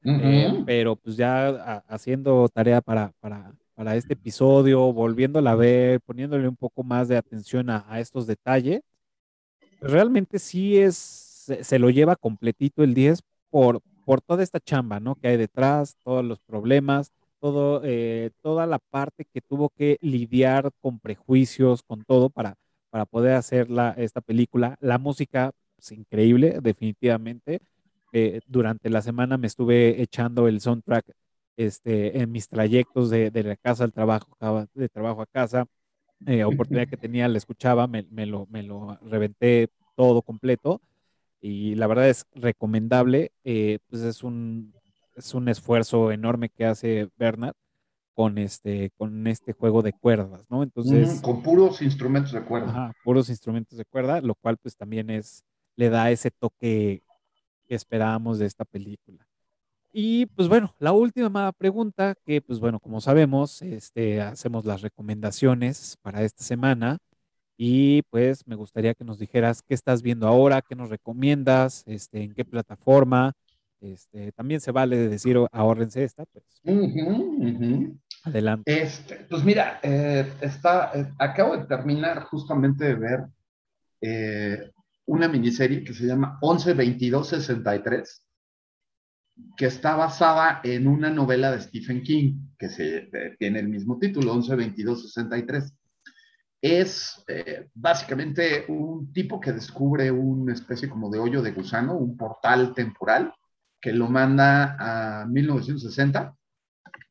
eh, 0.03 0.63
pero 0.65 0.95
pues 0.95 1.17
ya 1.17 1.83
haciendo 1.87 2.47
tarea 2.49 2.81
para, 2.81 3.11
para, 3.19 3.53
para, 3.75 3.95
este 3.95 4.13
episodio, 4.13 4.93
volviéndola 4.93 5.51
a 5.51 5.55
ver, 5.55 6.01
poniéndole 6.01 6.47
un 6.47 6.55
poco 6.55 6.83
más 6.83 7.07
de 7.07 7.17
atención 7.17 7.69
a, 7.69 7.85
a 7.89 7.99
estos 7.99 8.25
detalles, 8.25 8.81
realmente 9.81 10.39
sí 10.39 10.77
es 10.77 11.27
se, 11.61 11.79
lo 11.79 11.89
lleva 11.89 12.15
completito 12.15 12.83
el 12.83 12.93
10 12.93 13.21
por, 13.49 13.81
por 14.05 14.21
toda 14.21 14.43
esta 14.43 14.59
chamba, 14.59 14.99
¿no? 14.99 15.15
Que 15.15 15.29
hay 15.29 15.37
detrás, 15.37 15.97
todos 16.03 16.23
los 16.23 16.39
problemas, 16.39 17.11
todo, 17.39 17.81
eh, 17.83 18.31
toda 18.41 18.65
la 18.65 18.79
parte 18.79 19.25
que 19.25 19.41
tuvo 19.41 19.69
que 19.69 19.97
lidiar 20.01 20.71
con 20.81 20.99
prejuicios, 20.99 21.83
con 21.83 22.03
todo 22.03 22.29
para, 22.29 22.55
para 22.89 23.05
poder 23.05 23.35
hacer 23.35 23.69
la, 23.69 23.91
esta 23.91 24.21
película. 24.21 24.77
La 24.81 24.97
música 24.97 25.51
pues, 25.77 25.91
increíble, 25.93 26.59
definitivamente. 26.61 27.61
Eh, 28.11 28.41
durante 28.47 28.89
la 28.89 29.01
semana 29.01 29.37
me 29.37 29.47
estuve 29.47 30.01
echando 30.01 30.47
el 30.47 30.59
soundtrack 30.59 31.05
este, 31.55 32.19
en 32.19 32.31
mis 32.31 32.47
trayectos 32.47 33.09
de, 33.09 33.31
de 33.31 33.43
la 33.43 33.55
casa 33.55 33.85
al 33.85 33.93
trabajo, 33.93 34.27
de 34.73 34.89
trabajo 34.89 35.21
a 35.21 35.25
casa. 35.25 35.65
Eh, 36.25 36.43
oportunidad 36.43 36.87
que 36.87 36.97
tenía, 36.97 37.27
la 37.27 37.37
escuchaba, 37.37 37.87
me, 37.87 38.05
me, 38.09 38.25
lo, 38.25 38.47
me 38.47 38.63
lo 38.63 38.97
reventé 39.03 39.69
todo 39.95 40.21
completo 40.21 40.81
y 41.41 41.75
la 41.75 41.85
verdad 41.85 42.09
es 42.09 42.25
recomendable, 42.33 43.31
eh, 43.43 43.77
pues 43.87 44.01
es 44.01 44.23
un, 44.23 44.73
es 45.15 45.35
un 45.35 45.47
esfuerzo 45.47 46.11
enorme 46.11 46.49
que 46.49 46.65
hace 46.65 47.09
Bernard 47.17 47.53
con 48.15 48.39
este, 48.39 48.89
con 48.97 49.27
este 49.27 49.53
juego 49.53 49.83
de 49.83 49.93
cuerdas, 49.93 50.43
¿no? 50.49 50.63
Entonces... 50.63 51.21
con 51.21 51.43
puros 51.43 51.83
instrumentos 51.83 52.31
de 52.31 52.41
cuerda. 52.43 52.69
Ajá, 52.69 52.93
puros 53.03 53.29
instrumentos 53.29 53.77
de 53.77 53.85
cuerda, 53.85 54.19
lo 54.21 54.33
cual 54.33 54.57
pues 54.57 54.75
también 54.75 55.11
es, 55.11 55.43
le 55.77 55.89
da 55.89 56.11
ese 56.11 56.31
toque 56.31 57.03
que 57.65 57.75
esperábamos 57.75 58.39
de 58.39 58.45
esta 58.45 58.65
película. 58.65 59.25
Y 59.93 60.25
pues 60.27 60.49
bueno, 60.49 60.75
la 60.79 60.91
última 60.91 61.51
pregunta, 61.53 62.15
que 62.25 62.41
pues 62.41 62.59
bueno, 62.59 62.79
como 62.79 62.99
sabemos, 62.99 63.61
este, 63.61 64.21
hacemos 64.21 64.65
las 64.65 64.81
recomendaciones 64.81 65.97
para 66.01 66.23
esta 66.23 66.43
semana 66.43 66.97
y 67.55 68.01
pues 68.03 68.45
me 68.45 68.55
gustaría 68.55 68.93
que 68.93 69.05
nos 69.05 69.17
dijeras 69.17 69.63
qué 69.63 69.73
estás 69.73 70.01
viendo 70.01 70.27
ahora, 70.27 70.61
qué 70.61 70.75
nos 70.75 70.89
recomiendas, 70.89 71.83
este, 71.87 72.23
en 72.23 72.33
qué 72.33 72.43
plataforma. 72.43 73.33
Este, 73.79 74.31
también 74.31 74.59
se 74.59 74.71
vale 74.71 74.97
decir 75.07 75.37
ahórrense 75.51 76.03
esta, 76.03 76.25
pues 76.25 76.43
adelante. 78.23 78.81
Este, 78.81 79.25
pues 79.29 79.43
mira, 79.43 79.79
eh, 79.83 80.31
está, 80.41 80.91
eh, 80.93 81.11
acabo 81.17 81.57
de 81.57 81.65
terminar 81.65 82.23
justamente 82.23 82.85
de 82.85 82.95
ver 82.95 83.25
eh, 84.01 84.71
una 85.07 85.27
miniserie 85.27 85.83
que 85.83 85.93
se 85.93 86.05
llama 86.05 86.37
11-22-63, 86.41 88.21
que 89.55 89.65
está 89.65 89.95
basada 89.95 90.61
en 90.63 90.87
una 90.87 91.09
novela 91.09 91.51
de 91.51 91.61
Stephen 91.61 92.03
King, 92.03 92.39
que 92.57 92.69
se, 92.69 92.97
eh, 92.97 93.35
tiene 93.39 93.59
el 93.59 93.69
mismo 93.69 93.97
título, 93.99 94.33
11-22-63. 94.35 95.71
Es 96.61 97.23
eh, 97.27 97.69
básicamente 97.73 98.65
un 98.67 99.11
tipo 99.13 99.39
que 99.39 99.53
descubre 99.53 100.11
una 100.11 100.53
especie 100.53 100.89
como 100.89 101.09
de 101.09 101.19
hoyo 101.19 101.41
de 101.41 101.51
gusano, 101.51 101.97
un 101.97 102.17
portal 102.17 102.73
temporal, 102.73 103.33
que 103.79 103.93
lo 103.93 104.09
manda 104.09 104.75
a 105.21 105.25
1960 105.27 106.35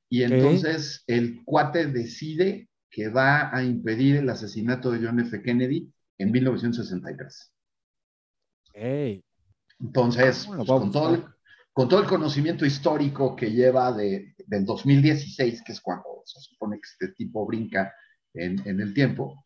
y 0.08 0.22
entonces 0.22 1.02
el 1.06 1.44
cuate 1.44 1.86
decide 1.86 2.68
que 2.90 3.08
va 3.08 3.54
a 3.54 3.62
impedir 3.62 4.16
el 4.16 4.28
asesinato 4.30 4.90
de 4.90 5.04
John 5.04 5.20
F. 5.20 5.42
Kennedy 5.42 5.92
en 6.18 6.30
1963. 6.30 7.52
Ok. 8.76 9.22
Entonces, 9.80 10.46
Ah, 10.50 10.56
pues, 10.56 10.68
con, 10.68 10.90
todo 10.90 11.14
el, 11.14 11.24
con 11.72 11.88
todo 11.88 12.00
el 12.00 12.06
conocimiento 12.06 12.64
histórico 12.64 13.36
que 13.36 13.50
lleva 13.50 13.92
de, 13.92 14.34
del 14.46 14.64
2016, 14.64 15.62
que 15.62 15.72
es 15.72 15.80
cuando 15.80 16.22
se 16.24 16.40
supone 16.40 16.76
que 16.76 16.88
este 16.90 17.14
tipo 17.14 17.46
brinca 17.46 17.92
en, 18.34 18.60
en 18.66 18.80
el 18.80 18.94
tiempo, 18.94 19.44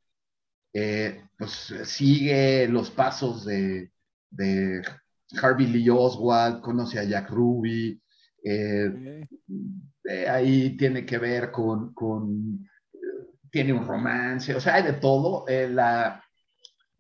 eh, 0.73 1.24
pues 1.36 1.74
sigue 1.85 2.69
los 2.69 2.90
pasos 2.90 3.44
de, 3.44 3.93
de 4.31 4.82
Harvey 5.40 5.66
Lee 5.66 5.90
Oswald, 5.90 6.61
conoce 6.61 6.98
a 6.98 7.05
Jack 7.05 7.31
Ruby, 7.31 8.01
eh, 8.44 9.27
eh, 10.05 10.28
ahí 10.28 10.77
tiene 10.77 11.05
que 11.05 11.19
ver 11.19 11.51
con, 11.51 11.93
con, 11.93 12.69
eh, 12.93 12.98
tiene 13.51 13.73
un 13.73 13.86
romance, 13.86 14.55
o 14.55 14.61
sea, 14.61 14.77
hay 14.77 14.82
de 14.85 14.94
todo. 14.94 15.47
Eh, 15.48 15.69
la, 15.69 16.23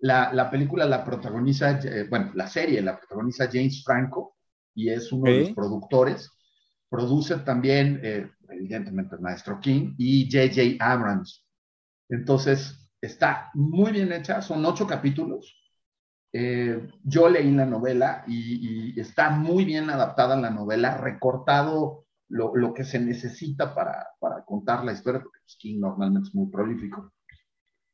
la, 0.00 0.32
la 0.32 0.50
película 0.50 0.86
la 0.86 1.04
protagoniza, 1.04 1.78
eh, 1.80 2.06
bueno, 2.08 2.32
la 2.34 2.46
serie 2.46 2.82
la 2.82 2.98
protagoniza 2.98 3.48
James 3.50 3.82
Franco 3.84 4.36
y 4.74 4.90
es 4.90 5.12
uno 5.12 5.30
de 5.30 5.40
los 5.40 5.50
productores. 5.52 6.30
Produce 6.88 7.36
también, 7.38 8.00
eh, 8.02 8.30
evidentemente, 8.48 9.14
el 9.14 9.20
maestro 9.20 9.60
King 9.60 9.94
y 9.98 10.28
J.J. 10.30 10.84
Abrams. 10.84 11.46
Entonces, 12.08 12.90
está 13.00 13.50
muy 13.54 13.92
bien 13.92 14.12
hecha, 14.12 14.42
son 14.42 14.64
ocho 14.64 14.86
capítulos. 14.86 15.56
Eh, 16.32 16.88
yo 17.04 17.28
leí 17.28 17.50
la 17.52 17.66
novela 17.66 18.24
y, 18.26 18.94
y 18.94 19.00
está 19.00 19.30
muy 19.30 19.64
bien 19.64 19.90
adaptada 19.90 20.36
la 20.36 20.50
novela, 20.50 20.96
recortado 20.96 22.06
lo, 22.30 22.54
lo 22.56 22.72
que 22.72 22.84
se 22.84 22.98
necesita 22.98 23.74
para, 23.74 24.08
para, 24.18 24.44
contar 24.44 24.84
la 24.84 24.92
historia, 24.92 25.20
porque 25.20 25.40
King 25.58 25.80
normalmente 25.80 26.28
es 26.28 26.34
muy 26.34 26.50
prolífico. 26.50 27.12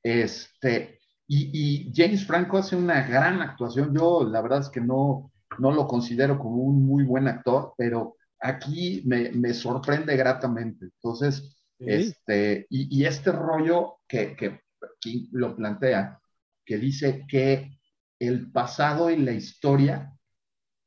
Este, 0.02 1.00
y, 1.28 1.50
y, 1.88 1.92
James 1.94 2.24
Franco 2.26 2.58
hace 2.58 2.76
una 2.76 3.06
gran 3.06 3.40
actuación. 3.42 3.94
Yo 3.94 4.24
la 4.24 4.40
verdad 4.42 4.60
es 4.60 4.68
que 4.68 4.80
no, 4.80 5.32
no 5.58 5.72
lo 5.72 5.86
considero 5.86 6.38
como 6.38 6.56
un 6.56 6.86
muy 6.86 7.04
buen 7.04 7.26
actor, 7.28 7.74
pero 7.76 8.16
aquí 8.40 9.02
me, 9.06 9.30
me 9.32 9.52
sorprende 9.54 10.16
gratamente. 10.16 10.86
Entonces, 10.86 11.52
Ok. 11.78 11.88
este, 11.88 12.66
y, 12.70 13.00
y 13.00 13.04
este 13.04 13.32
rollo 13.32 13.98
que, 14.08 14.34
que 14.34 14.60
King 15.00 15.28
lo 15.32 15.54
plantea, 15.56 16.20
que 16.64 16.78
dice 16.78 17.26
que 17.28 17.78
el 18.18 18.50
pasado 18.50 19.10
y 19.10 19.16
la 19.18 19.32
historia 19.32 20.16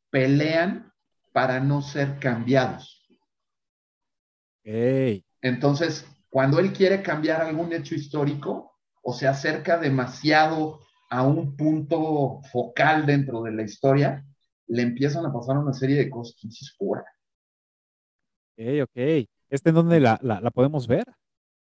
pelean 0.09 0.91
para 1.31 1.59
no 1.59 1.81
ser 1.81 2.17
cambiados. 2.19 3.07
Ok. 4.61 5.23
Entonces, 5.41 6.05
cuando 6.29 6.59
él 6.59 6.73
quiere 6.73 7.01
cambiar 7.01 7.41
algún 7.41 7.71
hecho 7.73 7.95
histórico 7.95 8.78
o 9.09 9.13
se 9.13 9.27
acerca 9.27 9.79
demasiado 9.79 10.81
a 11.09 11.23
un 11.23 11.57
punto 11.57 12.41
focal 12.51 13.07
dentro 13.07 13.41
de 13.41 13.51
la 13.51 13.63
historia, 13.63 14.23
le 14.67 14.83
empiezan 14.83 15.25
a 15.25 15.33
pasar 15.33 15.57
una 15.57 15.73
serie 15.73 15.95
de 15.95 16.11
cosas 16.11 16.35
que 16.39 16.47
dices 16.47 16.75
fuera. 16.77 17.05
Ok, 18.55 18.83
ok. 18.83 19.27
¿Este 19.49 19.69
en 19.69 19.75
dónde 19.75 19.99
la, 19.99 20.19
la, 20.21 20.39
la 20.41 20.51
podemos 20.51 20.85
ver? 20.85 21.05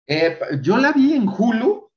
Eh, 0.07 0.39
yo 0.63 0.77
la 0.77 0.91
vi 0.91 1.13
en 1.13 1.29
Hulu, 1.29 1.87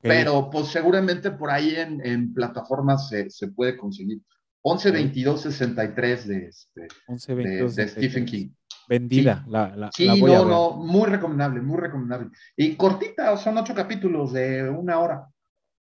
pero 0.00 0.48
pues 0.50 0.68
seguramente 0.68 1.32
por 1.32 1.50
ahí 1.50 1.74
en, 1.74 2.00
en 2.06 2.32
plataformas 2.32 3.08
se, 3.08 3.28
se, 3.28 3.48
puede 3.48 3.76
conseguir. 3.76 4.22
11 4.62 4.90
22 4.90 5.40
63 5.40 6.28
de, 6.28 6.46
este, 6.46 6.88
11, 7.08 7.34
de, 7.34 7.44
22, 7.44 7.76
de 7.76 7.88
Stephen 7.88 8.24
King. 8.24 8.50
Vendida. 8.88 9.42
Sí, 9.44 9.50
la, 9.50 9.76
la, 9.76 9.90
sí 9.92 10.04
la 10.06 10.12
voy 10.14 10.30
no, 10.30 10.36
a 10.36 10.38
ver. 10.40 10.46
no, 10.48 10.70
muy 10.76 11.08
recomendable, 11.08 11.60
muy 11.60 11.78
recomendable. 11.78 12.30
Y 12.56 12.74
cortita, 12.76 13.36
son 13.36 13.58
ocho 13.58 13.74
capítulos 13.74 14.32
de 14.32 14.68
una 14.68 14.98
hora. 14.98 15.28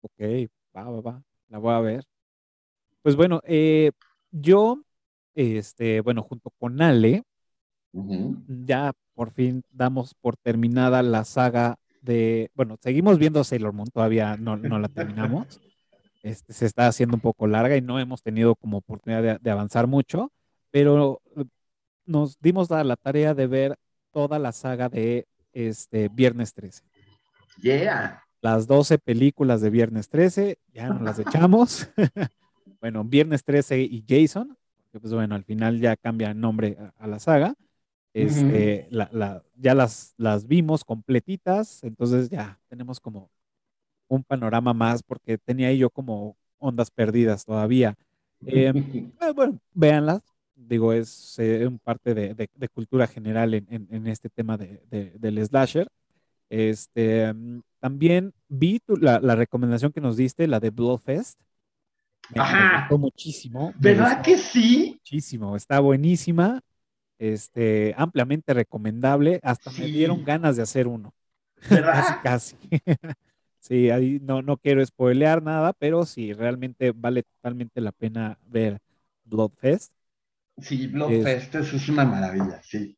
Ok, 0.01 0.20
va, 0.77 0.85
va, 0.85 1.01
va. 1.01 1.23
La 1.49 1.59
voy 1.59 1.74
a 1.74 1.81
ver. 1.81 2.05
Pues 3.03 3.16
bueno, 3.16 3.40
eh, 3.45 3.90
yo, 4.31 4.82
este, 5.35 6.01
bueno, 6.01 6.23
junto 6.23 6.51
con 6.59 6.81
Ale, 6.82 7.23
Uh 7.93 8.03
-huh. 8.05 8.45
ya 8.66 8.93
por 9.15 9.31
fin 9.31 9.62
damos 9.70 10.15
por 10.15 10.36
terminada 10.36 11.03
la 11.03 11.24
saga 11.24 11.77
de, 12.03 12.51
bueno, 12.55 12.77
seguimos 12.81 13.19
viendo 13.19 13.43
Sailor 13.45 13.73
Moon, 13.73 13.89
todavía 13.89 14.36
no, 14.36 14.57
no 14.57 14.78
la 14.78 14.89
terminamos. 14.89 15.61
Este, 16.28 16.52
se 16.52 16.66
está 16.66 16.86
haciendo 16.86 17.16
un 17.16 17.22
poco 17.22 17.46
larga 17.46 17.74
y 17.76 17.80
no 17.80 17.98
hemos 17.98 18.22
tenido 18.22 18.55
como 18.55 18.78
oportunidad 18.78 19.22
de, 19.22 19.38
de 19.40 19.50
avanzar 19.50 19.86
mucho, 19.86 20.30
pero 20.70 21.22
nos 22.05 22.38
dimos 22.38 22.68
la, 22.68 22.84
la, 22.84 22.96
tarea 22.96 23.32
de 23.32 23.46
ver 23.46 23.78
toda 24.12 24.38
la 24.38 24.52
saga 24.52 24.90
de 24.90 25.26
este 25.52 26.09
Viernes 26.09 26.52
13. 26.52 26.84
Yeah. 27.62 28.22
Las 28.42 28.66
12 28.66 28.98
películas 28.98 29.62
de 29.62 29.70
Viernes 29.70 30.10
13, 30.10 30.59
ya 30.74 30.88
nos 30.88 31.00
las 31.00 31.18
echamos. 31.18 31.88
bueno, 32.80 33.05
Viernes 33.05 33.42
13 33.42 33.80
y 33.80 34.05
Jason, 34.06 34.55
que 34.92 35.00
pues 35.00 35.14
bueno, 35.14 35.34
al 35.34 35.44
final 35.44 35.80
ya 35.80 35.96
cambia 35.96 36.34
nombre 36.34 36.76
a, 36.78 37.05
a 37.05 37.06
la 37.06 37.18
saga. 37.20 37.55
Este, 38.12 38.86
uh 38.90 38.92
-huh. 38.92 38.96
la, 38.96 39.09
la, 39.12 39.42
ya 39.56 39.74
las, 39.74 40.12
las 40.18 40.46
vimos 40.46 40.84
completitas, 40.84 41.82
entonces 41.84 42.28
ya 42.28 42.59
tenemos 42.68 43.00
como 43.00 43.30
un 44.16 44.24
panorama 44.24 44.74
más, 44.74 45.02
porque 45.02 45.39
tenía 45.39 45.72
yo 45.72 45.90
como 45.90 46.36
ondas 46.59 46.90
perdidas 46.90 47.44
todavía. 47.44 47.94
Eh, 48.47 48.72
eh, 49.20 49.32
bueno, 49.35 49.59
véanlas, 49.72 50.22
digo, 50.55 50.93
es 50.93 51.39
eh, 51.39 51.66
un 51.66 51.78
parte 51.78 52.14
de, 52.14 52.35
de, 52.35 52.48
de, 52.55 52.68
cultura 52.68 53.06
general 53.06 53.55
en, 53.55 53.66
en, 53.70 53.89
en 53.90 54.06
este 54.06 54.28
tema 54.28 54.56
de, 54.56 54.80
del 54.90 55.44
slasher. 55.47 55.89
Este, 56.51 57.35
también 57.78 58.32
vi 58.48 58.80
tu, 58.80 58.97
la, 58.97 59.20
la, 59.20 59.36
recomendación 59.36 59.93
que 59.93 60.01
nos 60.01 60.16
diste, 60.16 60.47
la 60.47 60.60
de 60.60 60.70
Bloodfest. 60.70 61.39
Me, 62.35 62.43
me 62.43 62.78
gustó 62.80 62.98
muchísimo. 62.98 63.72
¿Verdad 63.78 64.22
que 64.22 64.36
sí? 64.36 64.93
Muchísimo, 64.98 65.56
está 65.56 65.80
buenísima 65.80 66.60
este, 67.18 67.94
ampliamente 67.97 68.55
recomendable. 68.55 69.40
Hasta 69.43 69.70
sí. 69.70 69.82
me 69.82 69.89
dieron 69.89 70.24
ganas 70.24 70.56
de 70.56 70.62
hacer 70.62 70.86
uno. 70.86 71.12
¿Verdad? 71.68 72.20
casi, 72.22 72.56
casi. 72.56 72.82
Sí, 73.69 73.90
ahí 73.90 74.19
no, 74.23 74.40
no 74.43 74.57
quiero 74.57 74.85
spoilear 74.85 75.43
nada, 75.43 75.73
pero 75.74 76.07
sí, 76.07 76.32
realmente 76.32 76.93
vale 76.93 77.23
totalmente 77.23 77.81
la 77.81 77.93
pena 77.93 78.39
ver 78.47 78.78
Bloodfest. 79.24 79.93
Sí, 80.57 80.86
Bloodfest 80.86 81.55
es, 81.55 81.73
es 81.74 81.89
una 81.89 82.05
maravilla, 82.05 82.61
sí. 82.62 82.97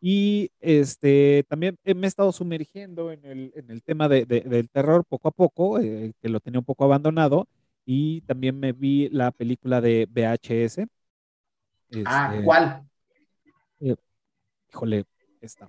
Y 0.00 0.50
este, 0.60 1.44
también 1.48 1.76
me 1.84 2.06
he 2.06 2.08
estado 2.08 2.32
sumergiendo 2.32 3.12
en 3.12 3.24
el, 3.24 3.52
en 3.54 3.70
el 3.70 3.82
tema 3.82 4.08
de, 4.08 4.24
de, 4.24 4.40
del 4.40 4.70
terror 4.70 5.04
poco 5.04 5.28
a 5.28 5.32
poco, 5.32 5.78
eh, 5.78 6.12
que 6.22 6.28
lo 6.30 6.40
tenía 6.40 6.60
un 6.60 6.64
poco 6.64 6.84
abandonado. 6.84 7.46
Y 7.84 8.22
también 8.22 8.58
me 8.58 8.72
vi 8.72 9.08
la 9.10 9.30
película 9.30 9.80
de 9.80 10.06
VHS. 10.08 10.86
Este, 11.90 12.04
ah, 12.06 12.40
¿cuál? 12.44 12.82
Eh, 13.80 13.96
híjole, 14.72 15.04
esta. 15.40 15.68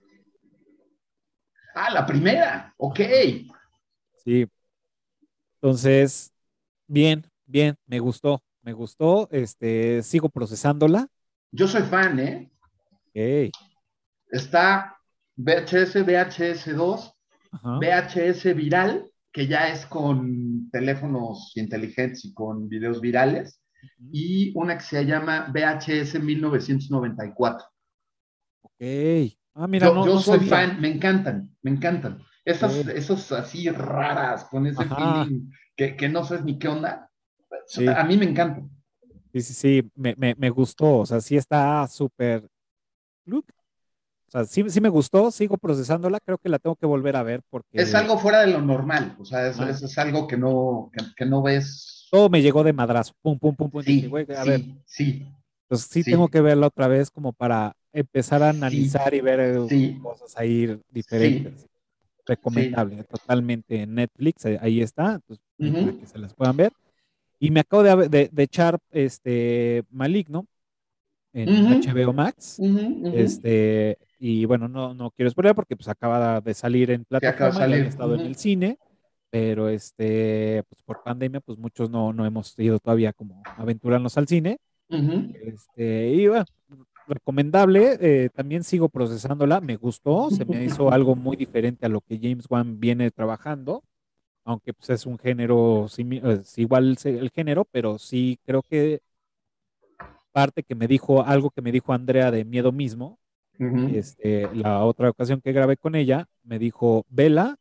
Ah, 1.73 1.89
la 1.89 2.05
primera, 2.05 2.73
ok. 2.77 2.99
Sí. 4.23 4.47
Entonces, 5.55 6.31
bien, 6.87 7.25
bien, 7.45 7.75
me 7.85 7.99
gustó, 7.99 8.41
me 8.61 8.73
gustó. 8.73 9.27
Este, 9.31 10.01
sigo 10.03 10.29
procesándola. 10.29 11.07
Yo 11.51 11.67
soy 11.67 11.83
fan, 11.83 12.19
¿eh? 12.19 12.51
Ok. 13.07 13.51
Está 14.29 14.97
VHS, 15.35 16.03
VHS 16.03 16.75
2, 16.75 17.13
Ajá. 17.51 17.79
VHS 17.79 18.55
viral, 18.55 19.11
que 19.31 19.47
ya 19.47 19.69
es 19.69 19.85
con 19.85 20.69
teléfonos 20.71 21.51
inteligentes 21.55 22.25
y 22.25 22.33
con 22.33 22.69
videos 22.69 23.01
virales, 23.01 23.59
uh 23.83 23.85
-huh. 24.03 24.09
y 24.13 24.51
una 24.55 24.77
que 24.77 24.83
se 24.83 25.05
llama 25.05 25.51
VHS 25.53 26.19
1994 26.19 27.65
Ah, 29.53 29.67
mira, 29.67 29.87
yo 29.87 29.93
no, 29.93 30.05
yo 30.05 30.13
no 30.15 30.19
soy 30.21 30.39
sabía. 30.39 30.49
fan, 30.49 30.81
me 30.81 30.87
encantan, 30.89 31.55
me 31.61 31.71
encantan. 31.71 32.23
Esas, 32.43 32.73
Sí. 32.73 32.83
esos 32.95 33.31
así 33.31 33.69
raras, 33.69 34.45
con 34.45 34.65
ese 34.67 34.81
Ajá. 34.83 34.95
feeling 34.95 35.51
que, 35.75 35.95
que 35.95 36.09
no 36.09 36.23
sabes 36.23 36.43
ni 36.43 36.57
qué 36.57 36.67
onda. 36.67 37.09
Sí. 37.67 37.87
A 37.87 38.03
mí 38.03 38.17
me 38.17 38.25
encantan. 38.25 38.69
Sí, 39.33 39.41
sí, 39.41 39.53
sí, 39.53 39.91
me, 39.95 40.15
me, 40.17 40.35
me 40.35 40.49
gustó, 40.49 40.99
o 40.99 41.05
sea, 41.05 41.21
sí 41.21 41.37
está 41.37 41.87
súper... 41.87 42.47
O 43.31 44.31
sea, 44.31 44.45
sí, 44.45 44.63
sí 44.69 44.79
me 44.79 44.89
gustó, 44.89 45.29
sigo 45.29 45.57
procesándola, 45.57 46.19
creo 46.19 46.37
que 46.37 46.49
la 46.49 46.57
tengo 46.59 46.75
que 46.75 46.85
volver 46.85 47.15
a 47.17 47.23
ver 47.23 47.41
porque 47.49 47.81
Es 47.81 47.93
algo 47.95 48.17
fuera 48.17 48.39
de 48.41 48.47
lo 48.47 48.61
normal, 48.61 49.15
o 49.19 49.25
sea, 49.25 49.47
es, 49.47 49.59
Ah. 49.59 49.69
es- 49.69 49.81
es 49.83 49.97
algo 49.97 50.25
que 50.27 50.37
no, 50.37 50.89
que, 50.93 51.03
que 51.17 51.25
no 51.25 51.41
ves. 51.41 52.07
todo 52.11 52.29
me 52.29 52.41
llegó 52.41 52.63
de 52.63 52.73
madrazo, 52.73 53.13
pum, 53.21 53.37
pum, 53.37 53.55
pum, 53.55 53.69
pum, 53.69 53.83
Sí, 53.83 53.93
dije, 53.95 54.07
güey, 54.07 54.25
a 54.35 54.43
ver, 54.43 54.61
sí, 54.85 55.27
Entonces 55.63 55.87
sí, 55.89 56.03
tengo 56.03 56.27
que 56.27 56.41
verla 56.41 56.67
otra 56.67 56.87
vez 56.87 57.09
como 57.11 57.31
para 57.33 57.73
empezar 57.93 58.41
a 58.43 58.49
analizar 58.49 59.13
y 59.13 59.21
ver 59.21 59.57
cosas 60.01 60.37
ahí 60.37 60.77
diferentes. 60.89 61.67
Recomendable, 62.35 63.03
totalmente 63.03 63.81
en 63.81 63.95
Netflix, 63.95 64.45
eh, 64.45 64.57
ahí 64.61 64.81
está, 64.81 65.15
entonces, 65.15 65.45
ahí 65.59 65.71
para 65.85 65.97
que 65.99 66.05
se 66.07 66.17
las 66.19 66.33
puedan 66.33 66.57
ver. 66.57 66.71
Y 67.39 67.49
me 67.51 67.59
acabo 67.61 67.83
de, 67.83 68.07
de- 68.09 68.29
de 68.31 68.43
echar 68.43 68.77
este 68.91 69.83
Maligno 69.89 70.45
en. 71.33 71.49
HBO 71.81 72.13
Max. 72.13 72.59
Este, 73.13 73.97
y 74.19 74.45
bueno, 74.45 74.67
no, 74.67 74.93
no 74.93 75.09
quiero 75.11 75.29
spoiler 75.31 75.55
porque 75.55 75.75
pues 75.75 75.87
acaba 75.87 76.39
de 76.41 76.53
salir 76.53 76.91
en 76.91 77.03
plataforma, 77.05 77.47
ya 77.47 77.59
salir, 77.59 77.77
estado 77.87 78.15
en 78.15 78.21
el 78.27 78.35
cine, 78.35 78.77
pero 79.31 79.69
este, 79.69 80.63
pues 80.69 80.83
por 80.83 81.01
pandemia, 81.03 81.39
pues 81.41 81.57
muchos 81.57 81.89
no, 81.89 82.13
no 82.13 82.25
hemos 82.25 82.57
ido 82.59 82.77
todavía 82.79 83.13
como 83.13 83.41
aventurarnos 83.57 84.17
al 84.17 84.27
cine. 84.27 84.57
Este, 85.43 86.09
y 86.09 86.27
bueno, 86.27 86.45
recomendable, 87.11 87.97
eh, 88.01 88.29
también 88.29 88.63
sigo 88.63 88.89
procesándola, 88.89 89.61
me 89.61 89.75
gustó, 89.77 90.29
se 90.31 90.45
me 90.45 90.63
hizo 90.65 90.91
algo 90.91 91.15
muy 91.15 91.37
diferente 91.37 91.85
a 91.85 91.89
lo 91.89 92.01
que 92.01 92.19
James 92.21 92.45
Wan 92.49 92.79
viene 92.79 93.11
trabajando, 93.11 93.83
aunque 94.45 94.73
pues 94.73 94.89
es 94.91 95.05
un 95.05 95.17
género, 95.19 95.87
es 95.87 96.57
igual 96.57 96.97
el 97.03 97.29
género, 97.31 97.65
pero 97.71 97.99
sí 97.99 98.39
creo 98.45 98.63
que 98.63 99.01
parte 100.31 100.63
que 100.63 100.75
me 100.75 100.87
dijo, 100.87 101.23
algo 101.23 101.51
que 101.51 101.61
me 101.61 101.71
dijo 101.71 101.93
Andrea 101.93 102.31
de 102.31 102.45
Miedo 102.45 102.71
mismo, 102.71 103.19
este, 103.93 104.49
la 104.55 104.83
otra 104.83 105.09
ocasión 105.09 105.41
que 105.41 105.51
grabé 105.51 105.77
con 105.77 105.95
ella, 105.95 106.27
me 106.43 106.57
dijo, 106.59 107.05
Vela, 107.09 107.57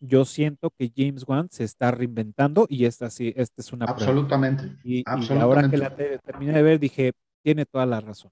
yo 0.00 0.24
siento 0.24 0.70
que 0.70 0.92
James 0.96 1.24
Wan 1.26 1.48
se 1.50 1.64
está 1.64 1.90
reinventando 1.90 2.66
y 2.68 2.84
esta 2.84 3.10
sí, 3.10 3.32
esta 3.36 3.60
es 3.60 3.72
una 3.72 3.86
prueba. 3.86 4.12
Absolutamente. 4.12 4.76
Y, 4.84 5.00
y 5.00 5.04
ahora 5.06 5.14
absolutamente. 5.14 5.70
que 5.70 5.76
la 5.78 5.94
te- 5.94 6.18
terminé 6.18 6.52
de 6.52 6.62
ver, 6.62 6.78
dije, 6.78 7.12
tiene 7.42 7.66
toda 7.66 7.86
la 7.86 8.00
razón. 8.00 8.30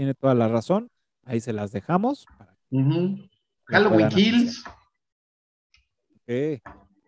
Tiene 0.00 0.14
toda 0.14 0.34
la 0.34 0.48
razón. 0.48 0.88
Ahí 1.26 1.40
se 1.40 1.52
las 1.52 1.72
dejamos. 1.72 2.24
Halloween 3.66 4.08
Kills. 4.08 4.64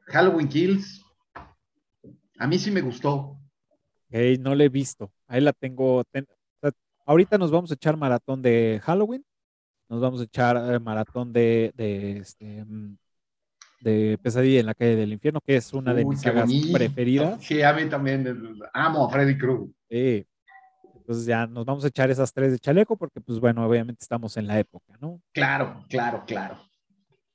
Halloween 0.09 0.47
Kills. 0.47 1.03
A 2.39 2.47
mí 2.47 2.59
sí 2.59 2.71
me 2.71 2.83
gustó. 2.83 3.15
ok, 4.11 4.15
no 4.41 4.55
la 4.55 4.65
he 4.65 4.69
visto. 4.69 5.11
Ahí 5.27 5.41
la 5.41 5.55
tengo. 5.55 6.05
ten- 6.05 6.27
o 6.29 6.61
sea, 6.61 6.71
ahorita 7.07 7.39
nos 7.39 7.51
vamos 7.51 7.71
a 7.71 7.75
echar 7.77 7.97
maratón 7.97 8.43
de 8.43 8.79
Halloween. 8.85 9.25
Nos 9.89 10.03
vamos 10.03 10.21
a 10.21 10.25
echar 10.25 10.75
eh, 10.75 10.79
maratón 10.79 11.33
de, 11.33 11.73
de, 11.75 12.19
este, 12.19 12.63
mm, 12.63 12.99
de 13.81 14.19
Pesadilla 14.23 14.61
en 14.61 14.67
la 14.67 14.75
calle 14.75 14.97
del 14.97 15.15
infierno, 15.15 15.41
que 15.41 15.57
es 15.57 15.73
una 15.73 15.95
de 15.95 16.05
Uy, 16.05 16.11
mis 16.11 16.21
sagas 16.21 16.45
bonito. 16.45 16.75
preferidas. 16.77 17.43
Sí, 17.43 17.63
a 17.63 17.73
mí 17.73 17.89
también. 17.89 18.27
Amo 18.75 19.07
a 19.07 19.11
Freddy 19.11 19.39
Krueger. 19.39 19.69
Sí. 19.89 20.27
Entonces 21.13 21.27
ya 21.27 21.47
nos 21.47 21.67
vamos 21.67 21.85
a 21.85 21.89
echar 21.89 22.11
esas 22.11 22.33
tres 22.33 22.53
de 22.53 22.59
chaleco 22.59 22.97
porque, 22.97 23.21
pues 23.21 23.39
bueno, 23.39 23.67
obviamente 23.67 24.03
estamos 24.03 24.35
en 24.39 24.47
la 24.47 24.59
época, 24.59 24.97
¿no? 24.99 25.21
Claro, 25.33 25.85
claro, 25.91 26.25
claro. 26.27 26.59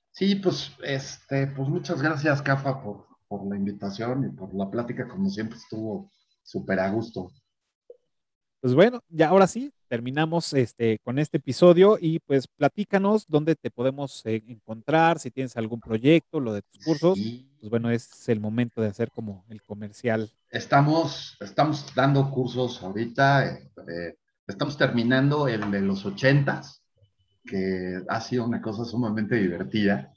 Sí, 0.09 0.33
pues, 0.33 0.71
este, 0.83 1.45
pues 1.45 1.69
muchas 1.69 2.01
gracias, 2.01 2.41
Cafa, 2.41 2.81
por, 2.81 3.05
por 3.27 3.47
la 3.47 3.55
invitación 3.55 4.25
y 4.25 4.35
por 4.35 4.51
la 4.55 4.67
plática, 4.71 5.07
como 5.07 5.29
siempre 5.29 5.59
estuvo 5.59 6.09
súper 6.41 6.79
a 6.79 6.89
gusto. 6.89 7.29
Pues 8.59 8.73
bueno, 8.73 9.03
ya 9.09 9.29
ahora 9.29 9.45
sí, 9.47 9.71
terminamos 9.87 10.51
este, 10.53 10.99
con 11.03 11.19
este 11.19 11.37
episodio 11.37 11.97
y 12.01 12.19
pues 12.19 12.47
platícanos 12.47 13.25
dónde 13.27 13.55
te 13.55 13.69
podemos 13.69 14.25
eh, 14.25 14.43
encontrar, 14.47 15.19
si 15.19 15.29
tienes 15.29 15.55
algún 15.57 15.79
proyecto, 15.79 16.39
lo 16.39 16.53
de 16.53 16.63
tus 16.63 16.83
cursos, 16.83 17.17
Sí. 17.17 17.47
pues 17.59 17.69
bueno, 17.69 17.91
es 17.91 18.27
el 18.29 18.39
momento 18.39 18.81
de 18.81 18.87
hacer 18.87 19.11
como 19.11 19.45
el 19.49 19.61
comercial. 19.61 20.29
Estamos, 20.49 21.37
estamos 21.39 21.93
dando 21.95 22.29
cursos 22.31 22.81
ahorita, 22.81 23.45
eh, 23.47 23.71
eh, 23.89 24.15
estamos 24.47 24.75
terminando 24.75 25.47
el 25.47 25.69
de 25.69 25.81
los 25.81 26.05
ochentas, 26.05 26.81
que 27.45 28.01
ha 28.09 28.19
sido 28.21 28.45
una 28.45 28.61
cosa 28.61 28.83
sumamente 28.85 29.35
divertida, 29.35 30.11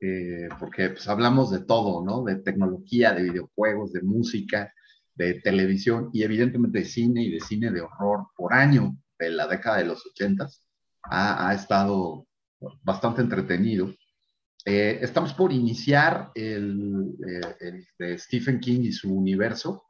eh, 0.00 0.48
porque 0.58 0.90
pues, 0.90 1.08
hablamos 1.08 1.50
de 1.50 1.60
todo, 1.60 2.04
¿no? 2.04 2.22
De 2.24 2.36
tecnología, 2.36 3.12
de 3.14 3.22
videojuegos, 3.22 3.92
de 3.92 4.02
música, 4.02 4.72
de 5.16 5.34
televisión 5.40 6.10
y 6.12 6.22
evidentemente 6.22 6.80
de 6.80 6.84
cine 6.84 7.24
y 7.24 7.30
de 7.30 7.40
cine 7.40 7.70
de 7.70 7.80
horror 7.80 8.28
por 8.36 8.52
año 8.54 8.96
de 9.18 9.30
la 9.30 9.46
década 9.46 9.78
de 9.78 9.86
los 9.86 10.06
ochentas. 10.06 10.62
Ha, 11.02 11.48
ha 11.48 11.54
estado 11.54 12.26
bastante 12.82 13.22
entretenido. 13.22 13.92
Eh, 14.64 14.98
estamos 15.00 15.32
por 15.32 15.52
iniciar 15.52 16.30
el, 16.34 17.14
eh, 17.26 17.56
el 17.60 17.86
de 17.98 18.18
Stephen 18.18 18.60
King 18.60 18.80
y 18.82 18.92
su 18.92 19.14
universo, 19.14 19.84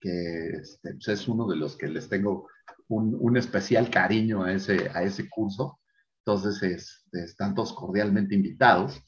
que 0.00 0.48
este, 0.62 0.94
pues, 0.94 1.08
es 1.08 1.28
uno 1.28 1.46
de 1.46 1.56
los 1.56 1.76
que 1.76 1.88
les 1.88 2.08
tengo 2.08 2.48
un, 2.88 3.16
un 3.18 3.36
especial 3.36 3.90
cariño 3.90 4.42
a 4.44 4.52
ese, 4.52 4.90
a 4.94 5.02
ese 5.02 5.28
curso. 5.28 5.78
Entonces, 6.24 6.62
este, 6.62 7.24
están 7.24 7.54
todos 7.54 7.74
cordialmente 7.74 8.34
invitados. 8.34 9.00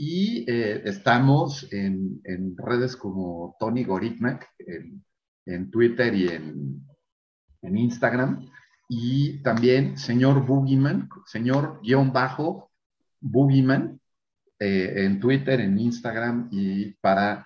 Y 0.00 0.48
eh, 0.48 0.82
estamos 0.84 1.66
en, 1.72 2.20
en 2.22 2.56
redes 2.56 2.94
como 2.94 3.56
Tony 3.58 3.82
Goriknak, 3.82 4.48
en, 4.60 5.04
en 5.44 5.72
Twitter 5.72 6.14
y 6.14 6.28
en, 6.28 6.86
en 7.62 7.76
Instagram. 7.76 8.48
Y 8.88 9.42
también 9.42 9.98
señor 9.98 10.46
Boogeyman, 10.46 11.08
señor 11.26 11.80
guion 11.82 12.12
bajo 12.12 12.70
Boogeyman, 13.20 14.00
eh, 14.60 15.04
en 15.04 15.18
Twitter, 15.18 15.60
en 15.60 15.76
Instagram 15.76 16.48
y 16.52 16.92
para 17.00 17.44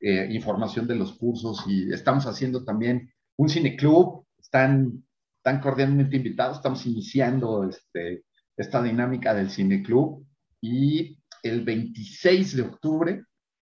eh, 0.00 0.26
información 0.30 0.86
de 0.86 0.94
los 0.94 1.12
cursos. 1.12 1.62
Y 1.66 1.92
estamos 1.92 2.24
haciendo 2.24 2.64
también 2.64 3.12
un 3.36 3.50
cineclub, 3.50 4.24
están, 4.38 5.04
están 5.36 5.60
cordialmente 5.60 6.16
invitados, 6.16 6.56
estamos 6.56 6.86
iniciando 6.86 7.68
este, 7.68 8.24
esta 8.56 8.82
dinámica 8.82 9.34
del 9.34 9.50
cineclub 9.50 10.26
y 10.62 11.19
el 11.42 11.64
26 11.64 12.56
de 12.56 12.62
octubre 12.62 13.24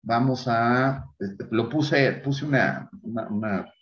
vamos 0.02 0.46
a, 0.48 1.04
este, 1.18 1.46
lo 1.50 1.68
puse, 1.68 2.12
puse 2.24 2.44
una, 2.44 2.90
una, 3.02 3.28
una 3.28 3.72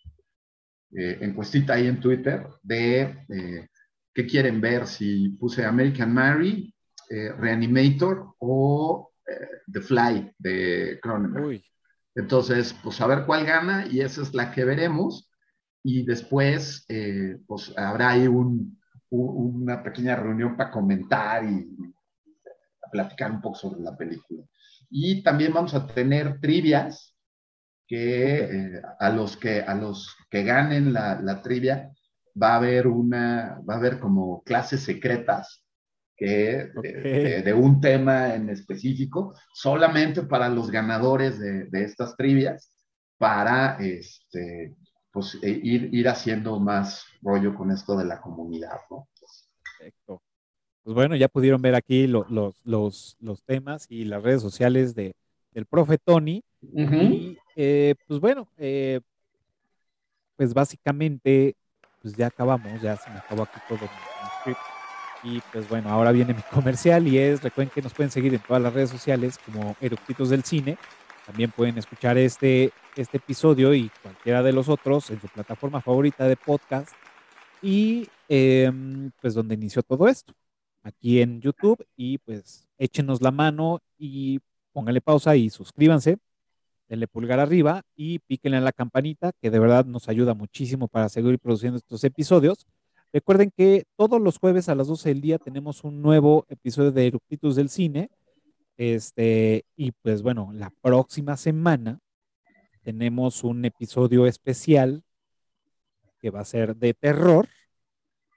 eh, 0.92 1.18
encuestita 1.20 1.74
ahí 1.74 1.86
en 1.86 2.00
Twitter 2.00 2.46
de 2.62 3.00
eh, 3.28 3.68
qué 4.12 4.26
quieren 4.26 4.60
ver, 4.60 4.86
si 4.86 5.30
puse 5.30 5.64
American 5.64 6.12
Mary, 6.12 6.74
eh, 7.08 7.32
Reanimator 7.32 8.34
o 8.38 9.12
The 9.72 9.80
Fly 9.80 10.32
de 10.38 10.98
Cronenberg. 11.00 11.44
Entonces, 12.16 12.74
pues 12.82 13.00
a 13.00 13.06
ver 13.06 13.24
cuál 13.24 13.46
gana 13.46 13.86
y 13.86 14.00
esa 14.00 14.22
es 14.22 14.34
la 14.34 14.50
que 14.50 14.64
veremos. 14.64 15.30
Y 15.82 16.04
después, 16.04 16.84
pues 17.46 17.72
habrá 17.78 18.10
ahí 18.10 18.26
un, 18.26 18.78
un- 19.10 19.62
una 19.62 19.82
pequeña 19.82 20.16
reunión 20.16 20.56
para 20.56 20.70
comentar 20.72 21.44
y 21.44 21.66
platicar 22.90 23.30
un 23.32 23.40
poco 23.40 23.56
sobre 23.58 23.80
la 23.80 23.96
película. 23.96 24.44
Y 24.90 25.22
también 25.22 25.52
vamos 25.52 25.74
a 25.74 25.86
tener 25.86 26.40
trivias 26.40 27.14
que 27.86 28.44
eh, 28.76 28.82
a 28.98 29.10
los 29.10 29.36
que 29.36 29.60
a 29.62 29.74
los 29.74 30.16
que 30.30 30.44
ganen 30.44 30.92
la, 30.92 31.20
la 31.20 31.42
trivia 31.42 31.90
va 32.40 32.54
a 32.54 32.56
haber 32.56 32.86
una 32.86 33.60
va 33.68 33.74
a 33.74 33.76
haber 33.78 33.98
como 33.98 34.42
clases 34.44 34.82
secretas 34.82 35.64
que 36.16 36.70
Ok. 36.74 36.82
de, 36.82 37.20
de- 37.20 37.42
de 37.42 37.52
un 37.54 37.80
tema 37.80 38.34
en 38.34 38.50
específico 38.50 39.34
solamente 39.54 40.22
para 40.22 40.48
los 40.48 40.70
ganadores 40.70 41.38
de, 41.40 41.64
de 41.66 41.84
estas 41.84 42.16
trivias 42.16 42.70
para 43.18 43.76
este 43.80 44.76
pues 45.12 45.36
e- 45.42 45.50
ir, 45.62 45.90
ir 45.92 46.08
haciendo 46.08 46.60
más 46.60 47.04
rollo 47.22 47.54
con 47.54 47.70
esto 47.72 47.96
de 47.96 48.04
la 48.04 48.20
comunidad, 48.20 48.78
¿no? 48.90 49.08
perfecto. 49.78 50.22
Pues 50.90 50.96
bueno, 50.96 51.14
ya 51.14 51.28
pudieron 51.28 51.62
ver 51.62 51.76
aquí 51.76 52.08
lo- 52.08 52.26
los, 52.28 52.56
los, 52.64 53.16
los 53.20 53.44
temas 53.44 53.86
y 53.88 54.04
las 54.06 54.24
redes 54.24 54.42
sociales 54.42 54.92
de, 54.96 55.14
del 55.52 55.64
profe 55.64 55.98
Tony. 55.98 56.42
Y 56.60 57.38
eh, 57.54 57.94
pues 58.08 58.18
bueno, 58.18 58.48
eh, 58.58 58.98
pues 60.34 60.52
básicamente, 60.52 61.54
pues 62.02 62.16
ya 62.16 62.26
acabamos, 62.26 62.82
ya 62.82 62.96
se 62.96 63.08
me 63.08 63.18
acabó 63.18 63.44
aquí 63.44 63.60
todo 63.68 63.78
mi, 63.78 63.84
mi 63.84 64.30
script. 64.40 64.60
Y 65.22 65.40
pues 65.52 65.68
bueno, 65.68 65.90
ahora 65.90 66.10
viene 66.10 66.34
mi 66.34 66.42
comercial 66.50 67.06
y 67.06 67.18
es, 67.18 67.40
recuerden 67.40 67.70
que 67.72 67.82
nos 67.82 67.94
pueden 67.94 68.10
seguir 68.10 68.34
en 68.34 68.40
todas 68.40 68.60
las 68.60 68.72
redes 68.72 68.90
sociales 68.90 69.38
como 69.46 69.76
Eructitos 69.80 70.30
del 70.30 70.42
Cine. 70.42 70.76
También 71.24 71.52
pueden 71.52 71.78
escuchar 71.78 72.18
este, 72.18 72.72
este 72.96 73.18
episodio 73.18 73.72
y 73.74 73.92
cualquiera 74.02 74.42
de 74.42 74.52
los 74.52 74.68
otros 74.68 75.08
en 75.10 75.20
su 75.20 75.28
plataforma 75.28 75.80
favorita 75.80 76.26
de 76.26 76.34
podcast. 76.34 76.90
Y 77.62 78.08
em, 78.28 79.12
pues 79.22 79.34
donde 79.34 79.54
inició 79.54 79.84
todo 79.84 80.08
esto, 80.08 80.32
aquí 80.82 81.20
en 81.20 81.40
YouTube 81.40 81.84
y 81.96 82.18
pues 82.18 82.66
échenos 82.78 83.20
la 83.20 83.30
mano 83.30 83.80
y 83.98 84.40
pónganle 84.72 85.00
pausa 85.00 85.36
y 85.36 85.50
suscríbanse, 85.50 86.18
denle 86.88 87.06
pulgar 87.06 87.40
arriba 87.40 87.82
y 87.94 88.18
píquenle 88.20 88.58
a 88.58 88.60
la 88.60 88.72
campanita 88.72 89.32
que 89.40 89.50
de 89.50 89.58
verdad 89.58 89.84
nos 89.84 90.08
ayuda 90.08 90.34
muchísimo 90.34 90.88
para 90.88 91.08
seguir 91.08 91.38
produciendo 91.38 91.76
estos 91.76 92.02
episodios. 92.04 92.66
Recuerden 93.12 93.50
que 93.56 93.84
todos 93.96 94.20
los 94.20 94.38
jueves 94.38 94.68
a 94.68 94.74
las 94.74 94.86
12 94.86 95.08
del 95.08 95.20
día 95.20 95.38
tenemos 95.38 95.84
un 95.84 96.00
nuevo 96.00 96.46
episodio 96.48 96.92
de 96.92 97.08
Eructitus 97.08 97.56
del 97.56 97.68
Cine. 97.68 98.10
Este, 98.76 99.64
y 99.76 99.92
pues 99.92 100.22
bueno, 100.22 100.52
la 100.54 100.70
próxima 100.80 101.36
semana 101.36 102.00
tenemos 102.82 103.44
un 103.44 103.64
episodio 103.64 104.26
especial 104.26 105.02
que 106.20 106.30
va 106.30 106.40
a 106.40 106.44
ser 106.44 106.76
de 106.76 106.94
terror, 106.94 107.48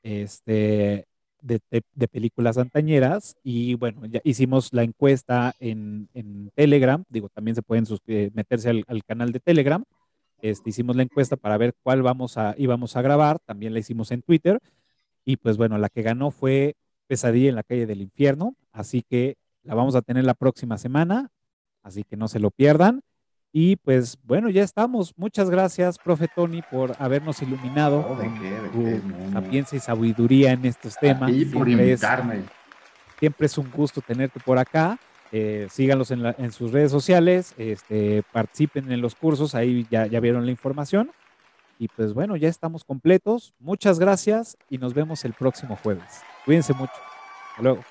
este, 0.02 1.08
de, 1.44 1.60
de, 1.70 2.08
películas 2.08 2.58
antañeras. 2.58 3.36
Y 3.44 3.76
bueno, 3.76 4.06
ya 4.06 4.22
hicimos 4.24 4.74
la 4.74 4.84
encuesta 4.84 5.54
en, 5.60 6.10
Telegram. 6.56 7.04
Digo, 7.10 7.30
también 7.30 7.56
se 7.56 7.62
pueden 7.62 7.86
meterse 8.34 8.70
al, 8.70 8.84
al, 8.88 9.04
canal 9.04 9.32
de 9.32 9.40
Telegram. 9.40 9.84
Este, 10.42 10.70
hicimos 10.70 10.96
la 10.96 11.04
encuesta 11.04 11.36
para 11.38 11.58
ver 11.58 11.74
cuál 11.84 12.02
vamos 12.02 12.38
a, 12.38 12.56
íbamos 12.58 12.96
a 12.96 13.02
grabar. 13.02 13.40
También 13.40 13.74
la 13.74 13.80
hicimos 13.80 14.12
en 14.12 14.22
Twitter. 14.22 14.60
Y 15.26 15.38
pues 15.38 15.58
bueno, 15.58 15.78
la 15.78 15.90
que 15.90 16.02
ganó 16.02 16.32
fue 16.32 16.76
Pesadilla 17.08 17.50
en 17.50 17.56
la 17.56 17.64
calle 17.64 17.86
del 17.86 18.02
infierno. 18.02 18.56
Así 18.72 19.04
que 19.04 19.36
la 19.64 19.76
vamos 19.76 19.96
a 19.96 20.02
tener 20.02 20.24
la 20.24 20.34
próxima 20.34 20.78
semana. 20.78 21.30
Así 21.84 22.04
que 22.04 22.18
no 22.18 22.28
se 22.28 22.40
lo 22.40 22.52
pierdan. 22.52 23.02
Y 23.56 23.76
pues 23.76 24.18
bueno, 24.24 24.50
ya 24.50 24.64
estamos. 24.64 25.14
Muchas 25.16 25.48
gracias, 25.50 26.00
profe 26.00 26.28
Tony, 26.28 26.64
por 26.72 26.96
habernos 26.98 27.40
iluminado 27.44 28.00
Oh, 28.10 28.16
¿de 28.16 28.26
con 28.26 28.40
qué? 28.40 28.50
¿De 28.50 28.70
tu 28.70 28.84
qué? 28.84 29.02
Sapiencia 29.32 29.78
y 29.78 29.80
sabiduría 29.80 30.52
en 30.54 30.66
estos 30.66 30.96
temas. 30.98 31.30
Y 31.32 31.46
por 31.46 31.66
Siempre 31.68 31.92
es- 31.94 32.02
invitarme. 32.02 32.42
siempre 33.20 33.46
es 33.46 33.58
un 33.60 33.70
gusto 33.72 34.02
tenerte 34.02 34.40
por 34.40 34.58
acá. 34.58 34.98
Eh, 35.32 35.68
síganlos 35.72 36.10
en, 36.12 36.24
la- 36.24 36.36
en 36.38 36.52
sus 36.52 36.72
redes 36.72 36.92
sociales, 36.92 37.54
este, 37.58 38.24
participen 38.32 38.92
en 38.92 39.02
los 39.02 39.14
cursos, 39.16 39.54
ahí 39.56 39.86
ya, 39.90 40.08
ya 40.08 40.20
vieron 40.20 40.46
la 40.46 40.52
información. 40.52 41.12
Y 41.80 41.88
pues 41.90 42.14
bueno, 42.14 42.36
ya 42.36 42.50
estamos 42.50 42.84
completos. 42.84 43.54
Muchas 43.60 44.00
gracias 44.00 44.58
y 44.70 44.78
nos 44.80 44.94
vemos 44.96 45.26
el 45.26 45.34
próximo 45.34 45.76
jueves. 45.82 46.22
Cuídense 46.46 46.74
mucho. 46.74 46.94
Hasta 47.52 47.62
luego. 47.62 47.84